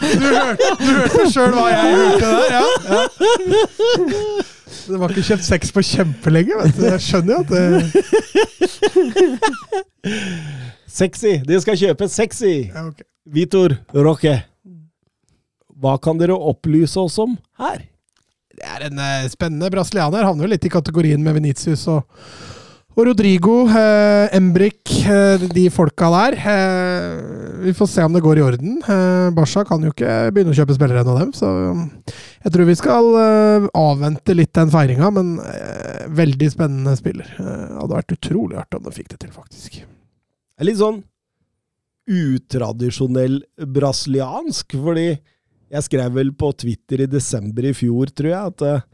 du 0.00 0.26
hørte, 0.30 0.68
du 0.78 0.90
hørte 0.94 1.26
sjøl 1.32 1.52
hva 1.56 1.66
jeg 1.72 1.96
hørte 1.98 2.26
der, 2.30 2.48
ja. 2.54 2.64
ja. 2.86 3.00
Det 4.90 4.98
var 4.98 5.08
ikke 5.12 5.26
kjøpt 5.26 5.46
sex 5.46 5.72
på 5.74 5.80
kjempelenge, 5.86 6.54
vet 6.60 6.74
du. 6.78 6.82
Jeg 6.86 7.00
skjønner 7.04 7.32
jo 7.34 7.40
at 7.42 7.50
det 7.50 7.62
Sexy! 11.00 11.34
De 11.46 11.60
skal 11.62 11.78
kjøpe 11.78 12.08
sexy! 12.10 12.54
ja, 12.70 12.86
okay. 12.88 13.06
Vitor 13.30 13.76
Roque. 13.94 14.40
Hva 15.80 15.94
kan 16.02 16.18
dere 16.20 16.34
opplyse 16.34 16.98
oss 17.00 17.18
om 17.22 17.36
her? 17.60 17.89
Det 18.60 18.68
er 18.68 18.82
en 18.90 18.98
eh, 19.00 19.28
spennende 19.32 19.70
brasilianer. 19.72 20.26
Havner 20.26 20.44
vel 20.44 20.52
litt 20.52 20.66
i 20.68 20.72
kategorien 20.72 21.22
med 21.24 21.32
Venitius 21.38 21.86
og, 21.88 22.02
og 22.92 23.06
Rodrigo. 23.08 23.62
Eh, 23.72 24.26
Embrik, 24.36 24.92
eh, 25.08 25.46
de 25.54 25.62
folka 25.72 26.10
der. 26.12 26.36
Eh, 26.52 27.62
vi 27.64 27.72
får 27.76 27.88
se 27.88 28.04
om 28.04 28.12
det 28.12 28.20
går 28.26 28.42
i 28.42 28.44
orden. 28.44 28.76
Eh, 28.84 29.30
Barca 29.36 29.64
kan 29.64 29.86
jo 29.86 29.94
ikke 29.94 30.18
begynne 30.28 30.52
å 30.52 30.58
kjøpe 30.58 30.76
spillere 30.76 31.00
ennå, 31.00 31.16
dem. 31.22 31.32
Så 31.36 31.48
um, 31.72 31.86
jeg 32.44 32.52
tror 32.52 32.68
vi 32.68 32.76
skal 32.82 33.10
eh, 33.22 33.70
avvente 33.80 34.36
litt 34.36 34.52
den 34.60 34.74
feiringa, 34.76 35.08
men 35.16 35.32
eh, 35.40 36.04
veldig 36.20 36.52
spennende 36.52 36.96
spiller. 37.00 37.32
Hadde 37.40 37.96
vært 37.96 38.16
utrolig 38.18 38.60
artig 38.60 38.82
om 38.82 38.90
de 38.90 38.96
fikk 38.98 39.14
det 39.14 39.22
til, 39.24 39.32
faktisk. 39.40 39.80
Litt 40.60 40.82
sånn 40.82 41.00
utradisjonell 42.10 43.40
brasiliansk, 43.72 44.76
fordi 44.84 45.14
jeg 45.70 45.86
skrev 45.86 46.16
vel 46.16 46.32
på 46.34 46.50
Twitter 46.58 47.04
i 47.04 47.10
desember 47.10 47.68
i 47.68 47.74
fjor, 47.76 48.10
tror 48.14 48.32
jeg, 48.32 48.54
at 48.54 48.66
eh, 48.66 48.84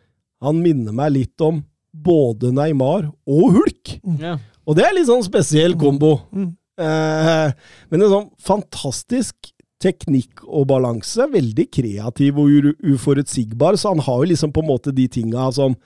han 0.44 0.61
minner 0.61 0.94
meg 0.97 1.15
litt 1.15 1.44
om 1.44 1.62
både 1.97 2.53
Neymar 2.53 3.09
og 3.24 3.57
Hulk. 3.57 3.97
ja. 4.20 4.36
Og 4.66 4.74
det 4.74 4.82
er 4.82 4.97
litt 4.97 5.07
sånn 5.07 5.23
spesiell 5.23 5.77
kombo. 5.78 6.16
Mm. 6.35 6.48
Eh, 6.82 7.51
men 7.93 8.03
en 8.03 8.11
sånn 8.11 8.31
fantastisk 8.43 9.53
teknikk 9.82 10.43
og 10.47 10.66
balanse. 10.73 11.28
Veldig 11.31 11.69
kreativ 11.73 12.40
og 12.43 12.73
uforutsigbar, 12.82 13.78
så 13.78 13.94
han 13.94 14.03
har 14.03 14.23
jo 14.23 14.31
liksom 14.32 14.55
på 14.55 14.65
en 14.65 14.70
måte 14.73 14.94
de 14.97 15.07
tinga 15.12 15.47
som, 15.55 15.77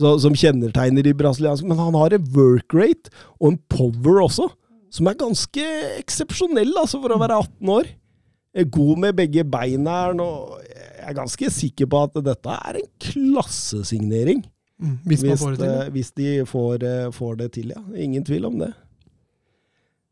så, 0.00 0.14
som 0.22 0.36
kjennetegner 0.36 1.04
de 1.04 1.12
brasilianske. 1.18 1.68
Men 1.68 1.82
han 1.82 1.98
har 1.98 2.16
en 2.16 2.32
work 2.36 2.76
rate 2.76 3.12
og 3.36 3.52
en 3.52 3.60
power 3.72 4.22
også, 4.24 4.48
som 4.96 5.10
er 5.10 5.20
ganske 5.20 5.68
eksepsjonell 5.98 6.72
altså, 6.72 7.02
for 7.02 7.12
å 7.12 7.20
være 7.20 7.42
18 7.44 7.74
år. 7.76 7.92
God 8.64 8.98
med 8.98 9.16
begge 9.16 9.44
beina 9.44 9.90
her 10.06 10.14
nå. 10.16 10.28
Jeg 10.66 11.10
er 11.12 11.14
ganske 11.20 11.50
sikker 11.52 11.86
på 11.86 12.02
at 12.06 12.16
dette 12.24 12.48
er 12.50 12.80
en 12.80 12.88
klassesignering. 12.98 14.44
Mm, 14.82 14.98
hvis 15.06 15.22
Hvis, 15.22 15.40
får 15.40 15.50
det 15.54 15.58
til. 15.60 15.68
eh, 15.68 15.90
hvis 15.94 16.10
de 16.16 16.30
får, 16.46 16.82
eh, 16.84 17.10
får 17.12 17.36
det 17.38 17.52
til, 17.52 17.68
ja. 17.76 17.80
Ingen 17.96 18.24
tvil 18.24 18.44
om 18.46 18.58
det. 18.58 18.72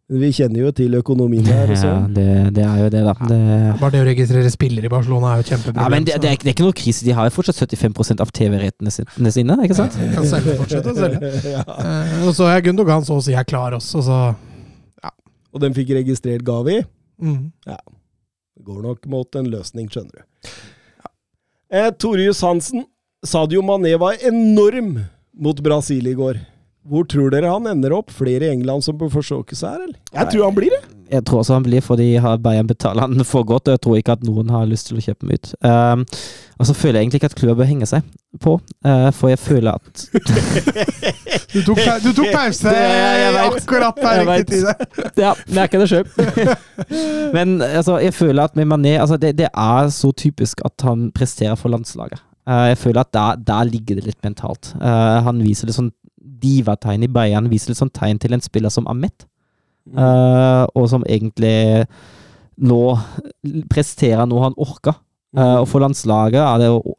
Vi 0.09 0.29
kjenner 0.37 0.61
jo 0.61 0.71
til 0.77 0.93
økonomien 0.99 1.47
her. 1.49 1.67
Ja, 1.85 1.95
det, 2.07 2.55
det 2.55 2.63
er 2.65 2.77
jo 2.85 2.89
det, 2.93 3.01
da. 3.09 3.15
Det, 3.29 3.41
Bare 3.81 3.91
det 3.95 4.03
å 4.05 4.07
registrere 4.07 4.51
spillere 4.53 4.85
i 4.87 4.93
Barcelona 4.93 5.33
er 5.35 5.41
jo 5.43 5.49
kjempeproblem. 5.49 5.81
ja, 5.83 5.89
men 5.89 6.05
det, 6.05 6.19
det, 6.21 6.29
er, 6.29 6.37
ikke- 6.37 6.45
det 6.45 6.51
er 6.53 6.57
ikke 6.59 6.67
noe 6.69 6.77
krise. 6.77 7.05
De 7.09 7.13
har 7.17 7.29
jo 7.29 7.35
fortsatt 7.35 7.57
75 7.77 8.21
av 8.21 8.31
TV-rettene 8.37 8.93
sine, 8.93 9.57
ikke 9.65 9.75
sant? 9.79 9.97
kan 10.15 10.29
selge, 10.29 10.57
fortsette 10.61 10.93
å 10.93 10.97
selge. 11.01 11.33
ja. 11.57 11.65
Eh, 11.65 12.27
og 12.29 12.35
så 12.37 12.49
er 12.53 12.61
Gundogan 12.69 13.05
så 13.09 13.17
å 13.17 13.25
si 13.25 13.33
er 13.35 13.45
klar 13.49 13.73
også, 13.81 14.05
så 14.05 14.21
Og 15.55 15.61
den 15.63 15.73
fikk 15.77 15.93
registrert 15.97 16.45
Gavi. 16.45 16.81
mm. 17.23 17.53
Det 18.57 18.65
går 18.65 18.83
nok 18.83 19.07
mot 19.11 19.37
en 19.39 19.51
løsning, 19.51 19.89
skjønner 19.91 20.23
du. 20.23 20.51
Eh, 21.75 21.91
Torjus 21.99 22.43
Hansen. 22.47 22.85
Sadio 23.25 23.63
Mané 23.65 23.97
var 23.99 24.21
enorm 24.21 24.99
mot 25.33 25.61
Brasil 25.65 26.07
i 26.07 26.15
går. 26.15 26.39
Hvor 26.85 27.07
tror 27.09 27.31
dere 27.33 27.49
han 27.49 27.65
ender 27.71 27.95
opp? 27.97 28.11
Flere 28.13 28.49
i 28.49 28.53
England 28.53 28.85
som 28.85 28.97
bør 29.01 29.09
forsøke 29.15 29.57
seg 29.57 29.71
her, 29.73 29.87
eller? 29.87 29.97
Jeg 30.13 30.29
tror 30.35 30.45
han 30.51 30.57
blir 30.59 30.75
det. 30.75 30.83
Jeg 31.15 31.25
tror 31.29 31.43
også 31.43 31.55
han 31.55 31.65
blir 31.67 31.83
fordi 31.85 32.07
har 32.21 32.39
Bayern 32.43 32.67
betaler 32.69 33.05
han 33.05 33.25
for 33.29 33.45
godt, 33.47 33.69
og 33.69 33.77
jeg 33.77 33.81
tror 33.85 33.97
ikke 34.01 34.15
at 34.17 34.25
noen 34.27 34.49
har 34.53 34.65
lyst 34.69 34.89
til 34.89 34.99
å 34.99 35.05
kjøpe 35.05 35.25
ham 35.27 35.33
ut. 35.37 35.51
Um, 35.65 36.05
og 36.59 36.69
så 36.69 36.75
føler 36.77 36.99
jeg 36.99 37.07
egentlig 37.07 37.21
ikke 37.21 37.31
at 37.31 37.37
klubben 37.39 37.59
bør 37.61 37.69
henge 37.71 37.89
seg 37.89 38.07
på, 38.43 38.57
uh, 38.89 39.09
for 39.15 39.33
jeg 39.33 39.41
føler 39.43 39.77
at 39.77 40.05
Du 41.55 41.61
tok, 41.69 41.81
du 42.03 42.11
tok 42.17 42.31
pause 42.35 42.69
Det- 42.75 42.85
jeg 42.85 43.33
vet. 43.37 43.59
akkurat 43.63 44.01
på 44.01 44.13
riktig 44.29 44.61
tid. 44.61 44.87
Ja, 45.25 45.33
merker 45.55 45.85
det 45.85 45.89
sjøl. 45.93 46.09
Men 47.37 47.61
altså, 47.63 47.99
jeg 48.03 48.15
føler 48.17 48.49
at 48.49 48.57
med 48.59 48.69
Mané 48.73 48.97
altså, 49.01 49.17
det, 49.21 49.35
det 49.39 49.49
er 49.53 49.91
så 49.95 50.11
typisk 50.13 50.61
at 50.67 50.85
han 50.89 51.11
presterer 51.15 51.55
for 51.61 51.73
landslaget. 51.73 52.21
Uh, 52.49 52.67
jeg 52.73 52.79
føler 52.81 53.01
at 53.05 53.13
der, 53.17 53.37
der 53.53 53.69
ligger 53.71 54.01
det 54.01 54.09
litt 54.11 54.21
mentalt. 54.25 54.75
Uh, 54.81 55.21
han 55.25 55.39
viser 55.45 55.69
litt 55.71 55.79
sånn 55.79 55.93
divategn 56.25 57.05
i 57.05 57.13
Bayern, 57.13 57.51
viser 57.53 57.77
sånn 57.77 57.93
tegn 57.95 58.19
til 58.23 58.37
en 58.37 58.45
spiller 58.45 58.73
som 58.73 58.89
Ahmed. 58.91 59.27
Eh, 59.93 60.65
og 60.73 60.87
som 60.89 61.05
egentlig 61.05 61.85
nå 62.65 62.83
presterer 63.71 64.29
noe 64.29 64.47
han 64.47 64.61
orker. 64.61 64.99
Uh, 65.35 65.59
og 65.65 65.69
for 65.69 65.83
landslaget 65.83 66.39
er 66.39 66.61
det 66.63 66.69
jo 66.71 66.95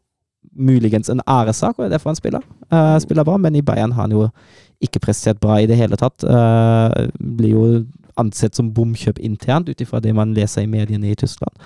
muligens 0.56 1.08
en 1.12 1.22
æresak, 1.28 1.76
og 1.76 1.84
det 1.84 1.86
er 1.88 1.94
derfor 1.96 2.12
han 2.12 2.18
spiller. 2.18 2.44
Uh, 2.72 2.98
spiller 3.00 3.24
bra, 3.24 3.36
men 3.40 3.56
i 3.56 3.64
Bayern 3.64 3.92
har 3.96 4.02
han 4.02 4.12
jo 4.12 4.26
ikke 4.84 5.00
prestert 5.00 5.40
bra 5.40 5.56
i 5.60 5.68
det 5.68 5.76
hele 5.76 5.96
tatt. 5.96 6.24
Uh, 6.24 7.08
blir 7.16 7.54
jo 7.54 7.64
ansett 8.20 8.56
som 8.56 8.72
bomkjøp 8.76 9.18
internt, 9.24 9.68
ut 9.68 9.80
ifra 9.80 10.00
det 10.00 10.14
man 10.16 10.34
leser 10.36 10.64
i 10.64 10.70
mediene 10.70 11.10
i 11.10 11.16
Tyskland. 11.16 11.56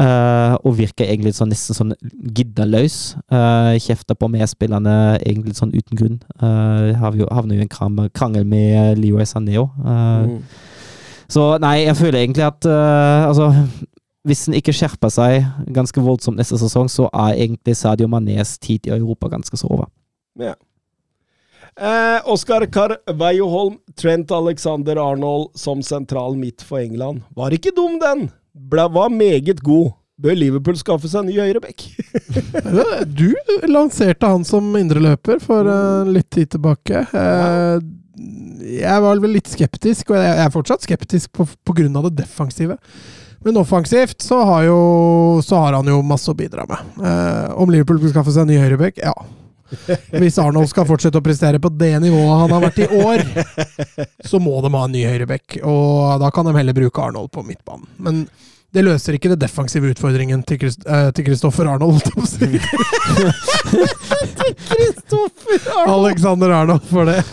Eh, 0.00 0.54
og 0.64 0.78
virker 0.78 1.04
egentlig 1.04 1.34
sånn, 1.36 1.50
nesten 1.52 1.76
sånn 1.76 1.90
giddeløs. 2.32 3.16
Uh, 3.28 3.74
kjefter 3.82 4.16
på 4.16 4.30
medspillerne 4.32 5.18
egentlig 5.18 5.58
sånn 5.58 5.74
uten 5.76 5.98
grunn. 5.98 6.18
Uh, 6.40 6.94
jo 7.18 7.28
havner 7.28 7.58
jo 7.58 7.60
i 7.60 7.66
en 7.66 7.72
kram- 7.72 8.08
krangel 8.16 8.46
med 8.48 8.96
Leroy 9.02 9.26
Saneo. 9.28 9.68
Uh, 9.76 10.24
Mm. 10.24 10.38
så 11.28 11.58
nei, 11.60 11.84
jeg 11.84 11.96
føler 11.96 12.22
egentlig 12.22 12.46
at 12.46 12.64
uh, 12.66 13.28
altså, 13.28 13.50
hvis 14.24 14.46
en 14.48 14.56
ikke 14.56 14.72
skjerper 14.72 15.12
seg 15.12 15.44
ganske 15.72 16.00
voldsomt 16.00 16.40
neste 16.40 16.56
sesong, 16.60 16.88
så 16.88 17.10
er 17.12 17.36
egentlig 17.44 17.76
Sadio 17.76 18.08
Manés 18.08 18.56
tid 18.58 18.86
i 18.88 18.94
Europa 18.96 19.28
ganske 19.28 19.56
så 19.56 19.68
over. 19.68 19.88
Ja. 20.40 20.54
Eh, 21.80 22.20
Oskar 22.28 22.66
Carveio 22.66 23.46
Holm, 23.48 23.78
Trent 23.96 24.30
Alexander 24.32 24.98
Arnold 25.00 25.54
som 25.56 25.80
sentral 25.82 26.36
midt 26.36 26.62
for 26.66 26.78
England. 26.82 27.22
Var 27.36 27.50
ikke 27.56 27.72
dum, 27.76 27.98
den! 28.02 28.28
Ble, 28.54 28.86
var 28.92 29.12
meget 29.14 29.62
god. 29.64 29.92
Bør 30.20 30.36
Liverpool 30.36 30.76
skaffe 30.76 31.08
seg 31.08 31.22
en 31.22 31.30
ny 31.30 31.38
høyreback? 31.40 31.86
Du 33.20 33.30
lanserte 33.70 34.28
han 34.28 34.44
som 34.44 34.68
indreløper 34.76 35.40
for 35.42 35.68
eh, 35.70 36.10
litt 36.12 36.28
tid 36.34 36.52
tilbake. 36.56 37.06
Eh, 37.16 37.80
jeg 38.80 39.02
var 39.06 39.22
vel 39.22 39.32
litt 39.38 39.48
skeptisk, 39.48 40.12
og 40.12 40.20
jeg 40.20 40.44
er 40.44 40.52
fortsatt 40.52 40.84
skeptisk 40.84 41.40
av 41.40 42.10
det 42.10 42.18
defensive. 42.20 42.76
Men 43.40 43.56
offensivt 43.56 44.20
så 44.20 44.42
har, 44.44 44.66
jo, 44.68 44.80
så 45.44 45.62
har 45.62 45.78
han 45.78 45.88
jo 45.88 46.02
masse 46.04 46.28
å 46.28 46.36
bidra 46.36 46.66
med. 46.68 46.96
Eh, 47.00 47.46
om 47.56 47.72
Liverpool 47.72 48.02
skal 48.02 48.18
skaffe 48.18 48.34
seg 48.34 48.44
en 48.44 48.52
ny 48.52 48.60
høyreback? 48.60 49.00
Ja. 49.00 49.14
Hvis 50.16 50.38
Arnold 50.42 50.68
skal 50.70 50.86
fortsette 50.88 51.18
å 51.20 51.24
prestere 51.24 51.60
på 51.62 51.70
det 51.78 51.92
nivået 52.02 52.40
han 52.42 52.54
har 52.56 52.62
vært 52.64 52.78
i 52.84 52.88
år, 53.00 53.24
så 54.26 54.40
må 54.42 54.56
de 54.64 54.70
ha 54.74 54.84
en 54.86 54.94
ny 54.94 55.04
høyrebekk. 55.06 55.60
Og 55.66 56.20
da 56.22 56.30
kan 56.34 56.48
de 56.48 56.54
heller 56.58 56.76
bruke 56.76 57.02
Arnold 57.04 57.30
på 57.34 57.44
midtbanen. 57.46 57.86
Men 58.02 58.24
det 58.70 58.84
løser 58.86 59.16
ikke 59.18 59.32
det 59.32 59.40
defensive 59.42 59.88
utfordringen 59.90 60.44
til 60.46 60.58
Christ- 60.62 60.84
eh, 60.86 61.08
til 61.16 61.24
Kristoffer 61.26 61.66
Arnold. 61.72 62.02
si. 62.30 62.60
Kristoffer 64.70 65.58
Arnold! 65.74 66.06
Alexander 66.06 66.50
Arnold 66.50 66.86
for 66.90 67.04
det. 67.10 67.24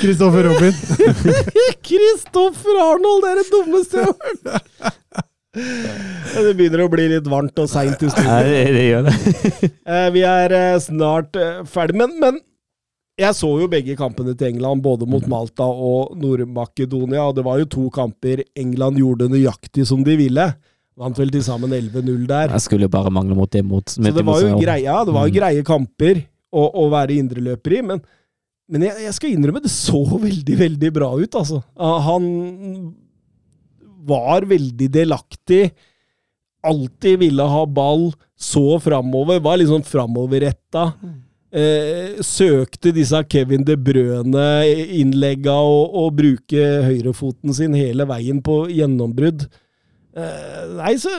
Kristoffer 0.00 0.44
Robin. 0.50 0.72
Kristoffer 1.90 2.78
Arnold, 2.84 3.22
det 3.24 3.30
er 3.32 3.40
det 3.42 3.48
dummeste 3.54 4.02
jeg 4.02 4.06
har 4.06 4.14
hørt! 4.20 5.26
Det 5.54 6.52
begynner 6.54 6.84
å 6.84 6.90
bli 6.92 7.08
litt 7.10 7.26
varmt 7.26 7.58
og 7.58 7.66
seint 7.70 7.98
i 8.06 8.10
studio. 8.12 8.36
det, 8.46 8.60
det 8.76 8.84
gjør 8.86 9.08
det. 9.08 9.16
Eh, 9.90 10.06
vi 10.14 10.20
er 10.22 10.52
eh, 10.54 10.76
snart 10.78 11.34
eh, 11.34 11.64
ferdig, 11.66 11.96
men, 11.98 12.12
men 12.22 12.36
jeg 13.18 13.34
så 13.36 13.48
jo 13.58 13.66
begge 13.68 13.96
kampene 13.98 14.36
til 14.38 14.52
England, 14.52 14.84
både 14.84 15.08
mot 15.10 15.24
Malta 15.28 15.66
og 15.66 16.14
Nord-Makedonia. 16.16 17.24
og 17.26 17.34
Det 17.36 17.44
var 17.44 17.58
jo 17.60 17.66
to 17.74 17.88
kamper 17.92 18.44
England 18.56 19.00
gjorde 19.02 19.26
nøyaktig 19.32 19.84
som 19.90 20.04
de 20.06 20.14
ville. 20.20 20.46
Vant 21.00 21.18
vel 21.18 21.32
til 21.34 21.42
sammen 21.44 21.74
11-0 21.74 22.22
der. 22.30 22.54
Jeg 22.54 22.64
skulle 22.68 22.86
jo 22.86 22.92
bare 22.92 23.10
mangle 23.12 23.34
mot 23.36 23.50
det 23.50 23.64
mot 23.66 23.90
Så 23.90 24.00
det 24.04 24.24
var 24.24 24.40
jo 24.44 24.54
greia, 24.60 25.00
det 25.04 25.16
var 25.16 25.26
jo 25.26 25.34
Mm. 25.34 25.38
greie 25.40 25.66
kamper 25.66 26.22
å, 26.54 26.64
å 26.84 26.86
være 26.94 27.18
indreløper 27.18 27.76
i, 27.76 27.82
men, 27.90 28.00
men 28.70 28.86
jeg, 28.86 29.02
jeg 29.08 29.18
skal 29.18 29.34
innrømme, 29.34 29.62
det 29.66 29.74
så 29.74 30.00
veldig, 30.28 30.56
veldig 30.62 30.90
bra 30.94 31.10
ut, 31.18 31.34
altså. 31.42 31.60
Han 32.06 32.30
var 34.06 34.46
veldig 34.50 34.90
delaktig. 34.92 35.70
Alltid 36.66 37.22
ville 37.22 37.46
ha 37.48 37.64
ball, 37.66 38.10
så 38.36 38.78
framover, 38.82 39.40
var 39.40 39.60
liksom 39.60 39.80
sånn 39.80 39.88
framoverretta. 39.88 40.90
Eh, 41.50 42.20
søkte 42.22 42.92
disse 42.94 43.18
Kevin 43.26 43.64
De 43.66 43.74
Brøne-innlegga 43.74 45.56
og, 45.66 45.96
og 45.98 46.12
bruke 46.20 46.68
høyrefoten 46.86 47.56
sin 47.56 47.74
hele 47.74 48.06
veien 48.06 48.38
på 48.44 48.62
gjennombrudd. 48.70 49.48
Eh, 50.14 50.62
nei, 50.78 50.94
så 51.00 51.10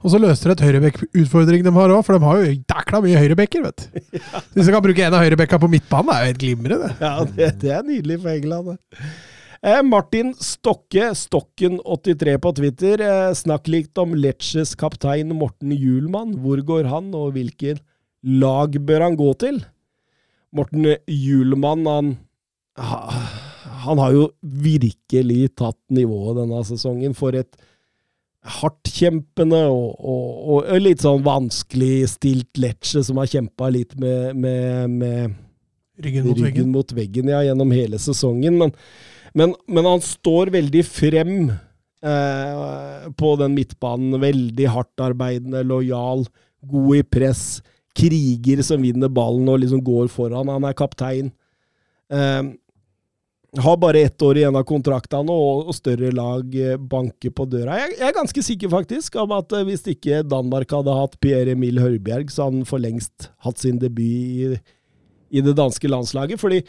Og 0.00 0.12
så 0.14 0.20
løser 0.22 0.48
det 0.48 0.54
et 0.56 0.64
høyrebekk-utfordring 0.68 1.64
de 1.66 1.72
har 1.74 1.92
òg, 1.92 2.00
for 2.06 2.16
de 2.16 2.24
har 2.24 2.40
jo 2.40 2.54
dækla 2.72 3.02
mye 3.04 3.20
høyrebekker, 3.20 3.66
vet 3.66 3.84
du. 3.84 3.98
Hvis 4.54 4.68
de 4.68 4.72
kan 4.72 4.84
bruke 4.84 5.04
en 5.04 5.16
av 5.18 5.24
høyrebekka 5.26 5.58
på 5.60 5.68
midtbanen, 5.74 6.08
det 6.08 6.16
er 6.16 6.22
jo 6.22 6.30
helt 6.30 6.44
glimrende. 6.44 6.92
Ja, 7.02 7.12
det, 7.26 7.50
det 7.64 7.74
er 7.74 7.84
nydelig 7.84 8.22
for 8.22 8.32
England. 8.32 8.70
det. 8.72 9.10
Eh, 9.58 9.82
Martin 9.82 10.34
Stokke, 10.38 11.10
Stokken83 11.18 12.38
på 12.38 12.52
Twitter, 12.54 13.00
eh, 13.00 13.34
snakk 13.34 13.66
litt 13.66 13.98
om 13.98 14.14
Lecces 14.14 14.76
kaptein 14.78 15.34
Morten 15.34 15.72
Julmann. 15.74 16.36
Hvor 16.38 16.62
går 16.62 16.86
han, 16.86 17.10
og 17.14 17.32
hvilken 17.34 17.80
lag 18.22 18.70
bør 18.70 19.02
han 19.02 19.16
gå 19.18 19.32
til? 19.38 19.64
Morten 20.54 20.94
Julmann, 21.06 21.86
han 21.86 22.18
Han 22.78 23.98
har 23.98 24.12
jo 24.12 24.28
virkelig 24.42 25.56
tatt 25.56 25.78
nivået 25.90 26.36
denne 26.36 26.60
sesongen 26.62 27.14
for 27.14 27.34
et 27.34 27.56
hardtkjempende 28.44 29.64
og, 29.66 29.96
og, 29.98 30.62
og 30.68 30.78
litt 30.78 31.02
sånn 31.02 31.24
vanskeligstilt 31.26 32.58
Lecce 32.58 33.02
som 33.02 33.18
har 33.18 33.26
kjempa 33.26 33.70
litt 33.74 33.96
med, 33.98 34.36
med, 34.36 34.90
med 34.90 35.34
Ryggen 35.98 36.28
mot 36.28 36.36
ryggen 36.38 36.46
veggen. 36.46 36.70
mot 36.70 36.92
veggen 36.94 37.30
ja, 37.32 37.42
gjennom 37.48 37.72
hele 37.74 37.98
sesongen. 37.98 38.58
Men, 38.60 38.74
men, 39.34 39.54
men 39.66 39.88
han 39.88 40.04
står 40.04 40.52
veldig 40.54 40.84
frem 40.86 41.34
eh, 41.50 43.08
på 43.18 43.32
den 43.40 43.56
midtbanen. 43.56 44.20
Veldig 44.22 44.70
hardtarbeidende, 44.74 45.64
lojal, 45.66 46.24
god 46.68 47.00
i 47.00 47.02
press. 47.02 47.42
Kriger 47.98 48.62
som 48.66 48.84
vinner 48.84 49.10
ballen 49.10 49.48
og 49.50 49.60
liksom 49.62 49.82
går 49.84 50.08
foran. 50.12 50.52
Han 50.52 50.68
er 50.68 50.78
kaptein. 50.78 51.32
Eh, 52.12 52.42
har 53.58 53.76
bare 53.80 54.02
ett 54.04 54.22
år 54.22 54.36
igjen 54.36 54.56
av 54.60 54.64
kontraktene, 54.68 55.32
og, 55.32 55.70
større 55.76 56.10
lag 56.12 56.52
eh, 56.54 56.76
banker 56.76 57.32
på 57.32 57.46
døra. 57.48 57.78
Jeg 57.80 57.96
er 58.04 58.16
ganske 58.16 58.42
sikker 58.44 58.72
faktisk 58.72 59.16
om 59.20 59.32
at 59.38 59.54
eh, 59.56 59.64
hvis 59.68 59.86
ikke 59.88 60.20
Danmark 60.28 60.72
hadde 60.76 60.96
hatt 60.96 61.16
Pierre 61.22 61.56
Emil 61.56 61.80
Hørbjerg, 61.80 62.28
så 62.32 62.46
hadde 62.46 62.62
han 62.62 62.68
for 62.68 62.82
lengst 62.82 63.30
hatt 63.46 63.64
sin 63.64 63.80
debut 63.80 64.04
i 64.04 64.58
i 65.30 65.42
det 65.44 65.56
danske 65.56 65.88
landslaget. 65.88 66.40
Fordi 66.40 66.62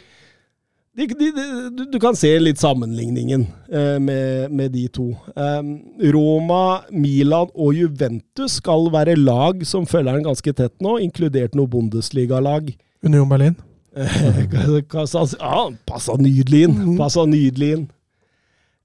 de, 1.08 1.30
de, 1.32 1.44
de, 1.76 1.84
du, 1.92 1.98
kan 2.02 2.16
se 2.18 2.28
litt 2.42 2.58
sammenligningen 2.60 3.46
eh, 3.72 3.96
med, 4.02 4.50
med 4.52 4.72
de 4.74 4.86
to. 4.92 5.06
Um, 5.36 5.70
Roma, 6.12 6.82
Milan 6.90 7.48
og 7.54 7.74
Juventus 7.78 8.58
skal 8.60 8.90
være 8.92 9.14
lag 9.16 9.62
som 9.68 9.86
følger 9.88 10.18
den 10.18 10.26
ganske 10.26 10.52
tett 10.58 10.74
nå, 10.84 10.98
inkludert 11.04 11.54
noe 11.58 11.70
Bundesliga-lag. 11.70 12.72
Union 13.06 13.30
Berlin. 13.30 13.56
Eh, 13.96 14.44
hva- 14.52 14.82
hva 14.92 15.06
sa 15.08 15.24
han? 15.24 15.32
Ja, 15.40 15.64
passa 15.88 16.18
nydelig 16.20 16.66
inn! 16.68 16.76
Mhm. 16.76 16.98
Passa 17.00 17.24
nydelig 17.26 17.72
inn. 17.78 17.88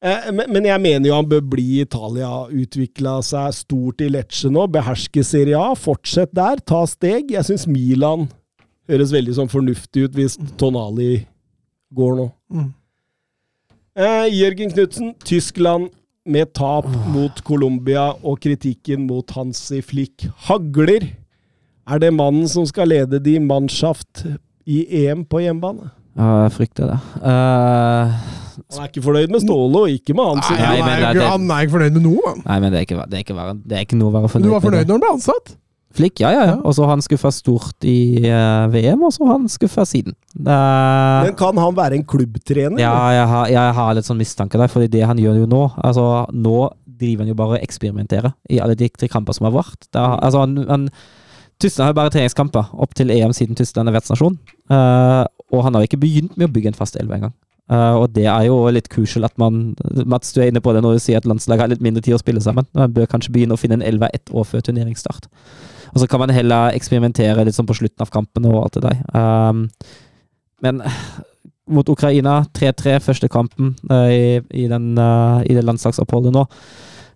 Eh, 0.05 0.31
Men, 0.31 0.51
men 0.53 0.65
jeg 0.69 0.81
mener 0.83 1.09
jo 1.09 1.15
han 1.17 1.29
bør 1.29 1.43
bli 1.55 1.67
i 1.79 1.83
Italia, 1.85 2.31
utvikla 2.53 3.19
seg 3.25 3.53
stort 3.57 4.01
i 4.05 4.09
Lecce 4.13 4.49
nå, 4.53 4.65
beherske 4.69 5.23
Serie 5.25 5.57
A, 5.57 5.73
fortsett 5.75 6.33
der, 6.35 6.61
ta 6.61 6.83
steg. 6.89 7.31
Jeg 7.33 7.47
syns 7.47 7.65
Milan 7.67 8.27
høres 8.89 9.13
veldig 9.15 9.33
sånn 9.39 9.49
fornuftig 9.49 10.03
ut 10.05 10.13
hvis 10.19 10.35
Tonali 10.61 11.23
går 11.93 12.15
nå. 12.19 12.29
Mm. 12.53 12.71
Eh, 13.95 14.25
Jørgen 14.35 14.71
Knutsen, 14.73 15.13
Tyskland 15.23 15.89
med 16.25 16.49
tap 16.57 16.87
mot 17.13 17.37
Colombia 17.45 18.09
og 18.25 18.39
kritikken 18.43 19.05
mot 19.07 19.29
Hansi 19.37 19.81
Flick 19.85 20.25
hagler. 20.47 21.05
Er 21.85 22.01
det 22.01 22.09
mannen 22.17 22.47
som 22.49 22.65
skal 22.65 22.89
lede 22.89 23.19
de 23.21 23.37
Mannschaft 23.39 24.25
i 24.65 24.81
EM 25.05 25.21
på 25.29 25.43
hjemmebane? 25.43 25.91
Ja, 26.17 26.31
jeg 26.47 26.51
frykter 26.55 26.89
det. 26.93 26.97
Uh, 27.21 28.15
Han 28.71 28.81
er 28.81 28.87
ikke 28.89 29.03
fornøyd 29.03 29.31
med 29.35 29.43
Ståle, 29.43 29.81
og 29.85 29.89
ikke 29.91 30.15
med 30.15 30.29
Hansi. 30.31 30.53
Nei, 30.55 30.63
Nei, 30.63 30.79
han, 30.79 30.89
er 31.03 31.09
ikke, 31.11 31.27
han 31.35 31.49
er 31.51 31.65
ikke 31.67 31.75
fornøyd 31.75 31.97
med 31.99 32.05
noe. 32.07 32.33
nei, 32.45 32.57
men 32.63 32.71
det 32.71 32.79
er 32.79 32.85
ikke, 32.87 33.05
det 33.11 33.19
er 33.19 33.23
ikke, 33.25 33.45
det 33.69 33.77
er 33.77 33.85
ikke 33.85 33.99
noe 33.99 34.09
å 34.09 34.15
være 34.15 34.31
fornøyd 34.31 34.47
med. 34.47 34.49
du 34.49 34.55
var 34.55 34.63
med. 34.63 34.67
fornøyd 34.69 34.87
når 34.89 34.95
han 34.97 35.03
ble 35.05 35.13
ansatt? 35.19 35.53
Flikk, 35.95 36.19
ja, 36.19 36.31
ja. 36.33 36.45
ja. 36.49 36.55
Og 36.61 36.75
så 36.75 36.83
har 36.83 36.95
han 36.97 37.03
skuffa 37.03 37.31
stort 37.31 37.85
i 37.87 38.19
uh, 38.27 38.67
VM, 38.73 39.03
og 39.07 39.13
så 39.15 39.23
har 39.23 39.37
han 39.37 39.49
skuffa 39.51 39.85
siden. 39.87 40.15
Uh, 40.35 41.23
Men 41.23 41.35
kan 41.39 41.57
han 41.61 41.75
være 41.77 41.99
en 41.99 42.07
klubbtrener? 42.07 42.79
ja, 42.81 42.95
jeg 43.15 43.27
har, 43.31 43.51
jeg 43.53 43.75
har 43.79 43.93
litt 43.95 44.07
sånn 44.07 44.19
mistanke 44.19 44.59
der, 44.59 44.71
for 44.71 44.83
det 44.83 45.05
han 45.07 45.21
gjør 45.21 45.43
jo 45.43 45.45
nå 45.47 45.61
Altså, 45.79 46.25
nå 46.35 46.57
driver 46.99 47.23
han 47.23 47.31
jo 47.31 47.37
bare 47.39 47.57
og 47.57 47.63
eksperimenterer 47.63 48.33
i 48.51 48.59
alle 48.63 48.75
de 48.79 48.89
tre 48.91 49.07
kamper 49.11 49.35
som 49.35 49.47
har 49.47 49.55
vært. 49.55 49.87
Det 49.87 50.01
altså, 50.01 50.43
han, 50.43 50.57
han, 50.69 50.89
Tyskland 51.63 51.87
har 51.87 51.93
jo 51.93 51.99
bare 52.01 52.13
treningskamper 52.13 52.75
opp 52.83 52.95
til 52.95 53.11
EM 53.15 53.33
siden 53.35 53.55
Tyskland 53.55 53.89
er 53.89 53.95
vertsnasjon. 53.95 54.37
Uh, 54.71 55.23
og 55.53 55.63
han 55.63 55.75
har 55.75 55.83
jo 55.83 55.91
ikke 55.91 56.03
begynt 56.03 56.35
med 56.35 56.49
å 56.49 56.55
bygge 56.55 56.73
en 56.73 56.79
fast 56.79 56.99
elve 56.99 57.15
engang. 57.17 57.35
Uh, 57.71 58.03
og 58.03 58.11
det 58.13 58.27
er 58.29 58.43
jo 58.45 58.59
litt 58.69 58.91
crucial 58.93 59.25
at 59.25 59.33
man 59.41 59.73
Mats, 60.05 60.35
du 60.35 60.41
er 60.43 60.51
inne 60.51 60.61
på 60.61 60.75
det 60.75 60.83
når 60.85 60.99
du 60.99 61.01
sier 61.01 61.17
at 61.17 61.25
landslaget 61.25 61.63
har 61.63 61.71
litt 61.71 61.85
mindre 61.85 62.03
tid 62.05 62.17
å 62.17 62.21
spille 62.21 62.43
sammen. 62.43 62.67
Man 62.77 62.93
bør 62.93 63.09
kanskje 63.09 63.33
begynne 63.33 63.57
å 63.57 63.61
finne 63.61 63.79
en 63.79 63.87
elve 63.87 64.11
ett 64.13 64.29
år 64.31 64.45
før 64.49 64.67
turneringsstart. 64.67 65.29
Og 65.95 66.01
så 66.01 66.09
kan 66.11 66.19
man 66.19 66.33
heller 66.35 66.75
eksperimentere 66.75 67.45
litt 67.47 67.55
sånn 67.55 67.69
på 67.69 67.77
slutten 67.77 68.03
av 68.03 68.11
kampen 68.11 68.47
og 68.49 68.65
alt 68.65 68.75
det 68.75 68.83
der. 68.89 68.97
Um, 69.15 69.69
men 70.65 70.83
mot 71.75 71.87
Ukraina, 71.89 72.41
3-3, 72.53 72.99
første 73.01 73.29
kampen 73.31 73.73
uh, 73.89 74.09
i, 74.11 74.41
i, 74.51 74.67
den, 74.69 74.91
uh, 74.99 75.39
i 75.47 75.55
det 75.55 75.63
landslagsoppholdet 75.65 76.35
nå. 76.35 76.43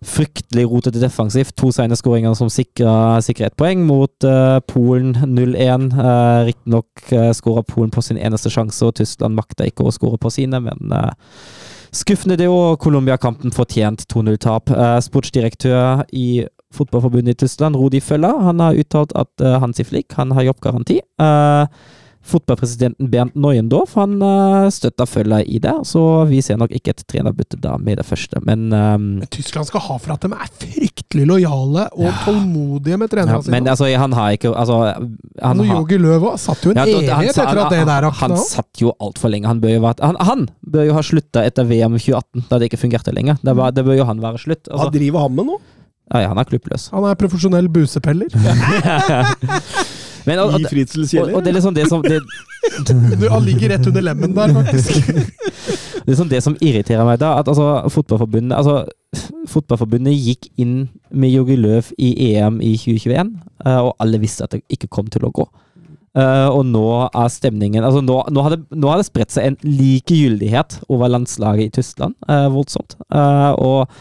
Fryktelig 0.00 0.64
rotete 0.64 1.02
defensivt. 1.02 1.52
To 1.60 1.68
sene 1.76 1.98
skåringer 1.98 2.32
som 2.38 2.48
sikrer 2.48 3.20
ett 3.20 3.58
poeng 3.60 3.84
mot 3.84 4.24
uh, 4.24 4.56
Polen 4.64 5.12
0-1. 5.12 5.90
Uh, 5.92 6.46
Riktignok 6.48 7.12
uh, 7.12 7.28
skåra 7.36 7.62
Polen 7.68 7.92
på 7.92 8.02
sin 8.02 8.18
eneste 8.18 8.48
sjanse, 8.50 8.80
og 8.88 8.96
Tyskland 8.96 9.36
makta 9.36 9.68
ikke 9.68 9.84
å 9.84 9.92
skåre 9.92 10.16
på 10.18 10.32
sine, 10.32 10.62
men 10.64 10.96
skuffende 11.92 12.38
det 12.40 12.48
òg. 12.48 12.80
Colombia-kampen 12.80 13.52
fortjent 13.52 14.08
2-0-tap. 14.08 14.72
Uh, 14.72 14.96
sportsdirektør 15.04 16.06
i 16.16 16.46
Fotballforbundet 16.74 17.34
i 17.34 17.40
Tyskland, 17.46 17.76
Rudi 17.76 18.00
Føller, 18.00 18.36
han 18.46 18.60
har 18.62 18.78
uttalt 18.78 19.12
at 19.18 19.32
uh, 19.42 19.56
Hansi 19.62 19.82
Flick 19.84 20.12
han 20.18 20.30
har 20.36 20.46
jobbgaranti. 20.50 21.00
Uh, 21.20 21.66
Fotballpresidenten 22.30 23.08
Bernt 23.10 23.32
Neuendorf 23.34 23.94
han 23.96 24.18
uh, 24.22 24.66
støtter 24.70 25.08
Føller 25.08 25.40
i 25.48 25.56
det, 25.62 25.72
så 25.88 26.02
vi 26.28 26.42
ser 26.44 26.58
nok 26.60 26.70
ikke 26.76 26.92
et 26.92 27.00
trenerbytte 27.08 27.56
da 27.64 27.78
med 27.80 27.96
det 27.98 28.04
første. 28.06 28.42
Men, 28.44 28.66
um, 28.76 29.06
Men 29.22 29.30
Tyskland 29.32 29.66
skal 29.70 29.80
ha 29.86 29.96
for 29.98 30.12
at 30.14 30.26
de 30.26 30.30
er 30.36 30.52
fryktelig 30.60 31.24
lojale 31.30 31.86
og 31.96 32.20
tålmodige 32.26 33.00
med 33.00 33.08
ja, 33.08 33.12
trenerne 33.16 33.40
sine. 33.46 33.54
men 33.56 33.72
altså, 33.72 33.88
han 34.04 34.12
har 34.18 34.36
ikke 34.36 34.52
altså, 34.52 34.78
han 34.92 35.16
Han 35.42 35.64
har, 35.64 35.80
Jogi 35.80 35.98
Løv 36.04 36.28
òg 36.34 36.38
satt 36.44 36.68
jo 36.68 36.74
en 36.74 36.82
Ja, 36.82 36.84
da- 36.84 36.92
han 37.00 37.24
evighet 37.24 37.34
sa- 37.40 37.48
etter 37.48 37.64
at 37.64 37.72
det 37.74 37.80
der 37.80 37.94
han, 37.96 38.04
rakna 38.10 38.28
han 38.28 38.36
satt 38.44 38.84
jo 38.84 38.92
altfor 39.00 39.32
lenge. 39.32 39.48
Han 39.48 39.64
bør 39.64 39.74
jo, 39.78 39.82
vært, 39.88 40.04
han, 40.04 40.20
han 40.20 40.46
bør 40.60 40.86
jo 40.92 40.94
ha 41.00 41.02
slutta 41.02 41.42
etter 41.48 41.64
VM 41.72 41.96
2018, 41.98 42.46
da 42.52 42.58
det 42.60 42.70
ikke 42.70 42.84
fungerte 42.84 43.16
lenger. 43.16 43.40
Det, 43.42 43.56
var, 43.56 43.72
det 43.72 43.84
bør 43.88 43.96
jo 43.96 44.04
han 44.12 44.20
være 44.22 44.38
slutt. 44.44 44.68
Hva 44.68 44.76
Altså, 44.84 44.92
driver 45.00 45.24
han 45.26 45.34
med 45.40 45.54
nå? 45.54 45.58
Ja, 46.10 46.22
ja, 46.24 46.28
han 46.32 46.38
er 46.42 46.48
klubbløs. 46.48 46.88
Han 46.94 47.06
er 47.06 47.18
profesjonell 47.18 47.68
busepeller. 47.72 48.30
Men, 50.26 50.40
og, 50.42 50.52
I 50.52 50.64
og, 50.64 50.68
Fritzels 50.68 51.14
og, 51.16 51.30
og 51.32 51.44
det 51.44 51.52
er 51.52 51.56
liksom 51.56 51.76
det 51.76 51.86
som 51.88 52.02
det, 52.04 52.18
Du, 52.90 53.24
han 53.30 53.44
ligger 53.46 53.72
rett 53.72 53.86
under 53.88 54.04
lemmen 54.04 54.34
der, 54.36 54.52
faktisk. 54.58 55.06
Det 56.00 56.08
er 56.08 56.14
liksom 56.14 56.30
det 56.30 56.38
som 56.42 56.56
irriterer 56.64 57.04
meg, 57.04 57.18
da, 57.20 57.34
at 57.38 57.48
altså, 57.48 57.88
fotballforbundet 57.92 58.56
altså, 58.56 58.86
Fotballforbundet 59.52 60.16
gikk 60.16 60.48
inn 60.58 60.88
med 61.12 61.30
Jogi 61.30 61.58
Løv 61.60 61.90
i 62.00 62.08
EM 62.30 62.56
i 62.64 62.72
2021, 62.80 63.34
eh, 63.66 63.80
og 63.84 63.92
alle 64.00 64.20
visste 64.22 64.46
at 64.46 64.54
det 64.54 64.62
ikke 64.72 64.88
kom 64.90 65.10
til 65.12 65.26
å 65.28 65.32
gå. 65.34 65.44
Uh, 66.10 66.48
og 66.50 66.64
nå 66.66 66.86
er 67.06 67.28
stemningen 67.30 67.84
altså 67.86 68.00
Nå, 68.02 68.16
nå 68.34 68.42
har 68.42 68.98
det 68.98 69.04
spredt 69.06 69.30
seg 69.30 69.44
en 69.46 69.56
likegyldighet 69.62 70.80
over 70.90 71.12
landslaget 71.12 71.68
i 71.68 71.74
Tyskland, 71.76 72.16
Uh, 72.26 72.48
voldsomt. 72.50 72.96
Uh, 73.14 73.52
og 73.54 74.00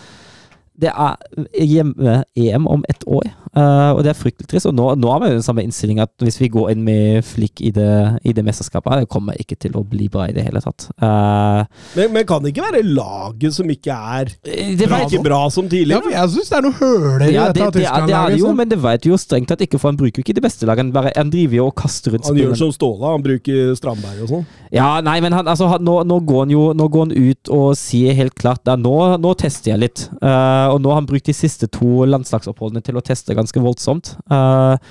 det 0.80 0.92
er 0.94 1.16
hjemme-EM 1.60 2.68
om 2.70 2.84
ett 2.90 3.04
år, 3.08 3.28
uh, 3.58 3.92
og 3.96 4.04
det 4.06 4.14
er 4.14 4.20
fryktelig 4.20 4.50
trist. 4.52 4.70
Og 4.70 4.76
nå, 4.78 4.88
nå 5.00 5.12
har 5.12 5.22
vi 5.24 5.32
jo 5.32 5.38
den 5.40 5.46
samme 5.46 5.64
innstillinga 5.66 6.06
at 6.08 6.26
hvis 6.26 6.40
vi 6.42 6.52
går 6.54 6.72
inn 6.74 6.86
med 6.88 7.26
flikk 7.28 7.62
i 7.66 7.72
det, 7.76 7.92
i 8.24 8.34
det 8.36 8.46
mesterskapet, 8.48 8.92
her, 8.94 9.04
det 9.04 9.12
kommer 9.12 9.40
ikke 9.42 9.58
til 9.60 9.76
å 9.80 9.84
bli 9.88 10.08
bra 10.12 10.30
i 10.30 10.36
det 10.36 10.46
hele 10.48 10.62
tatt. 10.64 10.88
Uh, 11.02 11.66
Men, 11.98 12.14
men 12.16 12.28
kan 12.30 12.44
det 12.44 12.54
ikke 12.54 12.70
være 12.70 12.84
laget 12.88 13.56
som 13.56 13.70
ikke 13.70 13.96
er 13.96 14.32
det 14.44 14.88
vet 14.88 15.12
like 15.12 15.24
bra 15.26 15.42
som 15.52 15.68
Ja, 15.68 15.72
tidligere? 15.74 16.04
for 16.06 16.16
jeg 16.16 16.34
syns 16.36 16.52
det 16.52 16.58
er 16.58 16.66
noe 16.66 16.78
høler 16.80 17.26
i 17.26 17.34
ja, 17.34 17.48
dette 17.50 17.60
det, 17.60 17.82
det, 17.82 17.86
er, 17.90 18.08
det 18.08 18.16
er 18.16 18.34
det 18.34 18.40
jo, 18.42 18.54
men 18.56 18.72
det 18.72 18.80
vet 18.84 19.06
vi 19.06 19.12
jo 19.12 19.20
strengt 19.20 19.52
tatt 19.52 19.64
ikke, 19.66 19.80
for 19.82 19.92
han 19.92 20.00
bruker 20.00 20.22
jo 20.22 20.26
ikke 20.26 20.38
de 20.38 20.46
beste 20.46 20.70
lagene. 20.70 20.94
Bare, 20.96 21.12
han 21.18 21.32
driver 21.34 21.60
jo 21.60 21.68
og 21.70 21.76
kaster 21.80 22.16
rundt 22.16 22.30
Han 22.30 22.40
gjør 22.40 22.56
som 22.60 22.72
Ståle, 22.76 23.12
han 23.12 23.26
bruker 23.26 23.74
Strandberg 23.78 24.24
og 24.26 24.34
sånn. 24.34 24.48
Ja, 24.74 24.90
nei, 25.04 25.18
men 25.26 25.34
han, 25.34 25.48
altså, 25.50 25.68
han, 25.72 25.84
nå, 25.86 26.00
nå, 26.08 26.20
går 26.30 26.46
han 26.46 26.54
jo 26.54 26.64
nå 26.78 26.88
går 26.94 27.08
han 27.08 27.14
ut 27.16 27.52
og 27.54 27.68
sier 27.80 28.14
helt 28.18 28.36
klart 28.38 28.62
da, 28.68 28.76
nå, 28.80 28.96
nå 29.22 29.34
tester 29.40 29.74
jeg 29.74 29.82
litt. 29.84 30.06
Eh, 30.22 30.66
og 30.74 30.82
nå 30.84 30.92
har 30.92 31.02
han 31.02 31.10
brukt 31.10 31.30
de 31.30 31.36
siste 31.36 31.70
to 31.72 32.06
landslagsoppholdene 32.10 32.84
til 32.86 33.00
å 33.00 33.06
teste 33.06 33.36
ganske 33.38 33.64
voldsomt. 33.64 34.14
Eh, 34.32 34.90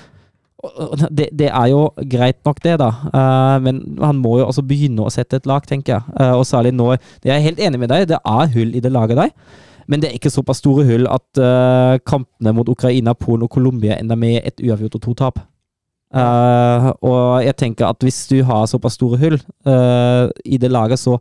det, 1.15 1.29
det 1.39 1.47
er 1.47 1.69
jo 1.71 1.85
greit 2.11 2.39
nok, 2.47 2.59
det, 2.63 2.75
da. 2.81 2.89
Eh, 3.07 3.55
men 3.63 3.81
han 4.01 4.19
må 4.19 4.37
jo 4.41 4.49
også 4.49 4.65
begynne 4.67 5.05
å 5.05 5.13
sette 5.13 5.39
et 5.39 5.47
lag, 5.49 5.65
tenker 5.67 5.97
jeg. 5.97 6.17
Eh, 6.19 6.35
og 6.35 6.45
særlig 6.47 6.73
nå 6.75 6.91
Jeg 7.23 7.35
er 7.35 7.45
helt 7.45 7.61
enig 7.63 7.79
med 7.79 7.91
deg, 7.93 8.09
det 8.11 8.19
er 8.19 8.53
hull 8.55 8.75
i 8.75 8.83
det 8.83 8.91
laget 8.91 9.21
der. 9.21 9.31
Men 9.89 10.01
det 10.01 10.09
er 10.09 10.19
ikke 10.19 10.33
såpass 10.33 10.61
store 10.61 10.85
hull 10.85 11.07
at 11.09 11.39
eh, 11.41 12.01
kampene 12.05 12.53
mot 12.53 12.67
Ukraina, 12.69 13.15
Polen 13.17 13.47
og 13.47 13.53
Colombia 13.55 13.97
ender 13.97 14.19
med 14.19 14.43
et 14.43 14.61
uavgjort 14.61 14.99
og 14.99 15.05
to 15.07 15.15
tap. 15.23 15.39
Uh, 16.09 16.89
og 17.05 17.43
jeg 17.45 17.53
tenker 17.61 17.85
at 17.85 18.01
hvis 18.01 18.23
du 18.31 18.39
har 18.41 18.63
såpass 18.65 18.95
store 18.97 19.19
hull 19.21 19.35
uh, 19.69 20.25
i 20.41 20.57
det 20.57 20.71
laget, 20.73 20.97
så 20.97 21.19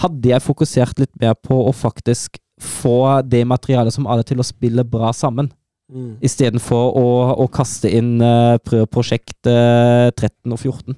hadde 0.00 0.30
jeg 0.30 0.44
fokusert 0.44 1.02
litt 1.02 1.12
mer 1.20 1.36
på 1.36 1.58
å 1.66 1.74
faktisk 1.76 2.38
få 2.62 3.22
det 3.26 3.42
materialet 3.48 3.94
som 3.94 4.06
alle 4.10 4.24
til 4.26 4.40
å 4.40 4.46
spille 4.46 4.84
bra 4.88 5.12
sammen. 5.16 5.50
Mm. 5.92 6.14
Istedenfor 6.24 6.96
å, 6.96 7.08
å 7.42 7.48
kaste 7.52 7.90
inn 7.92 8.16
uh, 8.22 8.56
prøveprosjekt 8.64 9.50
uh, 9.50 10.08
13 10.14 10.54
og 10.54 10.58
14. 10.58 10.96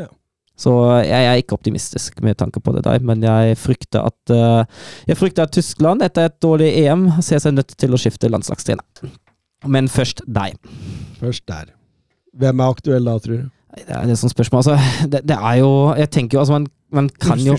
Ja. 0.00 0.08
Så 0.58 0.72
jeg 1.06 1.28
er 1.28 1.38
ikke 1.40 1.56
optimistisk 1.56 2.18
med 2.24 2.38
tanke 2.40 2.60
på 2.62 2.74
det 2.74 2.84
der, 2.86 3.02
men 3.04 3.22
jeg 3.24 3.56
frykter 3.60 4.08
at 4.10 4.34
uh, 4.34 4.64
Jeg 5.08 5.18
frykter 5.18 5.46
at 5.46 5.54
Tyskland 5.54 6.04
etter 6.04 6.28
et 6.28 6.38
dårlig 6.42 6.72
EM 6.82 7.08
ser 7.22 7.42
seg 7.42 7.56
nødt 7.56 7.76
til 7.78 7.94
å 7.94 8.00
skifte 8.00 8.30
landslagstrener. 8.30 9.14
Men 9.70 9.88
først 9.92 10.24
deg. 10.26 10.58
Først 11.20 11.46
der. 11.46 11.70
Hvem 12.34 12.60
er 12.60 12.74
aktuell 12.74 13.06
da, 13.06 13.18
tror 13.22 13.38
du? 13.38 13.50
Det 13.72 13.94
er 13.94 14.10
et 14.10 14.20
sånt 14.20 14.34
spørsmål. 14.34 14.64
Altså, 14.64 15.08
det, 15.08 15.22
det 15.28 15.36
er 15.38 15.54
jo 15.62 15.70
Jeg 15.96 16.10
tenker 16.12 16.36
jo 16.36 16.42
altså 16.42 16.58
Man, 16.58 16.66
man 16.92 17.08
kan 17.22 17.40
jo. 17.40 17.56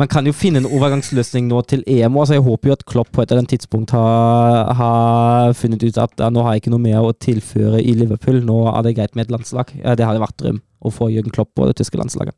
Man 0.00 0.10
kan 0.10 0.26
jo 0.28 0.34
finne 0.36 0.62
en 0.62 0.68
overgangsløsning 0.68 1.48
nå 1.50 1.62
til 1.70 1.84
EM. 1.86 2.16
Altså 2.18 2.38
jeg 2.38 2.46
håper 2.46 2.70
jo 2.70 2.76
at 2.78 2.84
Klopp 2.88 3.12
på 3.14 3.22
et 3.22 3.30
eller 3.30 3.44
annet 3.44 3.54
tidspunkt 3.56 3.94
har, 3.96 4.72
har 4.78 5.54
funnet 5.58 5.84
ut 5.84 6.00
at 6.02 6.24
nå 6.32 6.44
har 6.44 6.56
jeg 6.56 6.64
ikke 6.64 6.74
noe 6.74 6.84
mer 6.84 7.06
å 7.06 7.14
tilføre 7.14 7.82
i 7.82 7.94
Liverpool. 7.98 8.42
Nå 8.46 8.60
er 8.72 8.84
det 8.86 8.96
greit 8.98 9.16
med 9.16 9.26
et 9.26 9.34
landslag. 9.34 9.72
Det 9.72 10.06
hadde 10.06 10.24
vært 10.24 10.38
drøm 10.42 10.60
å 10.78 10.92
få 10.94 11.10
Jørgen 11.12 11.34
Klopp 11.34 11.54
på 11.58 11.66
det 11.68 11.78
tyske 11.80 12.00
landslaget. 12.00 12.36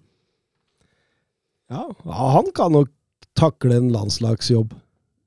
Ja, 1.71 1.87
han 2.05 2.51
kan 2.57 2.75
nok 2.75 2.91
takle 3.39 3.77
en 3.79 3.93
landslagsjobb. 3.95 4.75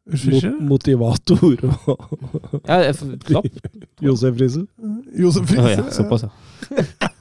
Mot, 0.03 0.43
motivator 0.59 1.61
og 1.63 2.63
Ja, 2.67 2.91
Klopp? 3.23 3.45
Josef 4.03 4.35
Riise. 4.35 4.65
Josef 5.15 5.53
Å 5.55 5.69
ja, 5.71 5.85
såpass, 5.95 6.25
ja. 6.27 6.31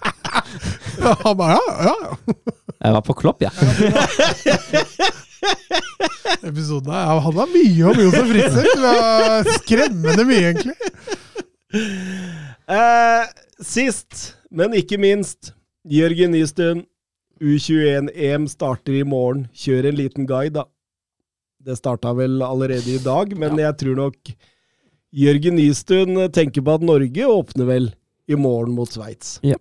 Ja, 1.02 1.12
han 1.22 1.36
bare 1.38 1.56
ja, 1.56 1.76
ja. 1.86 2.34
Jeg 2.82 2.96
var 2.96 3.04
på 3.06 3.14
Klopp, 3.20 3.42
ja. 3.46 3.52
Episoden 6.42 6.90
her 6.92 7.22
handla 7.22 7.46
mye 7.54 7.92
om 7.92 8.02
Josef 8.02 8.34
Riise. 8.34 8.66
Skremmende 9.60 10.26
mye, 10.26 10.50
egentlig. 10.50 10.76
Eh, 12.66 13.30
sist, 13.62 14.34
men 14.50 14.74
ikke 14.78 14.98
minst, 15.00 15.54
Jørgen 15.88 16.34
Nystuen. 16.34 16.84
U21-EM 17.42 18.44
starter 18.50 19.00
i 19.00 19.06
morgen. 19.06 19.48
Kjør 19.56 19.88
en 19.90 19.98
liten 19.98 20.28
guide, 20.30 20.60
da. 20.60 20.68
Det 21.62 21.76
starta 21.78 22.10
vel 22.18 22.40
allerede 22.42 22.90
i 22.90 23.02
dag, 23.02 23.36
men 23.38 23.60
jeg 23.60 23.76
tror 23.78 23.98
nok 23.98 24.32
Jørgen 25.12 25.58
Nystuen 25.60 26.16
tenker 26.34 26.64
på 26.64 26.74
at 26.74 26.86
Norge 26.86 27.28
åpner 27.28 27.68
vel 27.68 27.90
i 28.26 28.38
morgen 28.38 28.74
mot 28.74 28.90
Sveits. 28.90 29.36
Ja. 29.46 29.58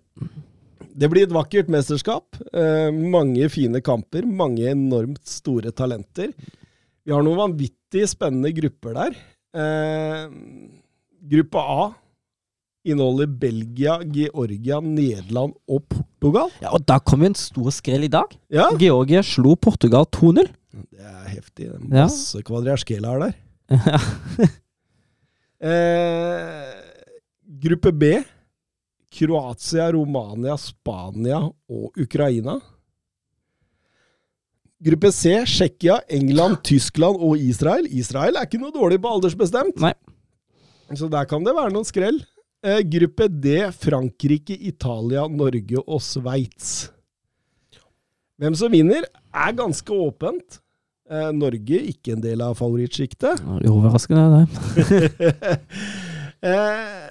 Det 0.92 1.08
blir 1.12 1.26
et 1.26 1.34
vakkert 1.34 1.70
mesterskap. 1.72 2.36
Eh, 2.52 2.90
mange 2.90 3.46
fine 3.52 3.80
kamper, 3.84 4.26
mange 4.26 4.66
enormt 4.72 5.22
store 5.28 5.72
talenter. 5.76 6.32
Vi 7.02 7.14
har 7.14 7.24
noen 7.24 7.40
vanvittig 7.40 8.06
spennende 8.10 8.52
grupper 8.56 8.96
der. 8.98 9.18
Eh, 9.52 10.26
gruppe 11.32 11.62
A 11.62 11.90
inneholder 12.82 13.28
Belgia, 13.30 14.00
Georgia, 14.02 14.80
Nederland 14.82 15.54
og 15.70 15.84
Portugal. 15.86 16.50
Ja, 16.62 16.72
og 16.74 16.82
da 16.88 16.98
kom 16.98 17.22
jo 17.22 17.30
en 17.30 17.38
stor 17.38 17.70
skrell 17.74 18.08
i 18.08 18.10
dag. 18.10 18.34
Ja, 18.52 18.70
Georgia 18.78 19.22
slo 19.26 19.54
Portugal 19.54 20.08
2-0. 20.10 20.50
Det 20.72 21.00
er 21.04 21.28
heftig. 21.28 21.68
Det 21.68 21.74
er 21.76 21.88
Ja. 21.92 22.04
Masse 22.08 22.42
her 22.42 23.24
der. 23.26 23.34
Eh, 25.62 26.72
gruppe 27.62 27.92
B. 27.94 28.04
Kroatia, 29.14 29.92
Romania, 29.94 30.56
Spania 30.58 31.38
og 31.70 31.98
Ukraina. 32.02 32.56
Gruppe 34.82 35.12
C. 35.14 35.44
Tsjekkia, 35.46 36.00
England, 36.10 36.58
Tyskland 36.66 37.20
og 37.22 37.38
Israel. 37.38 37.86
Israel 37.86 38.34
er 38.40 38.48
ikke 38.48 38.58
noe 38.58 38.74
dårlig 38.74 38.98
på 39.04 39.12
aldersbestemt. 39.14 39.78
Nei. 39.78 39.92
Så 40.98 41.06
der 41.08 41.28
kan 41.30 41.46
det 41.46 41.54
være 41.54 41.70
noen 41.70 41.86
skrell. 41.86 42.18
Eh, 42.66 42.82
gruppe 42.82 43.28
D. 43.30 43.60
Frankrike, 43.74 44.56
Italia, 44.58 45.28
Norge 45.30 45.78
og 45.86 46.02
Sveits. 46.02 46.90
Hvem 48.42 48.58
som 48.58 48.72
vinner, 48.74 49.06
er 49.30 49.54
ganske 49.54 49.94
åpent. 49.94 50.58
Eh, 51.12 51.28
Norge 51.36 51.78
ikke 51.92 52.16
en 52.16 52.24
del 52.24 52.42
av 52.42 52.56
favorittsjiktet. 52.58 53.38
Ja, 53.38 53.58
det 53.60 53.68
er 53.68 53.74
Overraskende, 53.76 54.42
det. 54.42 55.42
eh, 56.50 57.06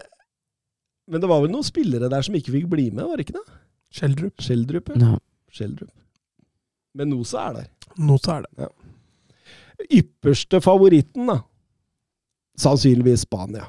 men 1.07 1.23
det 1.23 1.29
var 1.31 1.43
vel 1.43 1.53
noen 1.53 1.67
spillere 1.67 2.11
der 2.11 2.27
som 2.27 2.35
ikke 2.35 2.55
fikk 2.57 2.67
bli 2.71 2.89
med, 2.91 3.05
var 3.07 3.15
det 3.19 3.29
ikke 3.29 3.39
det? 3.39 3.59
Skjeldrup. 3.95 4.43
Skjeldrup, 4.43 4.91
ja. 4.99 5.15
Skjeldrup. 5.51 5.91
Men 6.99 7.11
Nosa 7.13 7.47
er 7.47 7.57
der. 7.61 7.69
Nå 7.99 8.17
så 8.19 8.37
er 8.39 8.47
det. 8.47 8.69
Ypperste 10.01 10.61
favoritten, 10.63 11.31
da. 11.31 11.39
Sannsynligvis 12.59 13.23
Spania. 13.25 13.65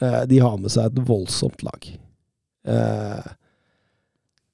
Eh, 0.00 0.22
de 0.30 0.38
har 0.42 0.58
med 0.58 0.72
seg 0.72 0.90
et 0.90 1.02
voldsomt 1.06 1.62
lag. 1.66 1.90
Eh, 2.68 3.30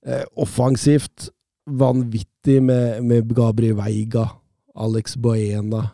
eh, 0.07 0.25
offensivt 0.41 1.29
vanvittig 1.67 2.59
med, 2.63 3.03
med 3.05 3.31
Gabriel 3.35 3.77
Veiga, 3.79 4.27
Alex 4.77 5.17
Baena 5.17 5.85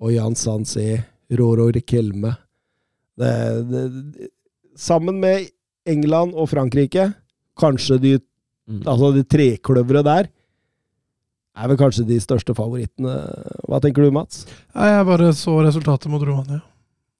og 0.00 0.12
Jan 0.12 0.34
Sanse 0.36 1.04
Roro 1.38 1.70
Rekelme. 1.72 2.34
Det, 3.18 3.32
det, 3.70 3.82
det, 4.14 4.28
sammen 4.76 5.20
med 5.22 5.46
England 5.88 6.34
og 6.34 6.48
Frankrike, 6.52 7.12
kanskje 7.60 8.00
de, 8.02 8.14
Mm. 8.64 8.78
altså 8.88 9.10
de 9.12 9.20
trekløvere 9.28 10.00
der, 10.06 10.28
er 11.54 11.68
vel 11.68 11.76
kanskje 11.76 12.06
de 12.08 12.16
største 12.16 12.54
favorittene. 12.56 13.12
Hva 13.68 13.76
tenker 13.84 14.00
du, 14.06 14.08
Mats? 14.16 14.46
Jeg 14.72 15.04
bare 15.04 15.26
så 15.36 15.58
resultatet 15.60 16.08
mot 16.08 16.24
Romania. 16.24 16.62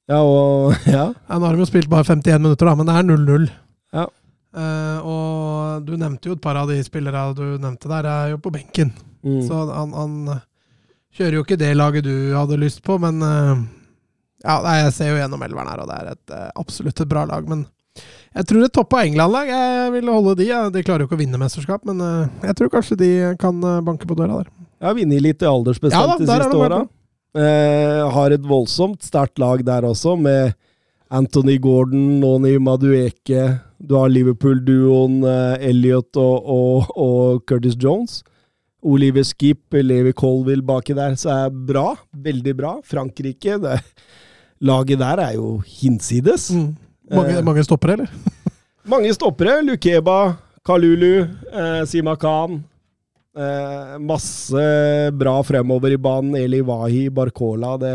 Ja, 0.09 0.23
og 0.25 0.73
Ja. 0.89 1.11
Ja, 1.13 1.37
nå 1.37 1.45
har 1.45 1.53
de 1.53 1.61
jo 1.61 1.69
spilt 1.69 1.91
bare 1.93 2.07
51 2.09 2.41
minutter, 2.41 2.65
da, 2.65 2.73
men 2.81 2.89
det 2.89 2.95
er 2.97 3.05
0-0. 3.11 3.45
Ja. 3.93 4.07
Eh, 4.55 4.99
og 5.03 5.85
du 5.87 5.97
nevnte 5.99 6.31
jo 6.31 6.37
et 6.37 6.43
par 6.43 6.59
av 6.61 6.71
de 6.71 6.79
spillerne 6.87 7.35
du 7.37 7.45
nevnte 7.59 7.91
der, 7.91 8.09
er 8.09 8.35
jo 8.35 8.41
på 8.43 8.53
benken. 8.55 8.93
Mm. 9.27 9.41
Så 9.47 9.61
han, 9.71 9.95
han 9.97 10.35
eh, 10.37 10.43
kjører 11.19 11.39
jo 11.39 11.45
ikke 11.47 11.61
det 11.61 11.73
laget 11.77 12.07
du 12.07 12.17
hadde 12.37 12.61
lyst 12.61 12.83
på, 12.85 12.99
men 13.03 13.23
uh, 13.23 13.63
Ja, 14.45 14.59
jeg 14.83 14.91
ser 14.93 15.13
jo 15.13 15.21
gjennom 15.21 15.43
elveren 15.47 15.71
her, 15.73 15.85
og 15.85 15.89
det 15.89 16.01
er 16.01 16.11
et, 16.13 16.35
absolutt 16.61 17.01
et 17.01 17.11
bra 17.11 17.23
lag. 17.31 17.47
Men 17.49 17.63
jeg 18.35 18.51
tror 18.51 18.67
et 18.67 18.75
toppa 18.75 19.05
England-lag 19.07 19.49
Jeg 19.49 19.93
vil 19.95 20.11
holde 20.11 20.35
de. 20.43 20.51
De 20.75 20.83
klarer 20.85 21.05
jo 21.05 21.09
ikke 21.09 21.17
å 21.17 21.23
vinne 21.23 21.41
mesterskap, 21.41 21.87
men 21.89 22.03
jeg 22.43 22.59
tror 22.59 22.73
kanskje 22.75 22.99
de 23.01 23.11
kan 23.41 23.63
banke 23.87 24.11
på 24.11 24.19
døra 24.19 24.43
der. 24.43 24.51
Jeg 24.83 24.91
har 24.91 24.99
vunnet 24.99 25.25
litt 25.25 25.41
i 25.41 25.49
aldersbestemt 25.49 25.97
Ja 25.97 26.11
da, 26.11 26.19
de 26.21 26.29
siste 26.29 26.61
åra. 26.61 26.83
Eh, 27.35 28.01
har 28.15 28.31
et 28.31 28.45
voldsomt 28.47 29.03
sterkt 29.03 29.41
lag 29.43 29.65
der 29.67 29.87
også, 29.89 30.15
med 30.15 30.55
Anthony 31.15 31.59
Gordon, 31.63 32.19
Noni 32.21 32.57
Madueke. 32.59 33.45
Du 33.79 33.95
har 34.01 34.11
Liverpool-duoen 34.11 35.21
eh, 35.29 35.69
Elliot 35.71 36.17
og, 36.19 36.49
og, 36.51 36.89
og 36.99 37.45
Curtis 37.49 37.77
Jones. 37.81 38.23
Oliver 38.85 39.25
Skip, 39.25 39.73
Levi 39.81 40.13
Colville 40.13 40.65
baki 40.67 40.97
der, 40.99 41.15
så 41.17 41.31
er 41.47 41.55
bra. 41.71 41.95
Veldig 42.27 42.55
bra. 42.59 42.73
Frankrike, 42.85 43.57
det, 43.63 43.79
laget 44.65 45.01
der 45.01 45.23
er 45.29 45.37
jo 45.39 45.59
hinsides. 45.79 46.51
Mange, 47.13 47.39
Eh. 47.39 47.45
mange 47.45 47.65
stoppere, 47.65 47.99
eller? 47.99 48.11
Mange 48.93 49.15
stoppere. 49.17 49.63
Lukeba, 49.65 50.37
Kalulu, 50.67 51.23
eh, 51.53 51.83
Sima 51.89 52.17
Khan. 52.21 52.59
Eh, 53.37 53.95
masse 54.05 54.67
bra 55.17 55.39
fremover 55.45 55.95
i 55.95 56.01
banen. 56.01 56.37
Eli 56.37 56.61
Wahi, 56.65 57.07
Barcola. 57.11 57.75
Det, 57.81 57.95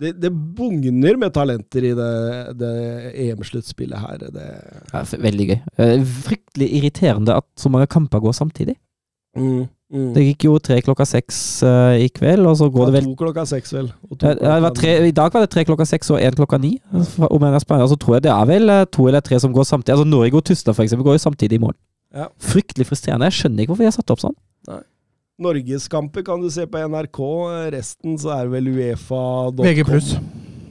det, 0.00 0.14
det 0.20 0.30
bugner 0.56 1.16
med 1.20 1.32
talenter 1.36 1.84
i 1.84 1.92
det, 1.94 2.12
det 2.58 2.70
EM-sluttspillet 3.26 3.98
her. 4.00 4.22
Det, 4.32 4.46
Ja, 4.92 5.02
f- 5.04 5.18
veldig 5.20 5.46
gøy. 5.50 5.58
Eh, 5.78 6.00
Fryktelig 6.24 6.68
irriterende 6.78 7.36
at 7.36 7.46
så 7.60 7.70
mange 7.70 7.86
kamper 7.92 8.20
går 8.24 8.32
samtidig. 8.34 8.76
mm, 9.36 9.68
mm. 9.92 10.08
Det 10.16 10.24
gikk 10.24 10.44
jo 10.48 10.58
tre 10.58 10.80
klokka 10.82 11.04
seks 11.06 11.62
uh, 11.62 11.92
i 12.00 12.08
kveld, 12.08 12.46
og 12.48 12.56
så 12.56 12.70
går 12.72 12.90
det 12.90 12.94
vel 12.98 13.04
To 13.10 13.14
klokka 13.24 13.44
seks, 13.46 13.72
vel. 13.76 13.90
Ja, 14.22 14.58
var 14.64 14.74
tre, 14.76 14.96
I 15.08 15.12
dag 15.12 15.32
var 15.32 15.44
det 15.44 15.50
tre 15.52 15.64
klokka 15.68 15.86
seks 15.86 16.10
og 16.10 16.18
én 16.20 16.34
klokka 16.36 16.58
ni. 16.60 16.74
Om 16.92 17.42
en 17.44 17.54
er 17.54 17.62
spennende, 17.62 17.88
så 17.92 17.96
tror 18.00 18.16
jeg 18.16 18.22
det 18.26 18.32
er 18.32 18.46
vel 18.48 18.68
eh, 18.70 18.84
to 18.92 19.06
eller 19.08 19.20
tre 19.20 19.38
som 19.40 19.52
går 19.52 19.64
samtidig. 19.68 19.96
Altså 19.98 20.08
Norge 20.08 20.34
og 20.40 20.44
Tyskland 20.48 20.76
for 20.76 20.84
eksempel 20.84 21.04
går 21.08 21.18
jo 21.20 21.26
samtidig 21.28 21.60
i 21.60 21.64
morgen. 21.66 21.78
Ja. 22.12 22.26
Fryktelig 22.40 22.86
frustrerende. 22.90 23.28
Jeg 23.30 23.38
skjønner 23.40 23.62
ikke 23.64 23.72
hvorfor 23.72 23.84
de 23.86 23.92
har 23.92 23.96
satt 24.00 24.10
opp 24.16 24.20
sånn. 24.24 24.36
Norgeskamper 25.42 26.24
kan 26.26 26.42
du 26.42 26.50
se 26.52 26.66
på 26.70 26.80
NRK. 26.88 27.20
Resten 27.74 28.18
så 28.20 28.36
er 28.36 28.46
det 28.46 28.54
vel 28.56 28.70
Uefa.com. 28.74 29.64
VG 29.66 29.84
pluss. 29.88 30.14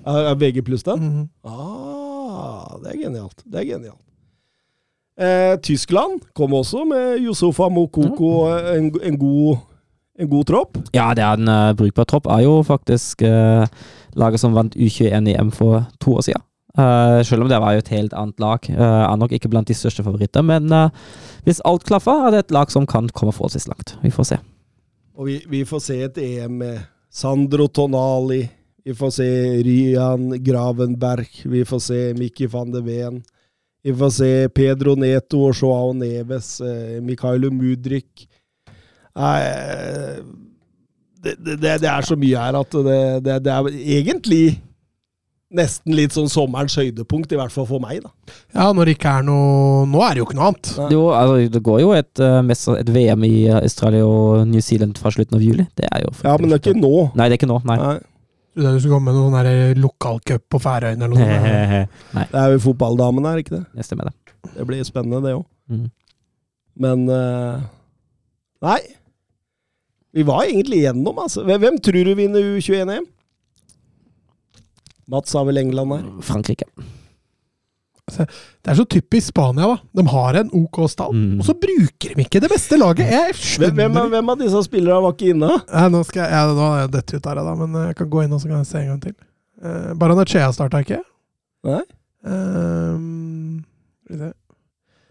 Er, 0.02 0.32
er 0.32 0.40
VG 0.40 0.64
pluss 0.66 0.84
den? 0.88 1.02
-hmm. 1.02 1.28
Ah, 1.44 2.80
det 2.84 2.96
er 2.96 3.04
genialt. 3.04 3.44
Det 3.46 3.60
er 3.60 3.66
genialt. 3.76 4.02
Eh, 5.20 5.60
Tyskland 5.62 6.22
kom 6.34 6.54
også 6.54 6.86
med 6.88 7.20
Yusufa 7.22 7.70
Mokoko, 7.70 8.48
en, 8.78 8.92
en, 9.04 9.18
god, 9.18 9.58
en 10.20 10.30
god 10.30 10.46
tropp. 10.50 10.78
Ja, 10.96 11.12
det 11.14 11.24
er 11.24 11.38
en 11.38 11.52
uh, 11.52 11.74
brukbar 11.78 12.08
tropp. 12.10 12.26
Er 12.26 12.46
jo 12.46 12.62
faktisk 12.64 13.22
uh, 13.22 13.68
laget 14.16 14.40
som 14.40 14.56
vant 14.56 14.76
U21-EM 14.76 15.52
for 15.52 15.86
to 16.00 16.16
år 16.16 16.22
siden. 16.22 16.42
Uh, 16.80 17.20
selv 17.28 17.44
om 17.44 17.50
det 17.52 17.60
var 17.60 17.76
jo 17.76 17.84
et 17.84 17.92
helt 17.92 18.14
annet 18.16 18.40
lag. 18.40 18.70
Eh, 18.70 19.02
er 19.04 19.16
nok 19.20 19.34
ikke 19.36 19.50
blant 19.52 19.68
de 19.68 19.76
største 19.76 20.04
favoritter. 20.04 20.42
Men 20.42 20.72
hvis 21.44 21.62
alt 21.66 21.84
klaffer, 21.84 22.26
er 22.26 22.32
det 22.32 22.40
et 22.40 22.56
lag 22.56 22.72
som 22.72 22.88
kan 22.88 23.10
komme 23.14 23.36
forholdsvis 23.36 23.68
langt. 23.68 23.98
Vi 24.02 24.10
får 24.10 24.24
se. 24.24 24.38
Og 25.16 25.28
vi, 25.28 25.38
vi 25.50 25.62
får 25.68 25.84
se 25.84 25.98
et 26.06 26.18
EM 26.22 26.58
med 26.62 26.82
Sandro 27.12 27.68
Tonali. 27.68 28.46
Vi 28.84 28.96
får 28.98 29.12
se 29.18 29.30
Ryan 29.66 30.30
Gravenberg. 30.44 31.44
Vi 31.46 31.66
får 31.68 31.80
se 31.80 32.00
Mikki 32.18 32.48
van 32.52 32.72
de 32.72 32.82
Ven. 32.86 33.22
Vi 33.84 33.94
får 33.98 34.10
se 34.16 34.32
Pedro 34.54 34.96
Neto 34.96 35.44
og 35.50 35.58
Joao 35.58 35.94
Neves. 35.98 36.60
Eh, 36.62 37.02
Mikhailo 37.04 37.52
Mudrik. 37.54 38.28
Eh, 39.18 40.22
det, 41.22 41.36
det, 41.38 41.58
det, 41.62 41.90
er 41.90 42.06
så 42.06 42.18
mye 42.18 42.46
her 42.46 42.58
at 42.58 42.78
det, 43.26 43.42
det 43.46 43.54
er 43.54 43.68
egentlig 43.78 44.46
nesten 45.56 45.96
litt 45.98 46.16
sånn 46.16 46.30
sommerens 46.32 46.76
høydepunkt, 46.80 47.32
i 47.34 47.40
hvert 47.40 47.54
fall 47.54 47.68
for 47.70 47.84
meg. 47.84 48.02
da. 48.06 48.12
Ja, 48.56 48.70
når 48.76 48.90
det 48.90 48.96
ikke 48.98 49.16
er 49.20 49.26
noe 49.28 49.88
Nå 49.92 50.04
er 50.06 50.16
det 50.16 50.22
jo 50.22 50.28
ikke 50.28 50.38
noe 50.40 50.52
annet. 50.52 50.72
Jo, 50.94 51.02
altså, 51.16 51.50
det 51.56 51.64
går 51.66 51.82
jo 51.84 51.92
et, 51.98 52.22
eh, 52.24 52.78
et 52.80 52.94
VM 52.96 53.26
i 53.28 53.34
eh, 53.48 53.60
Australia 53.60 54.06
og 54.08 54.48
New 54.48 54.64
Zealand 54.64 55.02
fra 55.02 55.12
slutten 55.14 55.38
av 55.38 55.44
juli. 55.44 55.68
Det 55.76 55.90
er 55.92 56.06
jo 56.06 56.14
Ja, 56.24 56.38
men 56.38 56.50
det 56.50 56.60
er 56.60 56.64
ikke 56.64 56.80
nå. 56.80 56.96
Nei, 57.16 57.28
det 57.28 57.36
er 57.36 57.42
ikke 57.42 57.52
nå. 57.52 57.60
Nei. 57.68 57.78
Nei, 57.82 58.00
Du 58.56 58.80
skulle 58.80 58.98
komme 58.98 59.12
med 59.12 59.20
noen 59.20 59.36
sånn 59.36 59.84
lokalcup 59.84 60.48
på 60.52 60.60
Færøyene 60.60 61.08
eller 61.08 61.16
noe 61.16 61.28
sånt. 61.28 62.32
Det 62.32 62.42
er 62.42 62.56
jo 62.56 62.64
fotballdamene 62.68 63.32
her, 63.32 63.44
ikke 63.44 63.58
det? 63.60 63.66
det 63.76 63.88
stemmer 63.88 64.10
det. 64.12 64.16
Det 64.56 64.66
blir 64.68 64.84
spennende, 64.88 65.22
det 65.24 65.38
òg. 65.38 65.46
Mm. 65.72 65.86
Men 66.82 67.08
uh, 67.10 67.62
Nei. 68.66 68.80
Vi 70.12 70.26
var 70.28 70.44
egentlig 70.44 70.82
igjennom, 70.82 71.16
altså. 71.24 71.46
Hvem 71.48 71.62
hvem 71.64 71.78
tror 71.80 72.04
du 72.04 72.14
vinner 72.20 72.44
U21-EM? 72.58 73.06
Mats 75.12 75.34
har 75.36 75.46
vel 75.50 75.58
England 75.62 75.92
her. 75.98 76.04
Frankrike. 76.24 76.66
Det 78.12 78.68
er 78.68 78.76
så 78.76 78.84
typisk 78.92 79.30
Spania, 79.32 79.68
da. 79.72 79.78
De 80.02 80.04
har 80.12 80.36
en 80.42 80.50
OK 80.58 80.80
stall, 80.92 81.14
Mm. 81.16 81.40
og 81.40 81.46
så 81.48 81.54
bruker 81.56 82.16
de 82.18 82.24
ikke 82.26 82.42
det 82.44 82.50
beste 82.52 82.76
laget. 82.80 83.06
Jeg 83.08 83.32
Hvem, 83.32 83.40
skjønner 83.40 83.76
hvem, 83.78 83.98
av- 84.02 84.10
hvem 84.10 84.30
av 84.34 84.38
disse 84.42 84.64
spillerne 84.66 85.02
var 85.06 85.14
ikke 85.16 85.30
inne? 85.36 85.52
Ja, 85.72 85.86
nå 85.94 86.02
skal 86.06 86.24
jeg, 86.26 86.32
ja, 86.32 86.42
nå 86.58 86.66
har 86.66 86.80
jeg 86.82 86.92
dette 86.98 87.16
ut 87.22 87.26
her, 87.30 87.36
da, 87.36 87.56
men 87.56 87.78
jeg 87.88 87.96
kan 88.02 88.10
gå 88.10 88.24
inn 88.26 88.34
og 88.36 88.42
så 88.42 88.48
kan 88.50 88.58
jeg 88.58 88.68
se 88.72 88.78
en 88.82 88.88
gang 88.92 89.02
til. 89.06 89.16
Uh, 89.64 89.94
Baranachea 89.96 90.50
starta 90.52 90.82
ikke. 90.84 91.00
Nei? 91.64 91.82
Ehm, 92.26 93.64
se. 94.10 94.32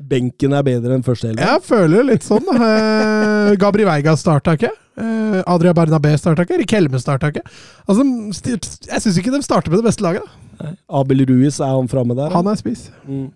Benken 0.00 0.52
er 0.56 0.62
bedre 0.64 0.94
enn 0.96 1.02
første 1.04 1.28
elver. 1.30 1.44
jeg 1.44 1.62
føler 1.62 2.04
litt 2.08 2.22
sånn. 2.24 2.46
Eh, 2.56 3.54
Gabri 3.60 3.84
Veiga 3.84 4.14
starta 4.16 4.54
ikke. 4.56 4.70
Uh, 5.00 5.40
Adria 5.48 5.72
Bernabé 5.76 6.12
starta 6.20 6.44
ikke. 6.44 6.60
Rikelme 6.60 7.00
starta 7.00 7.32
ikke. 7.32 7.42
Altså, 7.88 8.04
jeg 8.44 9.02
syns 9.02 9.18
ikke 9.20 9.34
de 9.34 9.42
starter 9.46 9.72
med 9.72 9.80
det 9.80 9.88
beste 9.88 10.04
laget. 10.04 10.26
Nei. 10.60 10.74
Abel 11.00 11.24
Ruiz, 11.28 11.60
er 11.60 11.72
han 11.72 11.88
framme 11.88 12.16
der? 12.18 12.34
Han 12.36 12.50
er 12.50 12.58
spiss. 12.60 12.90
Mm. 13.08 13.30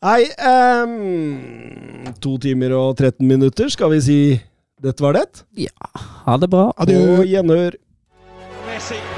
Nei 0.00 0.22
ehm, 0.40 2.14
To 2.24 2.38
timer 2.40 2.72
og 2.78 2.96
13 2.96 3.20
minutter. 3.28 3.68
Skal 3.68 3.92
vi 3.92 4.00
si 4.06 4.20
dette 4.80 5.04
var 5.04 5.18
det? 5.18 5.44
Ja. 5.68 5.92
Ha 6.24 6.40
det 6.40 6.48
bra. 6.52 6.70
Adjø. 6.80 7.00
Og 7.18 7.28
gjenhør. 7.28 7.76
Messi. 8.70 9.09